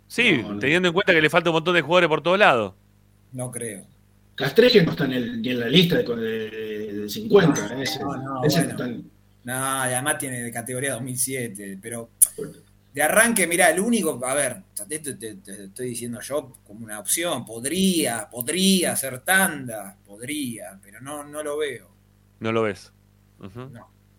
Sí, 0.07 0.39
No, 0.41 0.53
no. 0.55 0.59
teniendo 0.59 0.87
en 0.89 0.93
cuenta 0.93 1.13
que 1.13 1.21
le 1.21 1.29
falta 1.29 1.49
un 1.51 1.55
montón 1.55 1.75
de 1.75 1.81
jugadores 1.81 2.09
por 2.09 2.21
todos 2.21 2.39
lados. 2.39 2.73
No 3.31 3.49
creo. 3.51 3.85
Castreje 4.35 4.83
no 4.83 4.91
está 4.91 5.05
en 5.05 5.13
el- 5.13 5.41
ni 5.41 5.49
en 5.49 5.59
la 5.59 5.67
lista 5.67 5.97
de, 5.97 6.03
de- 6.15 6.93
de 7.03 7.09
50. 7.09 7.67
No, 7.75 7.81
ese, 7.81 7.99
no, 7.99 8.15
no, 8.17 8.43
ese 8.43 8.57
bueno. 8.59 8.71
está 8.71 8.85
en- 8.85 9.11
No, 9.49 9.89
y 9.89 9.93
además 9.93 10.17
tiene 10.17 10.41
de 10.41 10.51
categoría 10.51 10.93
2007, 10.93 11.79
pero 11.81 12.11
de 12.93 13.01
arranque, 13.01 13.47
mira, 13.47 13.69
el 13.69 13.79
único, 13.79 14.19
a 14.25 14.33
ver, 14.33 14.63
te, 14.87 14.99
te- 14.99 15.13
te- 15.15 15.35
te 15.35 15.63
estoy 15.65 15.89
diciendo 15.89 16.19
yo 16.21 16.53
como 16.65 16.85
una 16.85 16.99
opción, 16.99 17.45
podría, 17.45 18.29
podría 18.29 18.95
ser 18.95 19.19
tanda, 19.21 19.95
podría, 20.05 20.79
pero 20.83 20.99
no, 21.01 21.23
no 21.23 21.41
lo 21.43 21.57
veo. 21.57 21.89
No 22.39 22.51
lo 22.51 22.63
ves. 22.63 22.91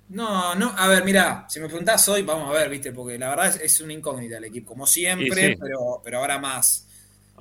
No, 0.08 0.54
no, 0.56 0.74
a 0.76 0.88
ver, 0.88 1.04
mira, 1.04 1.46
si 1.48 1.60
me 1.60 1.66
preguntás 1.66 2.08
hoy, 2.08 2.22
vamos 2.22 2.50
a 2.50 2.52
ver, 2.58 2.68
viste, 2.68 2.92
porque 2.92 3.16
la 3.18 3.28
verdad 3.28 3.46
es, 3.48 3.60
es 3.60 3.80
una 3.80 3.92
incógnita 3.92 4.38
el 4.38 4.44
equipo, 4.44 4.70
como 4.70 4.86
siempre, 4.86 5.52
sí. 5.52 5.58
pero, 5.60 6.00
pero 6.02 6.18
ahora 6.18 6.38
más. 6.38 6.88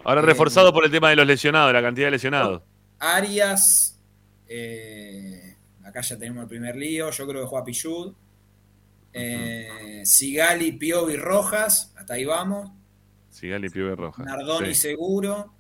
Ahora 0.04 0.22
Eh, 0.22 0.26
reforzado 0.26 0.72
por 0.72 0.86
el 0.86 0.92
tema 0.92 1.10
de 1.10 1.16
los 1.16 1.26
lesionados, 1.26 1.74
la 1.74 1.82
cantidad 1.82 2.08
de 2.08 2.12
lesionados. 2.12 2.62
Arias, 3.00 3.98
eh, 4.48 5.49
acá 6.00 6.08
ya 6.08 6.18
tenemos 6.18 6.44
el 6.44 6.50
primer 6.50 6.76
lío, 6.76 7.12
yo 7.12 7.28
creo 7.28 7.42
que 7.42 7.48
juega 7.48 7.66
Pichud. 7.66 8.14
Eh, 9.12 10.02
Sigali, 10.06 10.74
Piovi, 10.74 11.16
Rojas, 11.16 11.94
hasta 11.98 12.14
ahí 12.14 12.26
vamos. 12.26 12.72
Sigali 13.30 13.70
Pibe 13.70 13.96
Roja. 13.96 14.24
Nardoni 14.24 14.74
Sí. 14.74 14.82
seguro. 14.90 15.54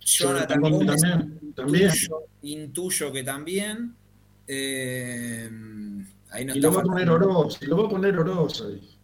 Jonathan 0.00 0.60
Gómez 0.60 1.00
también, 1.00 1.52
también. 1.54 1.84
Intuyo, 1.90 2.22
intuyo 2.42 3.12
que 3.12 3.22
también. 3.22 3.94
Eh, 4.46 5.48
ahí 6.30 6.44
no 6.44 6.54
Y 6.54 6.58
está 6.58 6.68
lo 6.68 6.74
va 6.74 6.80
a 6.80 6.84
poner. 6.84 7.10
Oroz, 7.10 7.58
y 7.62 7.66
lo 7.66 7.76
va 7.82 7.86
a 7.86 7.90
poner 7.90 8.18
Oroz 8.18 8.62
ahí. 8.62 8.96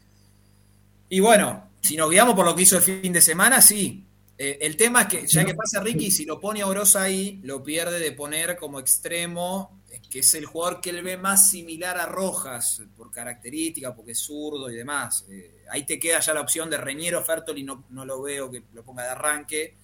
Y 1.08 1.20
bueno, 1.20 1.68
si 1.80 1.96
nos 1.96 2.10
guiamos 2.10 2.34
por 2.34 2.44
lo 2.44 2.56
que 2.56 2.62
hizo 2.62 2.76
el 2.76 2.82
fin 2.82 3.12
de 3.12 3.20
semana, 3.20 3.60
sí. 3.60 4.05
Eh, 4.38 4.58
el 4.60 4.76
tema 4.76 5.02
es 5.02 5.08
que, 5.08 5.26
ya 5.26 5.44
que 5.44 5.54
pasa 5.54 5.80
Ricky, 5.80 6.10
si 6.10 6.24
lo 6.26 6.38
pone 6.38 6.60
a 6.60 6.66
Oroz 6.66 6.94
ahí, 6.96 7.40
lo 7.42 7.62
pierde 7.62 7.98
de 7.98 8.12
poner 8.12 8.56
como 8.58 8.78
extremo, 8.80 9.80
que 10.10 10.18
es 10.18 10.34
el 10.34 10.44
jugador 10.44 10.80
que 10.80 10.90
él 10.90 11.02
ve 11.02 11.16
más 11.16 11.50
similar 11.50 11.96
a 11.96 12.06
Rojas, 12.06 12.82
por 12.96 13.10
característica, 13.10 13.94
porque 13.94 14.12
es 14.12 14.18
zurdo 14.18 14.70
y 14.70 14.76
demás. 14.76 15.24
Eh, 15.30 15.64
ahí 15.70 15.84
te 15.86 15.98
queda 15.98 16.20
ya 16.20 16.34
la 16.34 16.42
opción 16.42 16.68
de 16.68 16.76
Reñero, 16.76 17.24
Fertoli, 17.24 17.62
no, 17.64 17.86
no 17.90 18.04
lo 18.04 18.20
veo 18.22 18.50
que 18.50 18.62
lo 18.74 18.84
ponga 18.84 19.04
de 19.04 19.08
arranque. 19.10 19.74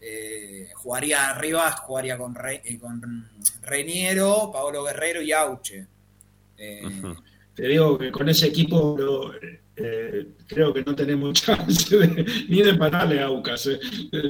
Eh, 0.00 0.68
jugaría 0.76 1.30
arriba, 1.30 1.70
jugaría 1.72 2.16
con, 2.16 2.34
Re- 2.34 2.62
eh, 2.64 2.78
con 2.78 3.28
Reñero, 3.62 4.50
Paolo 4.52 4.84
Guerrero 4.84 5.22
y 5.22 5.32
Auche. 5.32 5.86
Eh. 6.56 6.82
Te 7.54 7.66
digo 7.66 7.98
que 7.98 8.12
con 8.12 8.28
ese 8.28 8.46
equipo 8.46 8.96
lo- 8.98 9.32
eh, 9.80 10.26
creo 10.46 10.72
que 10.72 10.82
no 10.84 10.94
tenemos 10.94 11.32
chance 11.44 11.96
de- 11.96 12.24
ni 12.48 12.62
de 12.62 12.70
empatarle 12.70 13.20
a 13.20 13.26
Aucas. 13.26 13.66
eh. 13.66 13.78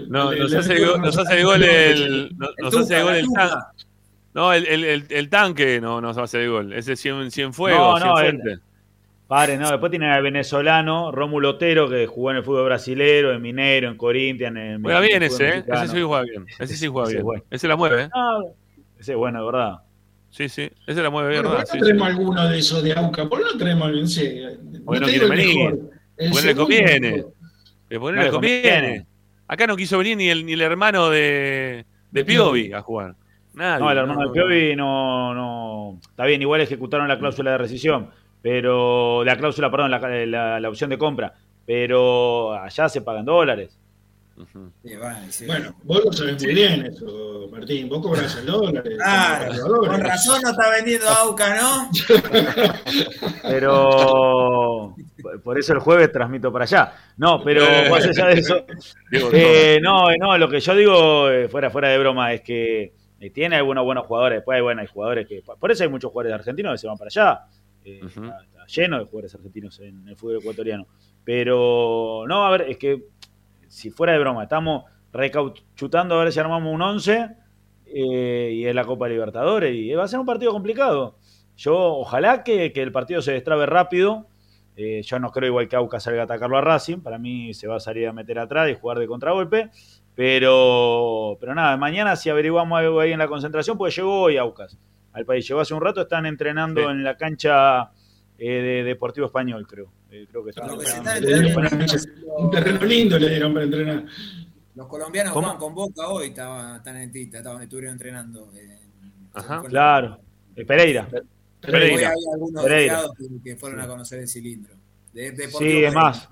No, 0.09 0.33
Le- 0.33 0.39
nos 0.41 0.51
le 0.51 0.59
hace, 0.59 0.69
metemos 0.75 0.91
gol, 0.93 1.01
nos 1.03 1.15
unos 1.17 1.27
hace 1.27 1.43
gol 1.45 1.63
años, 1.63 1.75
el. 1.75 2.37
no- 2.39 2.47
El 2.57 2.65
Nos 2.65 2.77
hace 2.77 3.03
gol 3.03 3.15
el 3.17 3.27
tanque. 3.33 3.55
No, 4.35 4.53
el, 4.53 4.67
el, 4.67 4.85
el, 4.85 5.05
el 5.09 5.29
tanque 5.31 5.81
no 5.81 6.01
nos 6.01 6.17
hace 6.19 6.45
el 6.45 6.51
gol. 6.51 6.73
Ese 6.73 6.95
100, 6.97 7.31
100 7.31 7.53
fuego, 7.55 7.79
No, 7.79 7.97
100 7.99 8.07
no, 8.09 8.19
el- 8.21 8.41
fuerte. 8.43 8.63
Padre, 9.27 9.59
no, 9.59 9.71
después 9.71 9.91
tiene 9.91 10.11
al 10.11 10.23
venezolano 10.23 11.13
Rómulo 11.13 11.51
Otero, 11.51 11.87
que 11.87 12.07
jugó 12.07 12.31
en 12.31 12.39
el 12.39 12.43
fútbol 12.45 12.65
brasilero, 12.65 13.31
en 13.35 13.43
Mineiro, 13.43 13.89
en 13.91 13.97
Corinthians. 13.99 14.57
En 14.57 14.83
Juega 14.83 15.01
en 15.01 15.07
bien 15.07 15.23
el 15.23 15.29
ese, 15.29 15.49
¿eh? 15.49 15.55
mexicano. 15.57 15.83
Ese 15.85 15.93
sí 15.97 16.03
juega 16.03 16.23
bien. 16.23 16.47
Ese 16.59 16.77
sí 16.77 16.87
juega 16.87 17.07
Ese 17.09 17.15
bien. 17.17 17.25
bueno. 17.27 17.43
Ese 17.51 17.69
la 17.69 17.77
mueve, 17.77 18.03
¿eh? 18.05 18.09
No, 18.15 18.55
ese 18.99 19.13
es 19.13 19.19
bueno, 19.19 19.41
de 19.41 19.45
verdad. 19.53 19.73
Sí, 20.39 20.49
sí. 20.49 20.71
Ese 20.87 21.03
la 21.03 21.11
mueve 21.11 21.31
bien. 21.31 21.43
¿por 21.43 21.59
qué 21.59 21.67
Sí, 21.67 21.79
no 21.79 21.85
traemos 21.85 22.07
sí. 22.07 22.13
alguno 22.17 22.49
de 22.49 22.59
esos 22.59 22.83
de 22.85 22.93
Aucas? 22.93 23.27
¿Por 23.27 23.39
qué 23.41 23.45
no 23.53 23.59
traemos 23.59 23.89
alguien? 23.89 24.07
Sí, 24.09 24.41
no 24.41 24.85
Porque 24.85 25.01
no 25.01 25.07
quiere 25.09 25.29
venir. 25.29 25.71
Porque 26.17 26.31
no 26.33 26.41
le 26.43 26.55
conviene. 26.55 27.25
pone- 27.99 28.17
No 28.17 28.23
le 28.23 28.31
conviene. 28.31 28.31
conviene. 28.31 29.07
Acá 29.49 29.67
no 29.67 29.77
quiso 29.77 29.99
venir 29.99 30.17
ni 30.17 30.29
el, 30.29 30.47
ni 30.47 30.53
el 30.53 30.61
hermano 30.63 31.11
de, 31.11 31.87
de 32.13 32.25
Piovi 32.25 32.73
a 32.73 32.83
jugar. 32.83 33.17
Nadie. 33.55 33.81
No, 33.85 33.91
el 33.91 33.99
hermano 33.99 34.21
no, 34.23 34.29
de 34.29 34.33
Piovi 34.33 34.77
no, 34.77 35.35
no. 35.35 35.99
Está 36.09 36.25
bien, 36.25 36.41
igual 36.41 36.61
ejecutaron 36.61 37.09
la 37.09 37.19
cláusula 37.19 37.51
de 37.53 37.59
rescisión, 37.59 38.11
pero. 38.41 39.25
La 39.25 39.37
cláusula, 39.37 39.73
perdón, 39.73 39.91
la, 39.91 39.99
la- 40.27 40.61
la 40.61 40.69
opción 40.69 40.89
de 40.91 40.99
compra. 40.99 41.35
Pero 41.67 42.55
allá 42.55 42.89
se 42.89 43.01
pagan 43.03 43.25
dólares. 43.25 43.77
Bueno, 44.83 45.17
sí. 45.31 45.47
Bueno, 45.47 45.75
vos 45.83 46.05
lo 46.05 46.13
sabés 46.13 46.43
muy 46.43 46.55
bien 46.55 46.87
eso, 46.87 47.49
Martín. 47.51 47.89
Vos 47.89 48.01
cobras 48.01 48.37
en 48.39 48.47
dólares. 48.47 48.97
Claro, 48.97 49.55
dólares. 49.55 49.91
con 49.91 50.01
razón 50.01 50.43
no 50.43 50.51
está 50.51 50.71
vendiendo 50.71 51.09
Auca, 51.21 51.57
¿no? 51.57 51.91
Pero. 53.43 54.95
por 55.43 55.59
eso 55.59 55.73
el 55.73 55.81
jueves 55.81 56.13
transmito 56.13 56.53
para 56.53 56.65
allá. 56.65 56.93
No, 57.17 57.43
pero 57.43 57.65
más 57.91 58.05
allá 58.05 58.27
de 58.29 58.41
eso. 58.41 58.65
Eh, 59.33 59.79
no, 59.83 60.09
no, 60.19 60.37
lo 60.37 60.49
que 60.49 60.61
yo 60.61 60.75
digo, 60.75 61.31
eh, 61.31 61.49
fuera, 61.49 61.71
fuera 61.71 61.89
de 61.89 61.99
broma, 61.99 62.33
es 62.35 62.43
que 62.43 62.93
eh, 63.21 63.31
tiene 63.31 63.57
algunos 63.57 63.85
buenos 63.85 64.07
jugadores. 64.07 64.39
Después 64.39 64.57
hay, 64.57 64.63
bueno, 64.63 64.81
hay 64.81 64.87
jugadores 64.87 65.27
que. 65.27 65.43
Por 65.43 65.71
eso 65.71 65.83
hay 65.83 65.89
muchos 65.89 66.11
jugadores 66.11 66.35
argentinos 66.35 66.73
que 66.73 66.79
se 66.79 66.87
van 66.87 66.97
para 66.97 67.09
allá. 67.09 67.47
Eh, 67.85 68.01
está 68.05 68.67
lleno 68.67 68.99
de 68.99 69.05
jugadores 69.05 69.35
argentinos 69.35 69.81
en 69.81 70.09
el 70.09 70.17
fútbol 70.17 70.39
ecuatoriano. 70.39 70.87
Pero, 71.25 72.25
no, 72.29 72.47
a 72.47 72.51
ver, 72.51 72.63
es 72.63 72.77
que 72.77 73.03
si 73.69 73.91
fuera 73.91 74.13
de 74.15 74.19
broma, 74.19 74.43
estamos 74.45 74.85
recauchutando 75.13 76.15
a 76.21 76.25
ver 76.25 76.33
si 76.33 76.41
armamos 76.41 76.73
un 76.73 76.83
11 76.83 77.29
eh, 77.87 78.51
y 78.55 78.67
es 78.67 78.75
la 78.75 78.85
Copa 78.85 79.09
Libertadores 79.09 79.75
y 79.75 79.93
va 79.95 80.05
a 80.05 80.09
ser 80.09 80.19
un 80.21 80.27
partido 80.27 80.53
complicado. 80.53 81.17
Yo, 81.57 81.75
ojalá 81.77 82.45
que, 82.45 82.73
que 82.73 82.83
el 82.83 82.93
partido 82.93 83.23
se 83.23 83.33
destrabe 83.33 83.67
rápido. 83.67 84.27
Eh, 84.77 85.03
yo 85.03 85.19
no 85.19 85.31
creo 85.33 85.49
igual 85.49 85.67
que 85.69 85.75
Aucas 85.75 86.05
salga 86.05 86.21
a 86.21 86.25
atacarlo 86.25 86.57
a 86.57 86.61
Racing. 86.61 86.99
Para 86.99 87.19
mí 87.19 87.53
se 87.55 87.67
va 87.67 87.77
a 87.77 87.81
salir 87.81 88.07
a 88.07 88.13
meter 88.13 88.39
atrás 88.39 88.71
y 88.71 88.75
jugar 88.75 88.99
de 88.99 89.09
contragolpe. 89.09 89.71
Pero, 90.15 91.37
pero 91.41 91.55
nada, 91.55 91.77
mañana 91.77 92.15
si 92.17 92.29
averiguamos 92.31 92.79
algo 92.79 93.01
ahí 93.01 93.13
en 93.13 93.19
la 93.19 93.29
concentración, 93.29 93.79
pues 93.79 93.97
llegó 93.97 94.21
hoy 94.23 94.37
Aucas 94.37 94.79
al 95.13 95.25
país. 95.25 95.49
Llegó 95.49 95.61
hace 95.61 95.75
un 95.75 95.81
rato, 95.81 96.03
están 96.03 96.27
entrenando 96.27 96.83
Sí. 96.83 96.87
en 96.89 97.03
la 97.03 97.17
cancha 97.17 97.91
eh, 98.39 98.51
de 98.63 98.85
Deportivo 98.85 99.27
Español, 99.27 99.67
creo. 99.67 99.91
Eh, 100.11 100.27
creo 100.31 100.43
que 100.45 100.51
están 100.51 100.69
Lo 100.69 100.79
que 100.79 100.87
se 100.87 100.97
entrenando. 100.97 101.29
está 101.29 101.37
Le 101.37 101.43
dieron 101.43 101.65
entrenando 101.65 101.95
para- 102.27 102.37
un 102.45 102.51
terreno 102.51 102.85
lindo 102.87 103.19
le 103.19 103.29
dieron 103.29 103.53
para 103.53 103.65
entrenar. 103.65 104.05
Los 104.75 104.87
colombianos 104.87 105.33
¿Cómo? 105.33 105.47
juegan 105.49 105.61
con 105.61 105.75
Boca 105.75 106.09
hoy, 106.09 106.29
estaban, 106.29 106.77
están 106.77 106.97
en 106.97 107.11
Tita, 107.13 107.39
estaban, 107.39 107.63
estuvieron 107.63 107.93
entrenando. 107.93 108.51
eh, 108.55 108.79
Ajá. 109.35 109.63
Claro. 109.69 110.19
Eh, 110.57 110.65
Pereira. 110.65 111.09
Pereira. 111.61 112.09
hay 112.11 112.17
algunos 112.33 112.63
Pereira. 112.65 112.95
desviados 113.03 113.17
que, 113.17 113.51
que 113.51 113.57
fueron 113.57 113.81
a 113.81 113.87
conocer 113.87 114.21
el 114.21 114.29
cilindro. 114.29 114.75
De, 115.13 115.33
de 115.33 115.49
Sí, 115.49 115.85
es 115.85 115.93
más. 115.95 116.29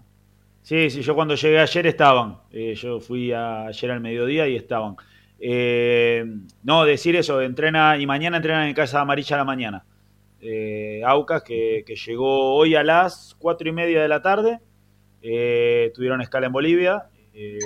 Sí, 0.63 0.91
sí, 0.91 1.03
yo 1.03 1.15
cuando 1.15 1.35
llegué 1.35 1.59
ayer 1.61 1.87
estaban. 1.87 2.39
Eh, 2.51 2.75
yo 2.75 2.99
fui 3.01 3.33
a- 3.33 3.67
ayer 3.67 3.91
al 3.91 4.01
mediodía 4.01 4.49
y 4.49 4.57
estaban. 4.57 4.97
Eh, 5.39 6.25
no, 6.63 6.85
decir 6.85 7.15
eso, 7.17 7.41
entrena 7.43 7.99
y 7.99 8.07
mañana 8.07 8.39
entrenan 8.39 8.67
en 8.69 8.75
Casa 8.75 9.01
Amarilla 9.01 9.37
a 9.37 9.39
la 9.41 9.45
mañana. 9.45 9.85
Eh, 10.41 11.03
Aucas, 11.05 11.43
que, 11.43 11.83
que 11.87 11.97
llegó 11.97 12.55
hoy 12.55 12.75
a 12.75 12.83
las 12.85 13.35
cuatro 13.39 13.69
y 13.69 13.73
media 13.73 14.03
de 14.03 14.09
la 14.09 14.23
tarde. 14.23 14.61
Eh, 15.23 15.91
tuvieron 15.95 16.21
escala 16.21 16.47
en 16.47 16.53
Bolivia 16.53 17.07
eh, 17.35 17.59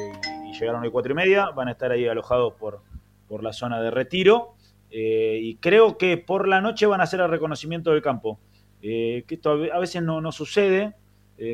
y 0.47 0.53
llegaron 0.59 0.83
hoy 0.83 0.91
cuatro 0.91 1.13
y 1.13 1.17
media. 1.17 1.51
Van 1.51 1.69
a 1.69 1.73
estar 1.73 1.91
ahí 1.91 2.07
alojados 2.07 2.55
por, 2.55 2.81
por 3.29 3.43
la 3.43 3.53
zona 3.53 3.81
de 3.83 3.91
retiro. 3.91 4.55
Eh, 4.91 5.39
y 5.43 5.57
creo 5.57 5.99
que 5.99 6.17
por 6.17 6.49
la 6.49 6.61
noche 6.61 6.87
van 6.87 7.01
a 7.01 7.05
hacer 7.05 7.21
el 7.21 7.29
reconocimiento 7.29 7.91
del 7.93 8.03
campo. 8.03 8.39
Que 8.81 9.25
esto 9.29 9.51
a 9.51 9.55
ve- 9.57 9.71
a 9.73 9.79
veces 9.79 10.03
no, 10.03 10.21
no 10.23 10.33
sucede, 10.33 10.95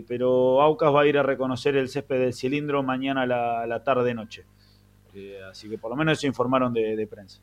pero 0.06 0.62
Aucas 0.62 0.94
va 0.94 1.00
a 1.02 1.06
ir 1.06 1.18
a 1.18 1.22
reconocer 1.24 1.76
el 1.76 1.88
césped 1.88 2.20
del 2.20 2.32
cilindro 2.34 2.82
mañana 2.84 3.22
a 3.22 3.26
la, 3.26 3.62
a 3.62 3.66
la 3.66 3.82
tarde-noche. 3.82 4.44
Así 5.50 5.68
que 5.68 5.76
por 5.78 5.90
lo 5.90 5.96
menos 5.96 6.20
se 6.20 6.26
informaron 6.26 6.72
de, 6.72 6.94
de 6.94 7.06
prensa. 7.06 7.40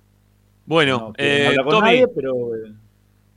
Bueno, 0.65 1.07
No 1.09 1.13
eh, 1.17 1.55
Tommy. 1.69 1.81
nadie, 1.81 2.07
pero 2.07 2.55
eh, 2.55 2.73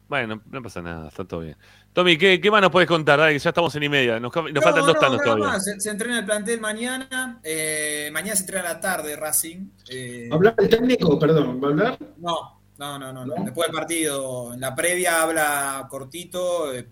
Bueno, 0.09 0.41
no 0.51 0.63
pasa 0.63 0.81
nada, 0.83 1.09
está 1.09 1.25
todo 1.25 1.41
bien. 1.41 1.57
Tommy, 1.93 2.17
¿qué, 2.17 2.41
qué 2.41 2.51
más 2.51 2.61
nos 2.61 2.71
puedes 2.71 2.87
contar? 2.89 3.19
Dale, 3.19 3.33
que 3.33 3.39
ya 3.41 3.51
estamos 3.51 3.75
en 3.75 3.83
y 3.83 3.89
media. 3.89 4.21
Nos, 4.21 4.33
nos 4.35 4.53
No, 4.53 4.63
faltan 4.63 4.85
dos 4.87 4.95
no, 4.95 5.01
tantos 5.01 5.11
nada 5.19 5.25
todavía. 5.25 5.47
más. 5.47 5.65
Se, 5.65 5.81
se 5.81 5.91
entrena 5.91 6.19
el 6.21 6.25
plantel 6.25 6.61
mañana. 6.61 7.41
eh, 7.43 8.09
mañana 8.13 8.37
se 8.37 8.43
entrena 8.43 8.71
a 8.71 8.75
la 8.75 8.81
tarde 8.81 9.17
Racing. 9.17 9.67
eh, 9.91 10.29
¿Hablar 10.31 10.55
el 10.59 10.69
técnico? 10.69 11.19
Perdón, 11.19 11.61
¿va 11.63 11.69
a 11.69 11.71
hablar? 11.71 11.99
No, 12.19 12.61
no, 12.79 12.99
no, 12.99 13.13
no, 13.13 13.27
no. 13.27 13.35
Después 13.45 13.67
del 13.69 13.75
partido, 13.77 14.55
en 14.55 14.61
la 14.61 14.75
previa 14.77 15.23
habla 15.23 15.87
cortito, 15.91 16.73
eh, 16.73 16.87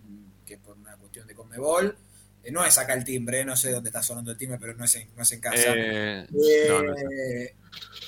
que 0.45 0.55
es 0.55 0.61
por 0.61 0.77
una 0.77 0.97
cuestión 0.97 1.27
de 1.29 1.35
Conmebol. 1.35 1.97
Eh, 2.43 2.51
no 2.51 2.65
es 2.65 2.77
acá 2.79 2.95
el 2.95 3.05
timbre, 3.05 3.45
no 3.45 3.55
sé 3.57 3.71
dónde 3.71 3.91
está 3.91 4.03
sonando 4.03 4.33
el 4.33 4.37
timbre, 4.37 4.59
pero 4.61 4.75
no 4.75 4.85
es 4.85 4.95
en, 4.97 5.09
no 5.15 5.23
es 5.23 5.31
en 5.33 5.41
casa. 5.41 5.57
Eh, 5.69 6.27
Eh, 6.33 6.67
no, 6.69 6.83
no 6.83 6.95
es- 6.95 7.53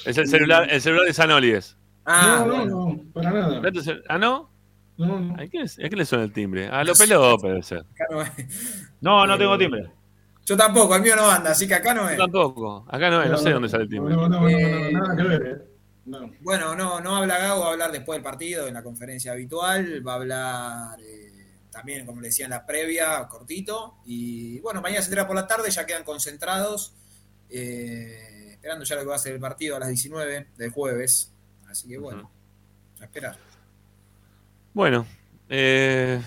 Es 0.05 0.19
el 0.19 0.27
celular, 0.27 0.67
el 0.71 0.81
celular 0.81 1.07
de 1.07 1.13
Sanoli 1.13 1.51
es. 1.53 1.77
Ah, 2.07 2.45
no, 2.47 2.65
no, 2.65 2.87
no, 2.89 3.03
para 3.13 3.31
nada. 3.31 3.61
¿No 3.61 3.73
te 3.73 3.83
su- 3.83 4.03
¿Ah, 4.09 4.19
no? 4.19 4.51
No, 4.99 5.21
no. 5.21 5.35
¿A 5.35 5.47
quién, 5.47 5.65
es- 5.65 5.79
a 5.79 5.83
quién 5.83 5.99
le 5.99 6.05
suena 6.07 6.25
el 6.25 6.33
timbre? 6.33 6.69
A 6.69 6.83
López 6.85 7.09
López 7.09 7.49
debe 7.51 7.63
ser. 7.63 7.79
Acá 7.81 8.05
no 8.11 8.23
es. 8.23 8.31
no, 9.01 9.27
no 9.27 9.39
tengo 9.39 9.59
timbre. 9.59 9.91
Yo 10.45 10.57
tampoco, 10.57 10.95
el 10.95 11.03
mío 11.03 11.17
no 11.17 11.29
anda, 11.29 11.51
así 11.51 11.67
que 11.67 11.75
acá 11.75 11.93
no 11.93 12.03
Yo 12.05 12.11
es. 12.11 12.17
tampoco. 12.19 12.85
Acá 12.89 13.11
no 13.11 13.23
es, 13.23 13.31
no 13.31 13.37
sé 13.37 13.51
dónde 13.51 13.69
sale 13.69 13.83
el 13.85 13.89
timbre. 13.91 14.15
No, 14.15 14.29
no, 14.29 14.41
no, 14.41 14.41
no, 14.43 14.49
Eh, 14.49 14.91
no, 14.93 15.01
nada 15.01 15.17
que 15.17 15.23
ver. 15.23 15.47
eh. 15.47 15.73
No. 16.07 16.31
Bueno, 16.41 16.77
no, 16.77 17.01
no 17.01 17.17
habla 17.17 17.37
Gago, 17.37 17.63
va 17.63 17.67
a 17.69 17.73
hablar 17.73 17.91
después 17.91 18.17
del 18.17 18.23
partido 18.23 18.69
en 18.69 18.75
la 18.75 18.83
conferencia 18.85 19.33
habitual, 19.33 20.07
va 20.07 20.13
a 20.13 20.15
hablar 20.15 21.01
eh, 21.01 21.57
también, 21.73 22.07
como 22.07 22.21
le 22.21 22.29
decía 22.29 22.45
en 22.47 22.53
la 22.53 22.65
previa, 22.65 23.27
cortito. 23.29 23.97
Y 24.05 24.61
bueno, 24.61 24.81
mañana 24.81 25.03
se 25.03 25.09
entrena 25.09 25.27
por 25.27 25.35
la 25.35 25.49
tarde, 25.49 25.69
ya 25.69 25.85
quedan 25.85 26.05
concentrados, 26.05 26.95
eh, 27.51 28.51
esperando 28.53 28.85
ya 28.85 28.95
lo 28.95 29.01
que 29.03 29.09
va 29.09 29.17
a 29.17 29.19
ser 29.19 29.35
el 29.35 29.41
partido 29.41 29.75
a 29.75 29.81
las 29.81 29.89
19 29.89 30.47
del 30.57 30.71
jueves. 30.71 31.33
Así 31.69 31.89
que 31.89 31.99
bueno, 31.99 32.31
a 33.01 33.05
esperar. 33.05 33.37
Bueno, 34.77 35.07
eh, 35.49 36.21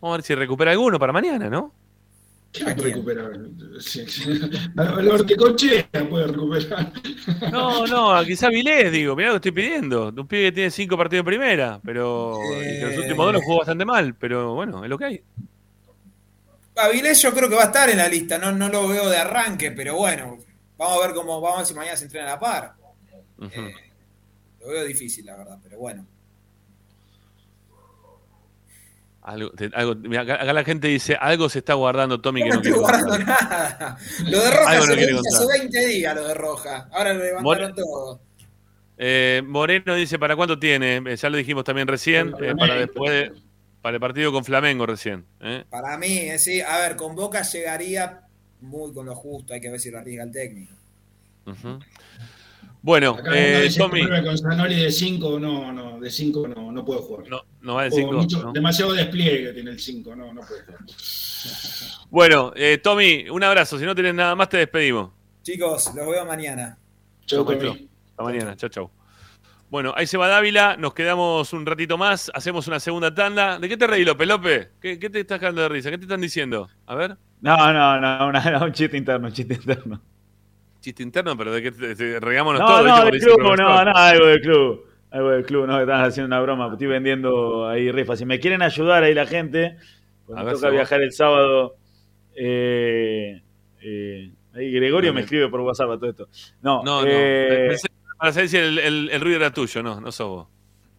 vamos 0.00 0.14
a 0.14 0.16
ver 0.16 0.24
si 0.24 0.34
recupera 0.34 0.70
alguno 0.70 0.98
para 0.98 1.12
mañana, 1.12 1.50
¿no? 1.50 1.74
¿Qué 2.50 2.64
va 2.64 2.70
a 2.70 2.74
recuperar? 2.74 3.32
Sí, 3.80 4.06
sí. 4.08 4.40
Horticochea 4.78 5.86
puede 6.08 6.28
recuperar. 6.28 6.90
No, 7.52 7.86
no, 7.86 8.24
quizá 8.24 8.48
Vilés, 8.48 8.90
digo, 8.90 9.14
mirá 9.14 9.28
lo 9.28 9.34
que 9.34 9.48
estoy 9.50 9.62
pidiendo. 9.62 10.08
Un 10.08 10.26
pibe 10.26 10.44
que 10.44 10.52
tiene 10.52 10.70
cinco 10.70 10.96
partidos 10.96 11.20
en 11.20 11.26
primera, 11.26 11.78
pero 11.84 12.38
y 12.62 12.62
que 12.78 12.80
los 12.86 12.94
Eh. 12.94 12.98
últimos 13.00 13.26
dos 13.26 13.32
los 13.34 13.42
jugó 13.44 13.58
bastante 13.58 13.84
mal, 13.84 14.14
pero 14.14 14.54
bueno, 14.54 14.82
es 14.82 14.88
lo 14.88 14.96
que 14.96 15.04
hay. 15.04 15.20
Avilés 16.76 17.20
yo 17.20 17.34
creo 17.34 17.50
que 17.50 17.56
va 17.56 17.64
a 17.64 17.66
estar 17.66 17.90
en 17.90 17.98
la 17.98 18.08
lista, 18.08 18.38
no, 18.38 18.52
no 18.52 18.70
lo 18.70 18.88
veo 18.88 19.10
de 19.10 19.18
arranque, 19.18 19.70
pero 19.72 19.96
bueno, 19.96 20.38
vamos 20.78 20.98
a 20.98 21.06
ver 21.08 21.14
cómo, 21.14 21.42
vamos 21.42 21.56
a 21.56 21.60
ver 21.60 21.66
si 21.66 21.74
mañana 21.74 21.96
se 21.98 22.04
entrena 22.06 22.26
a 22.28 22.30
la 22.36 22.40
par. 22.40 22.74
Ujú. 23.36 23.60
Lo 24.60 24.66
veo 24.68 24.84
difícil, 24.86 25.26
la 25.26 25.36
verdad, 25.36 25.58
pero 25.62 25.76
bueno. 25.78 26.06
Algo, 29.24 29.50
algo- 29.72 30.20
acá, 30.20 30.52
la 30.52 30.64
gente 30.64 30.86
dice, 30.88 31.16
algo 31.18 31.48
se 31.48 31.60
está 31.60 31.72
guardando 31.74 32.20
Tommy 32.20 32.42
que 32.42 32.48
No 32.50 32.54
no 32.56 32.60
estoy 32.60 32.72
quiere 32.72 32.82
guardando 32.86 33.10
contar. 33.16 33.42
nada. 33.42 33.98
Lo 34.26 34.40
de 34.42 34.50
Roja 34.50 34.70
Algo 34.70 34.84
se 34.84 35.12
no 35.12 35.22
contar. 35.22 35.58
20 35.60 35.86
días, 35.86 36.14
lo 36.14 36.28
de 36.28 36.34
Roja. 36.34 36.88
Ahora 36.92 37.14
lo 37.14 37.24
levantaron 37.24 37.42
More- 37.42 37.74
todo. 37.74 38.20
Eh, 38.98 39.42
Moreno 39.46 39.94
dice, 39.94 40.18
¿para 40.18 40.36
cuánto 40.36 40.58
tiene? 40.58 40.98
Eh, 41.06 41.16
ya 41.16 41.30
lo 41.30 41.36
dijimos 41.38 41.64
también 41.64 41.88
recién, 41.88 42.34
eh, 42.40 42.54
para 42.56 42.74
después 42.74 43.10
de- 43.10 43.32
para 43.80 43.94
el 43.96 44.00
partido 44.00 44.30
con 44.30 44.44
Flamengo 44.44 44.84
recién. 44.86 45.24
Para 45.70 45.96
mí, 45.96 46.28
sí. 46.38 46.60
A 46.60 46.78
ver, 46.80 46.94
con 46.96 47.14
Boca 47.16 47.42
llegaría 47.42 48.20
muy 48.60 48.92
con 48.92 49.06
lo 49.06 49.14
justo. 49.14 49.52
Hay 49.54 49.60
que 49.60 49.70
ver 49.70 49.80
si 49.80 49.90
lo 49.90 49.98
arriesga 49.98 50.24
el 50.24 50.30
técnico. 50.32 50.74
Ujú. 51.46 51.78
Bueno, 52.86 53.16
eh, 53.32 53.70
Tommy, 53.78 54.02
con 54.22 54.36
Zanoli 54.36 54.74
de 54.74 54.92
5, 54.92 55.40
no, 55.40 55.72
no, 55.72 55.98
de 55.98 56.10
5 56.10 56.48
no, 56.48 56.70
no 56.70 56.84
puedo 56.84 57.00
jugar. 57.00 57.26
no, 57.30 57.40
no 57.62 57.76
va 57.76 57.84
decir 57.84 58.04
mucho- 58.04 58.42
¿no? 58.42 58.52
Demasiado 58.52 58.92
despliegue 58.92 59.54
tiene 59.54 59.70
el 59.70 59.78
5, 59.80 60.14
no, 60.14 60.34
no 60.34 60.42
puede 60.42 60.60
jugar. 60.64 60.80
Bueno, 62.10 62.52
eh, 62.54 62.78
Tommy, 62.82 63.28
un 63.30 63.42
abrazo. 63.42 63.78
Si 63.78 63.84
no 63.86 63.94
tienes 63.94 64.14
nada 64.14 64.34
más, 64.36 64.48
te 64.50 64.58
despedimos. 64.58 65.10
Chicos, 65.42 65.92
los 65.96 66.06
veo 66.06 66.24
mañana. 66.26 66.78
Chau. 67.26 67.44
Tommy. 67.44 67.88
Hasta 68.10 68.22
mañana. 68.22 68.54
Chau, 68.56 68.68
chau. 68.68 68.90
Bueno, 69.70 69.92
ahí 69.96 70.06
se 70.06 70.16
va 70.18 70.28
Dávila. 70.28 70.76
Nos 70.76 70.92
quedamos 70.94 71.52
un 71.54 71.66
ratito 71.66 71.98
más. 71.98 72.30
Hacemos 72.34 72.68
una 72.68 72.78
segunda 72.78 73.12
tanda. 73.12 73.58
¿De 73.58 73.68
qué 73.68 73.76
te 73.76 73.86
reí, 73.88 74.04
López 74.04 74.28
López? 74.28 74.68
¿Qué, 74.80 74.98
qué 75.00 75.10
te 75.10 75.20
estás 75.20 75.40
cagando 75.40 75.62
de 75.62 75.70
risa? 75.70 75.90
¿Qué 75.90 75.98
te 75.98 76.04
están 76.04 76.20
diciendo? 76.20 76.68
A 76.86 76.94
ver. 76.94 77.16
No, 77.40 77.56
no, 77.72 78.00
no, 78.00 78.28
una- 78.28 78.50
no, 78.60 78.64
un 78.66 78.72
chiste 78.72 78.96
interno, 78.96 79.26
un 79.26 79.32
chiste 79.32 79.54
interno. 79.54 80.00
Chiste 80.84 81.02
interno, 81.02 81.34
pero 81.34 81.50
de 81.50 81.62
te- 81.72 82.20
regámonos 82.20 82.60
No, 82.60 82.66
todo. 82.66 82.82
no, 82.86 83.04
del 83.06 83.18
club, 83.18 83.38
no, 83.40 83.56
no, 83.56 83.92
algo 83.94 84.26
del 84.26 84.40
club. 84.42 84.84
Algo 85.10 85.30
del 85.30 85.46
club, 85.46 85.66
no, 85.66 85.76
que 85.76 85.82
están 85.84 86.04
haciendo 86.04 86.26
una 86.26 86.40
broma. 86.42 86.68
Estoy 86.72 86.88
vendiendo 86.88 87.66
ahí 87.66 87.90
rifas. 87.90 88.18
Si 88.18 88.26
me 88.26 88.38
quieren 88.38 88.60
ayudar 88.60 89.02
ahí 89.02 89.14
la 89.14 89.24
gente, 89.26 89.76
me 90.28 90.44
ver, 90.44 90.54
toca 90.54 90.68
viajar 90.68 91.00
el 91.00 91.12
sábado. 91.12 91.76
Eh, 92.36 93.40
eh, 93.80 94.30
ahí 94.54 94.72
Gregorio 94.72 95.14
me 95.14 95.20
escribe 95.22 95.48
por 95.48 95.60
WhatsApp 95.60 95.90
a 95.92 95.96
todo 95.98 96.10
esto. 96.10 96.28
No, 96.62 96.82
No, 96.82 97.00
no. 97.02 97.08
eh, 97.08 97.68
Pensé- 97.70 97.88
Para 98.18 98.32
saber 98.32 98.48
si 98.48 98.56
el, 98.58 98.78
el- 98.78 99.08
el 99.10 99.20
ruido 99.20 99.36
era 99.36 99.52
tuyo, 99.52 99.82
no, 99.82 100.00
no 100.00 100.12
sos 100.12 100.28
vos. 100.28 100.48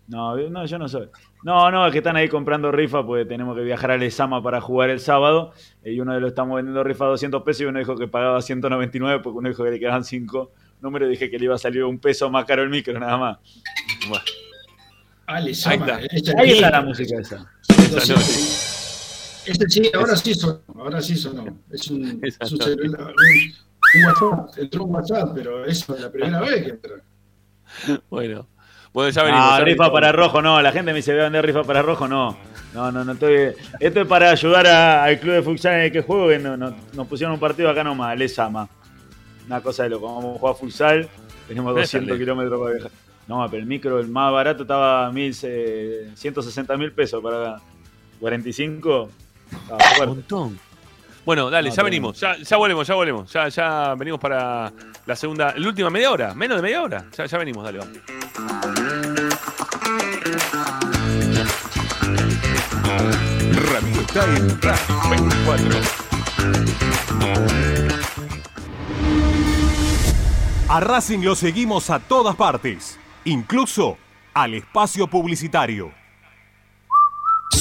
No, 0.07 0.36
no, 0.49 0.66
yo 0.66 0.78
no 0.80 0.88
soy. 0.88 1.07
No, 1.46 1.70
no, 1.70 1.86
es 1.86 1.92
que 1.92 2.00
están 2.00 2.16
ahí 2.16 2.28
comprando 2.28 2.72
rifas 2.72 3.06
porque 3.06 3.24
tenemos 3.24 3.56
que 3.56 3.62
viajar 3.62 3.92
a 3.92 3.98
Lezama 3.98 4.42
para 4.42 4.60
jugar 4.62 4.90
el 4.90 5.00
sábado. 5.00 5.54
eh, 5.84 5.94
Y 5.94 6.00
uno 6.00 6.16
de 6.16 6.20
los 6.20 6.30
estamos 6.30 6.56
vendiendo 6.56 6.84
rifas 6.84 7.04
a 7.06 7.10
200 7.10 7.44
pesos 7.44 7.62
y 7.62 7.66
uno 7.66 7.78
dijo 7.78 7.96
que 7.96 8.08
pagaba 8.08 8.42
199 8.42 9.20
porque 9.22 9.38
uno 9.38 9.50
dijo 9.50 9.64
que 9.64 9.70
le 9.70 9.80
quedaban 9.80 10.04
5 10.04 10.52
números. 10.82 11.08
Dije 11.08 11.30
que 11.30 11.38
le 11.38 11.46
iba 11.46 11.54
a 11.54 11.60
salir 11.60 11.84
un 11.84 12.00
peso 12.00 12.32
más 12.32 12.46
caro 12.46 12.64
el 12.64 12.70
micro, 12.72 13.00
nada 13.00 13.18
más. 13.18 13.38
Bueno, 14.10 14.24
Ale, 15.28 15.50
Ahí 15.50 15.54
Sama, 15.54 15.86
está. 15.86 16.00
ese 16.16 16.34
Ahí 16.40 16.52
está 16.54 16.72
la 16.72 16.82
música 16.82 17.16
esa. 17.20 17.48
Este 19.46 19.70
sí, 19.70 19.92
ahora 19.94 20.16
sí 20.16 20.34
sonó, 20.34 20.62
ahora 20.80 21.00
sí 21.00 21.16
sonó. 21.16 21.46
Es 21.70 21.92
un, 21.92 22.20
es 22.24 22.38
celular, 22.40 23.14
un, 23.14 24.00
un 24.00 24.06
WhatsApp, 24.08 24.58
entró 24.58 24.84
un 24.86 24.96
WhatsApp, 24.96 25.30
pero 25.36 25.64
eso 25.66 25.94
es 25.94 26.02
la 26.02 26.12
primera 26.12 26.42
vez 26.42 26.64
que 26.64 26.70
entra. 26.72 26.96
bueno. 28.10 28.48
Bueno, 28.96 29.10
ya 29.10 29.24
venimos. 29.24 29.46
Ah, 29.52 29.60
rifa 29.60 29.92
para 29.92 30.12
rojo, 30.14 30.42
no. 30.42 30.62
La 30.62 30.72
gente 30.72 30.92
me 30.94 30.98
dice, 30.98 31.12
voy 31.12 31.20
a 31.20 31.24
vender 31.26 31.46
rifa 31.46 31.64
para 31.64 31.82
rojo, 31.82 32.08
no. 32.08 32.38
No, 32.74 32.92
no, 32.94 33.04
no 33.04 33.12
estoy. 33.12 33.54
Esto 33.78 34.02
es 34.02 34.08
para 34.08 34.30
ayudar 34.32 34.66
a- 34.68 35.04
al 35.04 35.20
club 35.20 35.34
de 35.34 35.42
futsal 35.44 35.74
en 35.76 35.80
el 35.82 35.92
que 35.92 36.02
juego, 36.02 36.30
que 36.30 36.40
no, 36.40 36.56
no- 36.56 36.74
nos 36.94 37.06
pusieron 37.06 37.34
un 37.34 37.40
partido 37.42 37.70
acá 37.70 37.84
nomás, 37.84 38.18
Les 38.18 38.40
Ama. 38.40 38.70
Una 39.48 39.60
cosa 39.60 39.84
de 39.84 39.90
loco. 39.90 40.08
Vamos 40.16 40.38
a 40.38 40.40
jugar 40.40 40.56
futsal, 40.56 41.10
tenemos 41.46 41.76
200 41.76 42.08
Déjale. 42.08 42.20
kilómetros 42.20 42.58
para 42.62 42.74
viajar. 42.74 42.92
No, 43.28 43.46
pero 43.50 43.62
el 43.62 43.68
micro, 43.68 44.00
el 44.00 44.08
más 44.08 44.32
barato, 44.32 44.62
estaba 44.64 45.12
mil, 45.12 45.36
eh, 45.44 46.12
160 46.16 46.78
mil 46.78 46.94
pesos 46.94 47.22
para 47.22 47.58
45. 48.22 49.10
Estaba 49.52 49.78
Un 50.04 50.08
montón. 50.08 50.60
Bueno, 51.26 51.50
dale, 51.50 51.68
No, 51.70 51.76
ya 51.76 51.84
venimos, 51.84 52.20
ya, 52.20 52.38
ya 52.38 52.56
volvemos, 52.56 52.88
ya 52.88 52.94
volvemos. 52.94 53.34
Ya, 53.34 53.50
ya 53.50 53.96
venimos 53.96 54.20
para 54.22 54.72
la 55.06 55.16
segunda, 55.18 55.54
la 55.58 55.68
última 55.68 55.90
media 55.90 56.12
hora, 56.12 56.34
menos 56.34 56.56
de 56.58 56.62
media 56.64 56.82
hora. 56.82 57.06
Ya, 57.18 57.26
ya 57.26 57.38
venimos, 57.38 57.64
dale, 57.64 57.80
vamos. 57.80 58.74
Radio 63.72 64.06
en 64.38 64.62
Radio 64.62 65.10
24. 65.10 65.80
A 70.68 70.80
Racing 70.80 71.20
lo 71.20 71.36
seguimos 71.36 71.90
a 71.90 72.00
todas 72.00 72.36
partes, 72.36 73.00
incluso 73.24 73.98
al 74.34 74.54
espacio 74.56 75.08
publicitario. 75.08 76.05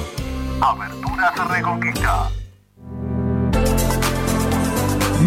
Aberturas 0.61 1.49
Reconquista. 1.49 2.29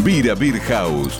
Vira 0.03 0.35
Beer 0.35 0.59
House. 0.59 1.19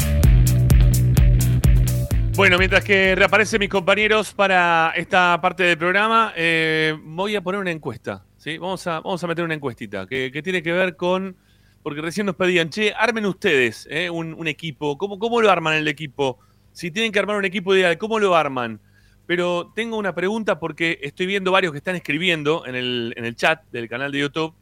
Bueno, 2.34 2.58
mientras 2.58 2.84
que 2.84 3.14
reaparecen 3.14 3.58
mis 3.60 3.70
compañeros 3.70 4.34
para 4.34 4.92
esta 4.96 5.40
parte 5.40 5.62
del 5.62 5.78
programa, 5.78 6.34
eh, 6.36 6.94
voy 7.02 7.36
a 7.36 7.40
poner 7.40 7.58
una 7.58 7.70
encuesta. 7.70 8.22
¿Sí? 8.40 8.58
Vamos, 8.58 8.84
a, 8.86 9.00
vamos 9.00 9.22
a 9.22 9.26
meter 9.26 9.44
una 9.44 9.54
encuestita 9.54 10.06
que, 10.06 10.30
tiene 10.42 10.62
que 10.62 10.72
ver 10.72 10.96
con. 10.96 11.36
Porque 11.82 12.02
recién 12.02 12.26
nos 12.26 12.36
pedían, 12.36 12.68
che, 12.68 12.92
armen 12.92 13.24
ustedes 13.24 13.86
eh, 13.90 14.10
un, 14.10 14.46
equipo. 14.48 14.98
¿Cómo, 14.98 15.18
¿Cómo 15.18 15.40
lo 15.40 15.50
arman 15.50 15.74
el 15.74 15.88
equipo? 15.88 16.38
Si 16.72 16.90
tienen 16.90 17.12
que 17.12 17.18
armar 17.18 17.36
un 17.36 17.44
equipo 17.44 17.74
ideal, 17.74 17.96
¿cómo 17.96 18.18
lo 18.18 18.36
arman? 18.36 18.80
Pero 19.26 19.72
tengo 19.74 19.96
una 19.96 20.14
pregunta 20.14 20.58
porque 20.58 20.98
estoy 21.02 21.26
viendo 21.26 21.52
varios 21.52 21.72
que 21.72 21.78
están 21.78 21.96
escribiendo 21.96 22.66
en 22.66 22.74
el, 22.74 23.14
en 23.16 23.24
el 23.24 23.34
chat 23.34 23.62
del 23.70 23.88
canal 23.88 24.12
de 24.12 24.18
YouTube, 24.18 24.54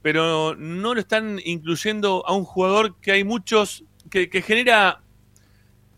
pero 0.00 0.54
no 0.56 0.94
lo 0.94 1.00
están 1.00 1.40
incluyendo 1.44 2.24
a 2.26 2.32
un 2.34 2.44
jugador 2.44 2.96
que 3.00 3.12
hay 3.12 3.24
muchos, 3.24 3.84
que, 4.10 4.30
que 4.30 4.40
genera, 4.40 5.02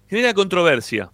genera 0.09 0.35
controversia, 0.35 1.13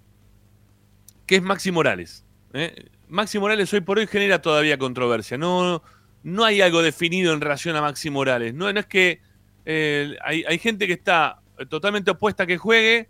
que 1.27 1.37
es 1.37 1.43
Maxi 1.43 1.71
Morales. 1.71 2.25
¿eh? 2.55 2.89
Maxi 3.09 3.39
Morales 3.39 3.73
hoy 3.73 3.81
por 3.81 3.99
hoy 3.99 4.07
genera 4.07 4.41
todavía 4.41 4.79
controversia. 4.79 5.37
No, 5.37 5.83
no 6.25 6.45
hay 6.45 6.63
algo 6.63 6.83
definido 6.83 7.33
en 7.33 7.41
relación 7.41 7.77
a 7.77 7.83
Maxi 7.83 8.11
Morales. 8.11 8.55
No, 8.55 8.69
es 8.69 8.87
que 8.87 9.21
eh, 9.67 10.17
hay, 10.23 10.59
gente 10.59 10.87
que 10.87 10.95
está 10.95 11.41
totalmente 11.69 12.11
opuesta 12.11 12.43
a 12.43 12.47
que 12.47 12.57
juegue 12.57 13.09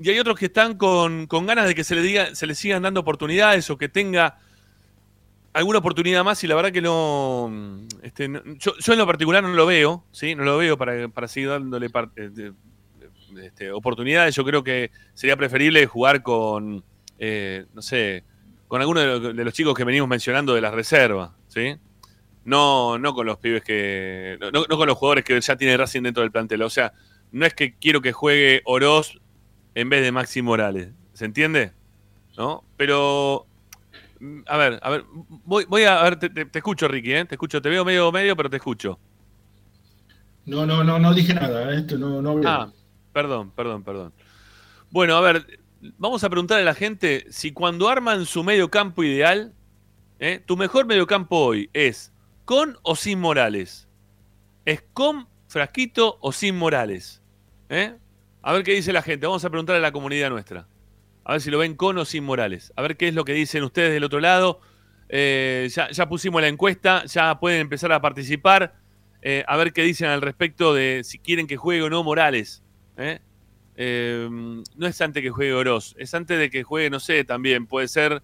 y 0.00 0.10
hay 0.10 0.18
otros 0.18 0.38
que 0.38 0.46
están 0.46 0.76
con, 0.76 1.26
ganas 1.28 1.66
de 1.66 1.74
que 1.74 1.84
se 1.84 1.94
le, 1.94 2.02
diga, 2.02 2.34
se 2.34 2.46
le 2.46 2.54
sigan 2.54 2.82
dando 2.82 3.00
oportunidades 3.00 3.70
o 3.70 3.78
que 3.78 3.88
tenga 3.88 4.38
alguna 5.52 5.78
oportunidad 5.78 6.24
más 6.24 6.42
y 6.42 6.48
la 6.48 6.56
verdad 6.56 6.72
que 6.72 6.82
no. 6.82 7.86
este, 8.02 8.28
no- 8.28 8.42
yo, 8.44 8.72
en 8.92 8.98
lo 8.98 9.06
particular 9.06 9.42
no 9.42 9.50
lo 9.50 9.66
veo, 9.66 10.04
¿sí? 10.10 10.34
No 10.34 10.42
lo 10.44 10.58
veo 10.58 10.76
para, 10.76 11.08
para 11.08 11.28
seguir 11.28 11.48
dándole 11.48 11.90
eh, 12.16 12.52
este, 13.40 13.70
oportunidades. 13.70 14.34
Yo 14.34 14.44
creo 14.44 14.64
que 14.64 14.90
sería 15.14 15.36
preferible 15.36 15.86
jugar 15.86 16.22
con, 16.22 16.84
eh, 17.18 17.66
no 17.72 17.82
sé, 17.82 18.24
con 18.66 18.80
alguno 18.80 19.00
de 19.00 19.06
los, 19.06 19.36
de 19.36 19.44
los 19.44 19.54
chicos 19.54 19.74
que 19.74 19.84
venimos 19.84 20.08
mencionando 20.08 20.54
de 20.54 20.60
las 20.60 20.74
reservas, 20.74 21.30
¿sí? 21.58 21.76
No, 22.44 22.98
no 22.98 23.14
con 23.14 23.26
los 23.26 23.38
pibes 23.38 23.62
que. 23.62 24.38
No, 24.40 24.64
no 24.68 24.76
con 24.76 24.86
los 24.86 24.96
jugadores 24.96 25.24
que 25.24 25.40
ya 25.40 25.56
tiene 25.56 25.76
Racing 25.76 26.02
dentro 26.02 26.22
del 26.22 26.32
plantel. 26.32 26.62
O 26.62 26.70
sea, 26.70 26.92
no 27.32 27.44
es 27.44 27.52
que 27.54 27.74
quiero 27.74 28.00
que 28.00 28.12
juegue 28.12 28.62
Oroz 28.64 29.18
en 29.74 29.88
vez 29.90 30.02
de 30.02 30.12
Maxi 30.12 30.40
Morales. 30.40 30.90
¿Se 31.12 31.24
entiende? 31.24 31.72
¿No? 32.36 32.64
Pero. 32.76 33.46
A 34.46 34.56
ver, 34.56 34.80
a 34.82 34.90
ver, 34.90 35.04
voy, 35.44 35.64
voy 35.68 35.84
a, 35.84 36.00
a 36.00 36.04
ver, 36.04 36.18
te, 36.18 36.28
te- 36.30 36.44
te 36.46 36.58
escucho, 36.58 36.88
Ricky, 36.88 37.12
¿eh? 37.12 37.24
Te 37.24 37.36
escucho, 37.36 37.62
te 37.62 37.68
veo 37.68 37.84
medio 37.84 38.10
medio, 38.10 38.34
pero 38.34 38.50
te 38.50 38.56
escucho. 38.56 38.98
No, 40.46 40.64
no, 40.66 40.82
no, 40.82 40.98
no 40.98 41.12
dije 41.14 41.34
nada, 41.34 41.72
¿eh? 41.74 41.84
No, 41.98 42.22
no 42.22 42.30
hablé. 42.30 42.46
Ah, 42.48 42.68
perdón, 43.12 43.50
perdón, 43.52 43.84
perdón. 43.84 44.12
Bueno, 44.90 45.16
a 45.16 45.20
ver, 45.20 45.60
vamos 45.98 46.24
a 46.24 46.30
preguntarle 46.30 46.62
a 46.62 46.64
la 46.66 46.74
gente 46.74 47.26
si 47.30 47.52
cuando 47.52 47.88
arman 47.88 48.24
su 48.26 48.42
medio 48.42 48.70
campo 48.70 49.04
ideal, 49.04 49.52
¿eh? 50.18 50.42
tu 50.44 50.56
mejor 50.56 50.86
medio 50.86 51.06
campo 51.06 51.36
hoy 51.38 51.70
es 51.72 52.12
con 52.44 52.78
o 52.82 52.96
sin 52.96 53.20
Morales. 53.20 53.88
¿Es 54.64 54.82
con 54.92 55.28
Frasquito 55.48 56.18
o 56.20 56.32
sin 56.32 56.56
Morales? 56.56 57.22
¿Eh? 57.68 57.94
A 58.42 58.52
ver 58.52 58.62
qué 58.62 58.74
dice 58.74 58.92
la 58.92 59.02
gente. 59.02 59.26
Vamos 59.26 59.44
a 59.44 59.50
preguntarle 59.50 59.78
a 59.78 59.82
la 59.82 59.92
comunidad 59.92 60.30
nuestra. 60.30 60.66
A 61.24 61.32
ver 61.32 61.40
si 61.40 61.50
lo 61.50 61.58
ven 61.58 61.74
con 61.74 61.98
o 61.98 62.04
sin 62.04 62.24
Morales. 62.24 62.72
A 62.76 62.82
ver 62.82 62.96
qué 62.96 63.08
es 63.08 63.14
lo 63.14 63.24
que 63.24 63.34
dicen 63.34 63.62
ustedes 63.62 63.92
del 63.92 64.04
otro 64.04 64.20
lado. 64.20 64.60
Eh, 65.08 65.68
ya, 65.70 65.90
ya 65.90 66.08
pusimos 66.08 66.40
la 66.40 66.48
encuesta, 66.48 67.04
ya 67.04 67.38
pueden 67.38 67.60
empezar 67.60 67.92
a 67.92 68.00
participar. 68.00 68.74
Eh, 69.20 69.44
a 69.46 69.56
ver 69.56 69.72
qué 69.72 69.82
dicen 69.82 70.08
al 70.08 70.22
respecto 70.22 70.74
de 70.74 71.02
si 71.04 71.18
quieren 71.18 71.46
que 71.46 71.56
juegue 71.56 71.82
o 71.82 71.90
no 71.90 72.02
Morales. 72.04 72.62
¿eh? 72.96 73.20
No 73.76 74.86
es 74.86 75.00
antes 75.00 75.22
que 75.22 75.30
juegue 75.30 75.52
Oroz, 75.52 75.94
es 75.98 76.12
antes 76.14 76.38
de 76.38 76.50
que 76.50 76.62
juegue, 76.62 76.90
no 76.90 76.98
sé, 76.98 77.24
también 77.24 77.66
puede 77.66 77.86
ser 77.86 78.22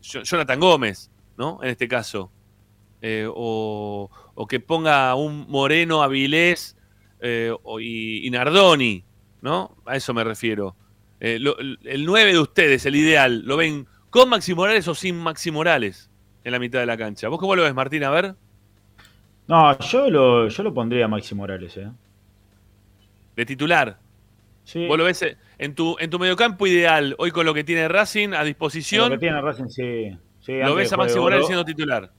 Jonathan 0.00 0.60
Gómez, 0.60 1.10
¿no? 1.36 1.58
En 1.62 1.70
este 1.70 1.88
caso. 1.88 2.30
Eh, 3.00 3.28
o, 3.32 4.10
o 4.34 4.46
que 4.46 4.58
ponga 4.60 5.14
un 5.14 5.46
Moreno 5.48 6.02
Avilés 6.02 6.76
eh, 7.20 7.52
o- 7.62 7.78
y, 7.80 8.26
y 8.26 8.30
Nardoni, 8.30 9.04
¿no? 9.40 9.76
A 9.86 9.96
eso 9.96 10.12
me 10.14 10.24
refiero. 10.24 10.74
Eh, 11.20 11.38
lo- 11.38 11.56
el 11.58 12.04
9 12.04 12.32
de 12.32 12.38
ustedes, 12.40 12.86
el 12.86 12.96
ideal, 12.96 13.42
¿lo 13.44 13.56
ven 13.56 13.86
con 14.10 14.28
Maxi 14.28 14.54
Morales 14.54 14.88
o 14.88 14.94
sin 14.94 15.16
Maxi 15.16 15.50
Morales 15.50 16.10
en 16.44 16.52
la 16.52 16.58
mitad 16.58 16.80
de 16.80 16.86
la 16.86 16.96
cancha? 16.96 17.28
¿Vos 17.28 17.38
cómo 17.38 17.54
lo 17.54 17.62
ves, 17.62 17.74
Martín? 17.74 18.02
A 18.04 18.10
ver. 18.10 18.34
No, 19.46 19.78
yo 19.78 20.10
lo, 20.10 20.48
yo 20.48 20.62
lo 20.62 20.74
pondría 20.74 21.04
a 21.06 21.08
Maxi 21.08 21.34
Morales, 21.34 21.76
¿eh? 21.76 21.88
De 23.36 23.46
titular. 23.46 23.98
Sí. 24.64 24.86
¿Vos 24.86 24.98
lo 24.98 25.04
ves 25.04 25.24
en 25.58 25.74
tu, 25.74 25.96
en 25.98 26.08
tu 26.08 26.18
mediocampo 26.18 26.66
ideal, 26.66 27.14
hoy 27.18 27.30
con 27.32 27.44
lo 27.44 27.52
que 27.52 27.64
tiene 27.64 27.88
Racing 27.88 28.32
a 28.32 28.44
disposición? 28.44 29.10
Lo 29.10 29.16
que 29.16 29.18
tiene 29.18 29.40
Racing, 29.40 29.68
sí. 29.68 30.16
sí 30.40 30.58
¿Lo 30.58 30.76
ves 30.76 30.92
a 30.92 30.96
Maxi 30.96 31.18
Morales 31.18 31.46
siendo 31.46 31.64
titular? 31.64 32.10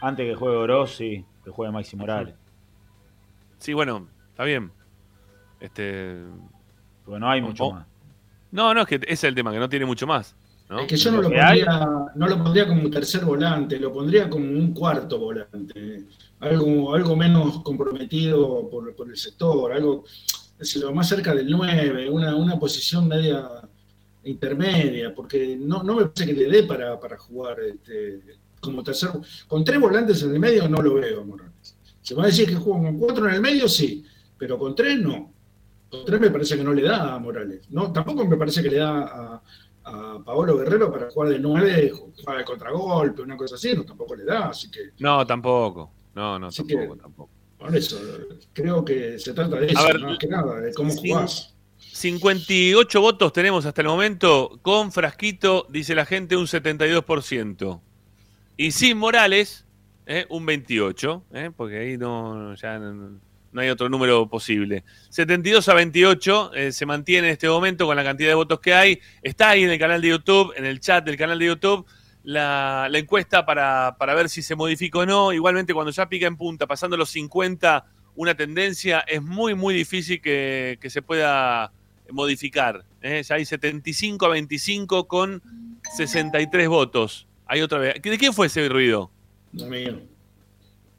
Antes 0.00 0.26
que 0.26 0.34
juegue 0.34 0.56
Oroz, 0.56 0.96
sí, 0.96 1.24
que 1.44 1.50
juegue 1.50 1.72
Maxi 1.72 1.96
Morales. 1.96 2.34
Sí, 3.58 3.74
bueno, 3.74 4.08
está 4.30 4.44
bien. 4.44 4.72
Este. 5.60 6.16
Porque 7.04 7.20
no 7.20 7.30
hay 7.30 7.42
mucho 7.42 7.72
más. 7.72 7.86
No, 8.50 8.72
no, 8.72 8.82
es 8.82 8.86
que 8.86 8.94
ese 8.94 9.12
es 9.12 9.24
el 9.24 9.34
tema, 9.34 9.52
que 9.52 9.58
no 9.58 9.68
tiene 9.68 9.84
mucho 9.84 10.06
más. 10.06 10.34
¿no? 10.70 10.80
Es 10.80 10.86
que 10.86 10.96
yo 10.96 11.10
no 11.10 11.22
lo, 11.22 11.30
pondría, 11.30 11.88
no 12.14 12.26
lo 12.26 12.38
pondría 12.38 12.66
como 12.66 12.82
un 12.82 12.90
tercer 12.90 13.24
volante, 13.24 13.78
lo 13.78 13.92
pondría 13.92 14.30
como 14.30 14.46
un 14.46 14.72
cuarto 14.72 15.18
volante. 15.18 16.04
Algo, 16.40 16.94
algo 16.94 17.16
menos 17.16 17.60
comprometido 17.62 18.68
por, 18.70 18.94
por 18.94 19.08
el 19.08 19.16
sector, 19.16 19.72
algo 19.72 20.04
es 20.58 20.76
lo 20.76 20.92
más 20.92 21.08
cerca 21.08 21.34
del 21.34 21.48
9, 21.50 22.10
una, 22.10 22.34
una 22.36 22.58
posición 22.58 23.06
media 23.08 23.48
intermedia, 24.24 25.14
porque 25.14 25.56
no, 25.58 25.82
no 25.82 25.94
me 25.96 26.06
parece 26.06 26.26
que 26.26 26.38
le 26.40 26.48
dé 26.50 26.62
para, 26.64 26.98
para 26.98 27.16
jugar 27.16 27.58
este, 27.60 28.20
como 28.60 28.82
tercer. 28.82 29.10
Con 29.46 29.64
tres 29.64 29.80
volantes 29.80 30.22
en 30.22 30.32
el 30.34 30.40
medio 30.40 30.68
no 30.68 30.82
lo 30.82 30.94
veo, 30.94 31.24
Morales. 31.24 31.76
Se 32.02 32.14
va 32.14 32.24
a 32.24 32.26
decir 32.26 32.48
que 32.48 32.54
juega 32.56 32.82
con 32.84 32.98
cuatro 32.98 33.28
en 33.28 33.34
el 33.36 33.40
medio, 33.40 33.68
sí, 33.68 34.04
pero 34.36 34.58
con 34.58 34.74
tres 34.74 34.98
no. 34.98 35.32
Con 35.90 36.04
tres 36.04 36.20
me 36.20 36.30
parece 36.30 36.56
que 36.56 36.64
no 36.64 36.72
le 36.74 36.82
da 36.82 37.14
a 37.14 37.18
Morales. 37.18 37.62
No, 37.70 37.92
tampoco 37.92 38.26
me 38.26 38.36
parece 38.36 38.62
que 38.62 38.70
le 38.70 38.78
da 38.78 39.00
a, 39.04 39.42
a 39.84 40.22
Paolo 40.24 40.58
Guerrero 40.58 40.90
para 40.92 41.10
jugar 41.10 41.30
de 41.30 41.38
nueve, 41.38 41.90
jugar 41.90 42.38
de 42.38 42.44
contragolpe, 42.44 43.22
una 43.22 43.36
cosa 43.36 43.54
así, 43.54 43.74
no, 43.74 43.84
tampoco 43.84 44.14
le 44.14 44.24
da, 44.24 44.48
así 44.48 44.70
que 44.70 44.90
No, 44.98 45.26
tampoco. 45.26 45.92
No, 46.14 46.38
no, 46.38 46.50
tampoco, 46.50 46.94
que- 46.94 47.00
tampoco. 47.00 47.30
Por 47.58 47.76
eso 47.76 48.00
creo 48.52 48.84
que 48.84 49.18
se 49.18 49.32
trata 49.32 49.56
de 49.60 49.66
eso, 49.66 49.84
ver, 49.86 50.00
más 50.00 50.18
que 50.18 50.28
nada, 50.28 50.60
de 50.60 50.72
cómo 50.72 50.90
sí. 50.90 51.10
jugás. 51.10 51.54
58 51.76 53.00
votos 53.00 53.32
tenemos 53.32 53.66
hasta 53.66 53.82
el 53.82 53.88
momento. 53.88 54.58
Con 54.62 54.92
Frasquito, 54.92 55.66
dice 55.68 55.94
la 55.94 56.06
gente, 56.06 56.36
un 56.36 56.46
72%. 56.46 57.80
Y 58.56 58.70
sin 58.70 58.98
Morales, 58.98 59.66
¿eh? 60.06 60.26
un 60.28 60.46
28%, 60.46 61.22
¿eh? 61.32 61.50
porque 61.56 61.78
ahí 61.78 61.98
no, 61.98 62.54
ya 62.54 62.78
no, 62.78 63.20
no 63.52 63.60
hay 63.60 63.68
otro 63.68 63.88
número 63.88 64.28
posible. 64.28 64.84
72 65.10 65.68
a 65.68 65.74
28 65.74 66.54
eh, 66.54 66.72
se 66.72 66.86
mantiene 66.86 67.28
en 67.28 67.32
este 67.32 67.48
momento 67.48 67.86
con 67.86 67.96
la 67.96 68.04
cantidad 68.04 68.28
de 68.28 68.34
votos 68.34 68.60
que 68.60 68.74
hay. 68.74 69.00
Está 69.22 69.50
ahí 69.50 69.64
en 69.64 69.70
el 69.70 69.78
canal 69.78 70.00
de 70.00 70.08
YouTube, 70.08 70.52
en 70.56 70.66
el 70.66 70.80
chat 70.80 71.04
del 71.04 71.16
canal 71.16 71.38
de 71.38 71.46
YouTube, 71.46 71.86
la, 72.28 72.88
la 72.90 72.98
encuesta 72.98 73.46
para, 73.46 73.96
para 73.98 74.14
ver 74.14 74.28
si 74.28 74.42
se 74.42 74.54
modifica 74.54 74.98
o 74.98 75.06
no. 75.06 75.32
Igualmente, 75.32 75.72
cuando 75.72 75.90
ya 75.90 76.10
pica 76.10 76.26
en 76.26 76.36
punta, 76.36 76.66
pasando 76.66 76.94
los 76.94 77.08
50, 77.08 77.86
una 78.16 78.34
tendencia, 78.34 79.00
es 79.00 79.22
muy, 79.22 79.54
muy 79.54 79.72
difícil 79.72 80.20
que, 80.20 80.76
que 80.78 80.90
se 80.90 81.00
pueda 81.00 81.72
modificar. 82.10 82.84
¿eh? 83.00 83.22
Ya 83.22 83.36
hay 83.36 83.46
75 83.46 84.26
a 84.26 84.28
25 84.28 85.08
con 85.08 85.42
63 85.96 86.68
votos. 86.68 87.26
Hay 87.46 87.62
otra 87.62 87.78
vez. 87.78 87.94
¿De 88.02 88.18
quién 88.18 88.34
fue 88.34 88.48
ese 88.48 88.68
ruido? 88.68 89.10
No 89.52 89.64
mío. 89.64 89.98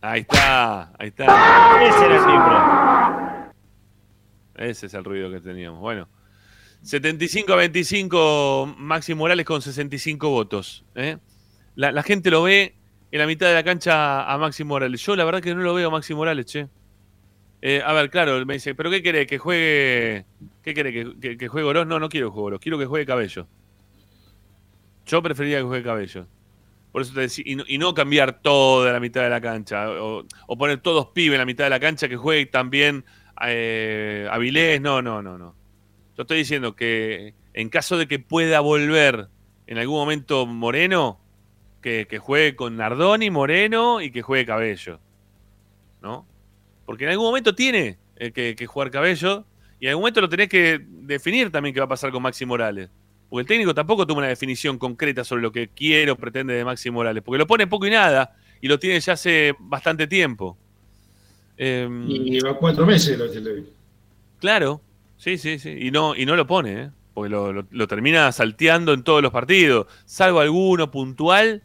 Ahí 0.01 0.22
está, 0.22 0.91
ahí 0.97 1.10
está. 1.10 1.26
Ese 1.84 2.06
era 2.06 3.51
el. 4.56 4.68
Ese 4.68 4.88
es 4.88 4.93
el 4.95 5.03
ruido 5.03 5.30
que 5.30 5.41
teníamos. 5.41 5.80
Bueno, 5.80 6.07
75 6.81 7.53
a 7.53 7.56
25, 7.56 8.76
Maxi 8.77 9.14
Morales 9.14 9.45
con 9.45 9.61
65 9.61 10.30
votos. 10.30 10.85
¿eh? 10.95 11.18
La, 11.76 12.03
gente 12.03 12.31
lo 12.31 12.43
ve 12.43 12.76
en 13.11 13.19
la 13.19 13.27
mitad 13.27 13.47
de 13.47 13.53
la 13.53 13.64
cancha 13.64 14.31
a 14.31 14.38
Maxi 14.38 14.64
Morales. 14.64 15.01
Yo 15.01 15.15
la 15.15 15.26
verdad 15.26 15.41
que 15.41 15.53
no 15.53 15.61
lo 15.61 15.73
veo 15.73 15.89
a 15.89 15.91
Maxi 15.91 16.14
Morales, 16.14 16.45
che. 16.45 16.68
Eh, 17.61 17.81
a 17.85 17.91
ver, 17.91 18.10
claro, 18.10 18.45
me 18.45 18.53
dice, 18.53 18.73
¿pero 18.73 18.89
qué 18.89 19.03
querés? 19.03 19.27
¿Que 19.27 19.38
juegue. 19.38 20.26
¿Qué 20.64 20.73
querés? 20.73 21.15
¿Que, 21.19 21.38
que, 21.38 21.47
juegue 21.47 21.68
Oroz? 21.68 21.85
No, 21.85 21.99
no 21.99 22.07
quiero 22.07 22.30
que 22.30 22.34
juegue 22.34 22.47
Oroz, 22.47 22.61
quiero 22.61 22.80
que 22.80 22.85
juegue 22.85 23.06
Cabello. 23.06 23.47
Yo 25.06 25.22
preferiría 25.22 25.57
que 25.57 25.64
juegue 25.64 25.84
Cabello. 25.84 26.27
Por 26.91 27.01
eso 27.03 27.14
te 27.14 27.22
decía, 27.22 27.43
y 27.45 27.77
no, 27.77 27.93
cambiar 27.93 28.41
toda 28.41 28.91
la 28.91 28.99
mitad 28.99 29.22
de 29.22 29.30
la 29.30 29.41
cancha, 29.41 29.91
o, 29.91 30.26
o 30.47 30.57
poner 30.57 30.80
todos 30.80 31.07
pibes 31.07 31.35
en 31.35 31.39
la 31.39 31.45
mitad 31.45 31.65
de 31.65 31.69
la 31.69 31.80
cancha 31.80 32.07
que 32.07 32.15
juegue 32.15 32.47
también 32.47 33.06
eh, 33.47 34.27
Avilés, 34.30 34.81
no, 34.81 35.01
no, 35.01 35.22
no, 35.22 35.38
no. 35.38 35.56
Yo 36.19 36.23
estoy 36.23 36.39
diciendo 36.39 36.75
que 36.75 37.33
en 37.53 37.69
caso 37.69 37.97
de 37.97 38.05
que 38.05 38.19
pueda 38.19 38.59
volver 38.59 39.29
en 39.67 39.77
algún 39.77 39.95
momento 39.95 40.45
Moreno, 40.45 41.17
que, 41.81 42.07
que 42.09 42.19
juegue 42.19 42.57
con 42.57 42.75
Nardoni, 42.75 43.29
Moreno 43.29 44.01
y 44.01 44.11
que 44.11 44.21
juegue 44.21 44.45
Cabello. 44.45 44.99
¿No? 46.01 46.27
Porque 46.85 47.05
en 47.05 47.11
algún 47.11 47.27
momento 47.27 47.55
tiene 47.55 47.99
eh, 48.17 48.33
que, 48.33 48.57
que 48.57 48.67
jugar 48.67 48.91
Cabello 48.91 49.45
y 49.79 49.85
en 49.85 49.91
algún 49.91 50.01
momento 50.01 50.19
lo 50.19 50.27
tenés 50.27 50.49
que 50.49 50.85
definir 50.85 51.53
también 51.53 51.73
qué 51.73 51.79
va 51.79 51.85
a 51.85 51.87
pasar 51.87 52.11
con 52.11 52.21
Maxi 52.21 52.45
Morales. 52.45 52.89
Porque 53.29 53.43
el 53.43 53.47
técnico 53.47 53.73
tampoco 53.73 54.05
toma 54.05 54.17
una 54.17 54.27
definición 54.27 54.77
concreta 54.77 55.23
sobre 55.23 55.41
lo 55.41 55.53
que 55.53 55.69
quiere 55.69 56.11
o 56.11 56.17
pretende 56.17 56.53
de 56.53 56.65
Maxi 56.65 56.91
Morales. 56.91 57.23
Porque 57.23 57.37
lo 57.37 57.47
pone 57.47 57.65
poco 57.65 57.87
y 57.87 57.91
nada 57.91 58.35
y 58.59 58.67
lo 58.67 58.77
tiene 58.77 58.99
ya 58.99 59.13
hace 59.13 59.55
bastante 59.57 60.05
tiempo. 60.05 60.57
Em, 61.55 62.09
Y 62.09 62.41
va 62.41 62.57
cuatro 62.57 62.85
meses 62.85 63.17
lo 63.17 63.31
que 63.31 63.39
le 63.39 63.63
Claro, 64.41 64.81
sí, 65.19 65.37
sí, 65.37 65.59
sí. 65.59 65.69
Y 65.79 65.91
no, 65.91 66.15
y 66.15 66.25
no 66.25 66.35
lo 66.35 66.47
pone, 66.47 66.81
¿eh? 66.83 66.91
porque 67.13 67.29
lo, 67.29 67.51
lo- 67.53 67.67
lo 67.69 67.87
termina 67.87 68.31
salteando 68.31 68.93
en 68.93 69.03
todos 69.03 69.21
los 69.21 69.31
partidos, 69.31 69.85
salvo 70.05 70.39
alguno 70.39 70.89
puntual, 70.89 71.61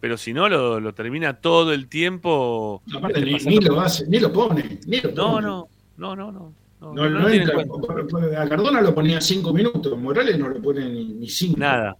pero 0.00 0.16
si 0.16 0.32
no, 0.32 0.48
lo, 0.48 0.80
lo 0.80 0.94
termina 0.94 1.40
todo 1.40 1.72
el 1.72 1.88
tiempo. 1.88 2.82
Aparte, 2.96 3.20
este, 3.30 3.50
ni, 3.50 3.56
lo 3.60 3.80
hace, 3.80 4.06
ni 4.08 4.18
lo 4.20 4.32
pone, 4.32 4.80
ni 4.86 5.00
lo 5.00 5.12
No, 5.12 5.30
pone. 5.32 5.46
no, 5.46 5.68
no, 5.98 6.16
no, 6.16 6.32
no. 6.32 6.54
No, 6.80 6.94
No, 6.94 7.10
no 7.10 7.18
no 7.20 7.28
entra. 7.28 7.54
cuenta. 7.54 8.42
A 8.42 8.48
Cardona 8.48 8.80
lo 8.80 8.94
ponía 8.94 9.20
cinco 9.20 9.52
minutos, 9.52 9.98
Morales 9.98 10.38
no 10.38 10.48
lo 10.48 10.62
pone 10.62 10.88
ni, 10.88 11.04
ni 11.06 11.28
cinco. 11.28 11.58
Nada. 11.58 11.96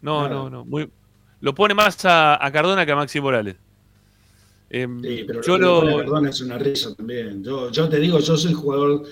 No, 0.00 0.22
Nada. 0.22 0.34
no, 0.34 0.50
no. 0.50 0.64
Muy, 0.64 0.90
lo 1.40 1.54
pone 1.54 1.74
más 1.74 2.02
a, 2.06 2.44
a 2.44 2.50
Cardona 2.50 2.86
que 2.86 2.92
a 2.92 2.96
Maxi 2.96 3.20
Morales. 3.20 3.56
Em, 4.70 5.02
Sí, 5.02 5.24
pero 5.26 5.42
yo 5.42 5.58
lo. 5.58 5.96
Cardona 5.98 6.30
es 6.30 6.40
una 6.40 6.56
risa 6.58 6.94
también. 6.94 7.44
Yo, 7.44 7.70
yo 7.70 7.88
te 7.90 7.98
digo, 8.00 8.18
yo 8.20 8.36
soy 8.38 8.54
jugador 8.54 9.02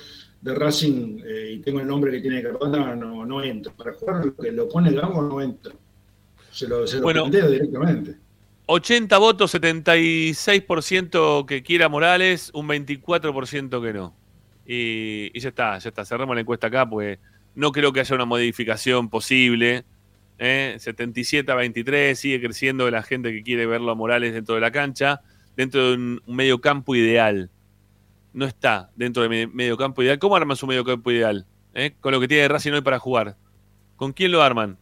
de 0.40 0.54
Racing 0.54 1.18
eh, 1.24 1.52
y 1.54 1.58
tengo 1.60 1.80
el 1.80 1.86
nombre 1.86 2.10
que 2.12 2.20
tiene 2.20 2.42
Cardona, 2.42 2.94
no, 2.94 3.26
no 3.26 3.42
entro. 3.42 3.72
Para 3.74 3.92
jugar 3.92 4.24
lo 4.24 4.34
que 4.36 4.52
lo 4.52 4.68
pone 4.68 4.92
Gago 4.92 5.22
no 5.22 5.40
entra. 5.40 5.72
Se 6.50 6.66
lo, 6.66 6.86
se 6.86 6.96
lo 6.96 7.02
Bueno. 7.02 7.28
directamente. 7.28 8.16
80 8.66 9.18
votos, 9.18 9.54
76% 9.54 11.44
que 11.46 11.62
quiera 11.62 11.88
Morales, 11.88 12.50
un 12.54 12.68
24% 12.68 13.82
que 13.82 13.92
no. 13.92 14.14
Y, 14.66 15.30
y 15.36 15.40
ya 15.40 15.48
está, 15.48 15.78
ya 15.78 15.88
está. 15.88 16.04
Cerramos 16.04 16.36
la 16.36 16.42
encuesta 16.42 16.68
acá, 16.68 16.88
pues 16.88 17.18
no 17.54 17.72
creo 17.72 17.92
que 17.92 18.00
haya 18.00 18.14
una 18.14 18.24
modificación 18.24 19.08
posible. 19.10 19.84
¿eh? 20.38 20.76
77 20.78 21.50
a 21.50 21.54
23, 21.56 22.18
sigue 22.18 22.40
creciendo 22.40 22.90
la 22.90 23.02
gente 23.02 23.32
que 23.32 23.42
quiere 23.42 23.66
verlo 23.66 23.90
a 23.90 23.94
Morales 23.94 24.32
dentro 24.32 24.54
de 24.54 24.60
la 24.60 24.70
cancha, 24.70 25.20
dentro 25.56 25.88
de 25.88 25.94
un, 25.96 26.22
un 26.24 26.36
medio 26.36 26.60
campo 26.60 26.94
ideal. 26.94 27.50
No 28.32 28.44
está 28.46 28.90
dentro 28.96 29.22
de 29.22 29.28
mi 29.28 29.46
medio 29.46 29.76
campo 29.76 30.02
ideal. 30.02 30.18
¿Cómo 30.18 30.36
arman 30.36 30.56
su 30.56 30.66
medio 30.66 30.84
campo 30.84 31.10
ideal? 31.10 31.46
¿Eh? 31.74 31.94
Con 32.00 32.12
lo 32.12 32.20
que 32.20 32.28
tiene 32.28 32.46
Racing 32.48 32.72
hoy 32.72 32.80
para 32.80 32.98
jugar. 32.98 33.36
¿Con 33.96 34.12
quién 34.12 34.32
lo 34.32 34.42
arman? 34.42 34.76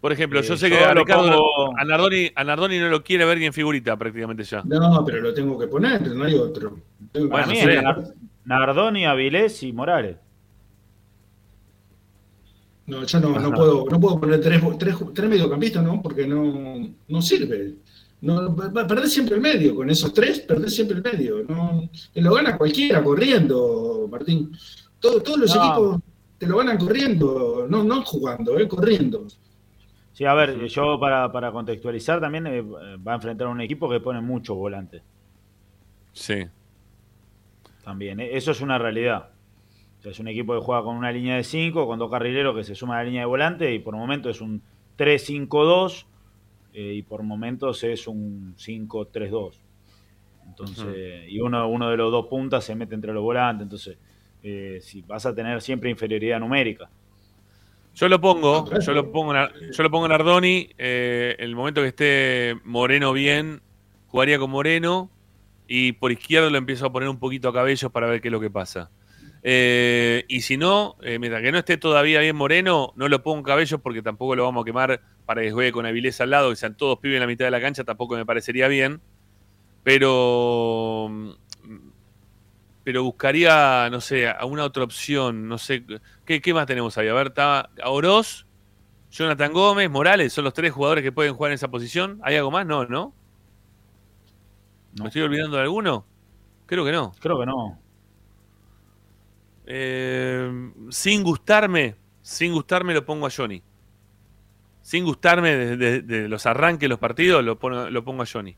Por 0.00 0.12
ejemplo, 0.12 0.40
Eh, 0.40 0.42
yo 0.42 0.56
sé 0.56 0.70
yo 0.70 0.76
que 0.78 0.84
a 0.84 0.94
Ricardo 0.94 1.22
pongo- 1.30 1.74
a 1.78 1.84
Nardoni, 1.84 2.30
a 2.34 2.44
Nardoni 2.44 2.78
no 2.78 2.88
lo 2.88 3.02
quiere 3.04 3.24
ver 3.26 3.38
ni 3.38 3.46
en 3.46 3.52
figurita 3.52 3.96
prácticamente 3.96 4.44
ya. 4.44 4.62
No, 4.64 5.04
pero 5.04 5.20
lo 5.20 5.34
tengo 5.34 5.58
que 5.58 5.66
poner, 5.66 6.00
no 6.14 6.24
hay 6.24 6.34
otro. 6.34 6.78
Tengo 7.12 7.28
Para 7.30 7.46
mí 7.46 7.58
es 7.58 7.82
Nardoni, 8.44 9.04
Avilés 9.04 9.62
y 9.62 9.72
Morales. 9.72 10.16
No, 12.86 13.04
yo 13.04 13.20
no, 13.20 13.38
no 13.38 13.52
puedo, 13.52 13.86
no 13.88 14.00
puedo 14.00 14.18
poner 14.20 14.40
tres, 14.40 14.60
tres, 14.78 14.96
tres 15.14 15.30
mediocampistas, 15.30 15.82
¿no? 15.82 16.02
Porque 16.02 16.26
no, 16.26 16.88
no 17.08 17.22
sirve. 17.22 17.74
No, 18.22 18.54
va- 18.54 18.86
perdés 18.86 19.12
siempre 19.12 19.36
el 19.36 19.40
medio, 19.40 19.74
con 19.74 19.88
esos 19.88 20.12
tres 20.12 20.40
perdés 20.40 20.74
siempre 20.74 20.98
el 20.98 21.02
medio. 21.02 21.42
No, 21.48 21.88
te 22.12 22.20
lo 22.20 22.34
gana 22.34 22.56
cualquiera 22.58 23.02
corriendo, 23.02 24.06
Martín. 24.10 24.52
Todo- 24.98 25.22
todos 25.22 25.38
los 25.38 25.54
No. 25.56 25.64
equipos 25.64 26.00
te 26.38 26.46
lo 26.46 26.58
ganan 26.58 26.78
corriendo, 26.78 27.66
no, 27.68 27.82
no 27.84 28.02
jugando, 28.04 28.58
eh, 28.58 28.68
corriendo. 28.68 29.26
Sí, 30.12 30.24
a 30.26 30.34
ver, 30.34 30.66
yo 30.66 30.98
para, 31.00 31.32
para 31.32 31.50
contextualizar 31.50 32.20
también 32.20 32.46
eh, 32.46 32.60
va 32.62 33.12
a 33.12 33.14
enfrentar 33.14 33.46
a 33.46 33.50
un 33.50 33.60
equipo 33.62 33.88
que 33.88 34.00
pone 34.00 34.20
muchos 34.20 34.54
volantes. 34.56 35.02
Sí. 36.12 36.44
También, 37.84 38.20
eh, 38.20 38.30
eso 38.36 38.50
es 38.50 38.60
una 38.60 38.78
realidad. 38.78 39.30
O 39.98 40.02
sea, 40.02 40.12
es 40.12 40.18
un 40.20 40.28
equipo 40.28 40.54
que 40.54 40.60
juega 40.64 40.82
con 40.82 40.96
una 40.96 41.10
línea 41.12 41.36
de 41.36 41.44
5, 41.44 41.86
con 41.86 41.98
dos 41.98 42.10
carrileros 42.10 42.54
que 42.54 42.64
se 42.64 42.74
suma 42.74 42.94
a 42.96 42.98
la 42.98 43.04
línea 43.04 43.22
de 43.22 43.26
volante 43.26 43.74
y 43.74 43.78
por 43.78 43.96
momentos 43.96 44.36
es 44.36 44.40
un 44.42 44.62
3-5-2 44.96 46.06
eh, 46.72 46.94
y 46.94 47.02
por 47.02 47.22
momentos 47.22 47.82
es 47.84 48.06
un 48.06 48.54
5-3-2. 48.56 49.56
Entonces, 50.46 51.28
y 51.28 51.40
uno, 51.40 51.68
uno 51.68 51.90
de 51.90 51.96
los 51.96 52.10
dos 52.10 52.26
puntas 52.26 52.64
se 52.64 52.74
mete 52.74 52.94
entre 52.94 53.12
los 53.12 53.22
volantes, 53.22 53.62
entonces 53.64 53.98
eh, 54.42 54.78
si 54.82 55.02
vas 55.02 55.24
a 55.26 55.34
tener 55.34 55.60
siempre 55.62 55.90
inferioridad 55.90 56.40
numérica. 56.40 56.90
Yo 57.94 58.08
lo 58.08 58.20
pongo, 58.20 58.64
yo 58.80 58.92
lo 58.92 59.10
pongo, 59.12 59.34
en- 59.34 59.72
yo 59.72 59.82
lo 59.82 59.90
pongo 59.90 60.06
en 60.06 60.12
Ardoni. 60.12 60.70
eh, 60.78 61.36
el 61.38 61.54
momento 61.56 61.82
que 61.82 61.88
esté 61.88 62.56
Moreno 62.64 63.12
bien, 63.12 63.60
jugaría 64.08 64.38
con 64.38 64.50
Moreno. 64.50 65.10
Y 65.68 65.92
por 65.92 66.10
izquierda 66.10 66.50
lo 66.50 66.58
empiezo 66.58 66.86
a 66.86 66.92
poner 66.92 67.08
un 67.08 67.18
poquito 67.18 67.48
a 67.48 67.52
cabellos 67.52 67.92
para 67.92 68.08
ver 68.08 68.20
qué 68.20 68.28
es 68.28 68.32
lo 68.32 68.40
que 68.40 68.50
pasa. 68.50 68.90
Eh, 69.42 70.24
y 70.28 70.42
si 70.42 70.56
no, 70.56 70.96
eh, 71.02 71.18
mientras 71.18 71.42
que 71.42 71.50
no 71.50 71.58
esté 71.58 71.78
todavía 71.78 72.20
bien 72.20 72.36
Moreno, 72.36 72.92
no 72.96 73.08
lo 73.08 73.22
pongo 73.22 73.38
en 73.38 73.44
cabellos 73.44 73.80
porque 73.80 74.02
tampoco 74.02 74.36
lo 74.36 74.44
vamos 74.44 74.62
a 74.62 74.64
quemar 74.64 75.00
para 75.24 75.40
que 75.42 75.50
juegue 75.50 75.72
con 75.72 75.86
Avilés 75.86 76.20
al 76.20 76.30
lado, 76.30 76.50
que 76.50 76.56
sean 76.56 76.76
todos 76.76 76.98
pibes 76.98 77.16
en 77.16 77.20
la 77.20 77.26
mitad 77.26 77.46
de 77.46 77.50
la 77.50 77.60
cancha, 77.60 77.84
tampoco 77.84 78.16
me 78.16 78.26
parecería 78.26 78.68
bien. 78.68 79.00
Pero 79.82 81.08
mm, 81.10 81.30
pero 82.84 83.04
buscaría, 83.04 83.88
no 83.90 84.00
sé, 84.00 84.28
a 84.28 84.44
una 84.46 84.64
otra 84.64 84.84
opción, 84.84 85.48
no 85.48 85.58
sé, 85.58 85.84
¿qué, 86.24 86.40
qué 86.40 86.54
más 86.54 86.66
tenemos 86.66 86.96
ahí? 86.98 87.08
A 87.08 87.14
ver, 87.14 87.28
está 87.28 87.70
Oroz, 87.84 88.46
Jonathan 89.10 89.52
Gómez, 89.52 89.90
Morales, 89.90 90.32
son 90.32 90.44
los 90.44 90.54
tres 90.54 90.72
jugadores 90.72 91.04
que 91.04 91.12
pueden 91.12 91.34
jugar 91.34 91.52
en 91.52 91.56
esa 91.56 91.68
posición. 91.68 92.20
¿Hay 92.22 92.36
algo 92.36 92.50
más? 92.50 92.66
No, 92.66 92.86
¿no? 92.86 93.12
¿Me 94.98 95.06
estoy 95.06 95.22
olvidando 95.22 95.56
de 95.56 95.62
alguno? 95.62 96.06
Creo 96.66 96.84
que 96.84 96.92
no. 96.92 97.12
Creo 97.20 97.38
que 97.38 97.46
no. 97.46 97.79
Eh, 99.72 100.72
sin 100.90 101.22
gustarme, 101.22 101.94
sin 102.22 102.52
gustarme 102.52 102.92
lo 102.92 103.04
pongo 103.04 103.26
a 103.26 103.30
Johnny. 103.30 103.62
Sin 104.82 105.04
gustarme 105.04 105.54
de, 105.56 105.76
de- 105.76 106.02
de 106.02 106.28
los 106.28 106.44
arranques 106.46 106.80
de 106.80 106.88
los 106.88 106.98
partidos, 106.98 107.44
lo 107.44 107.56
pongo, 107.56 107.88
lo 107.88 108.02
pongo 108.04 108.22
a 108.22 108.26
Johnny. 108.26 108.56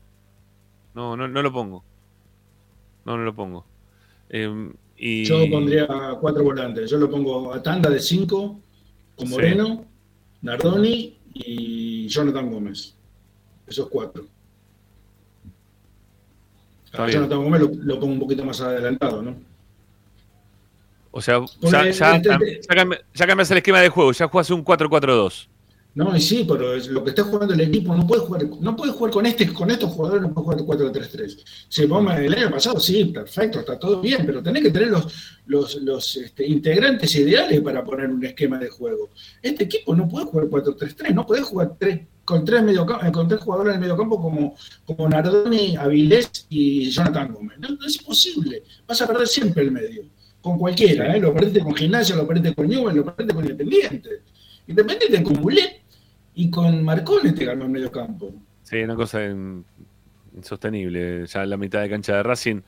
No, 0.95 1.15
no, 1.15 1.27
no 1.27 1.41
lo 1.43 1.53
pongo. 1.53 1.83
No, 3.05 3.15
no 3.17 3.23
lo 3.23 3.35
pongo. 3.35 3.63
Eh, 4.29 4.71
y... 4.97 5.23
Yo 5.25 5.47
pondría 5.51 5.85
cuatro 6.19 6.43
volantes. 6.43 6.89
Yo 6.89 6.97
lo 6.97 7.11
pongo 7.11 7.53
a 7.53 7.61
tanda 7.61 7.91
de 7.91 7.99
cinco, 7.99 8.59
con 9.15 9.27
Sí. 9.27 9.33
Moreno, 9.33 9.85
Nardoni 10.41 11.15
y 11.35 12.07
Jonathan 12.07 12.49
Gómez. 12.49 12.95
Esos 13.67 13.87
cuatro. 13.89 14.25
A. 16.93 17.07
Jonathan 17.09 17.43
Gómez 17.43 17.61
lo, 17.61 17.69
lo 17.75 17.99
pongo 17.99 18.13
un 18.13 18.19
poquito 18.19 18.43
más 18.45 18.61
adelantado, 18.61 19.21
¿no? 19.21 19.35
O 21.15 21.21
sea, 21.21 21.39
ya, 21.61 21.91
ya, 21.91 22.87
ya 23.13 23.27
cambias 23.27 23.51
el 23.51 23.57
esquema 23.57 23.79
de 23.81 23.89
juego, 23.89 24.11
ya 24.11 24.27
juegas 24.27 24.49
un 24.49 24.63
4-4-2. 24.65 25.47
No, 25.95 26.15
y 26.17 26.19
sí, 26.19 26.43
pero 26.49 26.73
es 26.73 26.87
lo 26.87 27.03
que 27.03 27.11
está 27.11 27.21
jugando 27.21 27.53
el 27.53 27.61
equipo 27.61 27.95
no 27.95 28.07
puede 28.07 28.21
jugar, 28.21 28.47
no 28.59 28.75
puede 28.75 28.91
jugar 28.93 29.13
con 29.13 29.27
este, 29.27 29.53
con 29.53 29.69
estos 29.69 29.91
jugadores, 29.91 30.23
no 30.23 30.33
puede 30.33 30.63
jugar 30.63 30.79
4-3-3. 30.91 31.37
Si 31.69 31.85
vos 31.85 32.01
me- 32.03 32.25
el 32.25 32.33
año 32.33 32.49
pasado, 32.49 32.79
sí, 32.79 33.05
perfecto, 33.05 33.59
está 33.59 33.77
todo 33.77 34.01
bien, 34.01 34.23
pero 34.25 34.41
tenés 34.41 34.63
que 34.63 34.71
tener 34.71 34.87
los, 34.87 35.05
los, 35.45 35.75
los, 35.83 36.15
este, 36.17 36.47
integrantes 36.47 37.13
ideales 37.15 37.61
para 37.61 37.83
poner 37.85 38.09
un 38.09 38.25
esquema 38.25 38.57
de 38.57 38.69
juego. 38.69 39.11
Este 39.43 39.65
equipo 39.65 39.95
no 39.95 40.09
puede 40.09 40.25
jugar 40.25 40.47
4-3-3, 40.47 41.13
no 41.13 41.27
puede 41.27 41.43
jugar 41.43 41.75
tres, 41.77 41.99
con 42.25 42.43
tres 42.43 42.63
mediocam- 42.63 43.07
eh, 43.07 43.11
con 43.11 43.27
tres 43.27 43.41
jugadores 43.41 43.71
en 43.71 43.75
el 43.75 43.81
mediocampo 43.81 44.19
como, 44.19 44.55
como 44.85 45.07
Nardoni, 45.07 45.75
Avilés 45.75 46.47
y 46.49 46.89
Jonathan 46.89 47.31
Gómez. 47.33 47.59
No, 47.59 47.69
no 47.69 47.85
es 47.85 47.97
imposible. 47.97 48.63
Vas 48.87 48.99
a 49.03 49.05
perder 49.05 49.27
siempre 49.27 49.61
el 49.61 49.69
medio. 49.71 50.05
Con 50.43 50.57
cualquiera, 50.59 51.15
¿eh? 51.15 51.21
lo 51.21 51.33
perdiste 51.33 51.61
con 51.61 51.73
Gimnasia, 51.73 52.17
lo 52.17 52.27
perdiste 52.27 52.53
con 52.53 52.67
Newell, 52.67 52.97
lo 52.97 53.05
perdiste 53.05 53.33
con 53.33 53.43
Independiente. 53.45 54.09
Independiente 54.67 55.23
con 55.23 55.41
Bulet 55.41 55.81
y 56.35 56.49
con 56.49 56.83
Marcone 56.83 57.31
te 57.31 57.45
ganó 57.45 57.63
el 57.63 57.69
medio 57.71 57.89
campo. 57.89 58.33
Sí, 58.61 58.77
una 58.83 58.95
cosa 58.95 59.23
in- 59.23 59.63
insostenible. 60.35 61.25
Ya 61.27 61.43
en 61.43 61.49
la 61.49 61.55
mitad 61.55 61.81
de 61.81 61.89
cancha 61.89 62.17
de 62.17 62.23
Racing, 62.23 62.59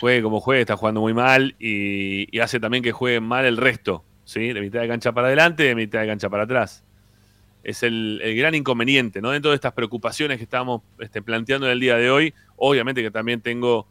juegue 0.00 0.22
como 0.22 0.40
juegue, 0.40 0.62
está 0.62 0.76
jugando 0.76 1.00
muy 1.00 1.14
mal 1.14 1.54
y, 1.60 2.36
hace 2.40 2.58
también 2.58 2.82
que 2.82 2.90
juegue 2.90 3.20
mal 3.20 3.44
el 3.44 3.58
resto. 3.58 4.04
¿sí? 4.24 4.52
De 4.52 4.60
mitad 4.60 4.80
de 4.80 4.88
cancha 4.88 5.12
para 5.12 5.28
adelante, 5.28 5.62
de 5.62 5.76
mitad 5.76 6.00
de 6.00 6.08
cancha 6.08 6.28
para 6.28 6.42
atrás. 6.42 6.82
Es 7.62 7.84
el, 7.84 8.20
el 8.24 8.36
gran 8.36 8.56
inconveniente, 8.56 9.22
¿no? 9.22 9.30
Dentro 9.30 9.52
de 9.52 9.54
estas 9.54 9.72
preocupaciones 9.72 10.38
que 10.38 10.44
estamos 10.44 10.82
este, 10.98 11.22
planteando 11.22 11.66
en 11.66 11.72
el 11.72 11.80
día 11.80 11.96
de 11.96 12.10
hoy, 12.10 12.34
obviamente 12.56 13.02
que 13.02 13.12
también 13.12 13.40
tengo 13.40 13.86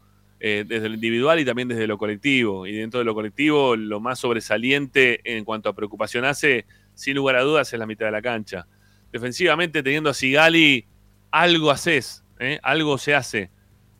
eh, 0.46 0.62
desde 0.68 0.90
lo 0.90 0.94
individual 0.94 1.40
y 1.40 1.44
también 1.46 1.68
desde 1.68 1.86
lo 1.86 1.96
colectivo. 1.96 2.66
Y 2.66 2.72
dentro 2.72 2.98
de 2.98 3.06
lo 3.06 3.14
colectivo, 3.14 3.76
lo 3.76 3.98
más 3.98 4.18
sobresaliente 4.18 5.22
en 5.24 5.42
cuanto 5.42 5.70
a 5.70 5.74
preocupación 5.74 6.26
hace, 6.26 6.66
sin 6.92 7.16
lugar 7.16 7.36
a 7.36 7.40
dudas, 7.40 7.72
es 7.72 7.78
la 7.78 7.86
mitad 7.86 8.04
de 8.04 8.12
la 8.12 8.20
cancha. 8.20 8.66
Defensivamente, 9.10 9.82
teniendo 9.82 10.10
a 10.10 10.12
Sigali, 10.12 10.84
algo 11.30 11.70
haces, 11.70 12.24
¿eh? 12.38 12.58
algo 12.62 12.98
se 12.98 13.14
hace. 13.14 13.50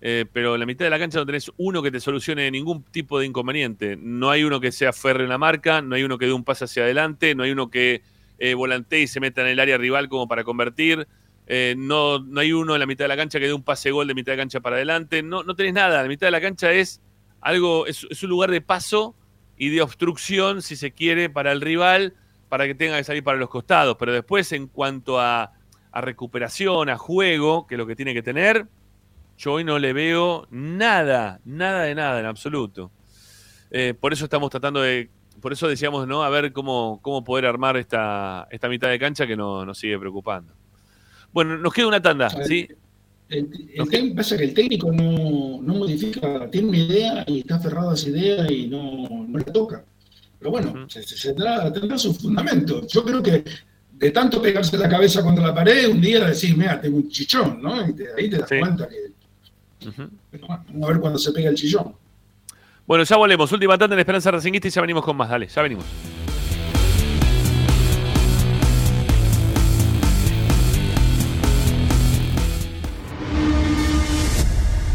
Eh, 0.02 0.26
pero 0.30 0.52
en 0.52 0.60
la 0.60 0.66
mitad 0.66 0.84
de 0.84 0.90
la 0.90 0.98
cancha 0.98 1.18
no 1.18 1.24
tenés 1.24 1.50
uno 1.56 1.82
que 1.82 1.90
te 1.90 1.98
solucione 1.98 2.50
ningún 2.50 2.84
tipo 2.84 3.18
de 3.18 3.24
inconveniente. 3.24 3.96
No 3.96 4.28
hay 4.28 4.44
uno 4.44 4.60
que 4.60 4.70
sea 4.70 4.92
ferre 4.92 5.22
en 5.22 5.30
la 5.30 5.38
marca, 5.38 5.80
no 5.80 5.94
hay 5.94 6.02
uno 6.02 6.18
que 6.18 6.26
dé 6.26 6.34
un 6.34 6.44
pase 6.44 6.66
hacia 6.66 6.82
adelante, 6.82 7.34
no 7.34 7.44
hay 7.44 7.52
uno 7.52 7.70
que 7.70 8.02
eh, 8.36 8.52
volantee 8.52 9.00
y 9.00 9.06
se 9.06 9.18
meta 9.18 9.40
en 9.40 9.46
el 9.46 9.60
área 9.60 9.78
rival 9.78 10.10
como 10.10 10.28
para 10.28 10.44
convertir. 10.44 11.08
Eh, 11.46 11.74
no, 11.76 12.18
no 12.20 12.40
hay 12.40 12.52
uno 12.52 12.74
en 12.74 12.80
la 12.80 12.86
mitad 12.86 13.04
de 13.04 13.08
la 13.08 13.16
cancha 13.16 13.38
que 13.38 13.46
dé 13.46 13.52
un 13.52 13.62
pase 13.62 13.90
gol 13.90 14.06
de 14.06 14.14
mitad 14.14 14.32
de 14.32 14.38
cancha 14.38 14.60
para 14.60 14.76
adelante. 14.76 15.22
No, 15.22 15.42
no 15.42 15.54
tenés 15.54 15.74
nada. 15.74 16.02
La 16.02 16.08
mitad 16.08 16.26
de 16.26 16.30
la 16.30 16.40
cancha 16.40 16.72
es 16.72 17.00
algo, 17.40 17.86
es, 17.86 18.04
un 18.22 18.30
lugar 18.30 18.50
de 18.50 18.60
paso 18.60 19.14
y 19.56 19.68
de 19.68 19.82
obstrucción, 19.82 20.62
si 20.62 20.76
se 20.76 20.92
quiere, 20.92 21.28
para 21.30 21.52
el 21.52 21.60
rival, 21.60 22.14
para 22.48 22.66
que 22.66 22.74
tenga 22.74 22.96
que 22.96 23.04
salir 23.04 23.22
para 23.22 23.38
los 23.38 23.50
costados. 23.50 23.96
Pero 23.98 24.12
después, 24.12 24.50
en 24.52 24.66
cuanto 24.68 25.20
a, 25.20 25.52
a 25.92 26.00
recuperación, 26.00 26.88
a 26.88 26.96
juego, 26.96 27.66
que 27.66 27.74
es 27.74 27.78
lo 27.78 27.86
que 27.86 27.96
tiene 27.96 28.14
que 28.14 28.22
tener, 28.22 28.66
yo 29.36 29.52
hoy 29.54 29.64
no 29.64 29.78
le 29.78 29.92
veo 29.92 30.46
nada, 30.50 31.40
nada 31.44 31.82
de 31.82 31.94
nada 31.94 32.20
en 32.20 32.26
absoluto. 32.26 32.90
Eh, 33.70 33.94
por 33.98 34.12
eso 34.12 34.24
estamos 34.24 34.50
tratando 34.50 34.80
de, 34.80 35.10
por 35.40 35.52
eso 35.52 35.68
decíamos, 35.68 36.06
¿no? 36.06 36.22
A 36.22 36.28
ver 36.30 36.52
cómo, 36.52 37.00
cómo 37.02 37.24
poder 37.24 37.46
armar 37.46 37.76
esta, 37.76 38.46
esta 38.50 38.68
mitad 38.68 38.88
de 38.88 38.98
cancha 38.98 39.26
que 39.26 39.36
no- 39.36 39.66
nos 39.66 39.78
sigue 39.78 39.98
preocupando. 39.98 40.54
Bueno, 41.34 41.58
nos 41.58 41.74
queda 41.74 41.88
una 41.88 42.00
tanda, 42.00 42.30
¿sí? 42.46 42.66
El, 43.28 43.50
el 43.90 44.14
pasa 44.14 44.36
que 44.36 44.44
el 44.44 44.54
técnico 44.54 44.92
no, 44.92 45.60
no 45.60 45.74
modifica, 45.74 46.48
tiene 46.50 46.68
una 46.68 46.78
idea 46.78 47.24
y 47.26 47.40
está 47.40 47.56
aferrado 47.56 47.90
a 47.90 47.94
esa 47.94 48.08
idea 48.08 48.50
y 48.50 48.68
no, 48.68 49.26
no 49.28 49.38
la 49.38 49.44
toca. 49.44 49.84
Pero 50.38 50.50
bueno, 50.50 50.88
se, 50.88 51.02
se- 51.02 51.16
se 51.16 51.28
tendrá, 51.32 51.72
tendrá 51.72 51.98
sus 51.98 52.18
fundamentos. 52.18 52.86
Yo 52.86 53.04
creo 53.04 53.22
que 53.22 53.42
de 53.92 54.10
tanto 54.10 54.40
pegarse 54.40 54.76
la 54.78 54.88
cabeza 54.88 55.22
contra 55.22 55.44
la 55.46 55.54
pared, 55.54 55.88
un 55.88 56.00
día 56.00 56.24
decís, 56.26 56.56
mira, 56.56 56.80
tengo 56.80 56.98
un 56.98 57.08
chichón, 57.08 57.60
¿no? 57.60 57.86
Y 57.88 57.92
te- 57.94 58.08
ahí 58.16 58.30
te 58.30 58.38
das 58.38 58.48
cuenta 58.48 58.88
que. 58.88 58.96
Vamos 60.46 60.84
a 60.84 60.86
ver 60.92 61.00
cuando 61.00 61.18
se 61.18 61.32
pega 61.32 61.50
el 61.50 61.56
chillón. 61.56 61.94
Bueno, 62.86 63.04
ya 63.04 63.16
volvemos. 63.16 63.50
Última 63.50 63.76
tanda 63.76 63.94
en 63.96 64.00
Esperanza 64.00 64.30
Racinguista 64.30 64.68
y 64.68 64.70
ya 64.70 64.80
venimos 64.82 65.04
con 65.04 65.16
más. 65.16 65.28
Dale, 65.30 65.48
ya 65.48 65.62
venimos. 65.62 65.84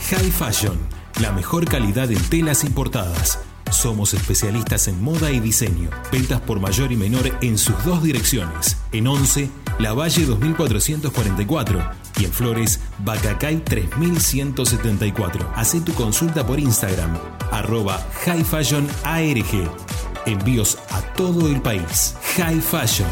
High 0.10 0.32
Fashion, 0.32 0.78
la 1.22 1.32
mejor 1.32 1.66
calidad 1.66 2.12
en 2.12 2.22
telas 2.30 2.64
importadas. 2.64 3.40
Somos 3.72 4.14
especialistas 4.14 4.88
en 4.88 5.02
moda 5.02 5.32
y 5.32 5.40
diseño. 5.40 5.90
Ventas 6.12 6.41
por 6.41 6.60
mayor 6.60 6.91
y 6.91 6.98
menor 6.98 7.32
en 7.41 7.58
sus 7.58 7.84
dos 7.84 8.04
direcciones. 8.04 8.78
En 8.91 9.08
11, 9.08 9.50
La 9.80 9.94
Valle 9.94 10.26
2444 10.26 11.84
y 12.20 12.26
en 12.26 12.32
Flores, 12.32 12.80
Bacacay 13.00 13.64
3174. 13.64 15.52
Hacé 15.56 15.82
tu 15.82 15.94
consulta 15.94 16.45
por 16.45 16.60
Instagram, 16.60 17.18
arroba 17.52 18.06
High 18.26 18.44
Fashion 18.44 18.88
ARG. 19.04 19.70
Envíos 20.26 20.78
a 20.90 21.02
todo 21.14 21.48
el 21.48 21.62
país. 21.62 22.16
High 22.38 22.62
Fashion. 22.62 23.10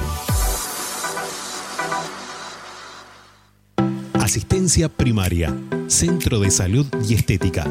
Asistencia 4.14 4.88
primaria, 4.88 5.54
Centro 5.88 6.40
de 6.40 6.52
Salud 6.52 6.86
y 7.10 7.16
Estética, 7.16 7.68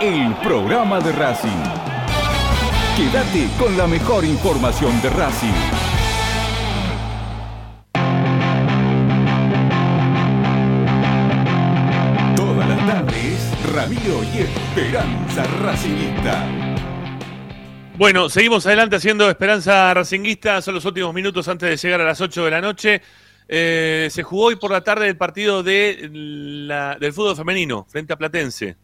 el 0.00 0.34
programa 0.36 1.00
de 1.00 1.12
Racing. 1.12 1.62
Quédate 2.96 3.48
con 3.58 3.76
la 3.76 3.86
mejor 3.86 4.24
información 4.24 5.00
de 5.02 5.10
Racing. 5.10 5.52
Todas 12.36 12.68
las 12.68 12.86
tardes, 12.86 13.72
Ramiro 13.74 14.22
y 14.34 14.38
Esperanza 14.42 15.44
Racingista. 15.62 16.46
Bueno, 17.96 18.28
seguimos 18.28 18.64
adelante 18.66 18.96
haciendo 18.96 19.28
Esperanza 19.28 19.92
Racinguista. 19.92 20.62
Son 20.62 20.74
los 20.74 20.84
últimos 20.84 21.12
minutos 21.12 21.48
antes 21.48 21.68
de 21.68 21.76
llegar 21.76 22.00
a 22.00 22.04
las 22.04 22.20
8 22.20 22.44
de 22.44 22.50
la 22.50 22.60
noche. 22.60 23.02
Eh, 23.48 24.08
se 24.10 24.22
jugó 24.22 24.46
hoy 24.46 24.56
por 24.56 24.70
la 24.70 24.82
tarde 24.82 25.08
el 25.08 25.16
partido 25.16 25.62
de 25.64 26.08
la- 26.12 26.96
del 27.00 27.12
fútbol 27.12 27.34
femenino 27.36 27.86
frente 27.88 28.12
a 28.12 28.16
Platense. 28.16 28.76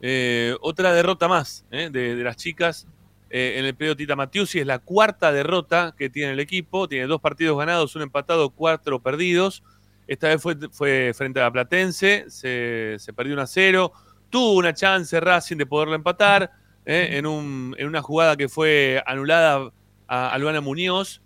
Eh, 0.00 0.56
otra 0.60 0.92
derrota 0.92 1.28
más 1.28 1.64
eh, 1.70 1.90
de, 1.92 2.14
de 2.16 2.24
las 2.24 2.36
chicas 2.36 2.86
eh, 3.28 3.56
en 3.58 3.64
el 3.66 3.74
periodo 3.74 3.96
Tita 3.96 4.16
Matiusi. 4.16 4.60
Es 4.60 4.66
la 4.66 4.78
cuarta 4.78 5.32
derrota 5.32 5.94
que 5.96 6.10
tiene 6.10 6.32
el 6.32 6.40
equipo. 6.40 6.88
Tiene 6.88 7.06
dos 7.06 7.20
partidos 7.20 7.58
ganados, 7.58 7.94
un 7.96 8.02
empatado, 8.02 8.50
cuatro 8.50 9.00
perdidos. 9.00 9.62
Esta 10.06 10.28
vez 10.28 10.42
fue, 10.42 10.56
fue 10.72 11.12
frente 11.14 11.40
a 11.40 11.50
Platense. 11.50 12.24
Se, 12.28 12.96
se 12.98 13.12
perdió 13.12 13.34
1 13.34 13.42
a 13.42 13.46
0. 13.46 13.92
Tuvo 14.30 14.54
una 14.54 14.74
chance 14.74 15.18
Racing 15.20 15.56
de 15.56 15.66
poderlo 15.66 15.94
empatar 15.94 16.50
en, 16.84 17.26
un- 17.26 17.74
en 17.78 17.86
una 17.86 18.00
jugada 18.02 18.36
que 18.36 18.48
fue 18.48 19.02
anulada 19.06 19.70
a 20.08 20.30
Albana 20.30 20.60
Muñoz. 20.60 21.20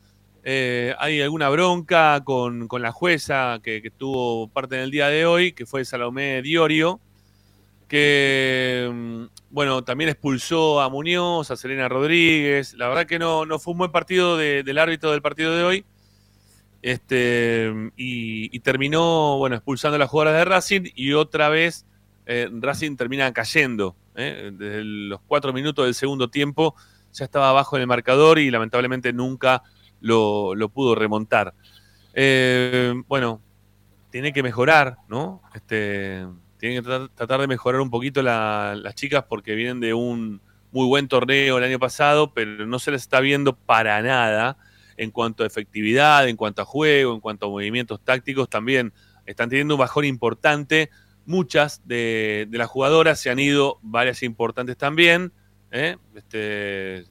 Hay 0.45 1.23
alguna 1.23 1.49
bronca 1.49 2.21
con, 2.25 2.69
con 2.69 2.83
la 2.83 2.93
jueza 2.93 3.61
que, 3.63 3.81
que 3.81 3.91
tuvo 3.91 4.49
parte 4.49 4.77
en 4.77 4.83
el 4.83 4.91
día 4.91 5.09
de 5.09 5.25
hoy, 5.25 5.53
que 5.53 5.65
fue 5.65 5.85
Salomé 5.87 6.43
Diorio, 6.43 7.01
mm, 8.93 9.25
bueno, 9.51 9.83
también 9.85 10.11
expulsó 10.11 10.81
a 10.81 10.89
Muñoz, 10.89 11.51
a 11.51 11.57
Selena 11.57 11.89
Rodríguez. 11.89 12.75
La 12.75 12.89
verdad 12.89 13.07
que 13.07 13.19
no, 13.19 13.45
fue 13.59 13.73
un 13.73 13.79
buen 13.79 13.93
partido 13.93 14.37
de- 14.37 14.63
del 14.63 14.79
árbitro 14.79 15.11
del 15.13 15.23
partido 15.23 15.55
de 15.57 15.63
hoy. 15.65 15.85
Este, 16.83 17.73
y, 17.97 18.59
terminó, 18.61 19.39
bueno, 19.39 19.57
expulsando 19.57 19.97
a 19.97 19.99
las 19.99 20.11
jugadoras 20.11 20.39
de 20.39 20.45
Racing 20.45 20.83
y 20.95 21.15
otra 21.15 21.49
vez 21.49 21.87
eh, 22.27 22.49
Racing 22.53 22.97
termina 22.97 23.33
cayendo. 23.33 23.97
¿eh? 24.17 24.51
Desde 24.53 24.85
los 24.85 25.21
cuatro 25.27 25.53
minutos 25.53 25.87
del 25.87 25.95
segundo 25.95 26.29
tiempo 26.29 26.75
ya 27.13 27.25
estaba 27.25 27.49
abajo 27.49 27.77
en 27.77 27.83
el 27.83 27.87
marcador 27.89 28.39
y 28.39 28.51
lamentablemente 28.51 29.13
nunca 29.13 29.63
lo, 30.01 30.55
lo 30.55 30.69
pudo 30.69 30.95
remontar. 30.95 31.55
Eh, 32.13 32.93
bueno, 33.09 33.41
tiene 34.11 34.33
que 34.33 34.43
mejorar, 34.43 34.99
¿no? 35.09 35.41
Este, 35.55 36.27
tienen 36.65 36.83
que 36.83 36.89
tra- 36.89 37.11
tratar 37.15 37.43
de 37.43 37.47
mejorar 37.47 37.83
un 37.83 37.91
poquito 37.91 38.23
la- 38.23 38.75
las 38.75 38.95
chicas 38.95 39.25
porque 39.29 39.55
vienen 39.55 39.81
de 39.81 39.93
un 39.93 40.41
muy 40.73 40.87
buen 40.87 41.09
torneo 41.09 41.59
el 41.59 41.65
año 41.65 41.79
pasado, 41.79 42.33
pero 42.33 42.65
no 42.67 42.79
se 42.79 42.91
les 42.91 43.03
está 43.03 43.21
viendo 43.21 43.55
para 43.55 44.01
nada 44.01 44.57
en 44.97 45.11
cuanto 45.11 45.45
a 45.45 45.47
efectividad, 45.47 46.27
en 46.27 46.37
cuanto 46.37 46.63
a 46.63 46.65
juego, 46.65 47.13
en 47.13 47.21
cuanto 47.21 47.47
a 47.47 47.49
movimientos 47.51 48.01
tácticos, 48.03 48.49
también 48.49 48.95
están 49.27 49.51
teniendo 49.51 49.75
un 49.75 49.81
bajón 49.81 50.07
importante. 50.07 50.89
Muchas 51.27 51.83
de, 51.87 52.49
las 52.51 52.69
jugadoras 52.69 53.21
se 53.21 53.29
han 53.29 53.41
ido, 53.41 53.79
varias 53.83 54.23
importantes 54.23 54.79
también. 54.79 55.33
¿eh? 55.71 55.99
Este, 56.15 57.05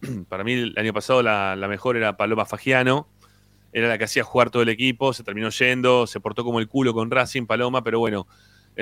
para 0.28 0.42
mí 0.42 0.54
el 0.54 0.74
año 0.76 0.92
pasado 0.92 1.22
la, 1.22 1.54
la 1.54 1.68
mejor 1.68 1.96
era 1.96 2.16
Paloma 2.16 2.44
Fagiano, 2.44 3.06
era 3.72 3.86
la 3.86 3.98
que 3.98 4.04
hacía 4.04 4.24
jugar 4.24 4.50
todo 4.50 4.62
el 4.62 4.68
equipo, 4.68 5.12
se 5.12 5.22
terminó 5.22 5.50
yendo, 5.50 6.08
se 6.08 6.18
portó 6.18 6.42
como 6.42 6.58
el 6.58 6.66
culo 6.66 6.92
con 6.92 7.08
Racing 7.08 7.46
Paloma, 7.46 7.84
pero 7.84 8.00
bueno, 8.00 8.26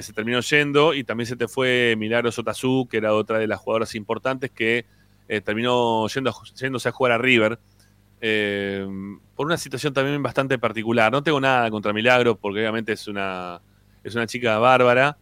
se 0.03 0.13
terminó 0.13 0.41
yendo 0.41 0.93
y 0.95 1.05
también 1.05 1.27
se 1.27 1.37
te 1.37 1.47
fue 1.47 1.95
Milagros 1.97 2.39
Otazú, 2.39 2.89
que 2.91 2.97
era 2.97 3.15
otra 3.15 3.39
de 3.39 3.47
las 3.47 3.61
jugadoras 3.61 3.95
importantes 3.95 4.51
que 4.51 4.87
eh, 5.29 5.41
terminó 5.41 6.07
yendo 6.09 6.35
yéndose 6.57 6.89
a 6.89 6.93
jugar 6.93 7.13
a 7.13 7.19
River. 7.19 7.59
eh, 8.21 8.87
por 9.37 9.47
una 9.47 9.57
situación 9.57 9.93
también 9.93 10.23
bastante 10.23 10.59
particular. 10.59 11.13
No 11.13 11.23
tengo 11.23 11.41
nada 11.41 11.71
contra 11.71 11.93
Milagro, 11.93 12.37
porque 12.37 12.61
obviamente 12.61 12.93
es 12.93 13.07
una, 13.09 13.61
es 14.03 14.15
una 14.15 14.27
chica 14.27 14.59
bárbara, 14.59 15.19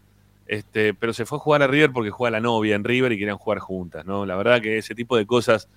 este, 0.47 0.95
pero 0.95 1.13
se 1.13 1.27
fue 1.27 1.39
a 1.39 1.41
jugar 1.41 1.63
a 1.63 1.67
River 1.67 1.93
porque 1.93 2.11
juega 2.11 2.31
la 2.31 2.41
novia 2.41 2.75
en 2.75 2.85
River 2.85 3.13
y 3.13 3.19
querían 3.19 3.39
jugar 3.39 3.59
juntas. 3.59 4.05
¿no? 4.07 4.25
La 4.27 4.37
verdad 4.37 4.61
que 4.61 4.79
ese 4.79 4.95
tipo 4.95 5.17
de 5.17 5.27
cosas, 5.27 5.69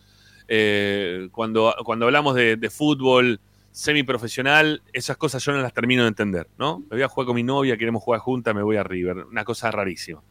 eh, 0.47 1.29
cuando, 1.31 1.75
cuando 1.83 2.05
hablamos 2.05 2.35
de 2.35 2.69
fútbol 2.69 3.39
semiprofesional, 3.75 4.81
esas 4.93 5.17
cosas 5.17 5.43
yo 5.43 5.51
no 5.51 5.61
las 5.61 5.73
termino 5.73 6.03
de 6.03 6.07
entender. 6.07 6.47
¿no? 6.57 6.79
Me 6.79 6.95
voy 6.95 7.01
a 7.01 7.09
jugar 7.09 7.27
con 7.27 7.35
mi 7.35 7.43
novia, 7.43 7.75
queremos 7.77 8.01
jugar 8.01 8.21
juntas, 8.21 8.55
me 8.55 8.63
voy 8.63 8.77
a 8.77 8.83
River. 8.83 9.25
Una 9.25 9.43
cosa 9.43 9.69
rarísima. 9.69 10.23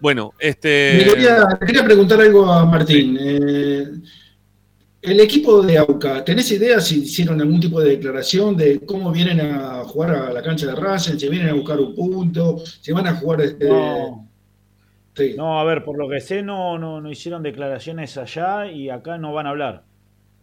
Bueno, 0.00 0.32
este. 0.38 0.98
Le 0.98 1.04
quería, 1.04 1.58
quería 1.66 1.84
preguntar 1.84 2.20
algo 2.20 2.46
a 2.46 2.64
Martín. 2.64 3.16
Eh, 3.20 3.86
el 5.02 5.20
equipo 5.20 5.62
de 5.62 5.78
AUCA, 5.78 6.24
¿tenés 6.24 6.50
idea 6.52 6.80
si 6.80 7.02
hicieron 7.02 7.40
algún 7.40 7.60
tipo 7.60 7.80
de 7.80 7.90
declaración 7.90 8.56
de 8.56 8.80
cómo 8.80 9.12
vienen 9.12 9.40
a 9.40 9.84
jugar 9.84 10.10
a 10.14 10.32
la 10.32 10.42
cancha 10.42 10.66
de 10.66 10.74
Racing, 10.74 11.18
si 11.18 11.28
vienen 11.28 11.50
a 11.50 11.54
buscar 11.54 11.78
un 11.80 11.94
punto, 11.94 12.58
si 12.80 12.92
van 12.92 13.06
a 13.06 13.14
jugar 13.16 13.42
este, 13.42 13.68
No. 13.68 14.28
Sí. 15.16 15.34
No, 15.36 15.60
a 15.60 15.64
ver, 15.64 15.84
por 15.84 15.96
lo 15.96 16.08
que 16.08 16.20
sé, 16.20 16.42
no, 16.42 16.78
no, 16.78 17.00
no 17.00 17.10
hicieron 17.10 17.42
declaraciones 17.42 18.16
allá 18.16 18.66
y 18.70 18.90
acá 18.90 19.16
no 19.16 19.32
van 19.32 19.46
a 19.46 19.50
hablar. 19.50 19.84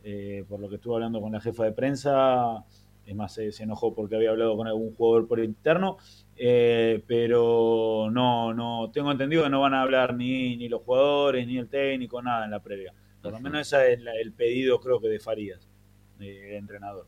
Eh, 0.03 0.44
por 0.48 0.60
lo 0.60 0.68
que 0.69 0.76
estuve 0.76 0.95
hablando 0.95 1.22
con 1.22 1.32
la 1.32 1.41
jefa 1.41 1.65
de 1.65 1.72
prensa, 1.73 2.65
es 3.06 3.15
más, 3.15 3.34
se, 3.34 3.52
se 3.52 3.64
enojó 3.64 3.94
porque 3.94 4.15
había 4.15 4.32
hablado 4.32 4.56
con 4.57 4.68
algún 4.68 4.94
jugador 4.95 5.28
por 5.28 5.40
interno, 5.40 5.98
eh, 6.36 7.03
pero 7.07 8.10
no, 8.11 8.53
no, 8.53 8.90
tengo 8.91 9.11
entendido 9.11 9.44
que 9.44 9.49
no 9.49 9.61
van 9.61 9.73
a 9.73 9.82
hablar 9.82 10.15
ni, 10.15 10.57
ni 10.57 10.69
los 10.69 10.82
jugadores, 10.82 11.45
ni 11.48 11.57
el 11.57 11.68
técnico, 11.68 12.22
nada 12.22 12.45
en 12.45 12.52
la 12.52 12.61
previa. 12.61 12.94
Por 13.22 13.32
lo 13.32 13.40
menos 13.40 13.61
ese 13.61 13.94
es 13.94 14.02
la- 14.02 14.15
el 14.15 14.32
pedido, 14.34 14.80
creo 14.80 14.99
que 14.99 15.07
de 15.07 15.19
Farías, 15.19 15.68
de 16.18 16.57
entrenador. 16.57 17.06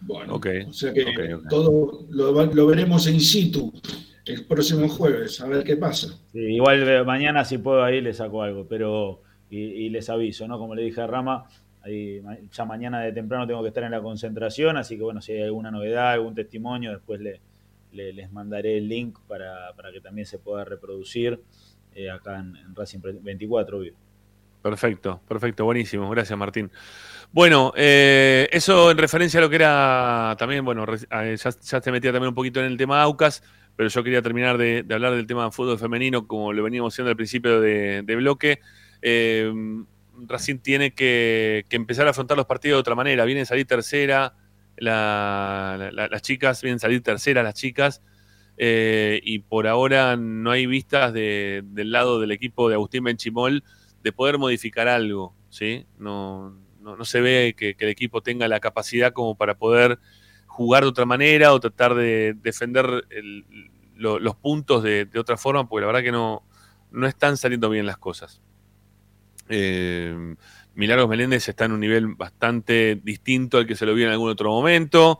Bueno, 0.00 0.34
Ok, 0.34 0.46
o 0.68 0.72
sea 0.72 0.92
que 0.92 1.04
todo 1.48 2.04
lo, 2.10 2.44
lo 2.46 2.66
veremos 2.66 3.08
in 3.08 3.20
situ 3.20 3.72
el 4.26 4.44
próximo 4.44 4.88
jueves, 4.88 5.40
a 5.40 5.46
ver 5.46 5.64
qué 5.64 5.76
pasa. 5.76 6.08
Sí, 6.32 6.38
igual 6.40 6.86
eh, 6.88 7.04
mañana 7.04 7.44
si 7.44 7.58
puedo 7.58 7.82
ahí 7.82 8.00
le 8.00 8.12
saco 8.12 8.42
algo, 8.42 8.66
pero 8.68 9.22
y, 9.50 9.58
y 9.60 9.88
les 9.90 10.08
aviso, 10.10 10.46
¿no? 10.48 10.58
Como 10.58 10.74
le 10.74 10.82
dije 10.82 11.00
a 11.00 11.06
Rama, 11.06 11.44
ahí, 11.82 12.22
ya 12.52 12.64
mañana 12.64 13.00
de 13.00 13.12
temprano 13.12 13.46
tengo 13.46 13.62
que 13.62 13.68
estar 13.68 13.84
en 13.84 13.92
la 13.92 14.02
concentración, 14.02 14.76
así 14.76 14.96
que 14.96 15.02
bueno, 15.02 15.20
si 15.22 15.32
hay 15.32 15.42
alguna 15.42 15.70
novedad, 15.70 16.12
algún 16.12 16.34
testimonio, 16.34 16.92
después 16.92 17.20
le, 17.20 17.40
le- 17.92 18.12
les 18.12 18.32
mandaré 18.32 18.78
el 18.78 18.88
link 18.88 19.18
para, 19.28 19.72
para 19.76 19.92
que 19.92 20.00
también 20.00 20.26
se 20.26 20.38
pueda 20.38 20.64
reproducir 20.64 21.40
eh, 21.94 22.10
acá 22.10 22.38
en, 22.40 22.54
Racing 22.74 23.00
24, 23.22 23.78
obvio. 23.78 23.94
Perfecto, 24.62 25.22
perfecto, 25.28 25.64
buenísimo. 25.64 26.10
Gracias, 26.10 26.36
Martín. 26.36 26.72
Bueno, 27.32 27.72
eh, 27.76 28.48
eso 28.52 28.90
en 28.90 28.98
referencia 28.98 29.38
a 29.40 29.42
lo 29.42 29.50
que 29.50 29.56
era 29.56 30.36
también, 30.38 30.64
bueno, 30.64 30.84
ya, 30.96 31.36
ya 31.36 31.80
te 31.80 31.92
metía 31.92 32.12
también 32.12 32.30
un 32.30 32.34
poquito 32.34 32.60
en 32.60 32.66
el 32.66 32.76
tema 32.76 33.02
Aucas, 33.02 33.42
pero 33.76 33.88
yo 33.90 34.02
quería 34.04 34.22
terminar 34.22 34.58
de, 34.58 34.82
de 34.84 34.94
hablar 34.94 35.14
del 35.14 35.26
tema 35.26 35.44
de 35.46 35.52
fútbol 35.52 35.78
femenino, 35.78 36.26
como 36.26 36.52
lo 36.52 36.62
veníamos 36.64 36.94
haciendo 36.94 37.10
al 37.10 37.16
principio 37.16 37.60
de, 37.60 38.02
de 38.02 38.16
bloque. 38.16 38.60
Eh, 39.02 39.52
Racing 40.26 40.58
tiene 40.58 40.94
que, 40.94 41.64
empezar 41.70 42.06
a 42.06 42.10
afrontar 42.10 42.36
los 42.36 42.46
partidos 42.46 42.76
de 42.76 42.80
otra 42.80 42.94
manera. 42.94 43.24
Viene 43.24 43.42
a 43.42 43.46
salir 43.46 43.66
tercera, 43.66 44.34
la- 44.76 45.90
la- 45.92 46.08
las 46.08 46.22
chicas, 46.22 46.62
vienen 46.62 46.76
a 46.76 46.80
salir 46.80 47.02
tercera 47.02 47.42
las 47.42 47.54
chicas, 47.54 48.02
eh, 48.58 49.20
y 49.22 49.40
por 49.40 49.66
ahora 49.66 50.16
no 50.16 50.50
hay 50.50 50.66
vistas 50.66 51.12
de- 51.12 51.62
del 51.66 51.92
lado 51.92 52.20
del 52.20 52.30
equipo 52.32 52.68
de 52.68 52.74
Agustín 52.76 53.04
Benchimol 53.04 53.62
de 54.02 54.12
poder 54.12 54.38
modificar 54.38 54.88
algo, 54.88 55.34
¿sí? 55.50 55.86
No, 55.98 56.56
no, 56.80 56.96
no 56.96 57.04
se 57.04 57.20
ve 57.20 57.54
que, 57.56 57.76
el 57.78 57.88
equipo 57.88 58.22
tenga 58.22 58.48
la 58.48 58.60
capacidad 58.60 59.12
como 59.12 59.36
para 59.36 59.58
poder 59.58 59.98
jugar 60.46 60.84
de 60.84 60.88
otra 60.88 61.04
manera 61.04 61.52
o 61.52 61.60
tratar 61.60 61.94
de 61.94 62.34
defender 62.42 63.04
el- 63.10 63.44
lo- 63.96 64.18
los 64.18 64.36
puntos 64.36 64.82
de, 64.82 65.04
de 65.06 65.18
otra 65.18 65.36
forma, 65.36 65.68
porque 65.68 65.82
la 65.82 65.86
verdad 65.88 66.02
que 66.02 66.12
no, 66.12 66.42
no 66.90 67.06
están 67.06 67.36
saliendo 67.36 67.68
bien 67.70 67.86
las 67.86 67.98
cosas. 67.98 68.40
Eh, 69.48 70.34
Milagros 70.74 71.08
Meléndez 71.08 71.48
está 71.48 71.64
en 71.64 71.72
un 71.72 71.80
nivel 71.80 72.06
bastante 72.14 73.00
distinto 73.02 73.58
al 73.58 73.66
que 73.66 73.74
se 73.74 73.86
lo 73.86 73.94
vio 73.94 74.06
en 74.06 74.12
algún 74.12 74.30
otro 74.30 74.50
momento. 74.50 75.18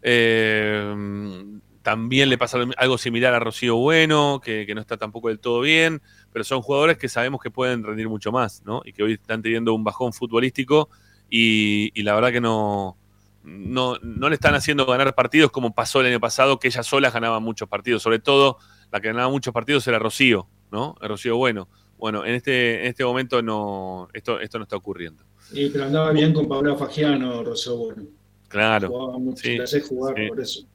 Eh, 0.00 1.60
también 1.82 2.28
le 2.28 2.38
pasa 2.38 2.58
algo 2.76 2.98
similar 2.98 3.34
a 3.34 3.40
Rocío 3.40 3.76
Bueno, 3.76 4.40
que, 4.42 4.70
no 4.74 4.80
está 4.80 4.96
tampoco 4.96 5.28
del 5.28 5.40
todo 5.40 5.60
bien, 5.60 6.00
pero 6.32 6.44
son 6.44 6.62
jugadores 6.62 6.96
que 6.96 7.08
sabemos 7.08 7.40
que 7.40 7.50
pueden 7.50 7.82
rendir 7.82 8.08
mucho 8.08 8.30
más, 8.30 8.62
¿no? 8.64 8.82
Y 8.84 8.92
que 8.92 9.02
hoy 9.02 9.14
están 9.14 9.42
teniendo 9.42 9.74
un 9.74 9.82
bajón 9.82 10.12
futbolístico 10.12 10.88
y, 11.28 11.90
la 12.02 12.14
verdad 12.14 12.30
que 12.30 12.40
no, 12.40 12.96
no, 13.42 13.98
le 14.00 14.34
están 14.34 14.54
haciendo 14.54 14.86
ganar 14.86 15.14
partidos 15.14 15.50
como 15.50 15.74
pasó 15.74 16.00
el 16.00 16.06
año 16.06 16.20
pasado, 16.20 16.60
que 16.60 16.68
ellas 16.68 16.86
solas 16.86 17.12
ganaban 17.12 17.42
muchos 17.42 17.68
partidos. 17.68 18.02
Sobre 18.02 18.20
todo, 18.20 18.58
la 18.92 19.00
que 19.00 19.08
ganaba 19.08 19.28
muchos 19.30 19.52
partidos 19.52 19.86
era 19.88 19.98
Rocío, 19.98 20.46
¿no? 20.70 20.94
Rocío 21.00 21.36
Bueno. 21.36 21.68
Bueno, 22.02 22.26
en 22.26 22.34
este, 22.34 22.80
en 22.80 22.86
este 22.86 23.04
momento 23.04 23.40
no, 23.42 24.08
esto, 24.12 24.40
esto 24.40 24.58
no 24.58 24.64
está 24.64 24.74
ocurriendo. 24.74 25.22
Y 25.52 25.68
pero 25.68 25.84
andaba 25.84 26.10
bien 26.10 26.34
con 26.34 26.48
Paula 26.48 26.74
Fagiano, 26.74 27.44
Rosso 27.44 27.76
Bueno. 27.76 28.02
Claro. 28.48 28.88
Jugaba 28.88 29.18
mucho, 29.18 29.40
Sí, 29.40 29.80
jugar 29.88 30.16
sí. 30.16 30.26
por 30.26 30.40
eso. 30.40 30.66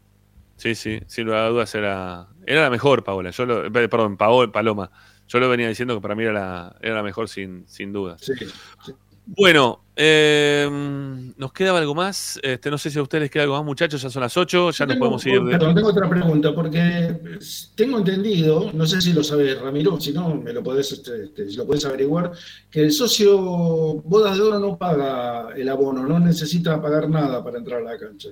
Sí, 0.55 0.73
sí, 0.73 1.01
sin 1.05 1.25
lugar 1.25 1.41
a 1.41 1.49
dudas 1.49 1.75
era, 1.75 2.29
era 2.45 2.61
la 2.61 2.69
mejor, 2.69 3.03
Paola. 3.03 3.31
Yo 3.31 3.45
lo, 3.45 3.65
eh, 3.65 3.69
perdón, 3.89 4.15
Paola, 4.15 4.49
Paloma. 4.53 4.89
Yo 5.27 5.41
lo 5.41 5.49
venía 5.49 5.67
diciendo 5.67 5.95
que 5.95 6.01
para 6.01 6.15
mí 6.15 6.23
era 6.23 6.31
la, 6.31 6.75
era 6.79 6.95
la 6.95 7.03
mejor 7.03 7.27
sin, 7.27 7.67
sin 7.67 7.91
duda. 7.91 8.15
Sí, 8.19 8.31
sí. 8.39 8.93
Bueno, 9.35 9.83
eh, 9.95 10.67
¿nos 11.37 11.51
queda 11.51 11.77
algo 11.77 11.93
más? 11.93 12.39
Este, 12.41 12.71
no 12.71 12.77
sé 12.77 12.89
si 12.89 12.97
a 12.97 13.01
ustedes 13.01 13.23
les 13.23 13.31
queda 13.31 13.43
algo 13.43 13.55
más, 13.57 13.65
muchachos. 13.65 14.01
Ya 14.01 14.09
son 14.09 14.21
las 14.21 14.35
8, 14.37 14.71
ya 14.71 14.85
nos 14.85 14.93
Tengo- 14.95 14.99
podemos 14.99 15.25
ir. 15.25 15.43
de- 15.43 15.51
Perdón, 15.51 15.75
tengo 15.75 15.89
otra 15.89 16.09
pregunta, 16.09 16.55
porque 16.55 17.19
tengo 17.75 17.97
entendido, 17.97 18.71
no 18.73 18.85
sé 18.85 19.01
si 19.01 19.11
lo 19.13 19.23
sabe 19.23 19.55
Ramiro, 19.55 19.99
si 19.99 20.13
no, 20.13 20.35
me 20.35 20.53
lo 20.53 20.63
podés, 20.63 20.91
este, 20.93 21.25
este, 21.25 21.49
si 21.49 21.57
lo 21.57 21.65
podés 21.67 21.83
averiguar, 21.85 22.31
que 22.71 22.81
el 22.81 22.91
socio 22.91 23.37
Bodas 23.37 24.37
de 24.37 24.43
Oro 24.43 24.59
no 24.59 24.77
paga 24.77 25.49
el 25.55 25.67
abono, 25.69 26.05
no 26.07 26.19
necesita 26.19 26.81
pagar 26.81 27.09
nada 27.09 27.43
para 27.43 27.57
entrar 27.57 27.81
a 27.81 27.93
la 27.93 27.97
cancha. 27.97 28.29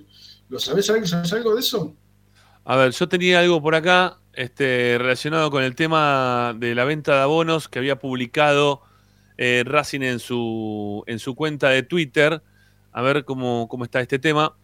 ¿Lo 0.50 0.60
sabés? 0.60 0.90
algo- 0.90 1.06
¿Sabés 1.08 1.34
algo 1.34 1.54
de 1.56 1.60
eso? 1.60 1.94
A 2.64 2.78
ver, 2.78 2.92
yo 2.94 3.08
tenía 3.10 3.40
algo 3.42 3.62
por 3.62 3.76
acá 3.76 4.18
este, 4.34 4.98
relacionado 4.98 5.50
con 5.52 5.64
el 5.64 5.76
tema 5.76 6.54
de 6.58 6.74
la 6.76 6.84
venta 6.86 7.16
de 7.16 7.22
abonos 7.22 7.68
que 7.70 7.80
había 7.80 8.00
publicado 8.00 8.82
eh, 9.38 9.64
Racing 9.66 10.02
en 10.02 10.20
su, 10.20 11.04
en 11.08 11.20
su 11.20 11.36
cuenta 11.36 11.70
de 11.70 11.84
Twitter. 11.84 12.42
A 12.92 13.02
ver 13.02 13.26
cómo, 13.26 13.68
cómo 13.68 13.84
está 13.84 14.02
este 14.02 14.20
tema. 14.20 14.56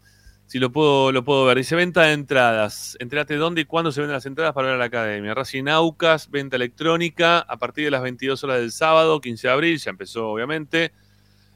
Si 0.46 0.58
lo 0.58 0.70
puedo, 0.70 1.12
lo 1.12 1.24
puedo 1.24 1.46
ver. 1.46 1.56
Dice 1.56 1.76
venta 1.76 2.02
de 2.02 2.12
entradas. 2.12 2.96
Entrate 3.00 3.36
dónde 3.36 3.62
y 3.62 3.64
cuándo 3.64 3.90
se 3.90 4.00
venden 4.00 4.14
las 4.14 4.26
entradas 4.26 4.52
para 4.52 4.66
ver 4.66 4.76
a 4.76 4.78
la 4.78 4.84
academia. 4.84 5.34
Racing 5.34 5.68
Aucas, 5.68 6.30
venta 6.30 6.56
electrónica, 6.56 7.38
a 7.38 7.58
partir 7.58 7.84
de 7.84 7.90
las 7.90 8.02
22 8.02 8.44
horas 8.44 8.58
del 8.58 8.70
sábado, 8.70 9.20
15 9.20 9.46
de 9.46 9.52
abril, 9.52 9.78
ya 9.78 9.90
empezó 9.90 10.28
obviamente. 10.28 10.92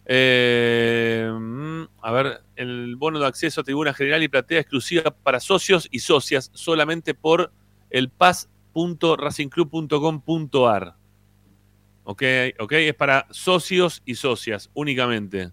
Eh, 0.06 1.30
mm, 1.30 1.82
a 2.00 2.12
ver, 2.12 2.42
el 2.54 2.96
bono 2.96 3.18
de 3.18 3.26
acceso 3.26 3.60
a 3.60 3.64
tribuna 3.64 3.92
general 3.92 4.22
y 4.22 4.28
platea 4.28 4.60
exclusiva 4.60 5.10
para 5.10 5.40
socios 5.40 5.88
y 5.90 5.98
socias 5.98 6.50
solamente 6.54 7.12
por 7.12 7.52
el 7.90 8.08
pass.racingclub.com.ar. 8.08 11.05
Ok, 12.08 12.22
ok, 12.60 12.72
es 12.72 12.94
para 12.94 13.26
socios 13.32 14.00
y 14.04 14.14
socias 14.14 14.70
únicamente. 14.74 15.50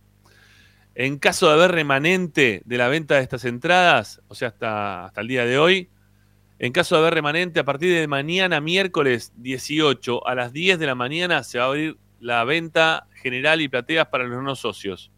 En 0.94 1.18
caso 1.18 1.48
de 1.48 1.54
haber 1.54 1.72
remanente 1.72 2.62
de 2.64 2.78
la 2.78 2.90
venta 2.90 3.16
de 3.16 3.24
estas 3.24 3.44
entradas, 3.46 4.22
o 4.28 4.36
sea, 4.36 4.50
hasta, 4.50 5.06
hasta 5.06 5.22
el 5.22 5.28
día 5.28 5.46
de 5.46 5.58
hoy, 5.58 5.90
en 6.60 6.72
caso 6.72 6.94
de 6.94 7.02
haber 7.02 7.16
remanente, 7.16 7.60
a 7.60 7.64
partir 7.64 7.92
de 7.92 8.08
mañana, 8.08 8.62
miércoles 8.62 9.34
18 9.38 10.28
a 10.28 10.36
las 10.36 10.54
10 10.54 10.78
de 10.78 10.86
la 10.86 10.94
mañana, 10.94 11.42
se 11.42 11.58
va 11.58 11.64
a 11.64 11.68
abrir 11.70 11.98
la 12.20 12.44
venta 12.44 13.08
general 13.16 13.60
y 13.60 13.68
plateas 13.68 14.10
para 14.10 14.26
los 14.26 14.44
no 14.44 14.56
socios. 14.56 15.12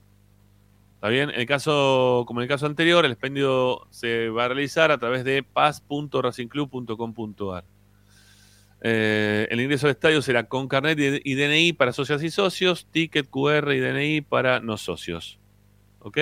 ¿Está 0.93 1.09
bien? 1.09 1.31
En 1.31 1.41
el 1.41 1.45
caso, 1.45 2.23
como 2.27 2.39
en 2.39 2.43
el 2.43 2.49
caso 2.49 2.65
anterior, 2.65 3.03
el 3.03 3.11
expendio 3.11 3.89
se 3.89 4.29
va 4.29 4.45
a 4.45 4.47
realizar 4.47 4.89
a 4.89 4.99
través 4.99 5.25
de 5.25 5.43
paz.racingclub.com.ar. 5.43 7.74
Eh, 8.81 9.47
el 9.49 9.61
ingreso 9.61 9.87
al 9.87 9.91
estadio 9.91 10.21
será 10.21 10.47
con 10.47 10.67
carnet 10.67 10.99
y 10.99 11.31
y 11.31 11.35
DNI 11.35 11.73
para 11.73 11.91
socias 11.93 12.21
y 12.23 12.29
socios, 12.29 12.85
ticket 12.91 13.27
QR 13.29 13.73
y 13.73 13.79
DNI 13.79 14.21
para 14.21 14.59
no 14.59 14.77
socios. 14.77 15.39
¿Ok? 15.99 16.17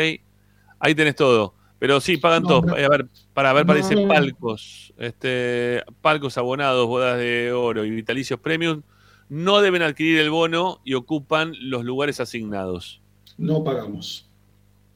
Ahí 0.80 0.96
tenés 0.96 1.16
todo. 1.16 1.56
Pero 1.80 2.00
sí, 2.00 2.16
pagan 2.18 2.44
No, 2.44 2.62
todos. 2.62 2.78
Eh, 2.80 2.86
A 2.86 2.90
ver, 2.90 3.08
para 3.34 3.52
ver, 3.52 3.66
parece 3.66 3.96
No. 3.96 4.08
palcos. 4.08 4.94
Este, 4.98 5.84
palcos 6.02 6.38
abonados, 6.38 6.88
bodas 6.88 7.18
de 7.18 7.52
oro 7.52 7.84
y 7.84 7.90
vitalicios 7.90 8.40
premium 8.40 8.82
no 9.28 9.60
deben 9.62 9.82
adquirir 9.82 10.20
el 10.20 10.30
bono 10.30 10.80
y 10.86 10.94
ocupan 10.94 11.54
los 11.60 11.84
lugares 11.84 12.20
asignados. 12.22 13.02
No 13.38 13.64
pagamos. 13.64 14.30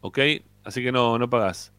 ¿Ok? 0.01 0.19
Así 0.63 0.81
que 0.83 0.91
no, 0.91 1.17
no 1.17 1.29
pagás. 1.29 1.73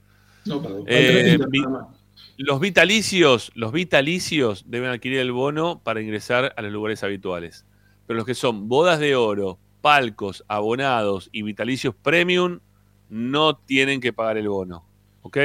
No 0.45 0.61
pagamos. 0.63 0.85
Eh, 0.89 1.09
Al 1.33 1.39
30 1.39 1.47
vi- 1.49 1.61
nada 1.61 1.71
más. 1.71 1.98
Los 2.39 2.61
vitalicios, 2.61 3.51
los 3.57 3.73
vitalicios 3.73 4.65
deben 4.69 4.91
adquirir 4.91 5.19
el 5.19 5.33
bono 5.33 5.83
para 5.83 6.01
ingresar 6.01 6.55
a 6.57 6.63
los 6.63 6.73
lugares 6.73 7.03
habituales. 7.03 7.67
Pero 8.07 8.17
los 8.17 8.27
que 8.27 8.35
son 8.35 8.69
bodas 8.69 9.01
de 9.01 9.17
oro, 9.17 9.59
palcos, 9.81 10.45
abonados 10.47 11.31
y 11.33 11.43
vitalicios 11.43 11.97
premium 11.97 12.61
no 13.09 13.57
tienen 13.57 14.01
que 14.01 14.13
pagar 14.13 14.37
el 14.37 14.49
bono. 14.49 14.87
¿Ok? 15.23 15.37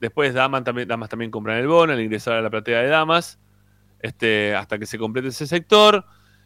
Después 0.00 0.34
damas 0.34 0.62
también, 0.62 0.86
damas 0.86 1.08
también 1.08 1.32
compran 1.32 1.58
el 1.58 1.66
bono 1.66 1.92
al 1.92 2.00
ingresar 2.00 2.34
a 2.34 2.42
la 2.42 2.50
platea 2.50 2.80
de 2.80 2.88
damas 2.88 3.40
este, 3.98 4.54
hasta 4.54 4.78
que 4.78 4.86
se 4.86 4.98
complete 4.98 5.28
ese 5.28 5.48
sector. 5.48 6.04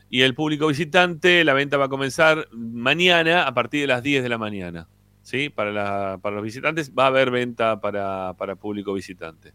Y 0.09 0.23
el 0.23 0.35
público 0.35 0.67
visitante, 0.67 1.45
la 1.45 1.53
venta 1.53 1.77
va 1.77 1.87
a 1.87 1.91
comenzar 1.91 2.49
mañana 2.53 3.47
a 3.47 3.53
partir 3.53 3.83
de 3.83 3.87
las 3.89 4.03
10 4.03 4.23
de 4.23 4.29
la 4.31 4.39
mañana. 4.39 4.89
¿Sí? 5.23 5.49
Para, 5.49 6.19
los 6.23 6.43
visitantes 6.43 6.93
va 6.93 7.05
a 7.05 7.07
haber 7.09 7.31
venta 7.31 7.81
para, 7.81 8.35
público 8.61 8.93
visitante. 8.93 9.53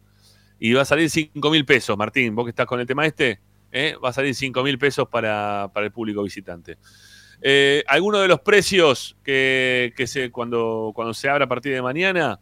Y 0.59 0.73
va 0.73 0.81
a 0.81 0.85
salir 0.85 1.09
5 1.09 1.51
mil 1.51 1.65
pesos, 1.65 1.97
Martín, 1.97 2.33
vos 2.33 2.45
que 2.45 2.49
estás 2.49 2.65
con 2.65 2.79
el 2.79 2.87
tema 2.87 3.05
este, 3.05 3.39
¿eh? 3.71 3.95
va 4.03 4.09
a 4.09 4.13
salir 4.13 4.33
5 4.33 4.63
mil 4.63 4.79
pesos 4.79 5.07
para, 5.07 5.71
el 5.75 5.91
público 5.91 6.23
visitante. 6.23 6.77
Eh, 7.41 7.83
Algunos 7.87 8.21
de 8.21 8.27
los 8.27 8.39
precios 8.39 9.15
que, 9.23 9.93
cuando, 10.31 10.93
se 11.13 11.29
abra 11.29 11.45
a 11.45 11.47
partir 11.47 11.73
de 11.73 11.81
mañana, 11.81 12.39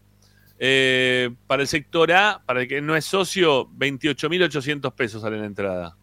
eh, 0.58 1.30
para 1.48 1.64
el 1.64 1.68
sector 1.68 2.12
A, 2.14 2.42
para 2.46 2.62
el 2.62 2.68
que 2.68 2.82
no 2.82 2.96
es 2.96 3.04
socio, 3.04 3.68
28.800 3.72 4.94
pesos 4.94 5.22
sale 5.22 5.38
la 5.38 5.46
entrada. 5.46 5.98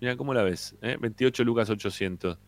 Mira, 0.00 0.16
¿cómo 0.16 0.34
la 0.34 0.42
ves? 0.42 0.76
eh? 0.82 0.96
28 1.00 1.42
lucas 1.44 1.70
800. 1.70 2.38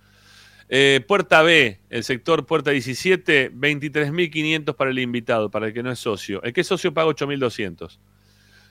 Eh, 0.72 1.04
puerta 1.06 1.42
B, 1.42 1.80
el 1.90 2.04
sector 2.04 2.46
puerta 2.46 2.70
17, 2.70 3.52
23.500 3.52 4.76
para 4.76 4.92
el 4.92 5.00
invitado, 5.00 5.50
para 5.50 5.66
el 5.66 5.74
que 5.74 5.82
no 5.82 5.90
es 5.90 5.98
socio. 5.98 6.40
El 6.44 6.52
que 6.52 6.60
es 6.60 6.66
socio 6.68 6.94
paga 6.94 7.10
8.200. 7.10 7.98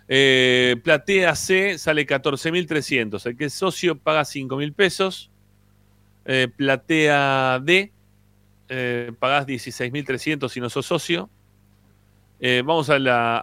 Eh, 0.08 0.78
platea 0.82 1.36
C 1.36 1.78
sale 1.78 2.08
14.300. 2.08 3.26
El 3.26 3.36
que 3.36 3.46
es 3.46 3.54
socio 3.54 3.98
paga 4.00 4.22
5.000 4.22 4.74
pesos. 4.74 5.30
Eh, 6.24 6.48
platea 6.56 7.60
D, 7.60 7.92
eh, 8.70 9.12
pagás 9.20 9.46
16.300 9.46 10.48
si 10.48 10.62
no 10.62 10.70
sos 10.70 10.86
socio. 10.86 11.30
Vamos 12.42 12.90
a, 12.90 12.98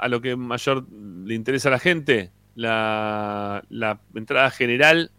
lo 0.09 0.23
que 0.23 0.35
mayor 0.35 0.87
le 0.91 1.35
interesa 1.35 1.69
a 1.69 1.73
la 1.73 1.79
gente. 1.79 2.31
La, 2.55 3.63
la 3.69 4.01
entrada 4.15 4.51
general 4.51 5.11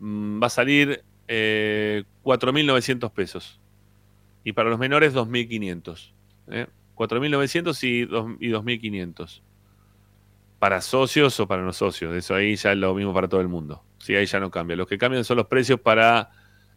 mm, 0.00 0.42
va 0.42 0.48
a 0.48 0.50
salir 0.50 1.04
eh, 1.28 2.04
4.900 2.24 3.12
pesos. 3.12 3.60
Y 4.44 4.52
para 4.52 4.70
los 4.70 4.78
menores, 4.78 5.14
2.500. 5.14 6.12
¿eh? 6.48 6.66
4.900 6.94 7.84
y, 7.84 8.46
y 8.46 8.50
2.500. 8.50 9.42
Para 10.58 10.80
socios 10.80 11.38
o 11.40 11.48
para 11.48 11.62
no 11.62 11.72
socios. 11.72 12.14
Eso 12.14 12.34
ahí 12.34 12.56
ya 12.56 12.72
es 12.72 12.78
lo 12.78 12.94
mismo 12.94 13.12
para 13.12 13.28
todo 13.28 13.40
el 13.40 13.48
mundo. 13.48 13.84
Sí, 13.98 14.14
ahí 14.14 14.26
ya 14.26 14.40
no 14.40 14.50
cambia. 14.50 14.76
Los 14.76 14.86
que 14.86 14.98
cambian 14.98 15.24
son 15.24 15.36
los 15.36 15.46
precios 15.46 15.80
para 15.80 16.30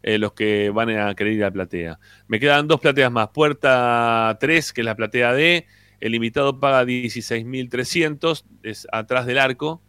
eh, 0.04 0.20
los 0.20 0.34
que 0.34 0.70
van 0.70 0.90
a 0.92 1.16
querer 1.16 1.34
ir 1.34 1.44
a 1.44 1.48
la 1.48 1.52
platea. 1.52 2.00
Me 2.28 2.40
quedan 2.40 2.68
dos 2.68 2.80
plateas 2.80 3.12
más. 3.12 3.30
Puerta 3.30 4.38
3, 4.40 4.74
que 4.74 4.82
es 4.82 4.86
la 4.86 4.96
platea 4.96 5.34
D. 5.34 5.66
El 6.00 6.14
invitado 6.14 6.60
paga 6.60 6.84
16.300, 6.84 8.44
es 8.62 8.88
atrás 8.92 9.26
del 9.26 9.40
arco. 9.40 9.82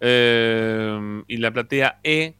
Eh, 0.00 1.22
y 1.26 1.38
la 1.38 1.50
platea 1.52 2.00
E 2.02 2.34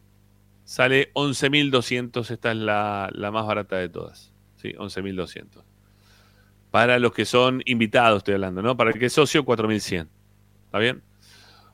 sale 0.65 1.13
11.200, 1.13 2.29
esta 2.29 2.51
es 2.51 2.57
la, 2.57 3.09
la 3.13 3.31
más 3.31 3.45
barata 3.47 3.77
de 3.77 3.87
todas. 3.87 4.33
Sí, 4.57 4.73
11.200. 4.73 5.63
Para 6.71 6.99
los 6.99 7.13
que 7.13 7.23
son 7.23 7.61
invitados, 7.65 8.17
estoy 8.17 8.33
hablando, 8.33 8.61
¿no? 8.61 8.75
Para 8.75 8.91
el 8.91 8.99
que 8.99 9.05
es 9.05 9.13
socio, 9.13 9.45
4.100. 9.45 10.09
¿Está 10.65 10.79
bien? 10.79 11.03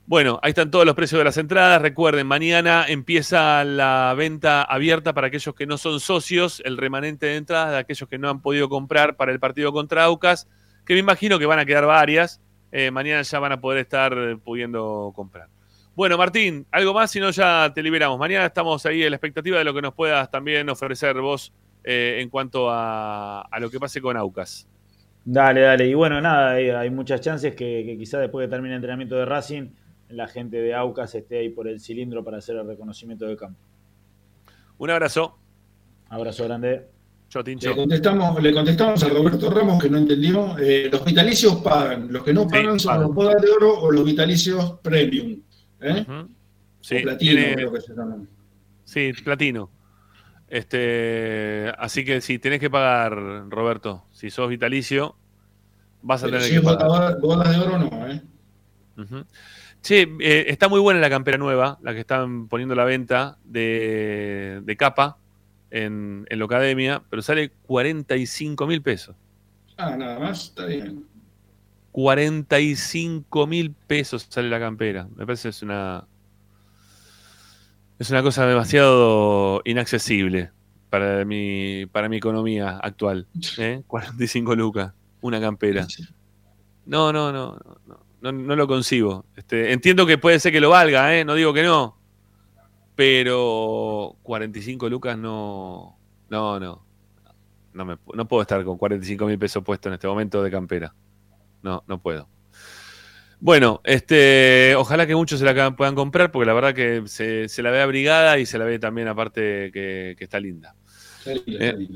Bueno, 0.05 0.39
ahí 0.43 0.49
están 0.49 0.71
todos 0.71 0.85
los 0.85 0.93
precios 0.93 1.19
de 1.19 1.25
las 1.25 1.37
entradas. 1.37 1.81
Recuerden, 1.81 2.27
mañana 2.27 2.85
empieza 2.87 3.63
la 3.63 4.13
venta 4.17 4.61
abierta 4.61 5.13
para 5.13 5.27
aquellos 5.27 5.55
que 5.55 5.65
no 5.65 5.77
son 5.77 5.99
socios, 5.99 6.61
el 6.65 6.77
remanente 6.77 7.27
de 7.27 7.37
entradas 7.37 7.71
de 7.71 7.77
aquellos 7.77 8.09
que 8.09 8.17
no 8.17 8.29
han 8.29 8.41
podido 8.41 8.67
comprar 8.67 9.15
para 9.15 9.31
el 9.31 9.39
partido 9.39 9.71
contra 9.71 10.03
Aucas, 10.03 10.49
que 10.85 10.95
me 10.95 10.99
imagino 10.99 11.39
que 11.39 11.45
van 11.45 11.59
a 11.59 11.65
quedar 11.65 11.85
varias. 11.85 12.41
Eh, 12.71 12.91
mañana 12.91 13.21
ya 13.21 13.39
van 13.39 13.53
a 13.53 13.61
poder 13.61 13.79
estar 13.79 14.37
pudiendo 14.43 15.13
comprar. 15.15 15.47
Bueno, 15.95 16.17
Martín, 16.17 16.65
algo 16.71 16.93
más, 16.93 17.11
si 17.11 17.19
no 17.19 17.31
ya 17.31 17.71
te 17.73 17.83
liberamos. 17.83 18.17
Mañana 18.17 18.45
estamos 18.45 18.85
ahí 18.85 19.03
en 19.03 19.09
la 19.11 19.17
expectativa 19.17 19.57
de 19.57 19.63
lo 19.65 19.73
que 19.73 19.81
nos 19.81 19.93
puedas 19.93 20.29
también 20.31 20.69
ofrecer 20.69 21.19
vos 21.19 21.51
eh, 21.83 22.19
en 22.21 22.29
cuanto 22.29 22.69
a, 22.69 23.41
a 23.41 23.59
lo 23.59 23.69
que 23.69 23.79
pase 23.79 23.99
con 24.01 24.15
Aucas. 24.15 24.67
Dale, 25.23 25.61
dale. 25.61 25.87
Y 25.87 25.93
bueno, 25.93 26.19
nada, 26.21 26.51
hay, 26.51 26.69
hay 26.69 26.89
muchas 26.89 27.21
chances 27.21 27.53
que, 27.55 27.83
que 27.85 27.97
quizás 27.97 28.21
después 28.21 28.47
de 28.47 28.49
termine 28.49 28.73
el 28.73 28.77
entrenamiento 28.77 29.15
de 29.15 29.25
Racing, 29.25 29.69
la 30.09 30.27
gente 30.27 30.57
de 30.61 30.73
Aucas 30.73 31.13
esté 31.13 31.39
ahí 31.39 31.49
por 31.49 31.67
el 31.67 31.79
cilindro 31.79 32.23
para 32.23 32.37
hacer 32.37 32.55
el 32.55 32.65
reconocimiento 32.65 33.25
de 33.25 33.35
campo. 33.35 33.59
Un 34.77 34.89
abrazo. 34.89 35.37
Abrazo 36.09 36.45
grande. 36.45 36.87
Le 37.33 37.75
contestamos, 37.75 38.41
le 38.43 38.51
contestamos 38.53 39.03
a 39.03 39.09
Roberto 39.09 39.49
Ramos 39.49 39.81
que 39.81 39.89
no 39.89 39.97
entendió. 39.99 40.57
eh, 40.57 40.89
los 40.91 41.05
vitalicios 41.05 41.55
pagan. 41.57 42.11
Los 42.11 42.23
que 42.23 42.33
no 42.33 42.41
Sí, 42.43 42.47
pagan 42.49 42.79
son 42.79 42.89
pagan. 42.91 43.07
los 43.07 43.15
bodas 43.15 43.41
de 43.41 43.49
oro 43.51 43.79
o 43.79 43.91
los 43.91 44.03
vitalicios 44.03 44.79
premium. 44.81 45.39
¿Eh? 45.81 46.05
Sí, 46.81 46.99
platino, 46.99 47.31
tiene- 47.35 47.55
creo 47.55 47.71
que 47.73 47.81
se 47.81 47.93
llaman. 47.93 48.27
Sí, 48.85 49.11
platino. 49.23 49.69
Este, 50.47 51.71
así 51.77 52.03
que 52.03 52.19
si 52.21 52.37
tenés 52.39 52.59
que 52.59 52.69
pagar, 52.69 53.13
Roberto, 53.49 54.05
si 54.11 54.29
sos 54.29 54.49
vitalicio, 54.49 55.15
vas 56.01 56.23
a 56.23 56.25
Pero 56.25 56.37
tener 56.39 56.47
si 56.47 56.53
que 56.53 56.59
es 56.59 56.63
pagar. 56.77 57.19
bodas 57.19 57.49
de 57.51 57.57
oro, 57.65 57.77
no. 57.77 58.07
¿eh? 58.07 58.21
Che, 59.81 60.01
eh, 60.19 60.45
está 60.47 60.67
muy 60.67 60.79
buena 60.79 60.99
la 60.99 61.09
campera 61.09 61.37
nueva, 61.37 61.79
la 61.81 61.93
que 61.93 62.01
están 62.01 62.47
poniendo 62.47 62.73
a 62.73 62.77
la 62.77 62.85
venta 62.85 63.37
de, 63.43 64.61
de 64.63 64.77
capa 64.77 65.17
en, 65.71 66.25
en 66.29 66.39
la 66.39 66.45
academia, 66.45 67.01
pero 67.09 67.21
sale 67.21 67.51
45 67.65 68.67
mil 68.67 68.81
pesos. 68.81 69.15
Ah, 69.77 69.95
nada 69.97 70.19
más, 70.19 70.43
está 70.49 70.65
bien. 70.65 71.05
45 71.91 73.47
mil 73.47 73.73
pesos 73.73 74.27
sale 74.29 74.49
la 74.49 74.59
campera. 74.59 75.07
Me 75.15 75.25
parece 75.25 75.43
que 75.43 75.49
es 75.49 75.61
una. 75.61 76.07
Es 77.99 78.09
una 78.09 78.23
cosa 78.23 78.47
demasiado 78.47 79.61
inaccesible 79.63 80.51
para 80.89 81.23
mi, 81.23 81.85
para 81.85 82.09
mi 82.09 82.17
economía 82.17 82.79
actual. 82.81 83.27
¿eh? 83.57 83.83
45 83.87 84.55
lucas, 84.55 84.93
una 85.21 85.39
campera. 85.39 85.87
No, 86.85 87.13
no, 87.13 87.31
no, 87.31 87.57
no, 87.63 87.77
no, 87.85 87.99
no, 88.21 88.31
no 88.31 88.55
lo 88.55 88.67
concibo. 88.67 89.25
Este, 89.35 89.71
entiendo 89.71 90.05
que 90.05 90.17
puede 90.17 90.39
ser 90.39 90.51
que 90.51 90.59
lo 90.59 90.69
valga, 90.69 91.15
¿eh? 91.15 91.23
no 91.23 91.35
digo 91.35 91.53
que 91.53 91.63
no. 91.63 91.97
Pero 92.95 94.17
45 94.23 94.89
lucas 94.89 95.17
no. 95.17 95.97
No, 96.29 96.59
no. 96.59 96.83
No, 97.73 97.85
me, 97.85 97.97
no 98.13 98.27
puedo 98.27 98.41
estar 98.41 98.63
con 98.65 98.77
45 98.77 99.25
mil 99.27 99.39
pesos 99.39 99.63
puesto 99.63 99.89
en 99.89 99.93
este 99.93 100.07
momento 100.07 100.43
de 100.43 100.51
campera. 100.51 100.93
No, 101.61 101.83
no 101.87 102.01
puedo. 102.01 102.27
Bueno, 103.39 103.81
este, 103.83 104.75
ojalá 104.75 105.07
que 105.07 105.15
muchos 105.15 105.39
se 105.39 105.45
la 105.45 105.75
puedan 105.75 105.95
comprar, 105.95 106.31
porque 106.31 106.45
la 106.45 106.53
verdad 106.53 106.75
que 106.75 107.03
se, 107.07 107.49
se 107.49 107.63
la 107.63 107.71
ve 107.71 107.81
abrigada 107.81 108.37
y 108.37 108.45
se 108.45 108.59
la 108.59 108.65
ve 108.65 108.77
también 108.77 109.07
aparte 109.07 109.71
que, 109.73 110.15
que 110.17 110.23
está 110.23 110.39
linda. 110.39 110.75
Eh, 111.25 111.87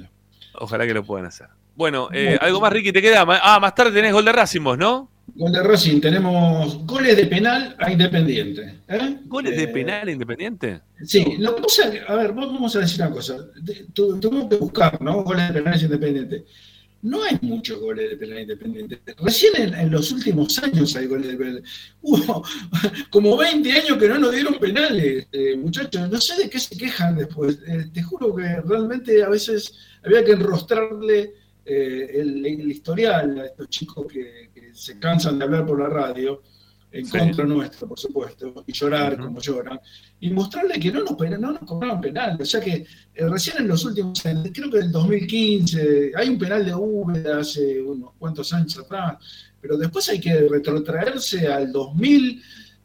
Ojalá 0.59 0.87
que 0.87 0.93
lo 0.93 1.03
puedan 1.03 1.27
hacer. 1.27 1.47
Bueno, 1.75 2.09
eh, 2.13 2.37
algo 2.39 2.61
más, 2.61 2.71
Ricky, 2.71 2.91
te 2.91 3.01
queda. 3.01 3.25
Ah, 3.27 3.59
más 3.59 3.75
tarde 3.75 3.91
tenés 3.91 4.13
gol 4.13 4.25
de 4.25 4.31
Racing 4.31 4.61
vos, 4.61 4.77
¿no? 4.77 5.11
Gol 5.35 5.51
de 5.51 5.61
Racing, 5.61 5.99
tenemos 5.99 6.85
goles 6.85 7.17
de 7.17 7.25
penal 7.25 7.75
a 7.79 7.91
Independiente. 7.91 8.79
¿eh? 8.87 9.17
¿Goles 9.25 9.57
de 9.57 9.67
penal 9.67 10.09
independiente? 10.09 10.81
Sí, 11.03 11.35
lo 11.39 11.55
que 11.55 11.63
pasa 11.63 11.91
a 12.07 12.15
ver, 12.15 12.31
vamos 12.31 12.75
a 12.75 12.79
decir 12.79 13.01
una 13.01 13.11
cosa. 13.11 13.37
Tuvimos 13.93 14.49
que 14.49 14.55
buscar, 14.55 15.01
¿no? 15.01 15.23
Goles 15.23 15.47
de 15.47 15.53
penales 15.53 15.83
independientes. 15.83 16.43
No 17.05 17.23
hay 17.23 17.37
muchos 17.43 17.79
goles 17.79 18.09
de 18.09 18.17
penal 18.17 18.39
independientes. 18.39 18.99
Recién 19.17 19.53
en, 19.55 19.91
los 19.91 20.11
últimos 20.11 20.57
años 20.57 20.95
hay 20.95 21.05
goles 21.05 21.27
de 21.27 21.37
penal. 21.37 21.63
Hubo 22.01 22.43
como 23.11 23.37
20 23.37 23.71
años 23.71 23.97
que 23.99 24.09
no 24.09 24.17
nos 24.17 24.31
dieron 24.31 24.55
penales, 24.55 25.27
eh, 25.31 25.55
muchachos. 25.55 26.09
No 26.09 26.19
sé 26.19 26.35
de 26.35 26.49
qué 26.49 26.59
se 26.59 26.75
quejan 26.75 27.15
después. 27.15 27.59
Eh, 27.67 27.91
te 27.93 28.01
juro 28.01 28.35
que 28.35 28.59
realmente 28.61 29.21
a 29.21 29.29
veces 29.29 29.75
había 30.03 30.25
que 30.25 30.31
enrostrarle 30.31 31.35
eh, 31.63 32.09
el, 32.15 32.71
historial 32.71 33.39
a 33.39 33.45
estos 33.45 33.69
chicos 33.69 34.07
que 34.11 34.49
se 34.73 34.97
cansan 34.97 35.37
de 35.37 35.45
hablar 35.45 35.67
por 35.67 35.79
la 35.79 35.89
radio, 35.89 36.41
en 36.95 37.05
Sí. 37.05 37.17
contra 37.19 37.45
nuestro, 37.45 37.87
por 37.87 37.99
supuesto, 37.99 38.63
y 38.65 38.71
llorar 38.71 39.17
como 39.17 39.41
lloran, 39.41 39.79
y 40.19 40.29
mostrarle 40.29 40.79
que 40.79 40.91
no 40.91 41.03
nos, 41.03 41.17
no 41.39 41.51
nos 41.51 41.59
cobraron 41.59 41.99
penal. 41.99 42.37
O 42.39 42.45
sea 42.45 42.61
que 42.61 42.73
eh, 43.13 43.27
recién 43.29 43.57
en 43.59 43.67
los 43.67 43.83
últimos 43.83 44.25
años, 44.25 44.49
creo 44.53 44.69
que 44.71 44.77
en 44.77 44.83
el 44.85 44.91
2015, 44.91 46.11
hay 46.15 46.29
un 46.29 46.37
penal 46.37 46.65
de 46.65 46.73
Úbeda 46.73 47.39
hace 47.39 47.81
unos 47.81 48.11
cuantos 48.17 48.51
años 48.53 48.77
atrás, 48.79 49.17
pero 49.61 49.77
después 49.77 50.07
hay 50.09 50.19
que 50.21 50.47
retrotraerse 50.47 51.47
al 51.47 51.71
2000 51.71 52.41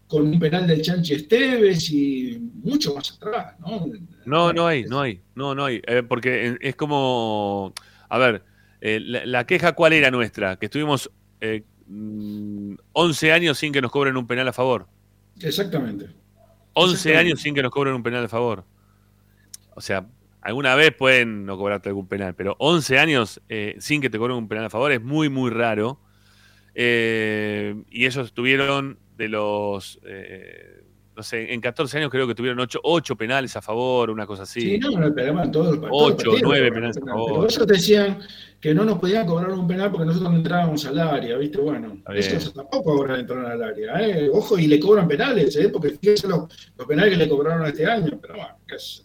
con 0.09 0.27
un 0.27 0.41
penal 0.41 0.66
del 0.66 0.82
Chanchi 0.82 1.15
Esteves 1.15 1.89
y 1.93 2.37
mucho 2.65 2.95
más 2.97 3.12
atrás, 3.12 3.55
¿no? 3.61 3.87
No, 4.24 4.53
no 4.53 4.66
hay, 4.66 4.82
no 4.85 5.01
hay, 5.01 5.20
no, 5.37 5.55
no 5.55 5.66
hay. 5.66 5.81
Eh, 5.87 6.03
porque 6.03 6.57
es 6.61 6.74
como, 6.74 7.73
a 8.09 8.19
ver, 8.19 8.43
eh, 8.81 8.99
la, 9.01 9.24
la 9.24 9.47
queja 9.47 9.73
cuál 9.74 9.93
era 9.93 10.11
nuestra, 10.11 10.57
que 10.57 10.66
estuvimos 10.66 11.09
eh, 11.41 11.62
mm, 11.91 12.75
11 12.93 13.33
años 13.33 13.59
sin 13.59 13.73
que 13.73 13.83
nos 13.83 13.91
cobren 13.91 14.17
un 14.17 14.27
penal 14.27 14.49
a 14.49 14.53
favor. 14.53 14.87
Exactamente. 15.41 16.07
11 16.75 16.95
Exactamente. 16.95 17.19
años 17.19 17.41
sin 17.41 17.55
que 17.55 17.62
nos 17.62 17.73
cobren 17.73 17.95
un 17.95 18.03
penal 18.03 18.25
a 18.25 18.29
favor. 18.29 18.65
O 19.75 19.81
sea, 19.81 20.07
alguna 20.41 20.75
vez 20.75 20.93
pueden 20.95 21.45
no 21.47 21.57
cobrarte 21.57 21.89
algún 21.89 22.07
penal, 22.07 22.35
pero 22.35 22.57
11 22.59 22.99
años 22.99 23.41
eh, 23.49 23.77
sin 23.79 24.01
que 24.01 24.11
te 24.11 24.19
cobren 24.19 24.37
un 24.37 24.49
penal 24.49 24.67
a 24.67 24.71
favor 24.71 24.93
es 24.93 25.03
muy, 25.03 25.29
muy 25.29 25.51
raro. 25.51 26.01
Eh, 26.75 27.83
y 27.91 28.07
ellos 28.07 28.33
tuvieron 28.33 28.99
de 29.17 29.29
los, 29.29 29.99
eh, 30.05 30.80
no 31.21 31.25
sé, 31.25 31.53
en 31.53 31.61
14 31.61 31.99
años 31.99 32.11
creo 32.11 32.27
que 32.27 32.35
tuvieron 32.35 32.67
8, 32.83 33.17
penales 33.17 33.55
a 33.55 33.61
favor, 33.61 34.09
una 34.09 34.27
cosa 34.27 34.45
así. 34.45 34.63
Sí, 34.63 34.79
no, 34.79 34.91
no, 34.93 35.51
todos 35.51 35.77
los 35.77 35.79
los 35.83 35.91
8, 35.93 36.17
partidos 36.17 36.41
9 36.43 36.43
cobraron 36.43 36.73
penales 36.73 36.97
a 36.97 37.01
favor. 37.01 37.33
Pero 37.33 37.45
ellos 37.45 37.67
decían 37.67 38.19
que 38.59 38.73
no 38.73 38.87
nos 38.87 38.99
podían 38.99 39.27
cobrar 39.27 39.51
un 39.51 39.69
penal 39.69 39.91
porque 39.91 40.07
nosotros 40.07 40.31
no 40.31 40.39
entrábamos 40.39 40.87
al 40.87 40.99
área, 40.99 41.37
¿viste? 41.37 41.59
Bueno, 41.59 41.99
eso 42.15 42.53
tampoco 42.53 42.93
ahora 42.93 43.21
entrar 43.21 43.45
al 43.45 43.63
área, 43.63 44.01
¿eh? 44.01 44.31
Ojo, 44.33 44.59
y 44.59 44.67
le 44.67 44.81
cobran 44.81 45.07
penales, 45.07 45.55
¿eh? 45.57 45.69
Porque 45.69 45.91
fíjense 45.91 46.27
los, 46.27 46.73
los 46.79 46.87
penales 46.87 47.13
que 47.13 47.19
le 47.19 47.29
cobraron 47.29 47.67
este 47.67 47.85
año, 47.85 48.19
pero 48.19 48.37
bueno, 48.37 48.57
qué 48.67 48.79
sé. 48.79 49.03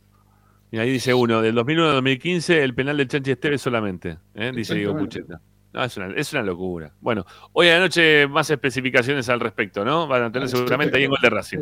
Y 0.72 0.78
ahí 0.78 0.90
dice 0.90 1.14
uno, 1.14 1.42
del 1.42 1.54
2001 1.54 1.90
al 1.90 1.96
2015, 1.96 2.64
el 2.64 2.74
penal 2.74 2.96
del 2.96 3.10
Chanchi 3.10 3.32
Esteves 3.32 3.62
solamente, 3.62 4.20
¿eh? 4.36 4.54
dice 4.56 4.74
Diego. 4.74 4.98
Pucheta. 4.98 5.42
No, 5.74 5.84
es 5.84 5.98
una, 5.98 6.08
es 6.16 6.32
una 6.32 6.44
locura. 6.44 6.94
Bueno, 7.02 7.26
hoy 7.52 7.68
a 7.68 7.74
la 7.74 7.80
noche 7.82 8.26
más 8.28 8.50
especificaciones 8.50 9.28
al 9.28 9.42
respecto, 9.42 9.84
¿no? 9.84 10.08
Van 10.08 10.24
a 10.24 10.32
tener 10.32 10.48
seguramente 10.48 10.96
ahí 10.96 11.04
en 11.04 11.10
Gol 11.10 11.20
de 11.22 11.30
Racing. 11.30 11.60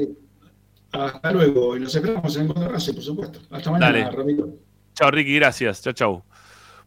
Hasta 0.93 1.31
luego, 1.31 1.75
y 1.75 1.79
nos 1.79 1.95
esperamos 1.95 2.35
en 2.37 2.47
Contra 2.47 2.67
Racing, 2.69 2.93
por 2.93 3.03
supuesto. 3.03 3.39
Hasta 3.49 3.71
mañana, 3.71 3.91
Dale. 3.99 4.11
Ramiro. 4.15 4.49
Chao, 4.93 5.09
Ricky, 5.11 5.35
gracias. 5.35 5.81
Chao, 5.81 5.93
chao. 5.93 6.25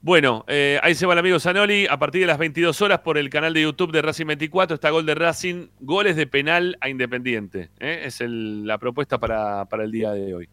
Bueno, 0.00 0.44
eh, 0.46 0.78
ahí 0.82 0.94
se 0.94 1.06
va 1.06 1.14
el 1.14 1.18
amigo 1.18 1.40
Zanoli. 1.40 1.86
A 1.90 1.98
partir 1.98 2.20
de 2.20 2.28
las 2.28 2.38
22 2.38 2.80
horas 2.82 3.00
por 3.00 3.18
el 3.18 3.28
canal 3.28 3.52
de 3.52 3.62
YouTube 3.62 3.90
de 3.90 4.02
Racing 4.02 4.26
24 4.26 4.74
está 4.76 4.90
Gol 4.90 5.04
de 5.06 5.16
Racing, 5.16 5.66
goles 5.80 6.14
de 6.14 6.26
penal 6.28 6.76
a 6.80 6.88
Independiente. 6.88 7.70
¿eh? 7.80 8.02
Es 8.04 8.20
el- 8.20 8.64
la 8.66 8.78
propuesta 8.78 9.18
para, 9.18 9.64
para 9.64 9.82
el 9.82 9.90
día 9.90 10.12
de 10.12 10.34
hoy. 10.34 10.48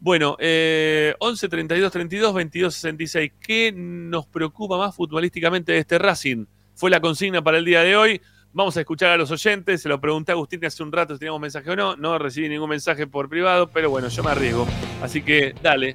Bueno, 0.00 0.36
eh, 0.38 1.14
11 1.18 1.48
32 1.48 1.92
32 1.92 2.32
22 2.32 2.74
66. 2.74 3.32
¿Qué 3.40 3.72
nos 3.74 4.26
preocupa 4.26 4.78
más 4.78 4.94
futbolísticamente 4.94 5.72
de 5.72 5.78
este 5.78 5.98
Racing? 5.98 6.46
Fue 6.74 6.88
la 6.88 7.00
consigna 7.00 7.42
para 7.42 7.58
el 7.58 7.64
día 7.66 7.82
de 7.82 7.96
hoy. 7.96 8.20
Vamos 8.58 8.76
a 8.76 8.80
escuchar 8.80 9.10
a 9.10 9.16
los 9.16 9.30
oyentes. 9.30 9.82
Se 9.82 9.88
lo 9.88 10.00
pregunté 10.00 10.32
a 10.32 10.34
Agustín 10.34 10.64
hace 10.64 10.82
un 10.82 10.90
rato 10.90 11.14
si 11.14 11.20
teníamos 11.20 11.40
mensaje 11.40 11.70
o 11.70 11.76
no. 11.76 11.94
No 11.94 12.18
recibí 12.18 12.48
ningún 12.48 12.68
mensaje 12.68 13.06
por 13.06 13.28
privado, 13.28 13.70
pero 13.70 13.88
bueno, 13.88 14.08
yo 14.08 14.24
me 14.24 14.32
arriesgo. 14.32 14.66
Así 15.00 15.22
que 15.22 15.54
dale, 15.62 15.94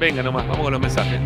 venga 0.00 0.22
nomás, 0.22 0.48
vamos 0.48 0.62
con 0.62 0.72
los 0.72 0.80
mensajes. 0.80 1.20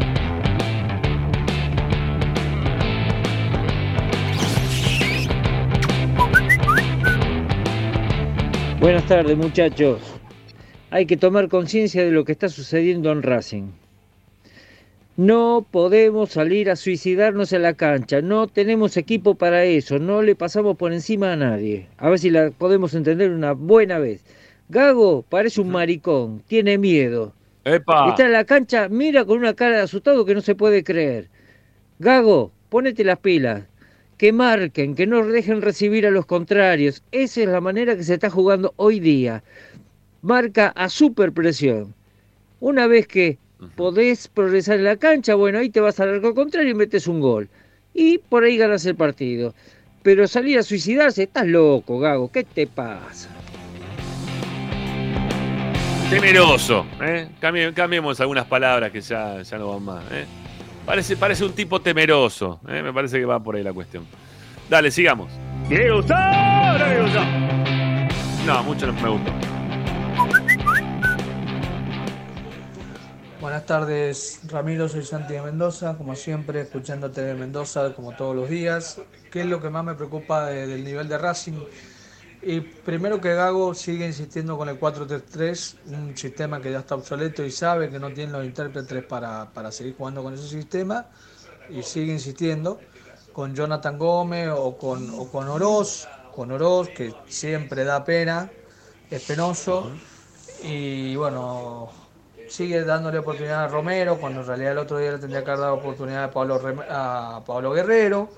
Buenas 8.80 9.06
tardes 9.06 9.36
muchachos. 9.36 10.00
Hay 10.90 11.06
que 11.06 11.16
tomar 11.16 11.48
conciencia 11.48 12.04
de 12.04 12.10
lo 12.10 12.24
que 12.24 12.32
está 12.32 12.48
sucediendo 12.48 13.12
en 13.12 13.22
Racing. 13.22 13.81
No 15.16 15.66
podemos 15.70 16.30
salir 16.30 16.70
a 16.70 16.76
suicidarnos 16.76 17.52
en 17.52 17.62
la 17.62 17.74
cancha, 17.74 18.22
no 18.22 18.46
tenemos 18.46 18.96
equipo 18.96 19.34
para 19.34 19.62
eso, 19.64 19.98
no 19.98 20.22
le 20.22 20.34
pasamos 20.34 20.78
por 20.78 20.94
encima 20.94 21.34
a 21.34 21.36
nadie. 21.36 21.86
A 21.98 22.08
ver 22.08 22.18
si 22.18 22.30
la 22.30 22.50
podemos 22.50 22.94
entender 22.94 23.30
una 23.30 23.52
buena 23.52 23.98
vez. 23.98 24.24
Gago 24.70 25.22
parece 25.28 25.60
un 25.60 25.68
maricón, 25.68 26.42
tiene 26.46 26.78
miedo. 26.78 27.34
¡Epa! 27.64 28.08
Está 28.08 28.24
en 28.24 28.32
la 28.32 28.44
cancha, 28.44 28.88
mira 28.88 29.26
con 29.26 29.36
una 29.36 29.52
cara 29.52 29.76
de 29.76 29.82
asustado 29.82 30.24
que 30.24 30.34
no 30.34 30.40
se 30.40 30.54
puede 30.54 30.82
creer. 30.82 31.28
Gago, 31.98 32.50
ponete 32.70 33.04
las 33.04 33.18
pilas. 33.18 33.64
Que 34.16 34.32
marquen, 34.32 34.94
que 34.94 35.06
no 35.06 35.26
dejen 35.26 35.60
recibir 35.60 36.06
a 36.06 36.10
los 36.10 36.24
contrarios. 36.24 37.02
Esa 37.12 37.42
es 37.42 37.48
la 37.48 37.60
manera 37.60 37.96
que 37.96 38.04
se 38.04 38.14
está 38.14 38.30
jugando 38.30 38.72
hoy 38.76 38.98
día. 38.98 39.42
Marca 40.22 40.68
a 40.68 40.88
super 40.88 41.32
presión. 41.32 41.94
Una 42.60 42.86
vez 42.86 43.06
que 43.06 43.38
podés 43.76 44.28
progresar 44.28 44.78
en 44.78 44.84
la 44.84 44.96
cancha, 44.96 45.34
bueno, 45.34 45.58
ahí 45.58 45.70
te 45.70 45.80
vas 45.80 45.98
al 46.00 46.14
arco 46.14 46.34
contrario 46.34 46.70
y 46.70 46.74
metes 46.74 47.06
un 47.06 47.20
gol. 47.20 47.48
Y 47.94 48.18
por 48.18 48.44
ahí 48.44 48.56
ganas 48.56 48.84
el 48.86 48.96
partido. 48.96 49.54
Pero 50.02 50.26
salir 50.26 50.58
a 50.58 50.62
suicidarse, 50.62 51.24
estás 51.24 51.46
loco, 51.46 51.98
Gago. 51.98 52.30
¿Qué 52.32 52.42
te 52.44 52.66
pasa? 52.66 53.28
Temeroso, 56.10 56.84
¿eh? 57.02 57.28
Cambi- 57.40 57.72
cambiemos 57.72 58.20
algunas 58.20 58.44
palabras 58.46 58.90
que 58.90 59.00
ya, 59.00 59.40
ya 59.42 59.58
no 59.58 59.68
van 59.68 59.82
más, 59.82 60.04
¿eh? 60.12 60.26
Parece, 60.84 61.16
parece 61.16 61.44
un 61.44 61.52
tipo 61.52 61.80
temeroso, 61.80 62.60
¿eh? 62.68 62.82
Me 62.82 62.92
parece 62.92 63.18
que 63.18 63.24
va 63.24 63.40
por 63.42 63.56
ahí 63.56 63.62
la 63.62 63.72
cuestión. 63.72 64.04
Dale, 64.68 64.90
sigamos. 64.90 65.30
No, 68.46 68.62
mucho 68.64 68.86
no 68.88 68.92
me 68.94 69.08
gustó. 69.08 69.32
Buenas 73.42 73.66
tardes, 73.66 74.38
Ramiro, 74.46 74.88
soy 74.88 75.04
Santi 75.04 75.32
de 75.32 75.42
Mendoza, 75.42 75.96
como 75.98 76.14
siempre, 76.14 76.60
escuchándote 76.60 77.22
de 77.22 77.34
Mendoza 77.34 77.92
como 77.92 78.12
todos 78.14 78.36
los 78.36 78.48
días. 78.48 79.00
¿Qué 79.32 79.40
es 79.40 79.46
lo 79.46 79.60
que 79.60 79.68
más 79.68 79.82
me 79.82 79.96
preocupa 79.96 80.46
de- 80.46 80.68
del 80.68 80.84
nivel 80.84 81.08
de 81.08 81.18
Racing? 81.18 81.54
Y 82.40 82.60
primero 82.60 83.20
que 83.20 83.34
Gago 83.34 83.74
sigue 83.74 84.06
insistiendo 84.06 84.56
con 84.56 84.68
el 84.68 84.78
4-3-3, 84.78 85.74
un 85.86 86.16
sistema 86.16 86.60
que 86.60 86.70
ya 86.70 86.78
está 86.78 86.94
obsoleto 86.94 87.44
y 87.44 87.50
sabe 87.50 87.90
que 87.90 87.98
no 87.98 88.12
tiene 88.12 88.30
los 88.30 88.44
intérpretes 88.44 89.02
para, 89.02 89.52
para 89.52 89.72
seguir 89.72 89.96
jugando 89.96 90.22
con 90.22 90.34
ese 90.34 90.46
sistema, 90.46 91.06
y 91.68 91.82
sigue 91.82 92.12
insistiendo 92.12 92.78
con 93.32 93.56
Jonathan 93.56 93.98
Gómez 93.98 94.50
o 94.54 94.78
con, 94.78 95.10
o 95.18 95.28
con 95.28 95.48
Oroz, 95.48 96.06
con 96.32 96.52
Oroz, 96.52 96.90
que 96.90 97.12
siempre 97.26 97.82
da 97.82 98.04
pena, 98.04 98.52
es 99.10 99.20
penoso, 99.24 99.90
y 100.62 101.16
bueno, 101.16 102.01
sigue 102.52 102.84
dándole 102.84 103.18
oportunidad 103.18 103.64
a 103.64 103.68
Romero, 103.68 104.18
cuando 104.18 104.40
en 104.42 104.46
realidad 104.46 104.72
el 104.72 104.78
otro 104.78 104.98
día 104.98 105.12
le 105.12 105.18
tendría 105.18 105.42
que 105.42 105.50
haber 105.50 105.62
dado 105.62 105.74
oportunidad 105.74 106.24
a 106.24 106.30
Pablo, 106.30 107.72
Guerrero, 107.72 108.28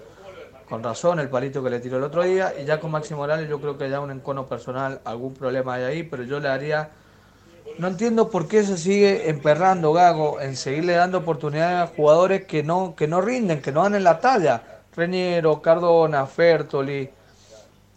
con 0.68 0.82
razón, 0.82 1.18
el 1.18 1.28
palito 1.28 1.62
que 1.64 1.70
le 1.70 1.80
tiró 1.80 1.96
el 1.96 2.04
otro 2.04 2.22
día, 2.22 2.54
y 2.60 2.64
ya 2.64 2.78
con 2.78 2.92
Maxi 2.92 3.14
Morales 3.14 3.48
yo 3.48 3.60
creo 3.60 3.76
que 3.76 3.90
ya 3.90 3.98
un 3.98 4.12
encono 4.12 4.46
personal, 4.46 5.00
algún 5.04 5.34
problema 5.34 5.74
hay 5.74 5.84
ahí, 5.84 6.02
pero 6.04 6.22
yo 6.22 6.38
le 6.38 6.48
haría... 6.48 6.90
No 7.78 7.88
entiendo 7.88 8.30
por 8.30 8.46
qué 8.46 8.62
se 8.62 8.78
sigue 8.78 9.28
emperrando 9.28 9.92
Gago 9.92 10.40
en 10.40 10.54
seguirle 10.54 10.92
dando 10.92 11.18
oportunidades 11.18 11.90
a 11.90 11.92
jugadores 11.94 12.44
que 12.44 12.62
no, 12.62 12.94
que 12.94 13.08
no 13.08 13.20
rinden, 13.20 13.60
que 13.60 13.72
no 13.72 13.82
dan 13.82 13.96
en 13.96 14.04
la 14.04 14.20
talla. 14.20 14.62
Reñero, 14.94 15.60
Cardona, 15.60 16.24
Fertoli, 16.26 17.10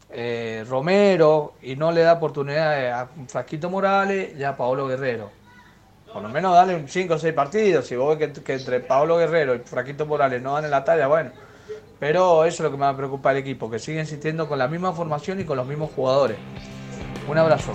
eh, 0.10 0.66
Romero, 0.68 1.54
y 1.62 1.76
no 1.76 1.92
le 1.92 2.02
da 2.02 2.14
oportunidades 2.14 2.92
a 2.92 3.08
Frasquito 3.28 3.70
Morales 3.70 4.36
y 4.36 4.44
a 4.44 4.58
Paolo 4.58 4.88
Guerrero. 4.88 5.37
Por 6.18 6.24
lo 6.24 6.30
menos 6.30 6.52
dale 6.56 6.88
5 6.88 7.14
o 7.14 7.20
6 7.20 7.32
partidos. 7.32 7.86
Si 7.86 7.96
vos 7.96 8.18
ves 8.18 8.40
que, 8.40 8.54
entre 8.56 8.80
Pablo 8.80 9.18
Guerrero 9.18 9.54
y 9.54 9.60
Fraquito 9.60 10.08
Morales 10.08 10.42
no 10.42 10.54
dan 10.56 10.66
en 10.66 10.72
la 10.72 10.84
talla, 10.84 11.06
bueno. 11.06 11.30
Pero 12.00 12.44
eso 12.44 12.64
es 12.64 12.72
lo 12.72 12.76
que 12.76 12.84
me 12.84 12.92
preocupa 12.96 13.30
del 13.30 13.44
equipo, 13.44 13.70
que 13.70 13.78
sigue 13.78 14.00
insistiendo 14.00 14.48
con 14.48 14.58
la 14.58 14.68
misma 14.68 14.94
formación 14.94 15.40
y 15.42 15.44
con 15.44 15.58
los 15.58 15.68
mismos 15.68 15.92
jugadores. 15.92 16.36
Un 17.28 17.38
abrazo. 17.38 17.72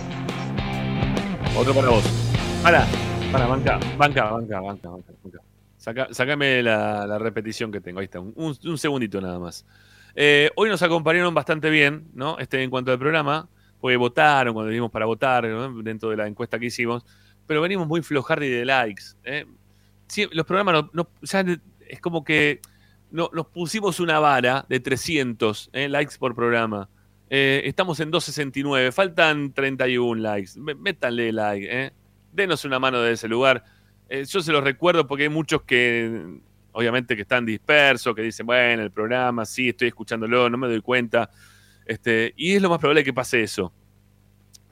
Otro 1.57 1.73
para 1.73 1.89
vos. 1.91 2.03
Para, 2.65 2.85
para, 3.31 3.47
banca, 3.47 3.79
banca, 3.97 4.25
banca, 4.25 4.61
banca, 4.61 4.89
banca. 4.89 5.13
Saca- 5.79 6.09
sacame 6.13 6.65
la, 6.65 7.19
repetición 7.21 7.71
que 7.71 7.81
tengo. 7.81 8.01
Ahí 8.01 8.07
está, 8.07 8.19
un, 8.19 8.33
un- 8.35 8.59
un 8.65 8.77
segundito 8.77 9.21
nada 9.21 9.39
más. 9.39 9.65
Eh, 10.17 10.51
hoy 10.57 10.69
nos 10.69 10.83
acompañaron 10.83 11.33
bastante 11.33 11.71
bien, 11.71 12.09
¿no? 12.13 12.37
Este, 12.41 12.61
en 12.61 12.71
cuanto 12.71 12.91
al 12.91 12.99
programa, 12.99 13.47
porque 13.81 13.97
votaron 13.97 14.53
cuando 14.53 14.73
dimos 14.73 14.91
para 14.91 15.07
votar 15.07 15.47
dentro 15.85 16.11
de 16.11 16.17
la 16.17 16.27
encuesta 16.27 16.59
que 16.59 16.67
hicimos, 16.67 17.05
pero 17.47 17.61
venimos 17.61 17.87
muy 17.87 18.03
flojardi 18.03 18.49
de 18.49 18.65
likes. 18.65 19.03
¿eh? 19.25 19.47
Los 20.33 20.47
programas 20.47 20.75
no, 20.75 20.91
no- 20.93 21.09
es 21.89 22.01
como 22.01 22.25
que 22.25 22.61
no, 23.11 23.31
nos 23.33 23.47
pusimos 23.49 24.01
una 24.01 24.19
vara 24.19 24.65
de 24.69 24.81
300 24.81 25.71
¿eh? 25.73 25.89
likes 25.89 26.17
por 26.19 26.35
programa. 26.35 26.89
Eh, 27.31 27.63
estamos 27.65 27.99
en 28.01 28.11
269, 28.11 28.93
faltan 28.93 29.53
31 29.53 30.21
likes. 30.21 30.53
Métanle 30.59 31.33
like, 31.33 31.67
¿eh? 31.71 31.93
denos 32.33 32.65
una 32.65 32.79
mano 32.79 33.01
de 33.01 33.13
ese 33.13 33.29
lugar. 33.29 33.65
Yo 34.11 34.43
se 34.43 34.53
los 34.53 34.63
recuerdo 34.63 35.07
porque 35.07 35.23
hay 35.23 35.29
muchos 35.31 35.63
que, 35.63 36.39
obviamente, 36.73 37.17
que 37.17 37.23
están 37.23 37.47
dispersos, 37.47 38.15
que 38.15 38.21
dicen, 38.21 38.45
bueno, 38.45 38.83
el 38.83 38.91
programa, 38.91 39.47
sí, 39.47 39.71
estoy 39.71 39.89
escuchándolo, 39.89 40.51
no 40.51 40.59
me 40.59 40.69
doy 40.69 40.83
cuenta. 40.83 41.31
Este, 41.87 42.35
y 42.37 42.53
es 42.55 42.61
lo 42.61 42.69
más 42.69 42.79
probable 42.79 43.05
que 43.05 43.15
pase 43.15 43.43
eso. 43.43 43.73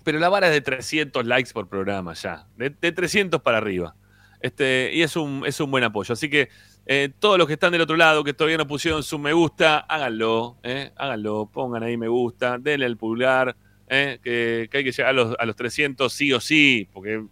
Pero 0.05 0.19
la 0.19 0.29
vara 0.29 0.47
es 0.49 0.53
de 0.53 0.61
300 0.61 1.27
likes 1.27 1.53
por 1.53 1.69
programa 1.69 2.15
ya, 2.15 2.47
de, 2.57 2.71
de 2.71 2.93
300 2.93 3.43
para 3.43 3.59
arriba. 3.59 3.95
Este, 4.41 4.91
y 4.95 5.03
es 5.03 5.17
un, 5.17 5.43
es 5.47 5.61
un 5.61 5.71
buen 5.71 5.85
apoyo. 5.85 6.13
Así 6.13 6.31
que 6.31 6.49
eh, 6.87 7.11
todos 7.19 7.39
los 7.39 7.47
que 7.47 7.55
están 7.55 7.73
del 7.73 7.83
otro 7.83 7.97
lado, 7.97 8.25
que 8.25 8.33
todavía 8.33 8.57
no 8.57 8.67
pusieron 8.67 9.03
su 9.03 9.19
me 9.19 9.33
gusta, 9.33 9.79
háganlo, 9.79 10.57
eh, 10.63 10.93
háganlo, 10.97 11.49
pongan 11.53 11.83
ahí 11.83 11.97
me 11.97 12.09
gusta, 12.09 12.59
denle 12.59 12.87
el 12.87 12.97
pulgar, 12.97 13.55
eh, 13.89 14.19
que, 14.23 14.69
hay 14.73 14.85
que 14.85 14.93
llegar 14.93 15.11
a 15.11 15.13
los, 15.13 15.37
a 15.39 15.45
los 15.45 15.57
300 15.57 16.13
sí 16.13 16.33
o 16.33 16.41
sí, 16.41 16.89
porque 16.93 17.25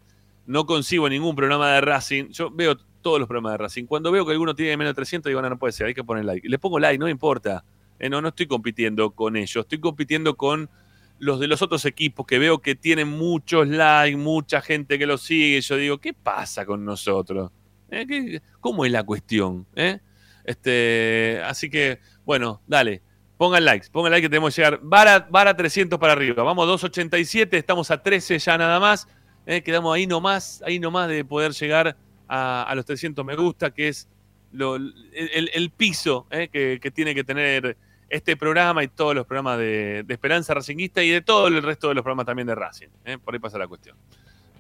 no 0.47 0.67
consigo 0.67 1.09
ningún 1.09 1.35
programa 1.35 1.73
de 1.73 1.81
Racing. 1.81 2.29
Yo 2.29 2.51
veo 2.51 2.77
todos 3.01 3.19
los 3.19 3.27
programas 3.27 3.53
de 3.53 3.59
Racing. 3.59 3.85
Cuando 3.87 4.13
veo 4.13 4.27
que 4.27 4.33
alguno 4.33 4.55
tiene 4.55 4.77
menos 4.77 4.93
de 4.93 4.97
300, 4.97 5.31
digo, 5.31 5.41
no, 5.41 5.49
no 5.49 5.59
puede 5.59 5.73
ser, 5.73 5.87
hay 5.87 5.95
que 5.95 6.05
poner 6.05 6.25
like. 6.25 6.47
Le 6.47 6.59
pongo 6.59 6.79
like, 6.79 6.99
no 6.99 7.07
me 7.07 7.11
importa. 7.11 7.65
No, 8.11 8.21
no 8.21 8.29
estoy 8.29 8.47
compitiendo 8.47 9.11
con 9.11 9.35
ellos, 9.35 9.57
estoy 9.57 9.81
compitiendo 9.81 10.37
con 10.37 10.71
los 11.19 11.41
de 11.41 11.49
los 11.49 11.63
otros 11.63 11.85
equipos 11.85 12.27
que 12.27 12.39
veo 12.39 12.59
que 12.61 12.75
tienen 12.75 13.09
muchos 13.09 13.69
likes, 13.69 14.17
mucha 14.17 14.61
gente 14.61 14.99
que 14.99 15.07
los 15.07 15.23
sigue. 15.23 15.61
Yo 15.61 15.77
digo, 15.77 15.99
¿qué 15.99 16.15
pasa 16.15 16.65
con 16.65 16.85
nosotros? 16.85 17.51
¿Eh? 17.91 18.07
¿Qué- 18.07 18.43
¿Cómo 18.61 18.85
es 18.85 18.93
la 18.93 19.03
cuestión? 19.03 19.67
¿Eh? 19.75 19.99
Este, 20.45 21.41
así 21.45 21.69
que, 21.69 21.99
bueno, 22.25 22.63
dale. 22.67 23.03
Pongan 23.37 23.65
likes, 23.65 23.89
pongan 23.91 24.11
like 24.11 24.25
que 24.25 24.31
tenemos 24.31 24.55
que 24.55 24.63
llegar. 24.63 24.81
Vara, 24.83 25.29
vara 25.31 25.57
300 25.57 25.99
para 25.99 26.13
arriba. 26.13 26.43
Vamos 26.43 26.67
287, 26.67 27.57
estamos 27.57 27.91
a 27.91 28.03
13 28.03 28.39
ya 28.39 28.59
nada 28.59 28.81
más. 28.81 29.07
¿eh? 29.47 29.63
Quedamos 29.63 29.95
ahí 29.95 30.07
nomás, 30.07 30.63
ahí 30.67 30.79
nomás 30.79 31.09
de 31.09 31.25
poder 31.25 31.53
llegar 31.53 31.97
a, 32.29 32.73
los 32.75 32.85
300 32.85 33.25
me 33.25 33.37
gusta, 33.37 33.71
que 33.73 33.89
es 33.89 34.09
el, 34.53 35.73
piso 35.77 36.27
que 36.31 36.93
tiene 36.93 37.15
que 37.15 37.25
tener 37.25 37.77
este 38.09 38.37
programa 38.37 38.83
y 38.83 38.89
todos 38.89 39.15
los 39.15 39.27
programas 39.27 39.59
de, 39.59 40.05
Esperanza 40.09 40.55
Racinguista 40.55 41.03
y 41.03 41.11
de 41.11 41.21
todo 41.21 41.49
el 41.49 41.63
resto 41.63 41.89
de 41.89 41.95
los 41.95 42.03
programas 42.03 42.27
también 42.27 42.47
de 42.47 42.55
Racing. 42.55 42.89
¿eh? 43.05 43.19
Por 43.23 43.35
ahí 43.35 43.41
pasa 43.41 43.59
la 43.59 43.69
cuestión. 43.69 43.97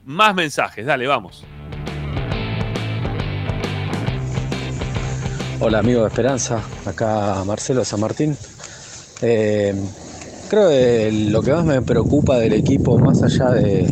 Más 0.04 0.34
mensajes, 0.34 0.84
dale, 0.86 1.06
vamos. 1.06 1.44
Hola 5.60 5.80
amigo 5.80 6.02
de 6.02 6.08
Esperanza, 6.08 6.62
acá 6.86 7.42
Marcelo 7.44 7.84
San 7.84 8.00
Martín. 8.00 8.36
Eh, 9.22 9.74
creo 10.48 10.68
que 10.68 11.10
lo 11.30 11.42
que 11.42 11.52
más 11.52 11.64
me 11.64 11.82
preocupa 11.82 12.38
del 12.38 12.52
equipo, 12.52 12.96
más 12.98 13.22
allá 13.24 13.50
de, 13.50 13.82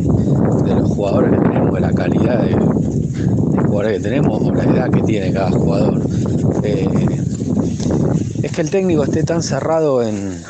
los 0.65 0.89
jugadores 0.89 1.31
que 1.31 1.37
tenemos, 1.37 1.73
de 1.73 1.81
la 1.81 1.91
calidad 1.91 2.41
de, 2.41 2.55
jugadores 3.65 3.97
que 3.97 3.99
tenemos 3.99 4.41
o 4.41 4.53
la 4.53 4.63
edad 4.63 4.89
que 4.89 5.01
tiene 5.01 5.33
cada 5.33 5.51
jugador, 5.51 6.01
eh, 6.63 6.87
el 8.61 8.69
técnico 8.69 9.03
esté 9.03 9.23
tan 9.23 9.43
cerrado 9.43 10.01
en, 10.01 10.43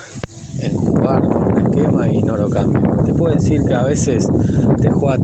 jugar 0.74 1.22
con 1.22 1.44
un 1.48 1.68
esquema 1.68 2.08
y 2.08 2.24
no 2.24 2.38
lo 2.38 2.50
cambie. 2.50 2.82
Te 3.06 3.14
puedo 3.14 3.36
decir 3.36 3.64
que 3.64 3.74
a 3.74 3.84
veces 3.84 4.28
te 4.82 4.90
juega 4.90 5.18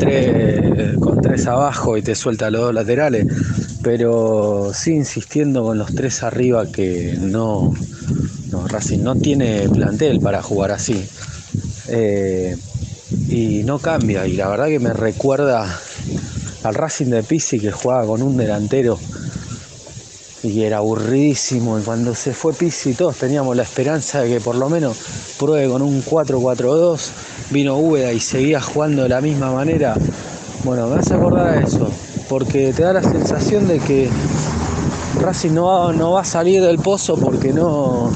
con 0.99 1.21
tres 1.21 1.47
abajo 1.47 1.97
y 1.97 2.01
te 2.01 2.15
suelta 2.15 2.49
los 2.49 2.61
dos 2.61 2.73
laterales, 2.73 3.27
pero 3.81 4.71
sigue 4.73 4.97
insistiendo 4.97 5.63
con 5.63 5.77
los 5.77 5.93
tres 5.95 6.23
arriba 6.23 6.65
que 6.67 7.17
no, 7.19 7.73
no 8.51 8.67
Racing 8.67 9.03
no 9.03 9.15
tiene 9.15 9.69
plantel 9.69 10.19
para 10.19 10.41
jugar 10.41 10.71
así. 10.71 11.05
Eh, 11.87 12.55
y 13.29 13.63
no 13.63 13.79
cambia, 13.79 14.25
y 14.27 14.33
la 14.33 14.47
verdad 14.47 14.67
que 14.67 14.79
me 14.79 14.93
recuerda 14.93 15.79
al 16.63 16.75
Racing 16.75 17.07
de 17.07 17.23
Pizzi 17.23 17.59
que 17.59 17.71
jugaba 17.71 18.05
con 18.05 18.21
un 18.21 18.37
delantero 18.37 18.99
y 20.43 20.63
era 20.63 20.77
aburridísimo. 20.77 21.79
Y 21.79 21.81
cuando 21.81 22.13
se 22.13 22.33
fue 22.33 22.53
Pizzi, 22.53 22.93
todos 22.93 23.17
teníamos 23.17 23.55
la 23.55 23.63
esperanza 23.63 24.21
de 24.21 24.29
que 24.29 24.41
por 24.41 24.55
lo 24.55 24.69
menos 24.69 24.97
pruebe 25.39 25.69
con 25.69 25.81
un 25.81 26.03
4-4-2. 26.03 27.09
Vino 27.49 27.77
Úbeda 27.77 28.11
y 28.11 28.19
seguía 28.19 28.61
jugando 28.61 29.03
de 29.03 29.09
la 29.09 29.21
misma 29.21 29.51
manera. 29.51 29.95
Bueno, 30.63 30.87
me 30.87 30.97
hace 30.99 31.13
acordar 31.13 31.57
a 31.57 31.59
eso, 31.61 31.89
porque 32.29 32.73
te 32.73 32.83
da 32.83 32.93
la 32.93 33.03
sensación 33.03 33.67
de 33.67 33.79
que 33.79 34.09
Racing 35.19 35.51
no 35.51 35.65
va, 35.65 35.93
no 35.93 36.11
va 36.11 36.21
a 36.21 36.25
salir 36.25 36.61
del 36.61 36.79
pozo 36.79 37.17
porque 37.17 37.51
no, 37.51 38.11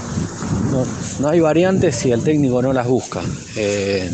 no, 0.71 0.85
no 1.19 1.27
hay 1.27 1.39
variantes 1.39 2.05
y 2.05 2.11
el 2.11 2.23
técnico 2.23 2.61
no 2.61 2.73
las 2.73 2.87
busca. 2.87 3.21
Eh, 3.55 4.09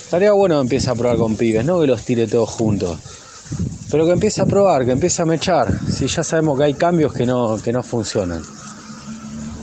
estaría 0.00 0.32
bueno 0.32 0.56
que 0.56 0.62
empiece 0.62 0.90
a 0.90 0.94
probar 0.94 1.16
con 1.16 1.36
pibes, 1.36 1.64
no 1.64 1.80
que 1.80 1.86
los 1.86 2.02
tire 2.02 2.26
todos 2.26 2.50
juntos. 2.50 2.98
Pero 3.90 4.06
que 4.06 4.12
empiece 4.12 4.40
a 4.40 4.46
probar, 4.46 4.84
que 4.84 4.92
empiece 4.92 5.20
a 5.22 5.24
mechar. 5.26 5.72
Si 5.88 6.06
ya 6.06 6.22
sabemos 6.22 6.56
que 6.58 6.64
hay 6.64 6.74
cambios 6.74 7.12
que 7.12 7.26
no, 7.26 7.56
que 7.62 7.72
no 7.72 7.82
funcionan. 7.82 8.40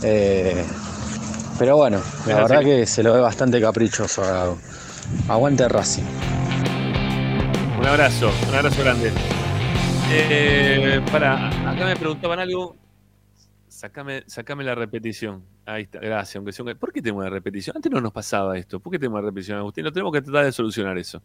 Eh, 0.04 0.64
pero 1.58 1.78
bueno, 1.78 1.98
la 2.28 2.34
así. 2.34 2.41
verdad 2.44 2.60
que 2.64 2.86
se 2.86 3.04
lo 3.04 3.14
ve 3.14 3.22
bastante 3.22 3.60
caprichoso 3.62 4.24
a 4.24 4.32
Gago. 4.32 4.58
Aguante 5.30 5.68
Racing. 5.70 6.04
Un 7.80 7.86
abrazo, 7.86 8.30
un 8.49 8.56
abrazo 8.56 8.84
grande. 8.84 9.12
Eh, 10.12 11.02
para, 11.12 11.48
acá 11.72 11.86
me 11.86 11.95
preguntaban 11.95 12.40
algo. 12.40 12.76
Sacame, 13.68 14.24
sacame 14.28 14.64
la 14.64 14.74
repetición. 14.76 15.44
Ahí 15.66 15.84
está, 15.84 15.99
gracias. 15.99 16.36
Aunque 16.38 16.52
sea 16.52 16.66
un- 16.66 16.78
¿Por 16.78 16.91
qué 16.91 17.02
tenemos 17.02 17.22
una 17.22 17.30
repetición? 17.30 17.76
Antes 17.76 17.91
no 17.91 18.02
nos 18.02 18.12
pasaba 18.12 18.58
esto. 18.58 18.80
¿Por 18.80 18.91
qué 18.91 18.99
tenemos 18.99 19.20
una 19.20 19.28
repetición, 19.30 19.60
Agustín? 19.60 19.84
No 19.84 19.91
tenemos 19.91 20.12
que 20.12 20.22
tratar 20.22 20.45
de 20.45 20.52
solucionar 20.52 20.98
eso. 20.98 21.22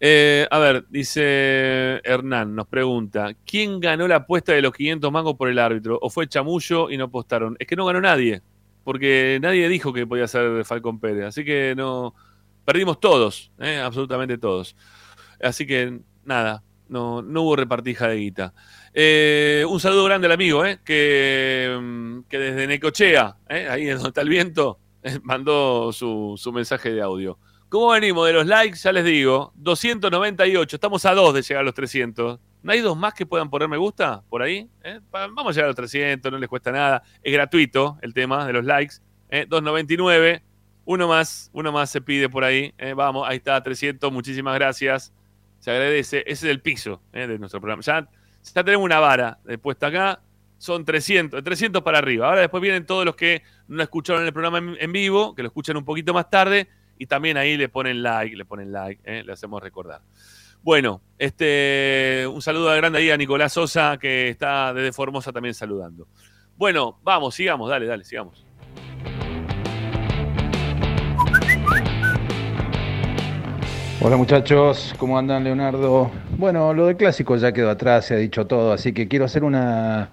Eh, 0.00 0.46
a 0.50 0.58
ver, 0.58 0.86
dice 0.88 2.00
Hernán, 2.04 2.54
nos 2.54 2.66
pregunta, 2.66 3.34
¿quién 3.44 3.80
ganó 3.80 4.08
la 4.08 4.16
apuesta 4.16 4.52
de 4.52 4.62
los 4.62 4.72
500 4.72 5.12
mangos 5.12 5.34
por 5.36 5.50
el 5.50 5.58
árbitro? 5.58 5.98
¿O 6.00 6.08
fue 6.08 6.26
chamullo 6.26 6.90
y 6.90 6.96
no 6.96 7.04
apostaron? 7.04 7.56
Es 7.58 7.66
que 7.66 7.76
no 7.76 7.84
ganó 7.84 8.00
nadie, 8.00 8.42
porque 8.82 9.38
nadie 9.42 9.68
dijo 9.68 9.92
que 9.92 10.06
podía 10.06 10.26
ser 10.26 10.64
Falcón 10.64 11.00
Pérez, 11.00 11.26
así 11.26 11.44
que 11.44 11.74
no, 11.76 12.14
perdimos 12.64 12.98
todos, 12.98 13.52
eh, 13.58 13.78
absolutamente 13.78 14.38
todos. 14.38 14.74
Así 15.42 15.66
que 15.66 16.00
nada, 16.24 16.62
no, 16.88 17.22
no 17.22 17.42
hubo 17.42 17.56
repartija 17.56 18.08
de 18.08 18.16
guita. 18.16 18.54
Eh, 18.92 19.64
un 19.68 19.80
saludo 19.80 20.04
grande 20.04 20.26
al 20.26 20.32
amigo, 20.32 20.64
eh, 20.64 20.80
que, 20.84 21.78
mm, 21.80 22.20
que 22.28 22.38
desde 22.38 22.66
Necochea, 22.66 23.36
eh, 23.48 23.68
ahí 23.70 23.88
es 23.88 23.96
donde 23.96 24.08
está 24.08 24.22
el 24.22 24.28
viento, 24.28 24.80
mandó 25.22 25.92
su, 25.92 26.34
su 26.36 26.52
mensaje 26.52 26.90
de 26.92 27.00
audio. 27.00 27.38
¿Cómo 27.70 27.90
venimos 27.90 28.26
de 28.26 28.32
los 28.32 28.46
likes? 28.46 28.78
Ya 28.78 28.90
les 28.90 29.04
digo, 29.04 29.52
298, 29.54 30.74
estamos 30.74 31.06
a 31.06 31.14
dos 31.14 31.32
de 31.32 31.40
llegar 31.42 31.60
a 31.60 31.64
los 31.64 31.72
300. 31.72 32.40
¿No 32.64 32.72
hay 32.72 32.80
dos 32.80 32.96
más 32.96 33.14
que 33.14 33.26
puedan 33.26 33.48
poner 33.48 33.68
me 33.68 33.76
gusta 33.76 34.24
por 34.28 34.42
ahí? 34.42 34.68
¿Eh? 34.82 34.98
Vamos 35.12 35.46
a 35.46 35.50
llegar 35.52 35.66
a 35.66 35.68
los 35.68 35.76
300, 35.76 36.32
no 36.32 36.38
les 36.38 36.48
cuesta 36.48 36.72
nada. 36.72 37.04
Es 37.22 37.32
gratuito 37.32 37.96
el 38.02 38.12
tema 38.12 38.44
de 38.44 38.54
los 38.54 38.64
likes. 38.64 38.96
¿eh? 39.28 39.46
299, 39.48 40.42
uno 40.84 41.06
más, 41.06 41.48
uno 41.52 41.70
más 41.70 41.90
se 41.90 42.00
pide 42.00 42.28
por 42.28 42.42
ahí. 42.42 42.74
¿eh? 42.76 42.92
Vamos, 42.92 43.24
ahí 43.28 43.36
está, 43.36 43.62
300, 43.62 44.10
muchísimas 44.10 44.56
gracias. 44.56 45.12
Se 45.60 45.70
agradece. 45.70 46.24
Ese 46.26 46.46
es 46.48 46.50
el 46.50 46.60
piso 46.60 47.00
¿eh? 47.12 47.28
de 47.28 47.38
nuestro 47.38 47.60
programa. 47.60 47.82
Ya, 47.84 48.04
tenemos 48.64 48.84
una 48.84 48.98
vara 48.98 49.38
puesta 49.62 49.86
acá. 49.86 50.20
Son 50.58 50.84
300, 50.84 51.44
300 51.44 51.82
para 51.82 51.98
arriba. 51.98 52.26
Ahora 52.26 52.40
después 52.40 52.60
vienen 52.60 52.84
todos 52.84 53.04
los 53.04 53.14
que 53.14 53.44
no 53.68 53.80
escucharon 53.80 54.26
el 54.26 54.32
programa 54.32 54.58
en, 54.58 54.76
en 54.80 54.90
vivo, 54.90 55.36
que 55.36 55.42
lo 55.42 55.46
escuchan 55.46 55.76
un 55.76 55.84
poquito 55.84 56.12
más 56.12 56.28
tarde, 56.28 56.68
y 57.00 57.06
también 57.06 57.38
ahí 57.38 57.56
le 57.56 57.70
ponen 57.70 58.02
like, 58.02 58.36
le 58.36 58.44
ponen 58.44 58.70
like, 58.70 59.00
¿eh? 59.06 59.24
le 59.24 59.32
hacemos 59.32 59.62
recordar. 59.62 60.02
Bueno, 60.62 61.00
este, 61.16 62.26
un 62.30 62.42
saludo 62.42 62.76
grande 62.76 62.98
ahí 62.98 63.08
a 63.08 63.16
Nicolás 63.16 63.54
Sosa, 63.54 63.96
que 63.96 64.28
está 64.28 64.74
desde 64.74 64.92
Formosa 64.92 65.32
también 65.32 65.54
saludando. 65.54 66.06
Bueno, 66.58 67.00
vamos, 67.02 67.34
sigamos, 67.34 67.70
dale, 67.70 67.86
dale, 67.86 68.04
sigamos. 68.04 68.44
Hola 74.02 74.16
muchachos, 74.16 74.94
¿cómo 74.96 75.18
andan 75.18 75.44
Leonardo? 75.44 76.10
Bueno, 76.38 76.72
lo 76.72 76.86
del 76.86 76.96
clásico 76.96 77.36
ya 77.36 77.52
quedó 77.52 77.68
atrás, 77.68 78.06
se 78.06 78.14
ha 78.14 78.16
dicho 78.16 78.46
todo, 78.46 78.72
así 78.72 78.94
que 78.94 79.08
quiero 79.08 79.26
hacer 79.26 79.44
una, 79.44 80.08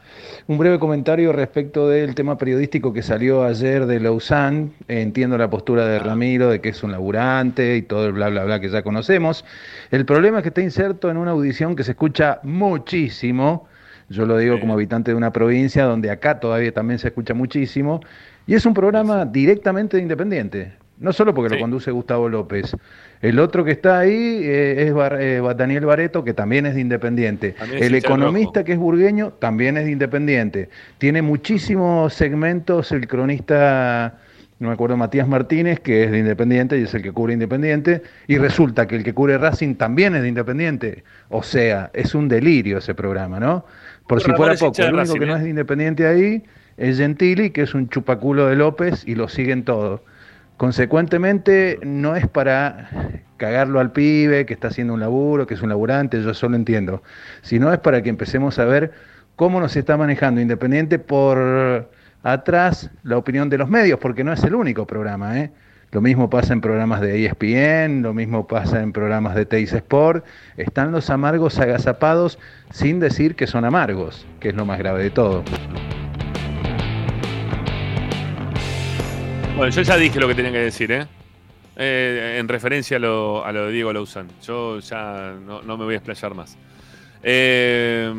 un 0.47 0.57
breve 0.57 0.77
comentario 0.77 1.31
respecto 1.31 1.87
del 1.87 2.13
tema 2.13 2.37
periodístico 2.37 2.91
que 2.91 3.01
salió 3.01 3.45
ayer 3.45 3.85
de 3.85 4.01
Lausanne. 4.01 4.71
Entiendo 4.89 5.37
la 5.37 5.49
postura 5.49 5.85
de 5.85 5.99
Ramiro 5.99 6.49
de 6.49 6.59
que 6.59 6.67
es 6.69 6.83
un 6.83 6.91
laburante 6.91 7.77
y 7.77 7.81
todo 7.81 8.07
el 8.07 8.11
bla 8.11 8.27
bla 8.27 8.43
bla 8.43 8.59
que 8.59 8.67
ya 8.67 8.83
conocemos. 8.83 9.45
El 9.89 10.05
problema 10.05 10.39
es 10.39 10.43
que 10.43 10.49
está 10.49 10.61
inserto 10.61 11.09
en 11.09 11.15
una 11.15 11.31
audición 11.31 11.73
que 11.73 11.85
se 11.85 11.91
escucha 11.91 12.41
muchísimo 12.43 13.69
Yo 14.09 14.25
lo 14.25 14.37
digo 14.37 14.59
como 14.59 14.73
habitante 14.73 15.11
de 15.11 15.17
una 15.17 15.31
provincia 15.31 15.85
donde 15.85 16.11
acá 16.11 16.41
todavía 16.41 16.73
también 16.73 16.99
se 16.99 17.07
escucha 17.07 17.33
muchísimo. 17.33 18.01
Y 18.47 18.55
es 18.55 18.65
un 18.65 18.73
programa 18.73 19.23
directamente 19.23 19.95
de 19.95 20.03
Independiente. 20.03 20.86
No 20.99 21.13
solo 21.13 21.33
porque 21.33 21.55
lo 21.55 21.61
conduce 21.61 21.91
Gustavo 21.91 22.27
López. 22.27 22.75
El 23.21 23.39
otro 23.39 23.63
que 23.63 23.71
está 23.71 23.99
ahí 23.99 24.41
eh, 24.43 24.85
es 24.87 24.93
Bar- 24.93 25.17
eh, 25.21 25.41
Daniel 25.55 25.85
Bareto, 25.85 26.23
que 26.23 26.33
también 26.33 26.65
es 26.65 26.75
de 26.75 26.81
Independiente. 26.81 27.51
También 27.51 27.83
El 27.83 27.95
economista 27.95 28.63
que 28.63 28.73
es 28.73 28.79
burgueño 28.79 29.33
también 29.39 29.77
es 29.77 29.85
de 29.85 29.91
Independiente. 29.91 30.69
Tiene 30.97 31.21
muchísimos 31.21 32.13
segmentos 32.13 32.91
el 32.91 33.07
cronista, 33.07 34.17
no 34.59 34.69
me 34.69 34.73
acuerdo, 34.73 34.97
Matías 34.97 35.27
Martínez, 35.27 35.79
que 35.79 36.05
es 36.05 36.11
de 36.11 36.19
Independiente 36.19 36.79
y 36.79 36.83
es 36.83 36.93
el 36.95 37.03
que 37.03 37.11
cubre 37.11 37.33
Independiente. 37.33 38.01
Y 38.27 38.37
resulta 38.39 38.87
que 38.87 38.95
el 38.95 39.03
que 39.03 39.13
cubre 39.13 39.37
Racing 39.37 39.75
también 39.75 40.15
es 40.15 40.23
de 40.23 40.29
Independiente. 40.29 41.03
O 41.29 41.43
sea, 41.43 41.91
es 41.93 42.15
un 42.15 42.27
delirio 42.27 42.79
ese 42.79 42.95
programa, 42.95 43.39
¿no? 43.39 43.65
Por 44.07 44.21
si 44.21 44.31
fuera 44.31 44.55
poco, 44.55 44.81
el 44.81 44.93
único 44.95 44.97
Racing, 44.99 45.19
que 45.19 45.25
no 45.27 45.33
¿eh? 45.33 45.37
es 45.37 45.43
de 45.43 45.49
Independiente 45.49 46.07
ahí 46.07 46.43
es 46.77 46.97
Gentili, 46.97 47.49
que 47.49 47.63
es 47.63 47.73
un 47.73 47.89
chupaculo 47.89 48.47
de 48.47 48.55
López 48.55 49.03
y 49.07 49.15
lo 49.15 49.27
siguen 49.27 49.63
todos. 49.63 50.01
Consecuentemente, 50.57 51.79
no 51.83 52.15
es 52.15 52.27
para 52.27 52.89
cagarlo 53.37 53.79
al 53.79 53.91
pibe 53.91 54.45
que 54.47 54.53
está 54.53 54.69
haciendo 54.69 54.95
un 54.95 54.99
laburo, 54.99 55.45
que 55.45 55.53
es 55.53 55.61
un 55.61 55.69
laburante, 55.69 56.21
yo 56.21 56.33
solo 56.33 56.55
entiendo, 56.55 57.03
sino 57.43 57.71
es 57.71 57.79
para 57.79 58.01
que 58.01 58.09
empecemos 58.09 58.57
a 58.57 58.65
ver 58.65 58.91
cómo 59.35 59.59
nos 59.59 59.75
está 59.75 59.97
manejando 59.97 60.41
Independiente 60.41 60.97
por 60.97 61.89
atrás 62.23 62.89
la 63.03 63.17
opinión 63.17 63.49
de 63.49 63.59
los 63.59 63.69
medios, 63.69 63.99
porque 63.99 64.23
no 64.23 64.33
es 64.33 64.43
el 64.43 64.55
único 64.55 64.87
programa, 64.87 65.39
¿eh? 65.39 65.51
Lo 65.91 66.01
mismo 66.01 66.29
pasa 66.29 66.51
en 66.51 66.59
programas 66.59 66.99
de 66.99 67.25
ESPN, 67.25 68.01
lo 68.01 68.13
mismo 68.13 68.45
pasa 68.45 68.81
en 68.81 68.91
programas 68.91 69.35
de 69.35 69.45
Teis 69.45 69.71
Sport. 69.71 70.25
Están 70.57 70.91
los 70.91 71.09
amargos 71.09 71.59
agazapados 71.59 72.39
sin 72.71 72.99
decir 72.99 73.35
que 73.35 73.47
son 73.47 73.63
amargos, 73.63 74.27
que 74.41 74.49
es 74.49 74.55
lo 74.55 74.65
más 74.65 74.79
grave 74.79 75.03
de 75.03 75.11
todo. 75.11 75.45
Bueno, 79.57 79.71
yo 79.71 79.81
ya 79.81 79.97
dije 79.97 80.19
lo 80.19 80.27
que 80.27 80.35
tenía 80.35 80.51
que 80.51 80.59
decir, 80.59 80.91
¿eh? 80.91 81.07
Eh, 81.77 82.37
en 82.39 82.47
referencia 82.47 82.97
a 82.97 82.99
lo, 82.99 83.43
a 83.43 83.51
lo 83.51 83.65
de 83.65 83.71
Diego 83.71 83.91
Lauzán. 83.91 84.27
Yo 84.45 84.77
ya 84.77 85.33
no, 85.33 85.63
me 85.63 85.83
voy 85.83 85.95
a 85.95 85.97
explayar 85.97 86.35
más. 86.35 86.55
Eh, 87.23 88.13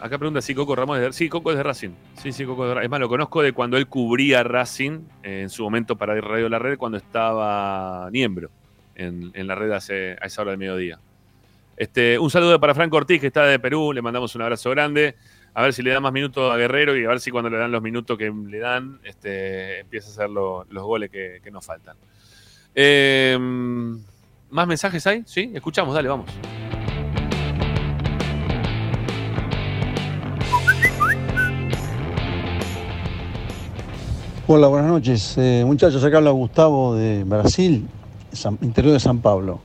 acá 0.00 0.16
pregunta 0.16 0.40
si 0.40 0.54
Coco 0.54 0.76
Ramos 0.76 0.98
es 0.98 1.02
de 1.02 1.12
Sí, 1.12 1.28
Coco 1.28 1.50
es 1.50 1.56
de 1.56 1.64
Racing. 1.64 1.90
Sí, 2.22 2.30
sí, 2.30 2.44
Coco 2.44 2.62
es 2.62 2.68
de 2.68 2.74
Racing. 2.76 2.84
Es 2.84 2.90
más, 2.92 3.00
lo 3.00 3.08
conozco 3.08 3.42
de 3.42 3.50
cuando 3.50 3.76
él 3.76 3.88
cubría 3.88 4.44
Racing 4.44 5.00
eh, 5.24 5.40
en 5.42 5.50
su 5.50 5.64
momento 5.64 5.96
para 5.96 6.20
Radio 6.20 6.48
La 6.48 6.60
Red, 6.60 6.78
cuando 6.78 6.98
estaba 6.98 8.08
Niembro 8.12 8.50
en, 8.94 9.32
en 9.34 9.46
la 9.48 9.56
red 9.56 9.72
hace, 9.72 10.16
a 10.20 10.26
esa 10.26 10.42
hora 10.42 10.52
del 10.52 10.58
mediodía. 10.58 11.00
Este, 11.76 12.16
un 12.16 12.30
saludo 12.30 12.60
para 12.60 12.76
Franco 12.76 12.96
Ortiz, 12.96 13.20
que 13.20 13.26
está 13.26 13.44
de 13.44 13.58
Perú. 13.58 13.92
Le 13.92 14.02
mandamos 14.02 14.36
un 14.36 14.42
abrazo 14.42 14.70
grande. 14.70 15.16
A 15.58 15.62
ver 15.62 15.72
si 15.72 15.82
le 15.82 15.90
dan 15.90 16.02
más 16.02 16.12
minutos 16.12 16.52
a 16.52 16.56
Guerrero 16.58 16.94
y 16.98 17.06
a 17.06 17.08
ver 17.08 17.18
si 17.18 17.30
cuando 17.30 17.48
le 17.48 17.56
dan 17.56 17.72
los 17.72 17.80
minutos 17.80 18.18
que 18.18 18.30
le 18.30 18.58
dan, 18.58 19.00
este, 19.04 19.80
empieza 19.80 20.08
a 20.08 20.10
hacer 20.12 20.28
lo- 20.28 20.66
los 20.68 20.84
goles 20.84 21.08
que, 21.08 21.40
que 21.42 21.50
nos 21.50 21.64
faltan. 21.64 21.96
Eh, 22.74 23.38
¿Más 24.50 24.66
mensajes 24.66 25.06
hay? 25.06 25.22
Sí, 25.24 25.50
escuchamos, 25.54 25.94
dale, 25.94 26.08
vamos. 26.10 26.30
Hola, 34.46 34.68
buenas 34.68 34.90
noches. 34.90 35.34
Eh, 35.38 35.62
muchachos, 35.66 36.02
acá 36.04 36.18
habla 36.18 36.30
Gustavo 36.30 36.94
de 36.94 37.24
Brasil, 37.24 37.88
interior 38.60 38.92
de 38.92 39.00
San 39.00 39.18
Pablo. 39.20 39.60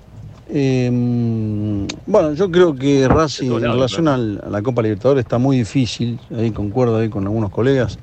Eh, 0.54 1.88
bueno, 2.06 2.34
yo 2.34 2.52
creo 2.52 2.76
que 2.76 3.08
Racing 3.08 3.52
en 3.52 3.62
relación 3.62 4.10
a 4.10 4.18
la 4.18 4.62
Copa 4.62 4.82
Libertadores 4.82 5.24
está 5.24 5.38
muy 5.38 5.58
difícil. 5.58 6.20
Ahí 6.36 6.52
concuerdo 6.52 6.98
ahí 6.98 7.08
con 7.08 7.24
algunos 7.24 7.52
colegas 7.52 7.98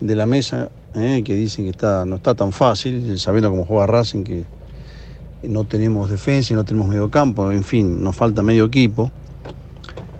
de 0.00 0.16
la 0.16 0.24
mesa 0.24 0.70
eh, 0.94 1.22
que 1.22 1.34
dicen 1.34 1.66
que 1.66 1.72
está, 1.72 2.06
no 2.06 2.16
está 2.16 2.34
tan 2.34 2.52
fácil, 2.52 3.18
sabiendo 3.18 3.50
cómo 3.50 3.66
juega 3.66 3.86
Racing, 3.86 4.24
que 4.24 4.44
no 5.42 5.64
tenemos 5.64 6.08
defensa 6.10 6.54
y 6.54 6.56
no 6.56 6.64
tenemos 6.64 6.88
medio 6.88 7.10
campo, 7.10 7.52
en 7.52 7.64
fin, 7.64 8.02
nos 8.02 8.16
falta 8.16 8.42
medio 8.42 8.64
equipo. 8.64 9.10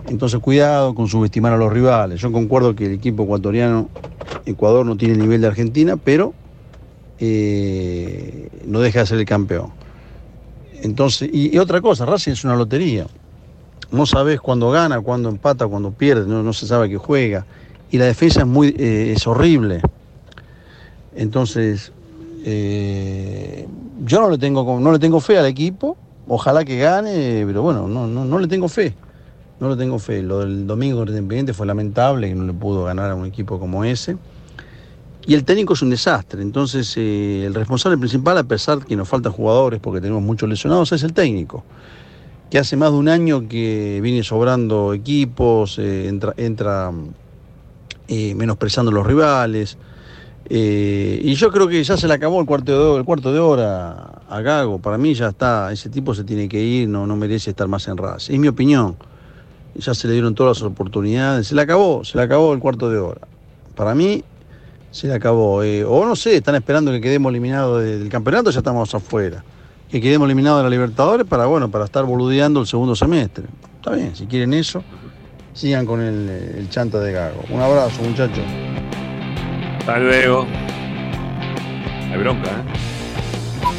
Entonces 0.07 0.39
cuidado 0.39 0.93
con 0.93 1.07
subestimar 1.07 1.53
a 1.53 1.57
los 1.57 1.73
rivales. 1.73 2.21
Yo 2.21 2.31
concuerdo 2.31 2.75
que 2.75 2.85
el 2.85 2.91
equipo 2.93 3.23
ecuatoriano, 3.23 3.89
Ecuador 4.45 4.85
no 4.85 4.97
tiene 4.97 5.15
el 5.15 5.19
nivel 5.19 5.41
de 5.41 5.47
Argentina, 5.47 5.97
pero 5.97 6.35
eh, 7.19 8.49
no 8.67 8.81
deja 8.81 8.99
de 8.99 9.05
ser 9.07 9.17
el 9.17 9.25
campeón. 9.25 9.80
Entonces, 10.81 11.29
y, 11.31 11.57
otra 11.57 11.79
cosa, 11.81 12.05
Racing 12.05 12.31
es 12.31 12.43
una 12.43 12.55
lotería. 12.55 13.05
No 13.91 14.05
sabes 14.05 14.39
cuándo 14.39 14.71
gana, 14.71 14.99
cuándo 15.01 15.29
empata, 15.29 15.67
cuándo 15.67 15.91
pierde, 15.91 16.25
no, 16.25 16.53
se 16.53 16.65
sabe 16.65 16.89
que 16.89 16.97
juega. 16.97 17.45
Y 17.91 17.97
la 17.97 18.05
defensa 18.05 18.41
es 18.41 18.47
muy 18.47 18.73
eh, 18.77 19.13
es 19.15 19.27
horrible. 19.27 19.81
Entonces, 21.15 21.91
eh, 22.45 23.67
yo 24.05 24.21
no 24.21 24.29
le 24.29 24.37
tengo 24.37 24.79
no 24.79 24.91
le 24.91 24.99
tengo 24.99 25.19
fe 25.19 25.37
al 25.37 25.45
equipo. 25.45 25.97
Ojalá 26.27 26.63
que 26.63 26.77
gane, 26.77 27.43
pero 27.45 27.61
bueno, 27.61 27.87
no, 27.87 28.07
no, 28.07 28.23
no 28.23 28.39
le 28.39 28.47
tengo 28.47 28.69
fe. 28.69 28.95
No 29.59 29.69
le 29.69 29.75
tengo 29.75 29.99
fe. 29.99 30.23
Lo 30.23 30.39
del 30.39 30.65
domingo 30.65 30.99
con 30.99 31.09
Independiente 31.09 31.53
fue 31.53 31.67
lamentable 31.67 32.29
que 32.29 32.35
no 32.35 32.45
le 32.45 32.53
pudo 32.53 32.85
ganar 32.85 33.11
a 33.11 33.15
un 33.15 33.25
equipo 33.25 33.59
como 33.59 33.83
ese. 33.83 34.15
Y 35.25 35.35
el 35.35 35.43
técnico 35.43 35.73
es 35.73 35.81
un 35.81 35.89
desastre. 35.89 36.41
Entonces, 36.41 36.93
eh, 36.97 37.43
el 37.45 37.53
responsable 37.53 37.97
principal, 37.97 38.37
a 38.37 38.43
pesar 38.43 38.83
que 38.85 38.95
nos 38.95 39.07
faltan 39.07 39.31
jugadores 39.31 39.79
porque 39.79 40.01
tenemos 40.01 40.23
muchos 40.23 40.49
lesionados, 40.49 40.91
es 40.91 41.03
el 41.03 41.13
técnico. 41.13 41.63
Que 42.49 42.57
hace 42.57 42.75
más 42.75 42.91
de 42.91 42.97
un 42.97 43.07
año 43.07 43.47
que 43.47 43.99
viene 44.01 44.23
sobrando 44.23 44.93
equipos, 44.93 45.77
eh, 45.77 46.07
entra, 46.07 46.33
entra 46.37 46.91
eh, 48.07 48.35
a 48.37 48.83
los 48.83 49.07
rivales. 49.07 49.77
Y 50.49 51.33
yo 51.35 51.49
creo 51.49 51.67
que 51.67 51.81
ya 51.81 51.95
se 51.95 52.07
le 52.09 52.13
acabó 52.13 52.41
el 52.41 52.45
cuarto 52.45 52.73
de 52.73 52.77
hora, 52.77 52.99
el 52.99 53.05
cuarto 53.05 53.31
de 53.31 53.39
hora 53.39 54.23
a 54.27 54.41
Gago. 54.41 54.79
Para 54.79 54.97
mí 54.97 55.13
ya 55.13 55.29
está, 55.29 55.71
ese 55.71 55.89
tipo 55.89 56.13
se 56.13 56.25
tiene 56.25 56.49
que 56.49 56.61
ir, 56.61 56.89
no, 56.89 57.07
no 57.07 57.15
merece 57.15 57.51
estar 57.51 57.69
más 57.69 57.87
en 57.87 57.95
Racing. 57.95 58.33
Es 58.33 58.39
mi 58.39 58.47
opinión. 58.49 58.97
Ya 59.75 59.93
se 59.93 60.07
le 60.07 60.13
dieron 60.13 60.35
todas 60.35 60.57
las 60.57 60.69
oportunidades. 60.69 61.47
Se 61.47 61.55
le 61.55 61.61
acabó, 61.61 62.03
se 62.03 62.17
le 62.17 62.23
acabó 62.23 62.51
el 62.51 62.59
cuarto 62.59 62.89
de 62.89 62.97
hora. 62.97 63.21
Para 63.75 63.95
mí 63.95 64.25
se 64.91 65.07
le 65.07 65.13
acabó. 65.15 65.63
Eh, 65.63 65.83
o 65.83 66.05
no 66.05 66.15
sé, 66.15 66.35
están 66.35 66.55
esperando 66.55 66.91
que 66.91 67.01
quedemos 67.01 67.31
eliminados 67.31 67.81
de- 67.83 67.99
del 67.99 68.09
campeonato, 68.09 68.51
ya 68.51 68.59
estamos 68.59 68.93
afuera. 68.93 69.43
Que 69.89 69.99
quedemos 69.99 70.25
eliminados 70.27 70.59
de 70.59 70.63
la 70.63 70.69
Libertadores 70.69 71.25
para, 71.27 71.45
bueno, 71.47 71.69
para 71.69 71.85
estar 71.85 72.05
boludeando 72.05 72.61
el 72.61 72.67
segundo 72.67 72.95
semestre. 72.95 73.45
Está 73.77 73.91
bien, 73.91 74.15
si 74.15 74.25
quieren 74.25 74.53
eso, 74.53 74.83
sigan 75.53 75.85
con 75.85 75.99
el, 76.01 76.29
el 76.57 76.69
chanta 76.69 76.99
de 76.99 77.11
Gago. 77.11 77.41
Un 77.49 77.59
abrazo, 77.61 78.01
muchachos. 78.03 78.43
Hasta 79.79 79.99
luego. 79.99 80.45
Hay 82.11 82.17
bronca, 82.19 82.49
¿eh? 82.49 83.71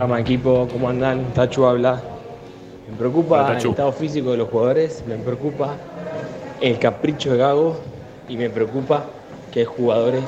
Ama 0.00 0.20
equipo, 0.20 0.68
¿cómo 0.72 0.88
andan? 0.88 1.24
Tachu 1.34 1.64
habla. 1.66 2.00
Me 2.88 2.96
preocupa 2.96 3.44
Hola, 3.46 3.58
el 3.58 3.66
estado 3.70 3.92
físico 3.92 4.30
de 4.30 4.36
los 4.38 4.48
jugadores, 4.48 5.02
me 5.06 5.16
preocupa 5.16 5.74
el 6.60 6.78
capricho 6.78 7.32
de 7.32 7.38
Gago 7.38 7.76
y 8.28 8.36
me 8.36 8.50
preocupa 8.50 9.04
que 9.52 9.60
hay 9.60 9.64
jugadores 9.66 10.24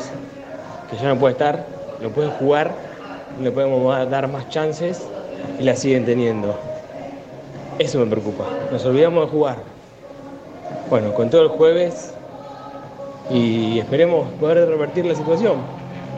que 0.91 0.97
ya 0.97 1.09
no 1.09 1.17
pueden 1.19 1.35
estar, 1.37 1.67
no 2.01 2.09
pueden 2.11 2.31
jugar, 2.33 2.73
no 3.41 3.51
podemos 3.53 4.11
dar 4.11 4.29
más 4.29 4.49
chances 4.49 5.07
y 5.59 5.63
la 5.65 5.77
siguen 5.77 6.05
teniendo. 6.05 6.59
Eso 7.79 7.99
me 7.99 8.07
preocupa. 8.07 8.45
Nos 8.71 8.85
olvidamos 8.85 9.27
de 9.27 9.31
jugar. 9.31 9.57
Bueno, 10.89 11.15
con 11.15 11.31
todo 11.31 11.43
el 11.43 11.49
jueves 11.49 12.15
y 13.31 13.79
esperemos 13.79 14.29
poder 14.41 14.69
revertir 14.69 15.07
la 15.07 15.15
situación, 15.15 15.59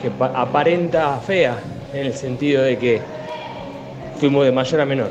que 0.01 0.11
pa- 0.11 0.33
aparenta 0.35 1.19
fea 1.19 1.59
en 1.93 2.07
el 2.07 2.15
sentido 2.15 2.63
de 2.63 2.79
que 2.79 3.01
fuimos 4.19 4.45
de 4.45 4.53
mayor 4.53 4.81
a 4.81 4.85
menor. 4.87 5.09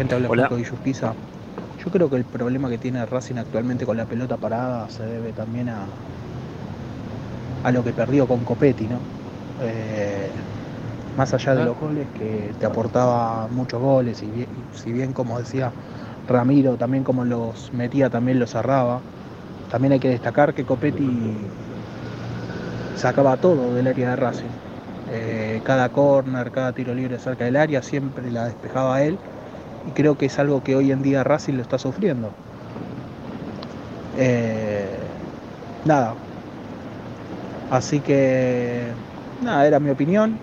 Gente 0.00 0.14
habla 0.14 0.28
Hola. 0.28 0.48
poco 0.48 0.56
de. 0.56 0.64
Yo 1.84 1.90
creo 1.90 2.10
que 2.10 2.16
el 2.16 2.24
problema 2.24 2.68
que 2.70 2.78
tiene 2.78 3.04
Racing 3.06 3.36
actualmente 3.36 3.86
con 3.86 3.96
la 3.96 4.06
pelota 4.06 4.38
parada 4.38 4.88
se 4.88 5.04
debe 5.04 5.32
también 5.32 5.68
a, 5.68 5.86
a 7.62 7.72
lo 7.72 7.84
que 7.84 7.92
perdió 7.92 8.26
con 8.26 8.44
Copetti, 8.44 8.88
¿no? 8.88 8.98
Eh, 9.62 10.30
más 11.16 11.34
allá 11.34 11.54
de 11.54 11.62
Ah. 11.62 11.64
los 11.66 11.76
goles, 11.78 12.08
que 12.12 12.54
te 12.58 12.66
aportaba 12.66 13.48
muchos 13.48 13.80
goles, 13.80 14.22
y 14.22 14.30
bien- 14.30 14.68
si 14.72 14.92
bien, 14.92 15.12
como 15.12 15.38
decía 15.38 15.74
Ramiro, 16.26 16.76
también 16.78 17.04
como 17.04 17.24
los 17.24 17.72
metía, 17.72 18.10
también 18.10 18.38
los 18.38 18.50
cerraba. 18.52 19.00
También 19.68 19.92
hay 19.92 20.00
que 20.00 20.08
destacar 20.10 20.54
que 20.54 20.64
Copetti 20.66 21.58
sacaba 22.92 23.36
todo 23.38 23.74
del 23.74 23.86
área 23.86 24.10
de 24.10 24.16
Racing. 24.16 24.58
Eh, 25.06 25.60
cada 25.64 25.90
corner, 25.90 26.50
cada 26.50 26.72
tiro 26.72 26.94
libre 26.94 27.18
cerca 27.18 27.44
del 27.44 27.56
área, 27.56 27.82
siempre 27.82 28.30
la 28.30 28.46
despejaba 28.46 29.02
él. 29.02 29.20
Y 29.86 29.90
creo 29.92 30.16
que 30.16 30.26
es 30.26 30.38
algo 30.38 30.62
que 30.62 30.76
hoy 30.76 30.92
en 30.92 31.02
día 31.02 31.24
Racing 31.24 31.54
lo 31.54 31.62
está 31.62 31.78
sufriendo. 31.78 32.30
Eh, 34.18 34.86
nada. 35.84 36.14
Así 37.70 38.00
que, 38.00 38.88
nada, 39.42 39.66
era 39.66 39.78
mi 39.78 39.90
opinión. 39.90 40.36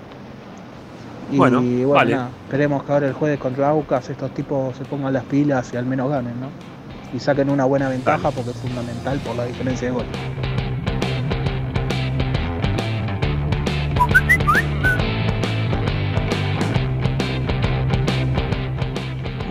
Y 1.32 1.38
Bueno, 1.38 1.62
bueno, 1.62 1.90
vale. 1.90 2.16
nada, 2.16 2.30
esperemos 2.46 2.84
que 2.84 2.92
ahora 2.94 3.08
el 3.08 3.14
jueves 3.14 3.38
contra 3.38 3.70
Aucas 3.70 4.10
estos 4.10 4.32
tipos 4.32 4.76
se 4.78 4.86
pongan 4.86 5.12
las 5.12 5.26
pilas 5.26 5.74
y 5.74 5.78
al 5.78 5.86
menos 5.86 6.10
ganen, 6.10 6.40
¿no? 6.40 6.48
Y 7.14 7.20
saquen 7.20 7.50
una 7.50 7.66
buena 7.66 7.90
ventaja 7.90 8.32
porque 8.32 8.52
es 8.52 8.58
fundamental 8.58 9.20
por 9.20 9.36
la 9.36 9.46
diferencia 9.46 9.88
de 9.88 9.94
gol. 9.94 10.06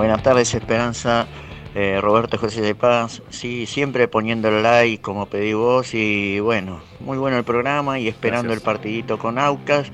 Buenas 0.06 0.22
tardes, 0.22 0.54
Esperanza. 0.54 1.26
Eh, 1.74 1.98
Roberto 2.00 2.38
José 2.38 2.60
de 2.60 2.76
Paz. 2.76 3.22
Sí, 3.28 3.66
siempre 3.66 4.06
poniendo 4.06 4.46
el 4.46 4.62
like 4.62 5.02
como 5.02 5.26
pedí 5.26 5.52
vos. 5.52 5.94
Y 5.94 6.38
bueno, 6.38 6.80
muy 7.00 7.18
bueno 7.18 7.36
el 7.38 7.42
programa 7.42 7.98
y 7.98 8.06
esperando 8.06 8.50
Gracias. 8.50 8.60
el 8.60 8.64
partidito 8.64 9.18
con 9.18 9.36
Aucas. 9.36 9.90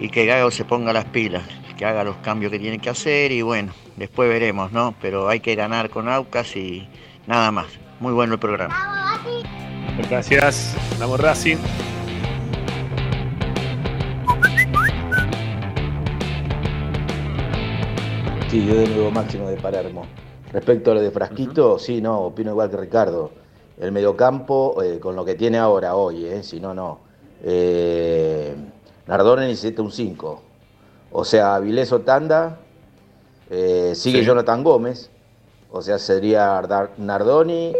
Y 0.00 0.08
que 0.08 0.26
Gago 0.26 0.50
se 0.50 0.64
ponga 0.64 0.92
las 0.92 1.04
pilas, 1.04 1.44
que 1.78 1.84
haga 1.84 2.02
los 2.02 2.16
cambios 2.16 2.50
que 2.50 2.58
tiene 2.58 2.80
que 2.80 2.90
hacer. 2.90 3.30
Y 3.30 3.42
bueno, 3.42 3.72
después 3.94 4.28
veremos, 4.28 4.72
¿no? 4.72 4.92
Pero 5.00 5.28
hay 5.28 5.38
que 5.38 5.54
ganar 5.54 5.88
con 5.88 6.08
Aucas 6.08 6.56
y 6.56 6.88
nada 7.28 7.52
más. 7.52 7.66
Muy 8.00 8.12
bueno 8.12 8.32
el 8.32 8.40
programa. 8.40 9.20
Gracias. 10.10 10.74
Vamos 10.98 11.20
Racing. 11.20 11.58
Sí, 18.54 18.64
yo 18.64 18.76
de 18.76 18.86
nuevo 18.86 19.10
máximo 19.10 19.48
de 19.48 19.56
Palermo. 19.56 20.06
Respecto 20.52 20.92
a 20.92 20.94
lo 20.94 21.02
de 21.02 21.10
Frasquito, 21.10 21.76
sí, 21.76 22.00
no, 22.00 22.20
opino 22.20 22.52
igual 22.52 22.70
que 22.70 22.76
Ricardo. 22.76 23.32
El 23.80 23.90
mediocampo, 23.90 24.80
eh, 24.80 25.00
con 25.00 25.16
lo 25.16 25.24
que 25.24 25.34
tiene 25.34 25.58
ahora, 25.58 25.96
hoy, 25.96 26.24
eh, 26.24 26.44
si 26.44 26.60
no, 26.60 26.72
no. 26.72 27.00
Eh, 27.42 28.54
Nardone 29.08 29.48
necesita 29.48 29.82
un 29.82 29.90
5. 29.90 30.40
O 31.10 31.24
sea, 31.24 31.56
Avilés 31.56 31.92
Tanda, 32.04 32.60
eh, 33.50 33.90
sigue 33.96 34.20
Sí. 34.20 34.24
Jonathan 34.24 34.62
Gómez. 34.62 35.10
O 35.72 35.82
sea, 35.82 35.98
sería 35.98 36.62
Nardoni, 36.96 37.72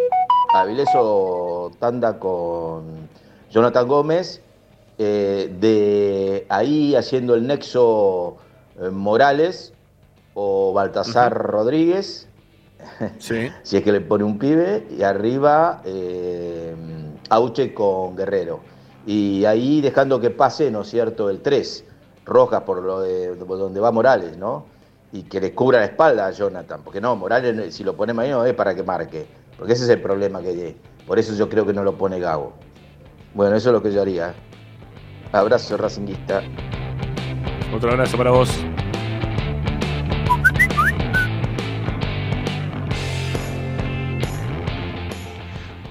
Avilés 0.54 0.88
o 0.96 1.70
Tanda 1.78 2.18
con 2.18 3.08
Jonathan 3.48 3.86
Gómez. 3.86 4.40
eh, 4.98 5.54
de 5.60 6.46
ahí 6.48 6.96
haciendo 6.96 7.36
el 7.36 7.46
nexo 7.46 8.38
Morales 8.90 9.73
o 10.34 10.72
Baltasar 10.72 11.32
Rodríguez, 11.32 12.28
Sí. 13.18 13.50
si 13.62 13.76
es 13.76 13.82
que 13.82 13.92
le 13.92 14.00
pone 14.00 14.24
un 14.24 14.38
pibe, 14.38 14.86
y 14.90 15.02
arriba 15.02 15.82
eh, 15.84 16.74
Auche 17.30 17.72
con 17.72 18.16
Guerrero. 18.16 18.60
Y 19.06 19.44
ahí 19.44 19.80
dejando 19.80 20.20
que 20.20 20.30
pase, 20.30 20.70
¿no 20.70 20.82
es 20.82 20.88
cierto?, 20.88 21.30
el 21.30 21.40
3, 21.40 21.84
Rojas 22.24 22.62
por 22.62 22.82
lo 22.82 23.00
de, 23.00 23.34
por 23.46 23.58
donde 23.58 23.80
va 23.80 23.90
Morales, 23.90 24.36
¿no? 24.38 24.66
Y 25.12 25.24
que 25.24 25.40
le 25.40 25.54
cubra 25.54 25.78
la 25.80 25.86
espalda 25.86 26.26
a 26.26 26.30
Jonathan, 26.30 26.80
porque 26.82 27.00
no, 27.00 27.14
Morales 27.14 27.74
si 27.74 27.84
lo 27.84 27.94
ponemos 27.94 28.24
ahí 28.24 28.30
no 28.30 28.44
es 28.44 28.54
para 28.54 28.74
que 28.74 28.82
marque, 28.82 29.26
porque 29.58 29.74
ese 29.74 29.84
es 29.84 29.90
el 29.90 30.00
problema 30.00 30.40
que 30.40 30.48
hay. 30.48 30.76
Por 31.06 31.18
eso 31.18 31.34
yo 31.34 31.48
creo 31.48 31.66
que 31.66 31.74
no 31.74 31.84
lo 31.84 31.96
pone 31.96 32.18
Gago. 32.18 32.54
Bueno, 33.34 33.56
eso 33.56 33.68
es 33.68 33.72
lo 33.74 33.82
que 33.82 33.92
yo 33.92 34.00
haría. 34.00 34.34
Abrazo, 35.32 35.76
Racinguista. 35.76 36.42
Otro 37.74 37.90
abrazo 37.90 38.16
para 38.16 38.30
vos. 38.30 38.48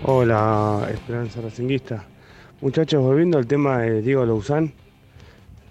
Hola, 0.05 0.87
Esperanza 0.91 1.39
Racinguista. 1.41 2.03
Muchachos, 2.59 3.01
volviendo 3.01 3.37
al 3.37 3.47
tema 3.47 3.79
de 3.79 4.01
Diego 4.01 4.25
Louzán, 4.25 4.73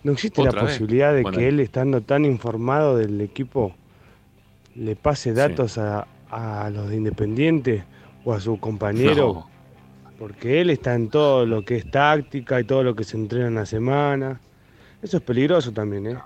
¿no 0.04 0.12
existe 0.12 0.42
la 0.42 0.50
vez. 0.52 0.62
posibilidad 0.62 1.12
de 1.12 1.22
Bueno. 1.22 1.36
que 1.38 1.48
él, 1.48 1.60
estando 1.60 2.00
tan 2.00 2.24
informado 2.24 2.96
del 2.96 3.20
equipo, 3.20 3.74
le 4.74 4.96
pase 4.96 5.34
datos 5.34 5.76
a, 5.76 6.06
a 6.30 6.70
los 6.70 6.88
de 6.88 6.96
Independiente 6.96 7.84
o 8.24 8.32
a 8.32 8.40
su 8.40 8.58
compañero? 8.58 9.34
No. 9.34 9.50
Porque 10.18 10.60
él 10.60 10.70
está 10.70 10.94
en 10.94 11.08
todo 11.10 11.44
lo 11.44 11.64
que 11.64 11.76
es 11.76 11.90
táctica 11.90 12.58
y 12.60 12.64
todo 12.64 12.82
lo 12.82 12.94
que 12.94 13.04
se 13.04 13.16
entrena 13.16 13.48
en 13.48 13.54
la 13.56 13.66
semana. 13.66 14.40
Eso 15.02 15.16
es 15.18 15.22
peligroso 15.22 15.72
también, 15.72 16.06
¿eh? 16.06 16.16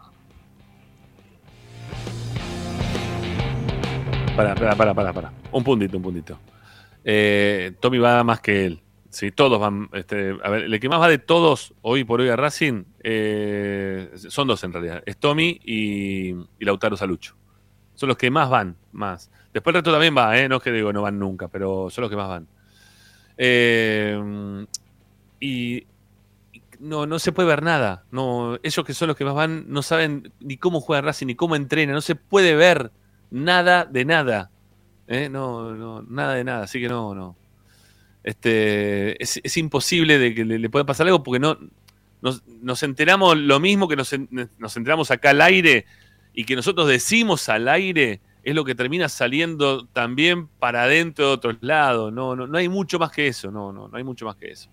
Para, 4.37 4.55
para, 4.55 4.77
para, 4.77 4.95
para, 4.95 5.13
para. 5.13 5.33
Un 5.51 5.65
puntito, 5.65 5.97
un 5.97 6.03
puntito. 6.03 6.39
Eh, 7.09 7.73
Tommy 7.79 7.99
va 7.99 8.25
más 8.25 8.41
que 8.41 8.67
él. 8.67 8.83
Sí, 9.11 9.31
todos 9.31 9.61
van. 9.61 9.89
Este, 9.93 10.37
a 10.43 10.51
ver, 10.51 10.65
el 10.65 10.81
que 10.81 10.89
más 10.89 11.01
va 11.01 11.09
de 11.09 11.19
todos 11.19 11.73
hoy 11.81 12.03
por 12.03 12.21
hoy 12.21 12.29
a 12.29 12.37
Racing 12.37 12.83
eh, 13.01 14.11
son 14.17 14.49
dos 14.49 14.63
en 14.65 14.73
realidad. 14.73 15.03
Es 15.07 15.17
Tommy 15.17 15.61
y, 15.65 16.31
y 16.31 16.65
Lautaro 16.65 16.97
Salucho. 16.97 17.37
Son 17.95 18.09
los 18.09 18.19
que 18.19 18.29
más 18.31 18.51
van, 18.51 18.77
más. 18.91 19.31
Después 19.55 19.73
el 19.73 19.79
resto 19.79 19.93
también 19.93 20.17
va, 20.17 20.37
¿eh? 20.37 20.49
No 20.49 20.57
es 20.57 20.63
que 20.63 20.73
digo 20.73 20.93
no 20.93 21.01
van 21.01 21.19
nunca, 21.19 21.47
pero 21.49 21.89
son 21.91 22.03
los 22.03 22.11
que 22.11 22.17
más 22.17 22.29
van. 22.29 22.49
Eh, 23.39 24.67
y 25.39 25.87
no, 26.81 27.07
no 27.07 27.19
se 27.21 27.31
puede 27.31 27.49
ver 27.49 27.63
nada. 27.63 28.05
No, 28.11 28.59
ellos 28.65 28.85
que 28.85 28.95
son 28.95 29.09
los 29.09 29.17
que 29.17 29.25
más 29.25 29.35
van 29.35 29.65
no 29.69 29.83
saben 29.83 30.33
ni 30.41 30.57
cómo 30.57 30.81
juega 30.81 31.03
Racing, 31.03 31.27
ni 31.27 31.37
cómo 31.37 31.55
entrena. 31.55 31.93
No 31.93 32.01
se 32.01 32.17
puede 32.17 32.57
ver 32.57 32.91
nada 33.31 33.85
de 33.85 34.05
nada. 34.05 34.51
¿Eh? 35.09 35.29
No, 35.29 35.75
no, 35.75 36.03
nada 36.03 36.35
de 36.35 36.45
nada. 36.45 36.65
Así 36.65 36.81
que 36.81 36.89
no, 36.89 37.15
no. 37.15 37.37
Este, 38.23 39.23
es, 39.23 39.57
imposible 39.57 40.19
de 40.19 40.35
que 40.35 40.45
le, 40.45 40.69
pueda 40.69 40.85
pasar 40.85 41.07
algo 41.07 41.23
porque 41.23 41.39
no 41.39 41.59
nos, 42.21 42.45
nos 42.61 42.83
enteramos 42.83 43.37
lo 43.37 43.61
mismo 43.61 43.87
que 43.87 43.95
nos, 43.95 44.13
nos 44.59 44.77
enteramos 44.77 45.13
acá 45.13 45.31
al 45.31 45.41
aire 45.43 45.87
y 46.35 46.45
que 46.45 46.57
nosotros 46.57 46.89
decimos 46.89 47.49
al 47.49 47.69
aire 47.69 48.21
es 48.47 48.55
lo 48.55 48.65
que 48.65 48.77
termina 48.77 49.09
saliendo 49.09 49.87
también 49.87 50.47
para 50.47 50.85
adentro 50.85 51.27
de 51.27 51.33
otros 51.33 51.57
lados. 51.63 52.13
No, 52.13 52.37
no, 52.37 52.47
no 52.47 52.59
hay 52.59 52.69
mucho 52.69 52.97
más 52.99 53.11
que 53.11 53.27
eso. 53.27 53.51
No, 53.51 53.73
no, 53.73 53.89
no 53.89 53.97
hay 53.97 54.05
mucho 54.05 54.25
más 54.25 54.37
que 54.37 54.53
eso. 54.53 54.71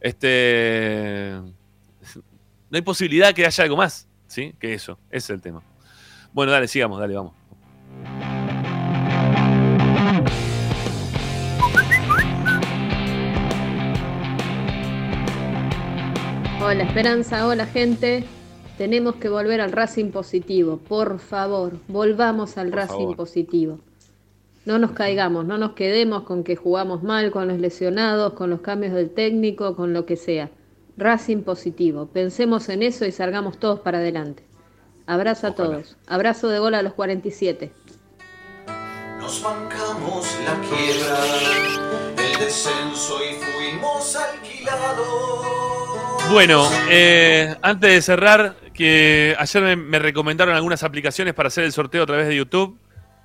Este, 0.00 1.32
no 2.70 2.76
hay 2.76 2.82
posibilidad 2.82 3.32
que 3.32 3.46
haya 3.46 3.64
algo 3.64 3.78
más, 3.78 4.06
¿sí? 4.26 4.54
Que 4.58 4.74
eso. 4.74 4.98
Ese 5.08 5.16
es 5.16 5.30
el 5.30 5.40
tema. 5.40 5.62
Bueno, 6.34 6.52
dale, 6.52 6.68
sigamos, 6.68 7.00
dale, 7.00 7.14
vamos. 7.14 7.32
Hola 16.64 16.84
Esperanza, 16.84 17.46
hola 17.46 17.66
gente. 17.66 18.24
Tenemos 18.78 19.16
que 19.16 19.28
volver 19.28 19.60
al 19.60 19.70
Racing 19.70 20.10
positivo. 20.10 20.78
Por 20.78 21.18
favor, 21.18 21.78
volvamos 21.88 22.56
al 22.56 22.70
Por 22.70 22.76
Racing 22.78 22.94
favor. 22.94 23.16
positivo. 23.16 23.78
No 24.64 24.78
nos 24.78 24.92
caigamos, 24.92 25.44
no 25.44 25.58
nos 25.58 25.72
quedemos 25.72 26.22
con 26.22 26.42
que 26.42 26.56
jugamos 26.56 27.02
mal, 27.02 27.30
con 27.30 27.48
los 27.48 27.58
lesionados, 27.58 28.32
con 28.32 28.48
los 28.48 28.62
cambios 28.62 28.94
del 28.94 29.10
técnico, 29.10 29.76
con 29.76 29.92
lo 29.92 30.06
que 30.06 30.16
sea. 30.16 30.50
Racing 30.96 31.42
positivo. 31.42 32.06
Pensemos 32.06 32.70
en 32.70 32.82
eso 32.82 33.04
y 33.04 33.12
salgamos 33.12 33.58
todos 33.58 33.80
para 33.80 33.98
adelante. 33.98 34.42
Abrazo 35.06 35.48
a 35.48 35.54
todos. 35.54 35.98
Abrazo 36.06 36.48
de 36.48 36.60
gol 36.60 36.74
a 36.74 36.82
los 36.82 36.94
47. 36.94 37.72
Nos 39.20 39.42
bancamos 39.42 40.26
la 40.46 40.58
quiebra, 40.62 41.18
el 42.26 42.38
descenso 42.38 43.18
y 43.22 43.34
fuimos 43.34 44.16
alquilados. 44.16 45.73
Bueno, 46.30 46.68
eh, 46.90 47.54
antes 47.62 47.92
de 47.92 48.02
cerrar, 48.02 48.56
que 48.74 49.36
ayer 49.38 49.62
me, 49.62 49.76
me 49.76 49.98
recomendaron 49.98 50.54
algunas 50.54 50.82
aplicaciones 50.82 51.32
para 51.32 51.46
hacer 51.46 51.64
el 51.64 51.72
sorteo 51.72 52.02
a 52.02 52.06
través 52.06 52.26
de 52.26 52.36
YouTube. 52.36 52.76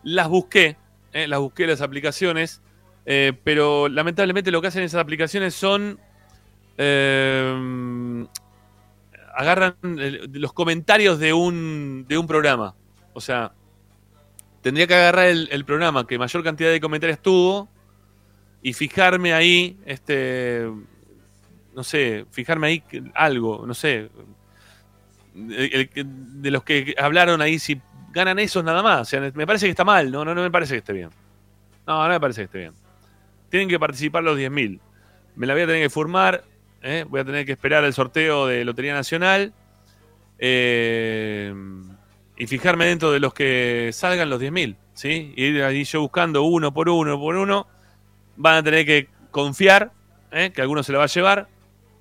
Las 0.04 0.30
busqué, 0.30 0.78
eh, 1.12 1.28
las 1.28 1.40
busqué 1.40 1.66
las 1.66 1.82
aplicaciones, 1.82 2.62
eh, 3.06 3.34
pero 3.44 3.90
lamentablemente 3.90 4.52
lo 4.52 4.62
que 4.62 4.68
hacen 4.68 4.84
esas 4.84 5.02
aplicaciones 5.02 5.56
son 5.56 6.00
eh, 6.78 8.26
agarran 9.36 9.76
los 9.82 10.54
comentarios 10.54 11.20
de 11.20 11.34
un, 11.34 12.06
de 12.08 12.18
un 12.18 12.28
programa. 12.28 12.76
O 13.14 13.22
sea, 13.22 13.54
tendría 14.62 14.86
que 14.86 14.96
agarrar 14.96 15.28
el, 15.28 15.50
el 15.52 15.66
programa 15.66 16.06
que 16.06 16.20
mayor 16.20 16.44
cantidad 16.44 16.70
de 16.70 16.80
comentarios 16.80 17.22
tuvo 17.22 17.68
y 18.62 18.74
fijarme 18.74 19.34
ahí, 19.34 19.78
este, 19.86 20.70
no 21.76 21.84
sé, 21.84 22.26
fijarme 22.32 22.68
ahí 22.68 22.84
algo, 23.16 23.66
no 23.66 23.74
sé, 23.74 24.10
el- 25.36 25.90
el 25.94 26.42
de 26.42 26.52
los 26.52 26.64
que 26.64 26.96
hablaron 26.98 27.42
ahí, 27.42 27.60
si 27.60 27.80
ganan 28.12 28.40
esos 28.40 28.64
nada 28.64 28.82
más. 28.84 29.02
O 29.02 29.06
sea, 29.06 29.20
me 29.34 29.46
parece 29.48 29.66
que 29.68 29.72
está 29.72 29.84
mal, 29.86 30.12
no, 30.12 30.26
no, 30.26 30.34
no 30.36 30.42
me 30.42 30.52
parece 30.52 30.74
que 30.74 30.80
esté 30.80 30.94
bien. 30.94 31.10
No, 31.88 32.04
no 32.04 32.10
me 32.10 32.20
parece 32.20 32.42
que 32.42 32.46
esté 32.46 32.58
bien. 32.60 32.74
Tienen 33.50 33.70
que 33.70 33.80
participar 33.80 34.24
los 34.24 34.38
10.000. 34.38 34.80
Me 35.36 35.48
la 35.48 35.54
voy 35.54 35.64
a 35.64 35.68
tener 35.68 35.82
que 35.84 35.90
formar, 35.90 36.44
¿eh? 36.82 37.06
voy 37.08 37.22
a 37.22 37.26
tener 37.26 37.46
que 37.46 37.54
esperar 37.54 37.84
el 37.84 37.94
sorteo 37.94 38.48
de 38.48 38.66
Lotería 38.66 38.94
Nacional. 38.94 39.54
eh, 40.40 41.54
y 42.38 42.48
fijarme 42.48 42.86
dentro 42.86 43.12
de 43.12 43.20
los 43.20 43.34
que 43.34 43.90
salgan 43.92 44.30
los 44.30 44.40
10.000, 44.40 44.78
¿sí? 44.94 45.34
Y 45.36 45.44
ir 45.46 45.64
ahí 45.64 45.84
yo 45.84 46.00
buscando 46.02 46.44
uno 46.44 46.74
por 46.74 46.88
uno 46.88 47.20
por 47.20 47.36
uno. 47.36 47.68
Van 48.38 48.56
a 48.56 48.64
tener 48.64 48.86
que 48.86 49.10
confiar 49.32 49.92
¿eh? 50.32 50.52
que 50.54 50.62
alguno 50.62 50.82
se 50.82 50.94
la 50.94 51.00
va 51.00 51.04
a 51.04 51.08
llevar. 51.08 51.50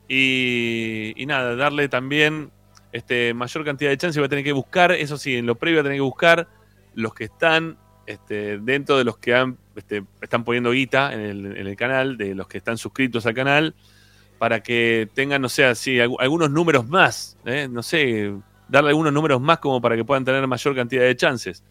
Y, 0.08 1.14
nada, 1.26 1.54
darle 1.54 1.88
también 1.88 2.50
este, 2.92 3.34
mayor 3.34 3.64
cantidad 3.64 3.90
de 3.90 3.98
chances. 3.98 4.22
Va 4.22 4.26
a 4.26 4.30
tener 4.30 4.44
que 4.44 4.52
buscar, 4.52 4.92
eso 4.92 5.18
sí, 5.18 5.36
en 5.36 5.46
lo 5.46 5.56
previo 5.56 5.78
va 5.78 5.80
a 5.82 5.84
tener 5.84 5.98
que 5.98 6.02
buscar 6.02 6.48
los 6.94 7.14
que 7.14 7.24
están 7.24 7.76
este, 8.06 8.58
dentro 8.58 8.96
de 8.96 9.04
los 9.04 9.18
que 9.18 9.34
han, 9.34 9.58
este, 9.76 10.02
están 10.22 10.44
poniendo 10.44 10.70
guita 10.70 11.12
en 11.12 11.20
el, 11.20 11.56
en 11.58 11.66
el 11.66 11.76
canal, 11.76 12.16
de 12.16 12.34
los 12.34 12.48
que 12.48 12.56
están 12.58 12.78
suscritos 12.78 13.26
al 13.26 13.34
canal, 13.34 13.74
para 14.38 14.62
que 14.62 15.08
tengan, 15.14 15.42
no 15.42 15.48
sé, 15.48 15.64
así, 15.64 15.96
algu- 15.96 16.16
algunos 16.18 16.50
números 16.50 16.88
más, 16.88 17.36
¿eh? 17.44 17.68
no 17.70 17.82
sé, 17.82 18.32
darle 18.68 18.90
algunos 18.90 19.12
números 19.12 19.40
más 19.40 19.58
como 19.58 19.80
para 19.80 19.94
que 19.94 20.04
puedan 20.04 20.24
tener 20.24 20.46
mayor 20.46 20.74
cantidad 20.74 21.02
de 21.02 21.16
chances. 21.16 21.62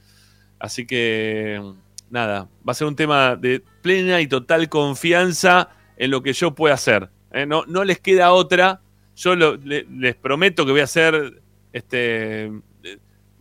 Así 0.60 0.86
que, 0.86 1.62
nada, 2.10 2.50
va 2.68 2.72
a 2.72 2.74
ser 2.76 2.88
un 2.88 2.96
tema 2.96 3.36
de 3.36 3.64
plena 3.82 4.22
y 4.22 4.28
total 4.28 4.70
confianza 4.70 5.70
en 5.98 6.12
lo 6.12 6.22
que 6.22 6.34
yo 6.34 6.54
pueda 6.54 6.76
hacer. 6.76 7.10
¿Eh? 7.32 7.46
No, 7.46 7.64
no 7.68 7.84
les 7.84 8.00
queda 8.00 8.32
otra. 8.34 8.82
Yo 9.16 9.36
le- 9.36 9.86
les 9.90 10.16
prometo 10.16 10.66
que 10.66 10.72
voy 10.72 10.82
a 10.82 10.86
hacer 10.86 11.42
este, 11.74 12.52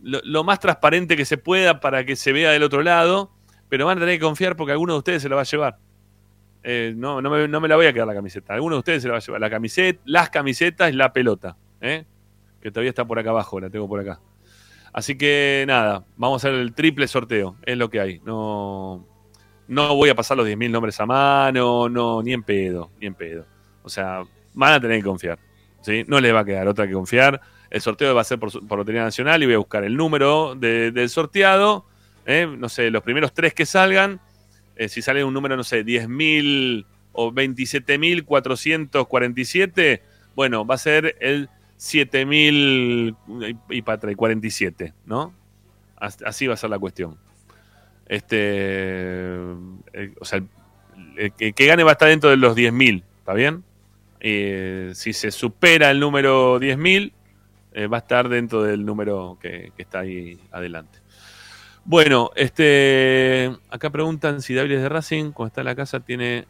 lo, 0.01 0.19
lo 0.23 0.43
más 0.43 0.59
transparente 0.59 1.15
que 1.15 1.25
se 1.25 1.37
pueda 1.37 1.79
para 1.79 2.05
que 2.05 2.15
se 2.15 2.31
vea 2.31 2.51
del 2.51 2.63
otro 2.63 2.81
lado, 2.83 3.31
pero 3.69 3.85
van 3.85 3.97
a 3.97 4.01
tener 4.01 4.15
que 4.19 4.23
confiar 4.25 4.55
porque 4.55 4.71
alguno 4.71 4.93
de 4.93 4.99
ustedes 4.99 5.21
se 5.21 5.29
la 5.29 5.35
va 5.35 5.41
a 5.41 5.45
llevar. 5.45 5.77
Eh, 6.63 6.93
no, 6.97 7.21
no 7.21 7.29
me, 7.29 7.47
no 7.47 7.61
me 7.61 7.67
la 7.67 7.75
voy 7.75 7.85
a 7.85 7.93
quedar 7.93 8.07
la 8.07 8.13
camiseta. 8.15 8.53
Alguno 8.53 8.75
de 8.75 8.79
ustedes 8.79 9.01
se 9.01 9.07
la 9.07 9.13
va 9.13 9.17
a 9.19 9.21
llevar. 9.21 9.39
La 9.41 9.49
camiseta, 9.49 10.01
las 10.05 10.29
camisetas 10.29 10.91
y 10.91 10.95
la 10.95 11.13
pelota. 11.13 11.55
¿eh? 11.81 12.05
Que 12.61 12.71
todavía 12.71 12.89
está 12.89 13.05
por 13.05 13.19
acá 13.19 13.29
abajo, 13.29 13.59
la 13.59 13.69
tengo 13.69 13.87
por 13.87 13.99
acá. 13.99 14.19
Así 14.91 15.15
que 15.17 15.63
nada, 15.67 16.03
vamos 16.17 16.43
a 16.43 16.47
hacer 16.47 16.59
el 16.59 16.73
triple 16.73 17.07
sorteo. 17.07 17.55
Es 17.63 17.77
lo 17.77 17.89
que 17.89 17.99
hay. 17.99 18.19
No, 18.25 19.05
no 19.67 19.95
voy 19.95 20.09
a 20.09 20.15
pasar 20.15 20.37
los 20.37 20.47
10.000 20.47 20.71
nombres 20.71 20.99
a 20.99 21.05
mano, 21.05 21.87
no, 21.87 22.21
ni 22.23 22.33
en 22.33 22.41
pedo, 22.43 22.89
ni 22.99 23.05
en 23.07 23.13
pedo. 23.13 23.45
O 23.87 23.89
sea, 23.89 24.23
van 24.53 24.73
a 24.73 24.79
tener 24.79 24.99
que 24.99 25.05
confiar. 25.05 25.39
¿sí? 25.81 26.03
No 26.07 26.19
les 26.21 26.33
va 26.33 26.41
a 26.41 26.45
quedar 26.45 26.67
otra 26.67 26.85
que 26.87 26.93
confiar. 26.93 27.41
El 27.69 27.81
sorteo 27.81 28.13
va 28.13 28.21
a 28.21 28.23
ser 28.23 28.37
por, 28.39 28.53
Lotería 28.77 29.03
Nacional 29.03 29.41
y 29.41 29.45
voy 29.45 29.55
a 29.55 29.59
buscar 29.59 29.83
el 29.83 29.95
número 29.97 30.55
de- 30.55 30.91
del 30.91 31.09
sorteado. 31.09 31.85
¿eh? 32.25 32.47
No 32.57 32.69
sé, 32.69 32.91
los 32.91 33.03
primeros 33.03 33.33
tres 33.33 33.53
que 33.53 33.65
salgan. 33.65 34.19
eh, 34.75 34.89
si 34.89 35.01
sale 35.01 35.23
un 35.23 35.33
número, 35.33 35.55
no 35.57 35.63
sé, 35.63 35.83
10.000 35.83 36.85
o 37.13 37.31
27.447, 37.31 40.01
bueno, 40.35 40.65
va 40.65 40.75
a 40.75 40.77
ser 40.77 41.15
el 41.19 41.49
7.000 41.79 43.15
y, 43.69 43.77
y 43.77 43.81
para 43.81 43.95
atrás, 43.97 44.15
47, 44.15 44.93
¿no? 45.05 45.33
As- 45.95 46.21
Así 46.23 46.45
va 46.47 46.53
a 46.53 46.57
ser 46.57 46.69
la 46.69 46.77
cuestión. 46.79 47.17
Este, 48.07 48.37
eh, 49.93 50.13
o 50.19 50.25
sea, 50.25 50.41
el, 51.17 51.31
que 51.33 51.65
gane 51.65 51.83
va 51.83 51.91
a 51.91 51.93
estar 51.93 52.07
dentro 52.09 52.29
de 52.29 52.37
los 52.37 52.55
10.000, 52.55 53.03
¿está 53.19 53.33
bien? 53.33 53.63
Eh, 54.19 54.91
si 54.95 55.13
se 55.13 55.31
supera 55.31 55.91
el 55.91 55.99
número 55.99 56.59
10.000, 56.59 57.11
eh, 57.73 57.87
va 57.87 57.97
a 57.97 57.99
estar 57.99 58.29
dentro 58.29 58.63
del 58.63 58.85
número 58.85 59.37
que, 59.39 59.71
está 59.77 59.99
ahí 59.99 60.39
adelante. 60.51 60.99
Bueno, 61.85 62.31
este, 62.35 63.55
acá 63.69 63.89
preguntan 63.89 64.41
si 64.41 64.53
David 64.53 64.73
es 64.73 64.81
de 64.81 64.89
Racing, 64.89 65.31
cuando 65.31 65.49
está 65.49 65.61
en 65.61 65.65
la 65.65 65.75
casa 65.75 65.99
tiene 65.99 66.45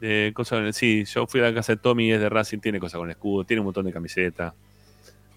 eh, 0.00 0.32
cosas 0.34 0.60
con. 0.60 0.72
Sí, 0.72 1.04
yo 1.04 1.26
fui 1.26 1.40
a 1.40 1.44
la 1.44 1.54
casa 1.54 1.72
de 1.72 1.78
Tommy 1.78 2.12
es 2.12 2.20
de 2.20 2.28
Racing, 2.28 2.58
tiene 2.58 2.78
cosas 2.78 2.98
con 2.98 3.10
escudo, 3.10 3.44
tiene 3.44 3.60
un 3.60 3.66
montón 3.66 3.86
de 3.86 3.92
camiseta, 3.92 4.54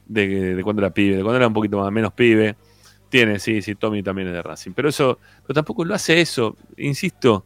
de, 0.06 0.56
de 0.56 0.64
cuando 0.64 0.82
era 0.82 0.94
pibe, 0.94 1.18
de 1.18 1.24
cuando 1.24 1.38
era 1.38 1.48
un 1.48 1.54
poquito 1.54 1.80
más 1.80 1.92
menos 1.92 2.14
pibe. 2.14 2.56
Tiene, 3.10 3.40
sí, 3.40 3.62
sí, 3.62 3.76
Tommy 3.76 4.04
también 4.04 4.28
es 4.28 4.34
de 4.34 4.42
Racing. 4.42 4.72
Pero 4.72 4.90
eso, 4.90 5.20
pero 5.44 5.54
tampoco 5.54 5.86
lo 5.86 5.96
hace 5.96 6.20
eso, 6.20 6.58
insisto. 6.78 7.46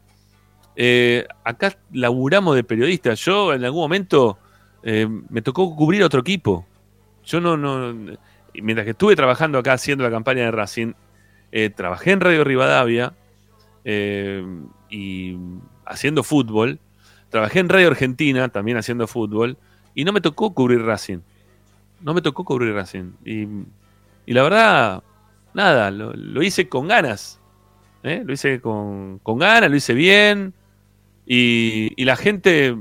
Eh, 0.76 1.26
acá 1.44 1.76
laburamos 1.92 2.56
de 2.56 2.64
periodistas. 2.64 3.20
Yo 3.24 3.52
en 3.52 3.64
algún 3.64 3.82
momento 3.82 4.38
eh, 4.82 5.06
me 5.28 5.42
tocó 5.42 5.74
cubrir 5.74 6.02
otro 6.02 6.20
equipo. 6.20 6.66
Yo 7.24 7.40
no, 7.40 7.56
no. 7.56 8.16
Mientras 8.54 8.84
que 8.84 8.92
estuve 8.92 9.16
trabajando 9.16 9.58
acá 9.58 9.74
haciendo 9.74 10.04
la 10.04 10.10
campaña 10.10 10.44
de 10.44 10.50
Racing, 10.50 10.92
eh, 11.52 11.70
trabajé 11.70 12.12
en 12.12 12.20
Radio 12.20 12.44
Rivadavia 12.44 13.14
y 13.84 15.36
haciendo 15.86 16.22
fútbol. 16.22 16.78
Trabajé 17.28 17.60
en 17.60 17.68
Radio 17.68 17.88
Argentina 17.88 18.48
también 18.48 18.76
haciendo 18.76 19.06
fútbol. 19.06 19.56
Y 19.94 20.04
no 20.04 20.12
me 20.12 20.20
tocó 20.20 20.54
cubrir 20.54 20.82
Racing. 20.82 21.18
No 22.00 22.14
me 22.14 22.22
tocó 22.22 22.44
cubrir 22.44 22.74
Racing. 22.74 23.12
Y, 23.24 23.46
la 24.32 24.42
verdad, 24.42 25.02
nada, 25.54 25.90
lo, 25.90 26.42
hice 26.42 26.68
con 26.68 26.88
ganas. 26.88 27.40
Lo 28.02 28.32
hice 28.32 28.60
con, 28.60 29.18
con 29.18 29.38
ganas, 29.38 29.70
lo 29.70 29.76
hice 29.76 29.94
bien. 29.94 30.54
Y, 31.32 31.92
y 31.94 32.04
la 32.06 32.16
gente, 32.16 32.76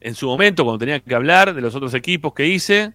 en 0.00 0.14
su 0.14 0.26
momento, 0.26 0.64
cuando 0.64 0.78
tenía 0.78 1.00
que 1.00 1.14
hablar 1.14 1.52
de 1.52 1.60
los 1.60 1.74
otros 1.74 1.92
equipos 1.92 2.32
que 2.32 2.46
hice, 2.46 2.94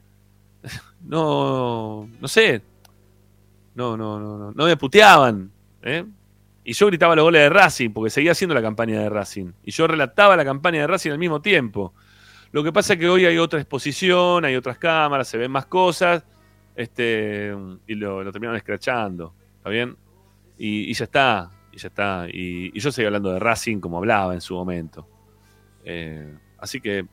no, 1.05 2.09
no 2.19 2.27
sé, 2.27 2.63
no, 3.75 3.95
no, 3.95 4.19
no, 4.19 4.39
no, 4.39 4.51
no 4.53 4.65
me 4.65 4.75
puteaban. 4.75 5.51
¿eh? 5.83 6.03
Y 6.63 6.73
yo 6.73 6.87
gritaba 6.87 7.15
los 7.15 7.25
goles 7.25 7.43
de 7.43 7.49
Racing, 7.49 7.91
porque 7.91 8.09
seguía 8.09 8.31
haciendo 8.31 8.55
la 8.55 8.61
campaña 8.63 8.99
de 8.99 9.07
Racing. 9.07 9.51
Y 9.63 9.69
yo 9.69 9.85
relataba 9.85 10.35
la 10.35 10.43
campaña 10.43 10.81
de 10.81 10.87
Racing 10.87 11.11
al 11.11 11.19
mismo 11.19 11.43
tiempo. 11.43 11.93
Lo 12.51 12.63
que 12.63 12.73
pasa 12.73 12.93
es 12.93 12.99
que 12.99 13.07
hoy 13.07 13.23
hay 13.27 13.37
otra 13.37 13.59
exposición, 13.59 14.45
hay 14.45 14.55
otras 14.55 14.79
cámaras, 14.79 15.27
se 15.27 15.37
ven 15.37 15.51
más 15.51 15.67
cosas, 15.67 16.23
este, 16.75 17.53
y 17.85 17.93
lo, 17.93 18.23
lo 18.23 18.31
terminaron 18.31 18.57
escrachando, 18.57 19.35
¿está 19.57 19.69
bien? 19.69 19.95
Y, 20.57 20.89
y 20.89 20.93
ya 20.95 21.03
está, 21.03 21.51
y 21.77 21.79
ya 21.79 21.87
está. 21.89 22.27
Y, 22.31 22.77
yo 22.79 22.91
seguí 22.91 23.05
hablando 23.05 23.31
de 23.31 23.39
Racing 23.39 23.79
como 23.79 23.99
hablaba 23.99 24.33
en 24.33 24.41
su 24.41 24.55
momento. 24.55 25.07
Eh, 25.85 26.35
así 26.57 26.81
que, 26.81 27.05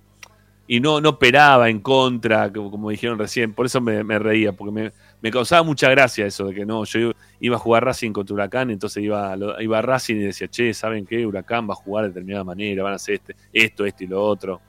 y 0.67 0.81
no, 0.81 1.03
no 1.03 1.11
operaba 1.11 1.69
en 1.69 1.81
contra, 1.81 2.51
como, 2.51 2.89
dijeron 2.89 3.19
recién, 3.19 3.53
por 3.53 3.67
eso 3.67 3.83
me, 3.83 4.19
reía, 4.19 4.53
porque 4.53 4.93
me, 5.21 5.31
causaba 5.31 5.63
mucha 5.63 5.91
gracia 5.91 6.25
eso 6.25 6.47
de 6.47 6.55
que 6.55 6.65
no, 6.65 6.85
yo 6.85 7.13
iba 7.39 7.57
a 7.57 7.59
jugar 7.59 7.85
Racing 7.85 8.13
contra 8.13 8.33
Huracán, 8.33 8.71
entonces 8.71 9.03
iba, 9.03 9.37
iba 9.61 9.79
a 9.79 9.83
Racing 9.83 10.17
y 10.17 10.21
decía, 10.21 10.49
che, 10.49 10.73
¿saben 10.73 11.05
qué? 11.05 11.27
Huracán 11.27 11.69
va 11.69 11.75
a 11.75 11.77
jugar 11.77 12.05
de 12.05 12.09
determinada 12.09 12.45
manera, 12.45 12.83
van 12.83 12.95
a 12.95 12.97
hacer 12.97 13.17
este, 13.17 13.37
esto, 13.53 13.85
esto 13.85 14.05
y 14.05 14.07
lo 14.07 14.25
otro. 14.25 14.63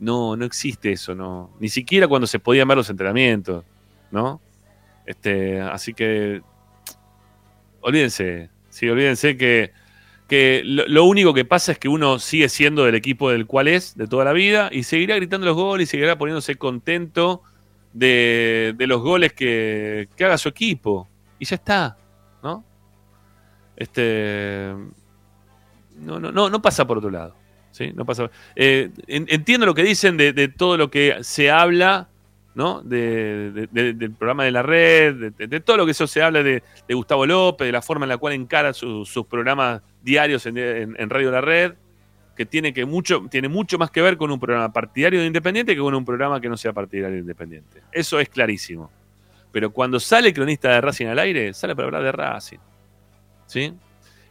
No, 0.00 0.34
no 0.34 0.44
existe 0.44 0.90
eso, 0.90 1.14
no. 1.14 1.50
Ni 1.60 1.68
siquiera 1.68 2.08
cuando 2.08 2.26
se 2.26 2.40
podían 2.40 2.66
ver 2.66 2.76
los 2.76 2.90
entrenamientos, 2.90 3.64
¿no? 4.10 4.40
Este, 5.06 5.60
así 5.60 5.94
que 5.94 6.42
olvídense, 7.82 8.48
sí, 8.72 8.88
olvídense 8.88 9.36
que, 9.36 9.72
que 10.28 10.62
lo, 10.64 11.04
único 11.04 11.34
que 11.34 11.44
pasa 11.44 11.72
es 11.72 11.78
que 11.78 11.88
uno 11.88 12.18
sigue 12.18 12.48
siendo 12.48 12.84
del 12.84 12.94
equipo 12.94 13.30
del 13.30 13.46
cual 13.46 13.68
es, 13.68 13.96
de 13.96 14.08
toda 14.08 14.24
la 14.24 14.32
vida, 14.32 14.70
y 14.72 14.82
seguirá 14.82 15.14
gritando 15.16 15.46
los 15.46 15.54
goles 15.54 15.88
y 15.88 15.90
seguirá 15.90 16.16
poniéndose 16.16 16.56
contento 16.56 17.42
de, 17.92 18.74
de 18.76 18.86
los 18.86 19.02
goles 19.02 19.34
que, 19.34 20.08
que 20.16 20.24
haga 20.24 20.38
su 20.38 20.48
equipo. 20.48 21.06
Y 21.38 21.44
ya 21.44 21.56
está, 21.56 21.96
¿no? 22.42 22.64
Este. 23.76 24.72
No, 25.98 26.18
no, 26.18 26.32
no, 26.32 26.48
no 26.48 26.62
pasa 26.62 26.86
por 26.86 26.98
otro 26.98 27.10
lado. 27.10 27.36
¿sí? 27.70 27.92
No 27.94 28.04
pasa. 28.06 28.30
Eh, 28.56 28.90
en- 29.06 29.26
entiendo 29.28 29.66
lo 29.66 29.74
que 29.74 29.82
dicen 29.82 30.16
de, 30.16 30.32
de 30.32 30.48
todo 30.48 30.76
lo 30.76 30.90
que 30.90 31.18
se 31.22 31.50
habla, 31.50 32.08
¿no? 32.54 32.82
De, 32.82 33.50
de- 33.52 33.68
de- 33.70 33.92
del 33.94 34.10
programa 34.12 34.44
de 34.44 34.50
la 34.50 34.62
red, 34.62 35.32
de, 35.36 35.60
todo 35.60 35.78
lo 35.78 35.84
que 35.84 35.92
eso 35.92 36.06
se 36.06 36.22
habla 36.22 36.42
de, 36.42 36.62
Gustavo 36.90 37.24
López, 37.26 37.66
de 37.66 37.72
la 37.72 37.82
forma 37.82 38.04
en 38.04 38.10
la 38.10 38.18
cual 38.18 38.34
encara 38.34 38.72
su- 38.72 39.04
sus 39.06 39.26
programas 39.26 39.80
diarios 40.02 40.44
en, 40.46 40.58
en- 40.58 40.96
en 40.98 41.10
Radio 41.10 41.30
La 41.30 41.40
Red, 41.40 41.74
que 42.36 42.46
tiene, 42.46 42.72
que 42.72 42.84
mucho, 42.86 43.26
tiene 43.30 43.48
mucho 43.48 43.78
más 43.78 43.90
que 43.90 44.00
ver 44.02 44.16
con 44.16 44.30
un 44.30 44.40
programa 44.40 44.72
partidario 44.72 45.20
de 45.20 45.26
Independiente 45.26 45.74
que 45.74 45.80
con 45.80 45.94
un 45.94 46.04
programa 46.04 46.40
que 46.40 46.48
no 46.48 46.56
sea 46.56 46.72
partidario 46.72 47.14
de 47.16 47.20
Independiente. 47.20 47.82
Eso 47.92 48.18
es 48.20 48.28
clarísimo. 48.28 48.90
Pero 49.50 49.70
cuando 49.70 50.00
sale 50.00 50.28
el 50.28 50.34
cronista 50.34 50.70
de 50.70 50.80
Racing 50.80 51.06
al 51.06 51.18
aire, 51.18 51.52
sale 51.52 51.76
para 51.76 51.86
hablar 51.88 52.02
de 52.02 52.12
Racing. 52.12 52.58
¿Sí? 53.46 53.74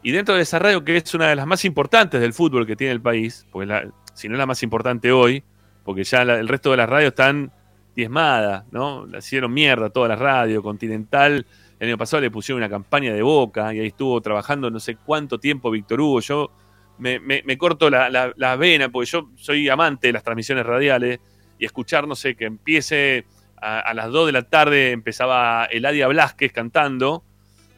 Y 0.01 0.11
dentro 0.11 0.33
de 0.33 0.41
esa 0.41 0.57
radio, 0.57 0.83
que 0.83 0.97
es 0.97 1.13
una 1.13 1.29
de 1.29 1.35
las 1.35 1.45
más 1.45 1.63
importantes 1.63 2.19
del 2.19 2.33
fútbol 2.33 2.65
que 2.65 2.75
tiene 2.75 2.91
el 2.91 3.01
país, 3.01 3.45
porque 3.51 3.87
si 4.15 4.27
no 4.27 4.33
es 4.33 4.39
la 4.39 4.47
más 4.47 4.63
importante 4.63 5.11
hoy, 5.11 5.43
porque 5.83 6.03
ya 6.03 6.23
el 6.23 6.47
resto 6.47 6.71
de 6.71 6.77
las 6.77 6.89
radios 6.89 7.09
están 7.09 7.51
diezmadas, 7.95 8.63
¿no? 8.71 9.05
La 9.05 9.19
hicieron 9.19 9.53
mierda 9.53 9.89
toda 9.89 10.07
la 10.09 10.15
radio, 10.15 10.61
Continental. 10.63 11.45
El 11.79 11.87
año 11.89 11.97
pasado 11.97 12.21
le 12.21 12.31
pusieron 12.31 12.59
una 12.61 12.69
campaña 12.69 13.13
de 13.13 13.21
boca 13.21 13.73
y 13.73 13.79
ahí 13.79 13.87
estuvo 13.87 14.21
trabajando 14.21 14.69
no 14.69 14.79
sé 14.79 14.95
cuánto 14.97 15.39
tiempo 15.39 15.71
Víctor 15.71 15.99
Hugo. 16.01 16.19
Yo 16.21 16.51
me, 16.99 17.19
me- 17.19 17.41
me 17.45 17.57
corto 17.57 17.89
la, 17.89 18.09
la, 18.09 18.31
la 18.35 18.55
vena 18.55 18.89
porque 18.89 19.09
yo 19.09 19.29
soy 19.35 19.67
amante 19.69 20.07
de 20.07 20.13
las 20.13 20.23
transmisiones 20.23 20.65
radiales 20.65 21.19
y 21.57 21.65
escuchar, 21.65 22.07
no 22.07 22.15
sé, 22.15 22.35
que 22.35 22.45
empiece 22.45 23.25
a, 23.57 23.79
a 23.79 23.93
las 23.93 24.09
2 24.11 24.27
de 24.27 24.31
la 24.31 24.43
tarde 24.43 24.91
empezaba 24.91 25.65
Eladia 25.65 26.07
Blasquez 26.07 26.51
cantando, 26.53 27.23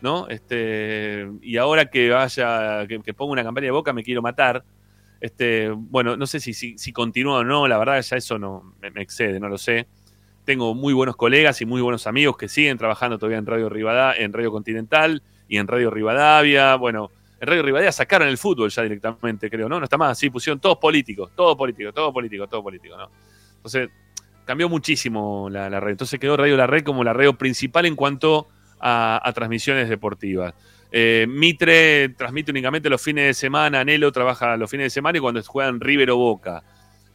¿no? 0.01 0.27
Este, 0.27 1.27
y 1.41 1.57
ahora 1.57 1.85
que 1.89 2.09
vaya, 2.09 2.85
que, 2.87 2.99
que 3.01 3.13
ponga 3.13 3.31
una 3.33 3.43
campaña 3.43 3.65
de 3.65 3.71
boca 3.71 3.93
me 3.93 4.03
quiero 4.03 4.21
matar. 4.21 4.63
Este, 5.21 5.69
bueno, 5.69 6.17
no 6.17 6.27
sé 6.27 6.39
si, 6.41 6.53
si, 6.53 6.77
si 6.77 6.91
continúa 6.91 7.39
o 7.39 7.43
no, 7.45 7.65
la 7.67 7.77
verdad 7.77 8.01
ya 8.01 8.17
eso 8.17 8.37
no 8.37 8.75
me 8.93 9.01
excede, 9.01 9.39
no 9.39 9.47
lo 9.47 9.57
sé. 9.57 9.87
Tengo 10.45 10.75
muy 10.75 10.93
buenos 10.93 11.15
colegas 11.15 11.61
y 11.61 11.65
muy 11.65 11.81
buenos 11.81 12.05
amigos 12.07 12.37
que 12.37 12.47
siguen 12.47 12.77
trabajando 12.77 13.17
todavía 13.17 13.37
en 13.37 13.45
Radio 13.45 13.69
Rivadavia, 13.69 14.23
en 14.23 14.33
Radio 14.33 14.51
Continental 14.51 15.23
y 15.47 15.57
en 15.57 15.67
Radio 15.67 15.89
Rivadavia. 15.89 16.75
Bueno, 16.75 17.11
En 17.39 17.47
Radio 17.47 17.63
Rivadavia 17.63 17.91
sacaron 17.91 18.27
el 18.27 18.37
fútbol 18.37 18.69
ya 18.69 18.83
directamente, 18.83 19.49
creo, 19.49 19.67
¿no? 19.67 19.79
No 19.79 19.83
está 19.83 19.97
más 19.97 20.11
así, 20.11 20.29
pusieron 20.29 20.59
todos 20.59 20.77
políticos, 20.77 21.31
todo 21.35 21.55
político, 21.57 21.91
todo 21.91 22.11
político, 22.13 22.47
todo 22.47 22.63
político, 22.63 22.97
¿no? 22.97 23.09
Entonces, 23.57 23.89
cambió 24.45 24.69
muchísimo 24.69 25.49
la, 25.49 25.79
red. 25.79 25.91
Entonces 25.91 26.19
quedó 26.19 26.37
Radio 26.37 26.57
La 26.57 26.67
Red 26.67 26.83
como 26.83 27.03
la 27.03 27.13
radio 27.13 27.33
principal 27.33 27.85
en 27.85 27.95
cuanto 27.95 28.47
a, 28.79 29.31
transmisiones 29.33 29.89
deportivas. 29.89 30.53
Eh, 30.91 31.25
Mitre 31.27 32.09
transmite 32.09 32.51
únicamente 32.51 32.89
los 32.89 33.01
fines 33.01 33.25
de 33.25 33.33
semana, 33.33 33.83
Nelo 33.83 34.11
trabaja 34.11 34.57
los 34.57 34.69
fines 34.69 34.85
de 34.85 34.89
semana 34.89 35.17
y 35.17 35.21
cuando 35.21 35.41
juegan 35.41 35.79
River 35.79 36.11
o 36.11 36.17
Boca. 36.17 36.63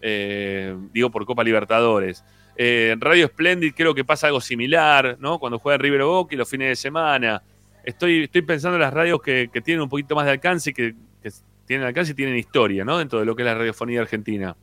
Eh, 0.00 0.76
digo 0.92 1.10
por 1.10 1.24
Copa 1.26 1.44
Libertadores. 1.44 2.24
Eh, 2.60 2.96
Radio 2.98 3.28
Splendid 3.28 3.72
creo 3.72 3.94
que 3.94 4.04
pasa 4.04 4.26
algo 4.26 4.40
similar, 4.40 5.16
¿no? 5.20 5.38
Cuando 5.38 5.60
juega 5.60 5.78
River 5.78 6.02
Boca 6.02 6.34
y 6.34 6.38
los 6.38 6.50
fines 6.50 6.70
de 6.70 6.76
semana. 6.76 7.40
Estoy, 7.84 8.24
estoy 8.24 8.42
pensando 8.42 8.74
en 8.74 8.80
las 8.80 8.92
radios 8.92 9.22
que, 9.22 9.48
tienen 9.64 9.80
un 9.80 9.88
poquito 9.88 10.16
más 10.16 10.24
de 10.24 10.32
alcance, 10.32 10.74
que, 10.74 10.96
que 11.22 11.30
tienen 11.66 11.86
alcance 11.86 12.10
y 12.10 12.14
tienen 12.16 12.36
historia, 12.36 12.84
¿no? 12.84 12.98
Dentro 12.98 13.20
de 13.20 13.26
lo 13.26 13.36
que 13.36 13.42
es 13.42 13.46
la 13.46 13.54
radiofonía 13.54 14.00
argentina. 14.00 14.56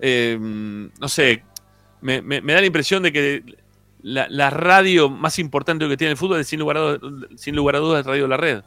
Eh, 0.00 0.36
no 0.38 1.08
sé, 1.08 1.44
me, 2.02 2.20
da 2.20 2.60
la 2.60 2.66
impresión 2.66 3.02
de 3.02 3.12
que 3.12 3.42
la, 4.02 4.50
radio 4.50 5.08
más 5.08 5.38
importante 5.38 5.88
que 5.88 5.96
tiene 5.96 6.12
el 6.12 6.18
fútbol 6.18 6.40
es 6.40 6.46
sin 6.46 6.60
lugar, 6.60 6.76
a, 6.76 6.98
sin 7.36 7.56
lugar 7.56 7.76
a 7.76 7.78
dudas 7.78 8.04
Radio 8.04 8.28
La 8.28 8.36
Red. 8.36 8.62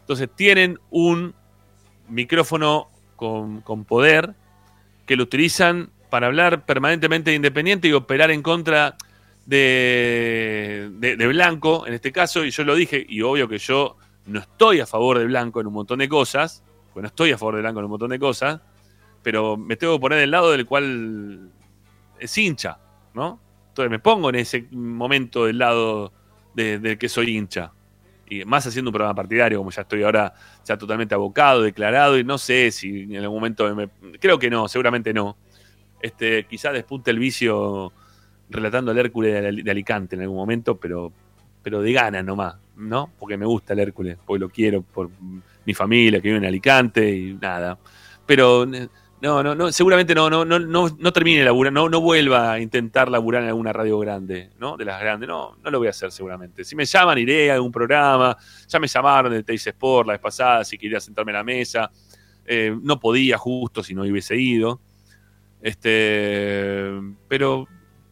Entonces 0.00 0.28
tienen 0.36 0.78
un 0.90 1.34
micrófono 2.10 2.90
con 3.16 3.84
poder 3.86 4.34
que 5.06 5.16
lo 5.16 5.22
utilizan 5.22 5.90
para 6.10 6.26
hablar 6.28 6.64
permanentemente 6.64 7.30
de 7.30 7.36
Independiente 7.36 7.88
y 7.88 7.92
operar 7.92 8.30
en 8.30 8.42
contra 8.42 8.96
de, 9.46 11.26
Blanco, 11.28 11.86
en 11.86 11.94
este 11.94 12.12
caso, 12.12 12.44
y 12.44 12.50
yo 12.50 12.64
lo 12.64 12.74
dije, 12.74 13.04
y 13.08 13.22
obvio 13.22 13.48
que 13.48 13.58
yo 13.58 13.96
no 14.26 14.40
estoy 14.40 14.80
a 14.80 14.86
favor 14.86 15.18
de 15.18 15.24
Blanco 15.24 15.60
en 15.60 15.66
un 15.66 15.72
montón 15.72 15.98
de 16.00 16.08
cosas, 16.08 16.62
pues 16.92 17.02
no 17.02 17.06
estoy 17.08 17.32
a 17.32 17.38
favor 17.38 17.54
de 17.56 17.62
Blanco 17.62 17.80
en 17.80 17.84
un 17.86 17.90
montón 17.92 18.10
de 18.10 18.18
cosas, 18.18 18.60
pero 19.22 19.56
me 19.56 19.76
tengo 19.76 19.94
que 19.96 20.00
poner 20.00 20.18
del 20.18 20.30
lado 20.30 20.50
del 20.52 20.66
cual 20.66 21.50
es 22.18 22.38
hincha, 22.38 22.78
¿no? 23.14 23.40
Entonces 23.68 23.90
me 23.90 23.98
pongo 23.98 24.28
en 24.30 24.36
ese 24.36 24.66
momento 24.70 25.46
del 25.46 25.58
lado 25.58 26.12
de- 26.54 26.78
del 26.78 26.98
que 26.98 27.08
soy 27.08 27.36
hincha. 27.36 27.72
Y 28.30 28.44
más 28.44 28.66
haciendo 28.66 28.90
un 28.90 28.92
programa 28.92 29.14
partidario, 29.14 29.58
como 29.58 29.70
ya 29.70 29.82
estoy 29.82 30.02
ahora 30.02 30.34
ya 30.64 30.76
totalmente 30.76 31.14
abocado, 31.14 31.62
declarado, 31.62 32.18
y 32.18 32.24
no 32.24 32.36
sé 32.36 32.70
si 32.70 33.02
en 33.04 33.16
algún 33.16 33.38
momento 33.38 33.74
me- 33.74 33.88
creo 34.18 34.38
que 34.38 34.50
no, 34.50 34.68
seguramente 34.68 35.14
no. 35.14 35.36
Este, 36.00 36.44
quizás 36.44 36.72
despunte 36.72 37.10
el 37.10 37.18
vicio 37.18 37.92
relatando 38.50 38.90
al 38.90 38.98
Hércules 38.98 39.34
de, 39.34 39.62
de 39.62 39.70
Alicante 39.70 40.16
en 40.16 40.22
algún 40.22 40.36
momento, 40.36 40.76
pero, 40.76 41.12
pero 41.62 41.82
de 41.82 41.92
ganas 41.92 42.24
nomás, 42.24 42.56
¿no? 42.76 43.10
Porque 43.18 43.36
me 43.36 43.46
gusta 43.46 43.72
el 43.72 43.80
Hércules, 43.80 44.16
porque 44.24 44.40
lo 44.40 44.48
quiero 44.48 44.82
por 44.82 45.10
mi 45.64 45.74
familia 45.74 46.20
que 46.20 46.28
vive 46.28 46.38
en 46.38 46.46
Alicante 46.46 47.10
y 47.10 47.34
nada. 47.34 47.78
Pero 48.24 48.66
no, 49.20 49.42
no, 49.42 49.54
no, 49.54 49.72
seguramente 49.72 50.14
no, 50.14 50.30
no, 50.30 50.44
no, 50.44 50.60
no, 50.60 50.88
no 50.96 51.12
termine 51.12 51.44
laburar, 51.44 51.72
no, 51.72 51.88
no 51.88 52.00
vuelva 52.00 52.52
a 52.52 52.60
intentar 52.60 53.10
laburar 53.10 53.42
en 53.42 53.48
alguna 53.48 53.72
radio 53.72 53.98
grande, 53.98 54.50
¿no? 54.60 54.76
De 54.76 54.84
las 54.84 55.00
grandes, 55.00 55.28
no, 55.28 55.56
no 55.62 55.70
lo 55.70 55.78
voy 55.78 55.88
a 55.88 55.90
hacer 55.90 56.12
seguramente. 56.12 56.64
Si 56.64 56.76
me 56.76 56.84
llaman, 56.84 57.18
iré 57.18 57.50
a 57.50 57.54
algún 57.54 57.72
programa. 57.72 58.36
Ya 58.68 58.78
me 58.78 58.86
llamaron 58.86 59.32
de 59.32 59.42
Teis 59.42 59.66
Sport 59.66 60.06
la 60.06 60.12
vez 60.12 60.20
pasada, 60.20 60.64
si 60.64 60.78
quería 60.78 61.00
sentarme 61.00 61.32
a 61.32 61.36
la 61.36 61.44
mesa. 61.44 61.90
Eh, 62.46 62.74
no 62.80 63.00
podía 63.00 63.36
justo 63.38 63.82
si 63.82 63.92
no 63.92 64.02
hubiese 64.02 64.36
ido. 64.36 64.80
Este, 65.60 66.90
pero 67.28 67.66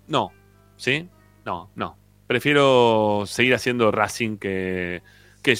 no, 0.09 0.33
¿sí? 0.77 1.09
No, 1.45 1.71
no. 1.75 1.97
Prefiero 2.27 3.23
seguir 3.27 3.55
haciendo 3.55 3.93
Racing 3.93 4.37
que, 4.39 5.03
que 5.43 5.57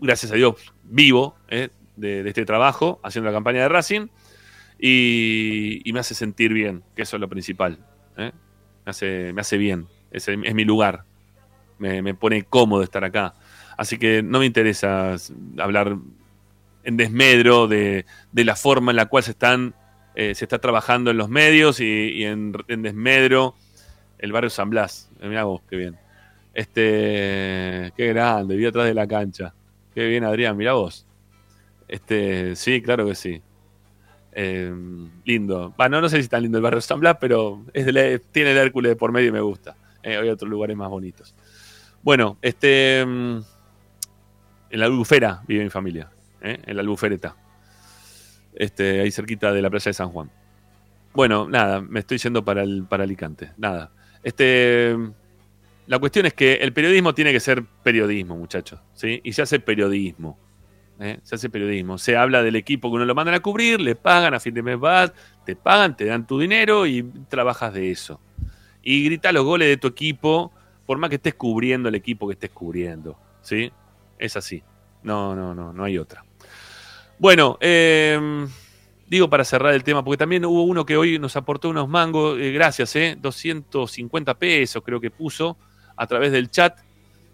gracias 0.00 0.32
a 0.32 0.34
Dios, 0.34 0.54
vivo 0.84 1.36
¿eh? 1.48 1.70
de, 1.96 2.22
de 2.22 2.28
este 2.28 2.44
trabajo, 2.44 3.00
haciendo 3.02 3.30
la 3.30 3.36
campaña 3.36 3.62
de 3.62 3.68
Racing 3.70 4.08
y, 4.78 5.80
y 5.82 5.92
me 5.92 6.00
hace 6.00 6.14
sentir 6.14 6.52
bien, 6.52 6.82
que 6.94 7.02
eso 7.02 7.16
es 7.16 7.20
lo 7.20 7.28
principal. 7.28 7.78
¿eh? 8.18 8.32
Me, 8.84 8.90
hace, 8.90 9.32
me 9.32 9.40
hace 9.40 9.56
bien, 9.56 9.86
es, 10.10 10.28
es 10.28 10.54
mi 10.54 10.64
lugar, 10.64 11.04
me, 11.78 12.02
me 12.02 12.14
pone 12.14 12.42
cómodo 12.42 12.82
estar 12.82 13.02
acá. 13.02 13.34
Así 13.78 13.96
que 13.96 14.22
no 14.22 14.40
me 14.40 14.46
interesa 14.46 15.16
hablar 15.58 15.96
en 16.82 16.96
desmedro 16.98 17.66
de, 17.66 18.04
de 18.30 18.44
la 18.44 18.56
forma 18.56 18.92
en 18.92 18.96
la 18.96 19.06
cual 19.06 19.22
se 19.22 19.30
están 19.30 19.74
eh, 20.14 20.34
se 20.34 20.44
está 20.44 20.58
trabajando 20.58 21.10
en 21.10 21.16
los 21.16 21.28
medios 21.28 21.80
y, 21.80 22.24
en, 22.24 22.52
desmedro 22.68 23.54
el 24.18 24.32
barrio 24.32 24.50
San 24.50 24.70
Blas. 24.70 25.10
Eh, 25.20 25.28
Mirá 25.28 25.44
vos, 25.44 25.62
qué 25.68 25.76
bien. 25.76 25.96
Este, 26.52 27.92
qué 27.96 28.08
grande, 28.08 28.56
vi 28.56 28.66
atrás 28.66 28.86
de 28.86 28.94
la 28.94 29.06
cancha. 29.06 29.54
Qué 29.94 30.06
bien, 30.06 30.24
Adrián, 30.24 30.56
mirá 30.56 30.74
vos. 30.74 31.06
Este, 31.88 32.54
sí, 32.56 32.80
claro 32.82 33.06
que 33.06 33.14
sí. 33.14 33.42
Eh, 34.32 34.72
lindo. 35.24 35.74
Bueno, 35.76 36.00
no 36.00 36.08
sé 36.08 36.22
si 36.22 36.28
tan 36.28 36.42
lindo 36.42 36.58
el 36.58 36.62
barrio 36.62 36.80
San 36.80 37.00
Blas, 37.00 37.16
pero 37.20 37.64
tiene 38.32 38.52
el 38.52 38.58
Hércules 38.58 38.96
por 38.96 39.12
medio 39.12 39.28
y 39.28 39.32
me 39.32 39.40
gusta. 39.40 39.76
Eh, 40.02 40.16
hay 40.16 40.28
otros 40.28 40.48
lugares 40.50 40.76
más 40.76 40.88
bonitos. 40.88 41.34
Bueno, 42.02 42.38
este. 42.42 43.04
mm, 43.06 43.38
En 44.70 44.80
la 44.80 44.86
albufera 44.86 45.42
vive 45.46 45.64
mi 45.64 45.70
familia. 45.70 46.10
¿eh? 46.42 46.58
En 46.64 46.76
la 46.76 46.82
albufereta. 46.82 47.36
Este, 48.54 49.00
ahí 49.00 49.10
cerquita 49.10 49.52
de 49.52 49.62
la 49.62 49.70
playa 49.70 49.90
de 49.90 49.94
San 49.94 50.10
Juan. 50.10 50.30
Bueno, 51.12 51.48
nada, 51.48 51.80
me 51.80 52.00
estoy 52.00 52.18
yendo 52.18 52.44
para, 52.44 52.62
el, 52.62 52.84
para 52.84 53.04
Alicante. 53.04 53.52
Nada. 53.56 53.90
Este. 54.22 54.96
La 55.86 55.98
cuestión 55.98 56.24
es 56.26 56.34
que 56.34 56.54
el 56.54 56.72
periodismo 56.72 57.14
tiene 57.14 57.32
que 57.32 57.40
ser 57.40 57.64
periodismo, 57.82 58.36
muchachos. 58.36 58.78
¿sí? 58.94 59.20
Y 59.24 59.32
se 59.32 59.42
hace 59.42 59.58
periodismo. 59.58 60.38
¿eh? 61.00 61.18
Se 61.24 61.34
hace 61.34 61.50
periodismo. 61.50 61.98
Se 61.98 62.16
habla 62.16 62.44
del 62.44 62.54
equipo 62.54 62.88
que 62.90 62.94
uno 62.94 63.04
lo 63.04 63.14
mandan 63.16 63.34
a 63.34 63.40
cubrir, 63.40 63.80
le 63.80 63.96
pagan, 63.96 64.32
a 64.32 64.38
fin 64.38 64.54
de 64.54 64.62
mes 64.62 64.78
vas, 64.78 65.12
te 65.44 65.56
pagan, 65.56 65.96
te 65.96 66.04
dan 66.04 66.28
tu 66.28 66.38
dinero 66.38 66.86
y 66.86 67.02
trabajas 67.28 67.74
de 67.74 67.90
eso. 67.90 68.20
Y 68.82 69.04
grita 69.04 69.32
los 69.32 69.44
goles 69.44 69.66
de 69.66 69.78
tu 69.78 69.88
equipo, 69.88 70.52
por 70.86 70.98
más 70.98 71.10
que 71.10 71.16
estés 71.16 71.34
cubriendo 71.34 71.88
el 71.88 71.96
equipo 71.96 72.28
que 72.28 72.34
estés 72.34 72.50
cubriendo. 72.50 73.18
¿Sí? 73.42 73.72
Es 74.16 74.36
así. 74.36 74.62
No, 75.02 75.34
no, 75.34 75.56
no, 75.56 75.72
no 75.72 75.82
hay 75.82 75.98
otra. 75.98 76.24
Bueno, 77.20 77.58
eh, 77.60 78.18
digo 79.06 79.28
para 79.28 79.44
cerrar 79.44 79.74
el 79.74 79.84
tema, 79.84 80.02
porque 80.02 80.16
también 80.16 80.42
hubo 80.46 80.62
uno 80.62 80.86
que 80.86 80.96
hoy 80.96 81.18
nos 81.18 81.36
aportó 81.36 81.68
unos 81.68 81.86
mangos, 81.86 82.38
eh, 82.40 82.50
gracias, 82.50 82.96
eh, 82.96 83.14
250 83.20 84.38
pesos 84.38 84.82
creo 84.82 85.02
que 85.02 85.10
puso 85.10 85.58
a 85.96 86.06
través 86.06 86.32
del 86.32 86.48
chat. 86.50 86.78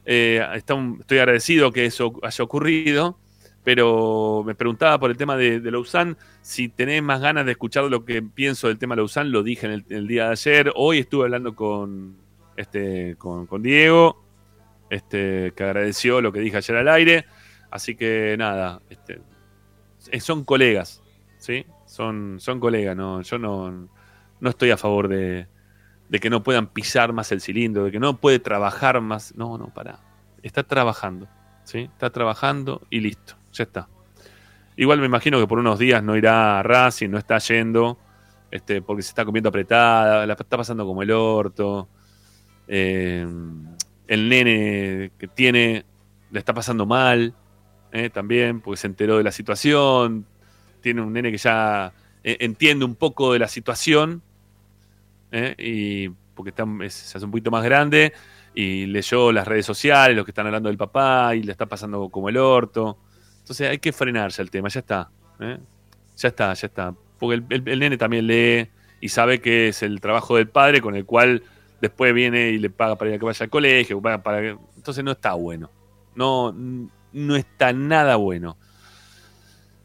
Eh, 0.04 0.44
estoy 0.54 1.18
agradecido 1.18 1.70
que 1.70 1.86
eso 1.86 2.14
haya 2.24 2.42
ocurrido, 2.42 3.16
pero 3.62 4.42
me 4.44 4.56
preguntaba 4.56 4.98
por 4.98 5.12
el 5.12 5.16
tema 5.16 5.36
de, 5.36 5.60
de 5.60 5.70
Lausanne, 5.70 6.16
si 6.42 6.68
tenés 6.68 7.00
más 7.00 7.20
ganas 7.20 7.46
de 7.46 7.52
escuchar 7.52 7.84
lo 7.84 8.04
que 8.04 8.22
pienso 8.22 8.66
del 8.66 8.78
tema 8.78 8.96
Lausanne, 8.96 9.30
lo 9.30 9.44
dije 9.44 9.66
en 9.66 9.84
el, 9.88 10.08
día 10.08 10.24
de 10.24 10.30
ayer, 10.32 10.72
hoy 10.74 10.98
estuve 10.98 11.26
hablando 11.26 11.54
con, 11.54 12.16
este, 12.56 13.14
con, 13.18 13.46
con 13.46 13.62
Diego, 13.62 14.20
este, 14.90 15.52
que 15.54 15.62
agradeció 15.62 16.20
lo 16.20 16.32
que 16.32 16.40
dije 16.40 16.56
ayer 16.56 16.76
al 16.76 16.88
aire, 16.88 17.26
así 17.70 17.94
que 17.94 18.34
nada, 18.36 18.82
este, 18.90 19.20
son 20.20 20.44
colegas, 20.44 21.02
¿sí? 21.38 21.66
Son, 21.86 22.36
son 22.40 22.60
colegas, 22.60 22.96
no, 22.96 23.22
yo 23.22 23.38
no, 23.38 23.88
no 24.40 24.50
estoy 24.50 24.70
a 24.70 24.76
favor 24.76 25.08
de, 25.08 25.46
de 26.08 26.20
que 26.20 26.30
no 26.30 26.42
puedan 26.42 26.68
pisar 26.68 27.12
más 27.12 27.32
el 27.32 27.40
cilindro, 27.40 27.84
de 27.84 27.92
que 27.92 28.00
no 28.00 28.16
puede 28.18 28.38
trabajar 28.38 29.00
más. 29.00 29.34
No, 29.36 29.58
no, 29.58 29.72
para. 29.72 30.00
Está 30.42 30.62
trabajando, 30.62 31.28
¿sí? 31.64 31.80
Está 31.92 32.10
trabajando 32.10 32.82
y 32.90 33.00
listo, 33.00 33.34
ya 33.52 33.64
está. 33.64 33.88
Igual 34.76 35.00
me 35.00 35.06
imagino 35.06 35.40
que 35.40 35.46
por 35.46 35.58
unos 35.58 35.78
días 35.78 36.02
no 36.02 36.16
irá 36.16 36.58
a 36.58 36.62
Racing, 36.62 37.08
no 37.08 37.18
está 37.18 37.38
yendo, 37.38 37.98
este, 38.50 38.82
porque 38.82 39.02
se 39.02 39.08
está 39.08 39.24
comiendo 39.24 39.48
apretada, 39.48 40.26
la 40.26 40.34
está 40.34 40.56
pasando 40.56 40.86
como 40.86 41.02
el 41.02 41.10
orto. 41.10 41.88
Eh, 42.68 43.26
el 44.06 44.28
nene 44.28 45.12
que 45.18 45.28
tiene 45.28 45.84
le 46.30 46.38
está 46.38 46.52
pasando 46.52 46.86
mal, 46.86 47.34
eh, 47.96 48.10
también, 48.10 48.60
porque 48.60 48.76
se 48.78 48.86
enteró 48.86 49.16
de 49.18 49.24
la 49.24 49.32
situación. 49.32 50.26
Tiene 50.80 51.00
un 51.02 51.12
nene 51.12 51.30
que 51.30 51.38
ya 51.38 51.92
eh, 52.22 52.36
entiende 52.40 52.84
un 52.84 52.94
poco 52.94 53.32
de 53.32 53.38
la 53.38 53.48
situación, 53.48 54.22
eh, 55.32 55.54
y 55.58 56.08
porque 56.34 56.50
está, 56.50 56.64
es- 56.82 56.94
se 56.94 57.18
hace 57.18 57.24
un 57.24 57.30
poquito 57.30 57.50
más 57.50 57.64
grande 57.64 58.12
y 58.54 58.86
leyó 58.86 59.32
las 59.32 59.46
redes 59.46 59.66
sociales, 59.66 60.16
los 60.16 60.24
que 60.24 60.30
están 60.30 60.46
hablando 60.46 60.68
del 60.68 60.78
papá 60.78 61.34
y 61.34 61.42
le 61.42 61.52
está 61.52 61.66
pasando 61.66 62.08
como 62.08 62.28
el 62.28 62.36
orto. 62.36 62.98
Entonces 63.40 63.68
hay 63.70 63.78
que 63.78 63.92
frenarse 63.92 64.42
el 64.42 64.50
tema, 64.50 64.68
ya 64.68 64.80
está. 64.80 65.10
Ya 65.38 66.28
está, 66.28 66.52
ya 66.54 66.66
está. 66.66 66.94
Porque 67.18 67.42
el, 67.50 67.78
nene 67.78 67.96
también 67.96 68.26
lee 68.26 68.68
y 69.00 69.08
sabe 69.08 69.40
que 69.40 69.68
es 69.68 69.82
el 69.82 70.00
trabajo 70.00 70.36
del 70.36 70.48
padre 70.48 70.80
con 70.80 70.96
el 70.96 71.04
cual 71.04 71.42
después 71.80 72.12
viene 72.14 72.48
y 72.50 72.58
le 72.58 72.70
paga 72.70 72.96
para 72.96 73.10
que 73.18 73.24
vaya 73.24 73.44
al 73.44 73.50
colegio. 73.50 74.00
para 74.00 74.48
Entonces 74.76 75.04
no 75.04 75.12
está 75.12 75.34
bueno. 75.34 75.70
No, 76.14 76.54
no 77.16 77.36
está 77.36 77.72
nada 77.72 78.16
bueno. 78.16 78.56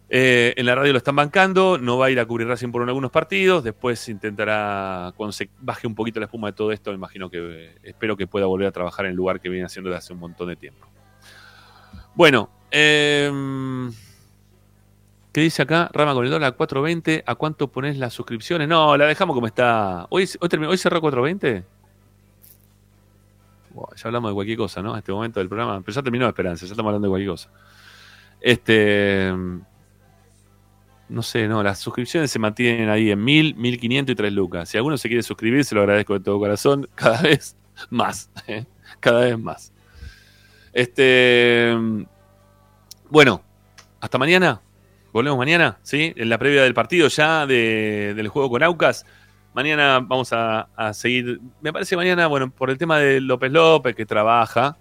Eh, 0.10 0.54
en 0.58 0.66
la 0.66 0.76
radio 0.76 0.92
lo 0.92 0.98
están 0.98 1.16
bancando, 1.16 1.78
no 1.78 1.98
va 1.98 2.08
a 2.08 2.12
ir 2.12 2.20
a 2.20 2.26
cubrir 2.26 2.46
Racing 2.48 2.70
por 2.72 2.82
algunos 2.88 3.12
partidos, 3.12 3.64
después 3.64 4.10
intentará, 4.10 5.14
cuando 5.16 5.32
se 5.32 5.50
baje 5.60 5.88
un 5.88 5.96
poquito 5.96 6.20
la 6.20 6.26
espuma 6.26 6.50
de 6.50 6.54
todo 6.54 6.74
esto, 6.74 6.92
imagino 6.92 7.30
que 7.30 7.38
eh, 7.40 7.78
espero 7.84 8.18
que 8.18 8.28
pueda 8.28 8.46
volver 8.46 8.68
a 8.68 8.72
trabajar 8.74 9.06
en 9.06 9.12
el 9.12 9.16
lugar 9.18 9.40
que 9.40 9.48
viene 9.48 9.66
haciendo 9.66 9.90
desde 9.90 10.00
hace 10.00 10.14
un 10.14 10.20
montón 10.20 10.50
de 10.50 10.56
tiempo. 10.58 10.86
Bueno, 12.14 12.50
Em, 12.74 13.92
¿Qué 15.34 15.42
dice 15.42 15.62
acá? 15.62 15.90
Rama 15.94 16.14
con 16.14 16.24
el 16.26 16.32
dólar 16.32 16.56
4.20. 16.58 17.24
¿A 17.26 17.36
cuánto 17.36 17.68
pones 17.70 17.98
las 17.98 18.14
suscripciones? 18.14 18.68
No, 18.68 18.96
la 18.96 19.06
dejamos 19.06 19.34
como 19.34 19.48
está. 19.48 20.08
¿Hoy, 20.10 20.30
hoy, 20.40 20.50
terminó- 20.50 20.70
hoy 20.72 20.78
cerró 20.78 21.02
4.20? 21.02 21.64
Ya 23.96 24.04
hablamos 24.08 24.32
de 24.32 24.36
cualquier 24.36 24.58
cosa, 24.58 24.82
¿no? 24.82 24.94
A 24.94 25.00
este 25.00 25.12
momento 25.12 25.40
del 25.40 25.48
programa. 25.50 25.82
Pero 25.82 25.96
ya 25.96 26.02
terminó 26.04 26.28
Esperanza, 26.28 26.66
ya 26.66 26.72
estamos 26.74 26.90
hablando 26.90 27.08
de 27.08 27.12
cualquier 27.12 27.30
cosa. 27.32 27.50
Este. 28.40 29.32
No 31.10 31.22
sé, 31.24 31.48
no, 31.48 31.62
las 31.62 31.80
suscripciones 31.80 32.32
se 32.32 32.40
mantienen 32.40 32.88
ahí 32.90 33.12
en 33.12 33.22
1000, 33.22 33.56
1500 33.56 34.14
y 34.14 34.16
3 34.16 34.32
lucas. 34.34 34.70
Si 34.70 34.78
alguno 34.78 34.98
se 34.98 35.10
quiere 35.10 35.24
suscribir, 35.24 35.66
se 35.66 35.76
lo 35.76 35.82
agradezco 35.82 36.14
de 36.14 36.22
todo 36.22 36.40
corazón. 36.40 36.88
Cada 36.96 37.22
vez 37.22 37.58
más. 37.90 38.30
¿eh? 38.48 38.66
Cada 39.02 39.26
vez 39.26 39.38
más. 39.38 39.74
Este. 40.74 41.74
Bueno, 43.10 43.44
hasta 44.00 44.18
mañana. 44.18 44.62
Volvemos 45.12 45.38
mañana, 45.38 45.78
¿sí? 45.84 46.14
En 46.16 46.30
la 46.30 46.38
previa 46.38 46.64
del 46.64 46.74
partido 46.74 47.10
ya 47.10 47.46
de- 47.46 48.14
del 48.16 48.30
juego 48.30 48.50
con 48.50 48.64
Aucas. 48.64 49.06
Mañana 49.54 50.00
vamos 50.00 50.30
a, 50.32 50.68
seguir. 50.94 51.42
Me 51.62 51.74
parece 51.74 51.96
mañana, 51.96 52.28
bueno, 52.28 52.52
por 52.52 52.70
el 52.70 52.78
tema 52.78 53.00
de 53.00 53.20
López 53.20 53.52
López, 53.52 53.96
que 53.96 54.06
trabaja 54.06 54.78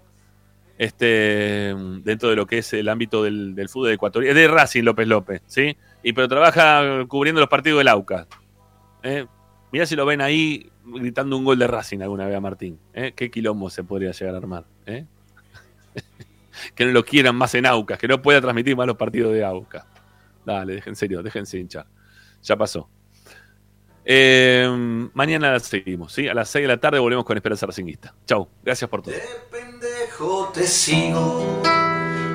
este, 0.77 1.75
dentro 2.03 2.29
de 2.29 2.35
lo 2.35 2.45
que 2.45 2.59
es 2.59 2.73
el 2.73 2.87
ámbito 2.87 3.23
del, 3.23 3.53
del 3.53 3.69
fútbol 3.69 3.91
ecuatoriano, 3.91 4.39
de 4.39 4.47
Racing 4.47 4.83
López 4.83 5.07
López, 5.07 5.41
¿sí? 5.45 5.77
Y 6.03 6.13
pero 6.13 6.27
trabaja 6.27 7.05
cubriendo 7.07 7.41
los 7.41 7.49
partidos 7.49 7.79
del 7.79 7.89
Aucas. 7.89 8.27
¿eh? 9.03 9.25
Mirá 9.71 9.85
si 9.85 9.95
lo 9.95 10.05
ven 10.05 10.21
ahí 10.21 10.69
gritando 10.83 11.37
un 11.37 11.45
gol 11.45 11.59
de 11.59 11.67
Racing 11.67 11.99
alguna 11.99 12.25
vez 12.25 12.35
a 12.35 12.39
Martín. 12.39 12.79
¿eh? 12.93 13.13
¿Qué 13.15 13.29
quilombo 13.29 13.69
se 13.69 13.83
podría 13.83 14.11
llegar 14.11 14.35
a 14.35 14.37
armar? 14.37 14.65
¿eh? 14.85 15.05
que 16.75 16.85
no 16.85 16.91
lo 16.91 17.05
quieran 17.05 17.35
más 17.35 17.53
en 17.55 17.65
Aucas, 17.65 17.99
que 17.99 18.07
no 18.07 18.21
pueda 18.21 18.41
transmitir 18.41 18.75
más 18.75 18.87
los 18.87 18.97
partidos 18.97 19.33
de 19.33 19.43
Aucas. 19.43 19.85
Dale, 20.45 20.75
dejen 20.75 20.91
en 20.91 20.95
serio, 20.95 21.21
déjense 21.21 21.59
hinchar. 21.59 21.85
Ya 22.41 22.55
pasó. 22.55 22.89
Eh, 24.03 24.67
mañana 25.13 25.59
seguimos, 25.59 26.13
¿sí? 26.13 26.27
A 26.27 26.33
las 26.33 26.49
6 26.49 26.63
de 26.63 26.67
la 26.67 26.77
tarde 26.79 26.99
volvemos 26.99 27.25
con 27.25 27.37
Esperanza 27.37 27.65
Racingista. 27.65 28.13
Chau, 28.25 28.47
gracias 28.63 28.89
por 28.89 29.01
todo. 29.01 29.13
pendejo 29.51 30.51
te 30.53 30.65
sigo, 30.65 31.61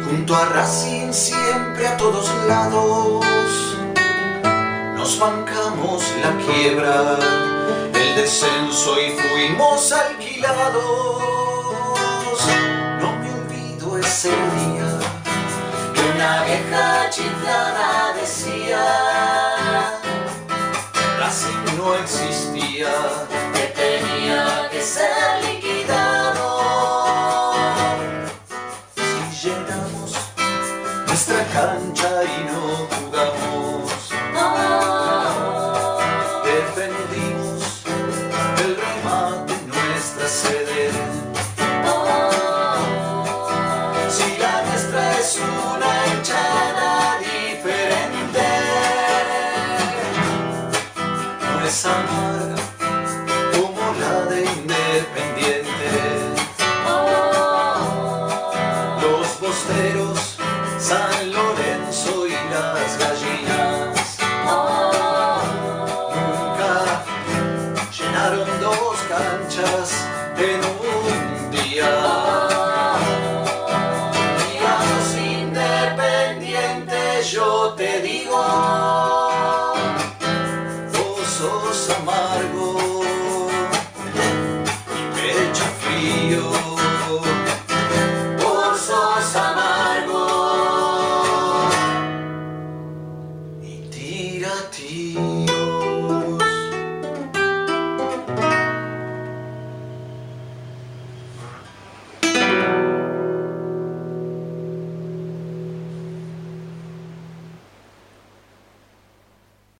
junto 0.08 0.36
a 0.36 0.44
Racing 0.46 1.12
siempre 1.12 1.86
a 1.88 1.96
todos 1.96 2.30
lados. 2.46 3.24
Nos 4.96 5.18
bancamos 5.18 6.04
la 6.22 6.36
quiebra, 6.44 7.18
el 7.94 8.16
descenso 8.16 8.96
y 9.00 9.10
fuimos 9.10 9.92
alquilados. 9.92 11.22
No 13.00 13.16
me 13.18 13.32
olvido 13.32 13.98
ese 13.98 14.30
día 14.30 14.98
que 15.94 16.00
una 16.14 16.44
vieja 16.44 17.10
chiflada 17.10 18.14
decía, 18.20 18.84
no 21.76 21.94
existía, 21.94 22.88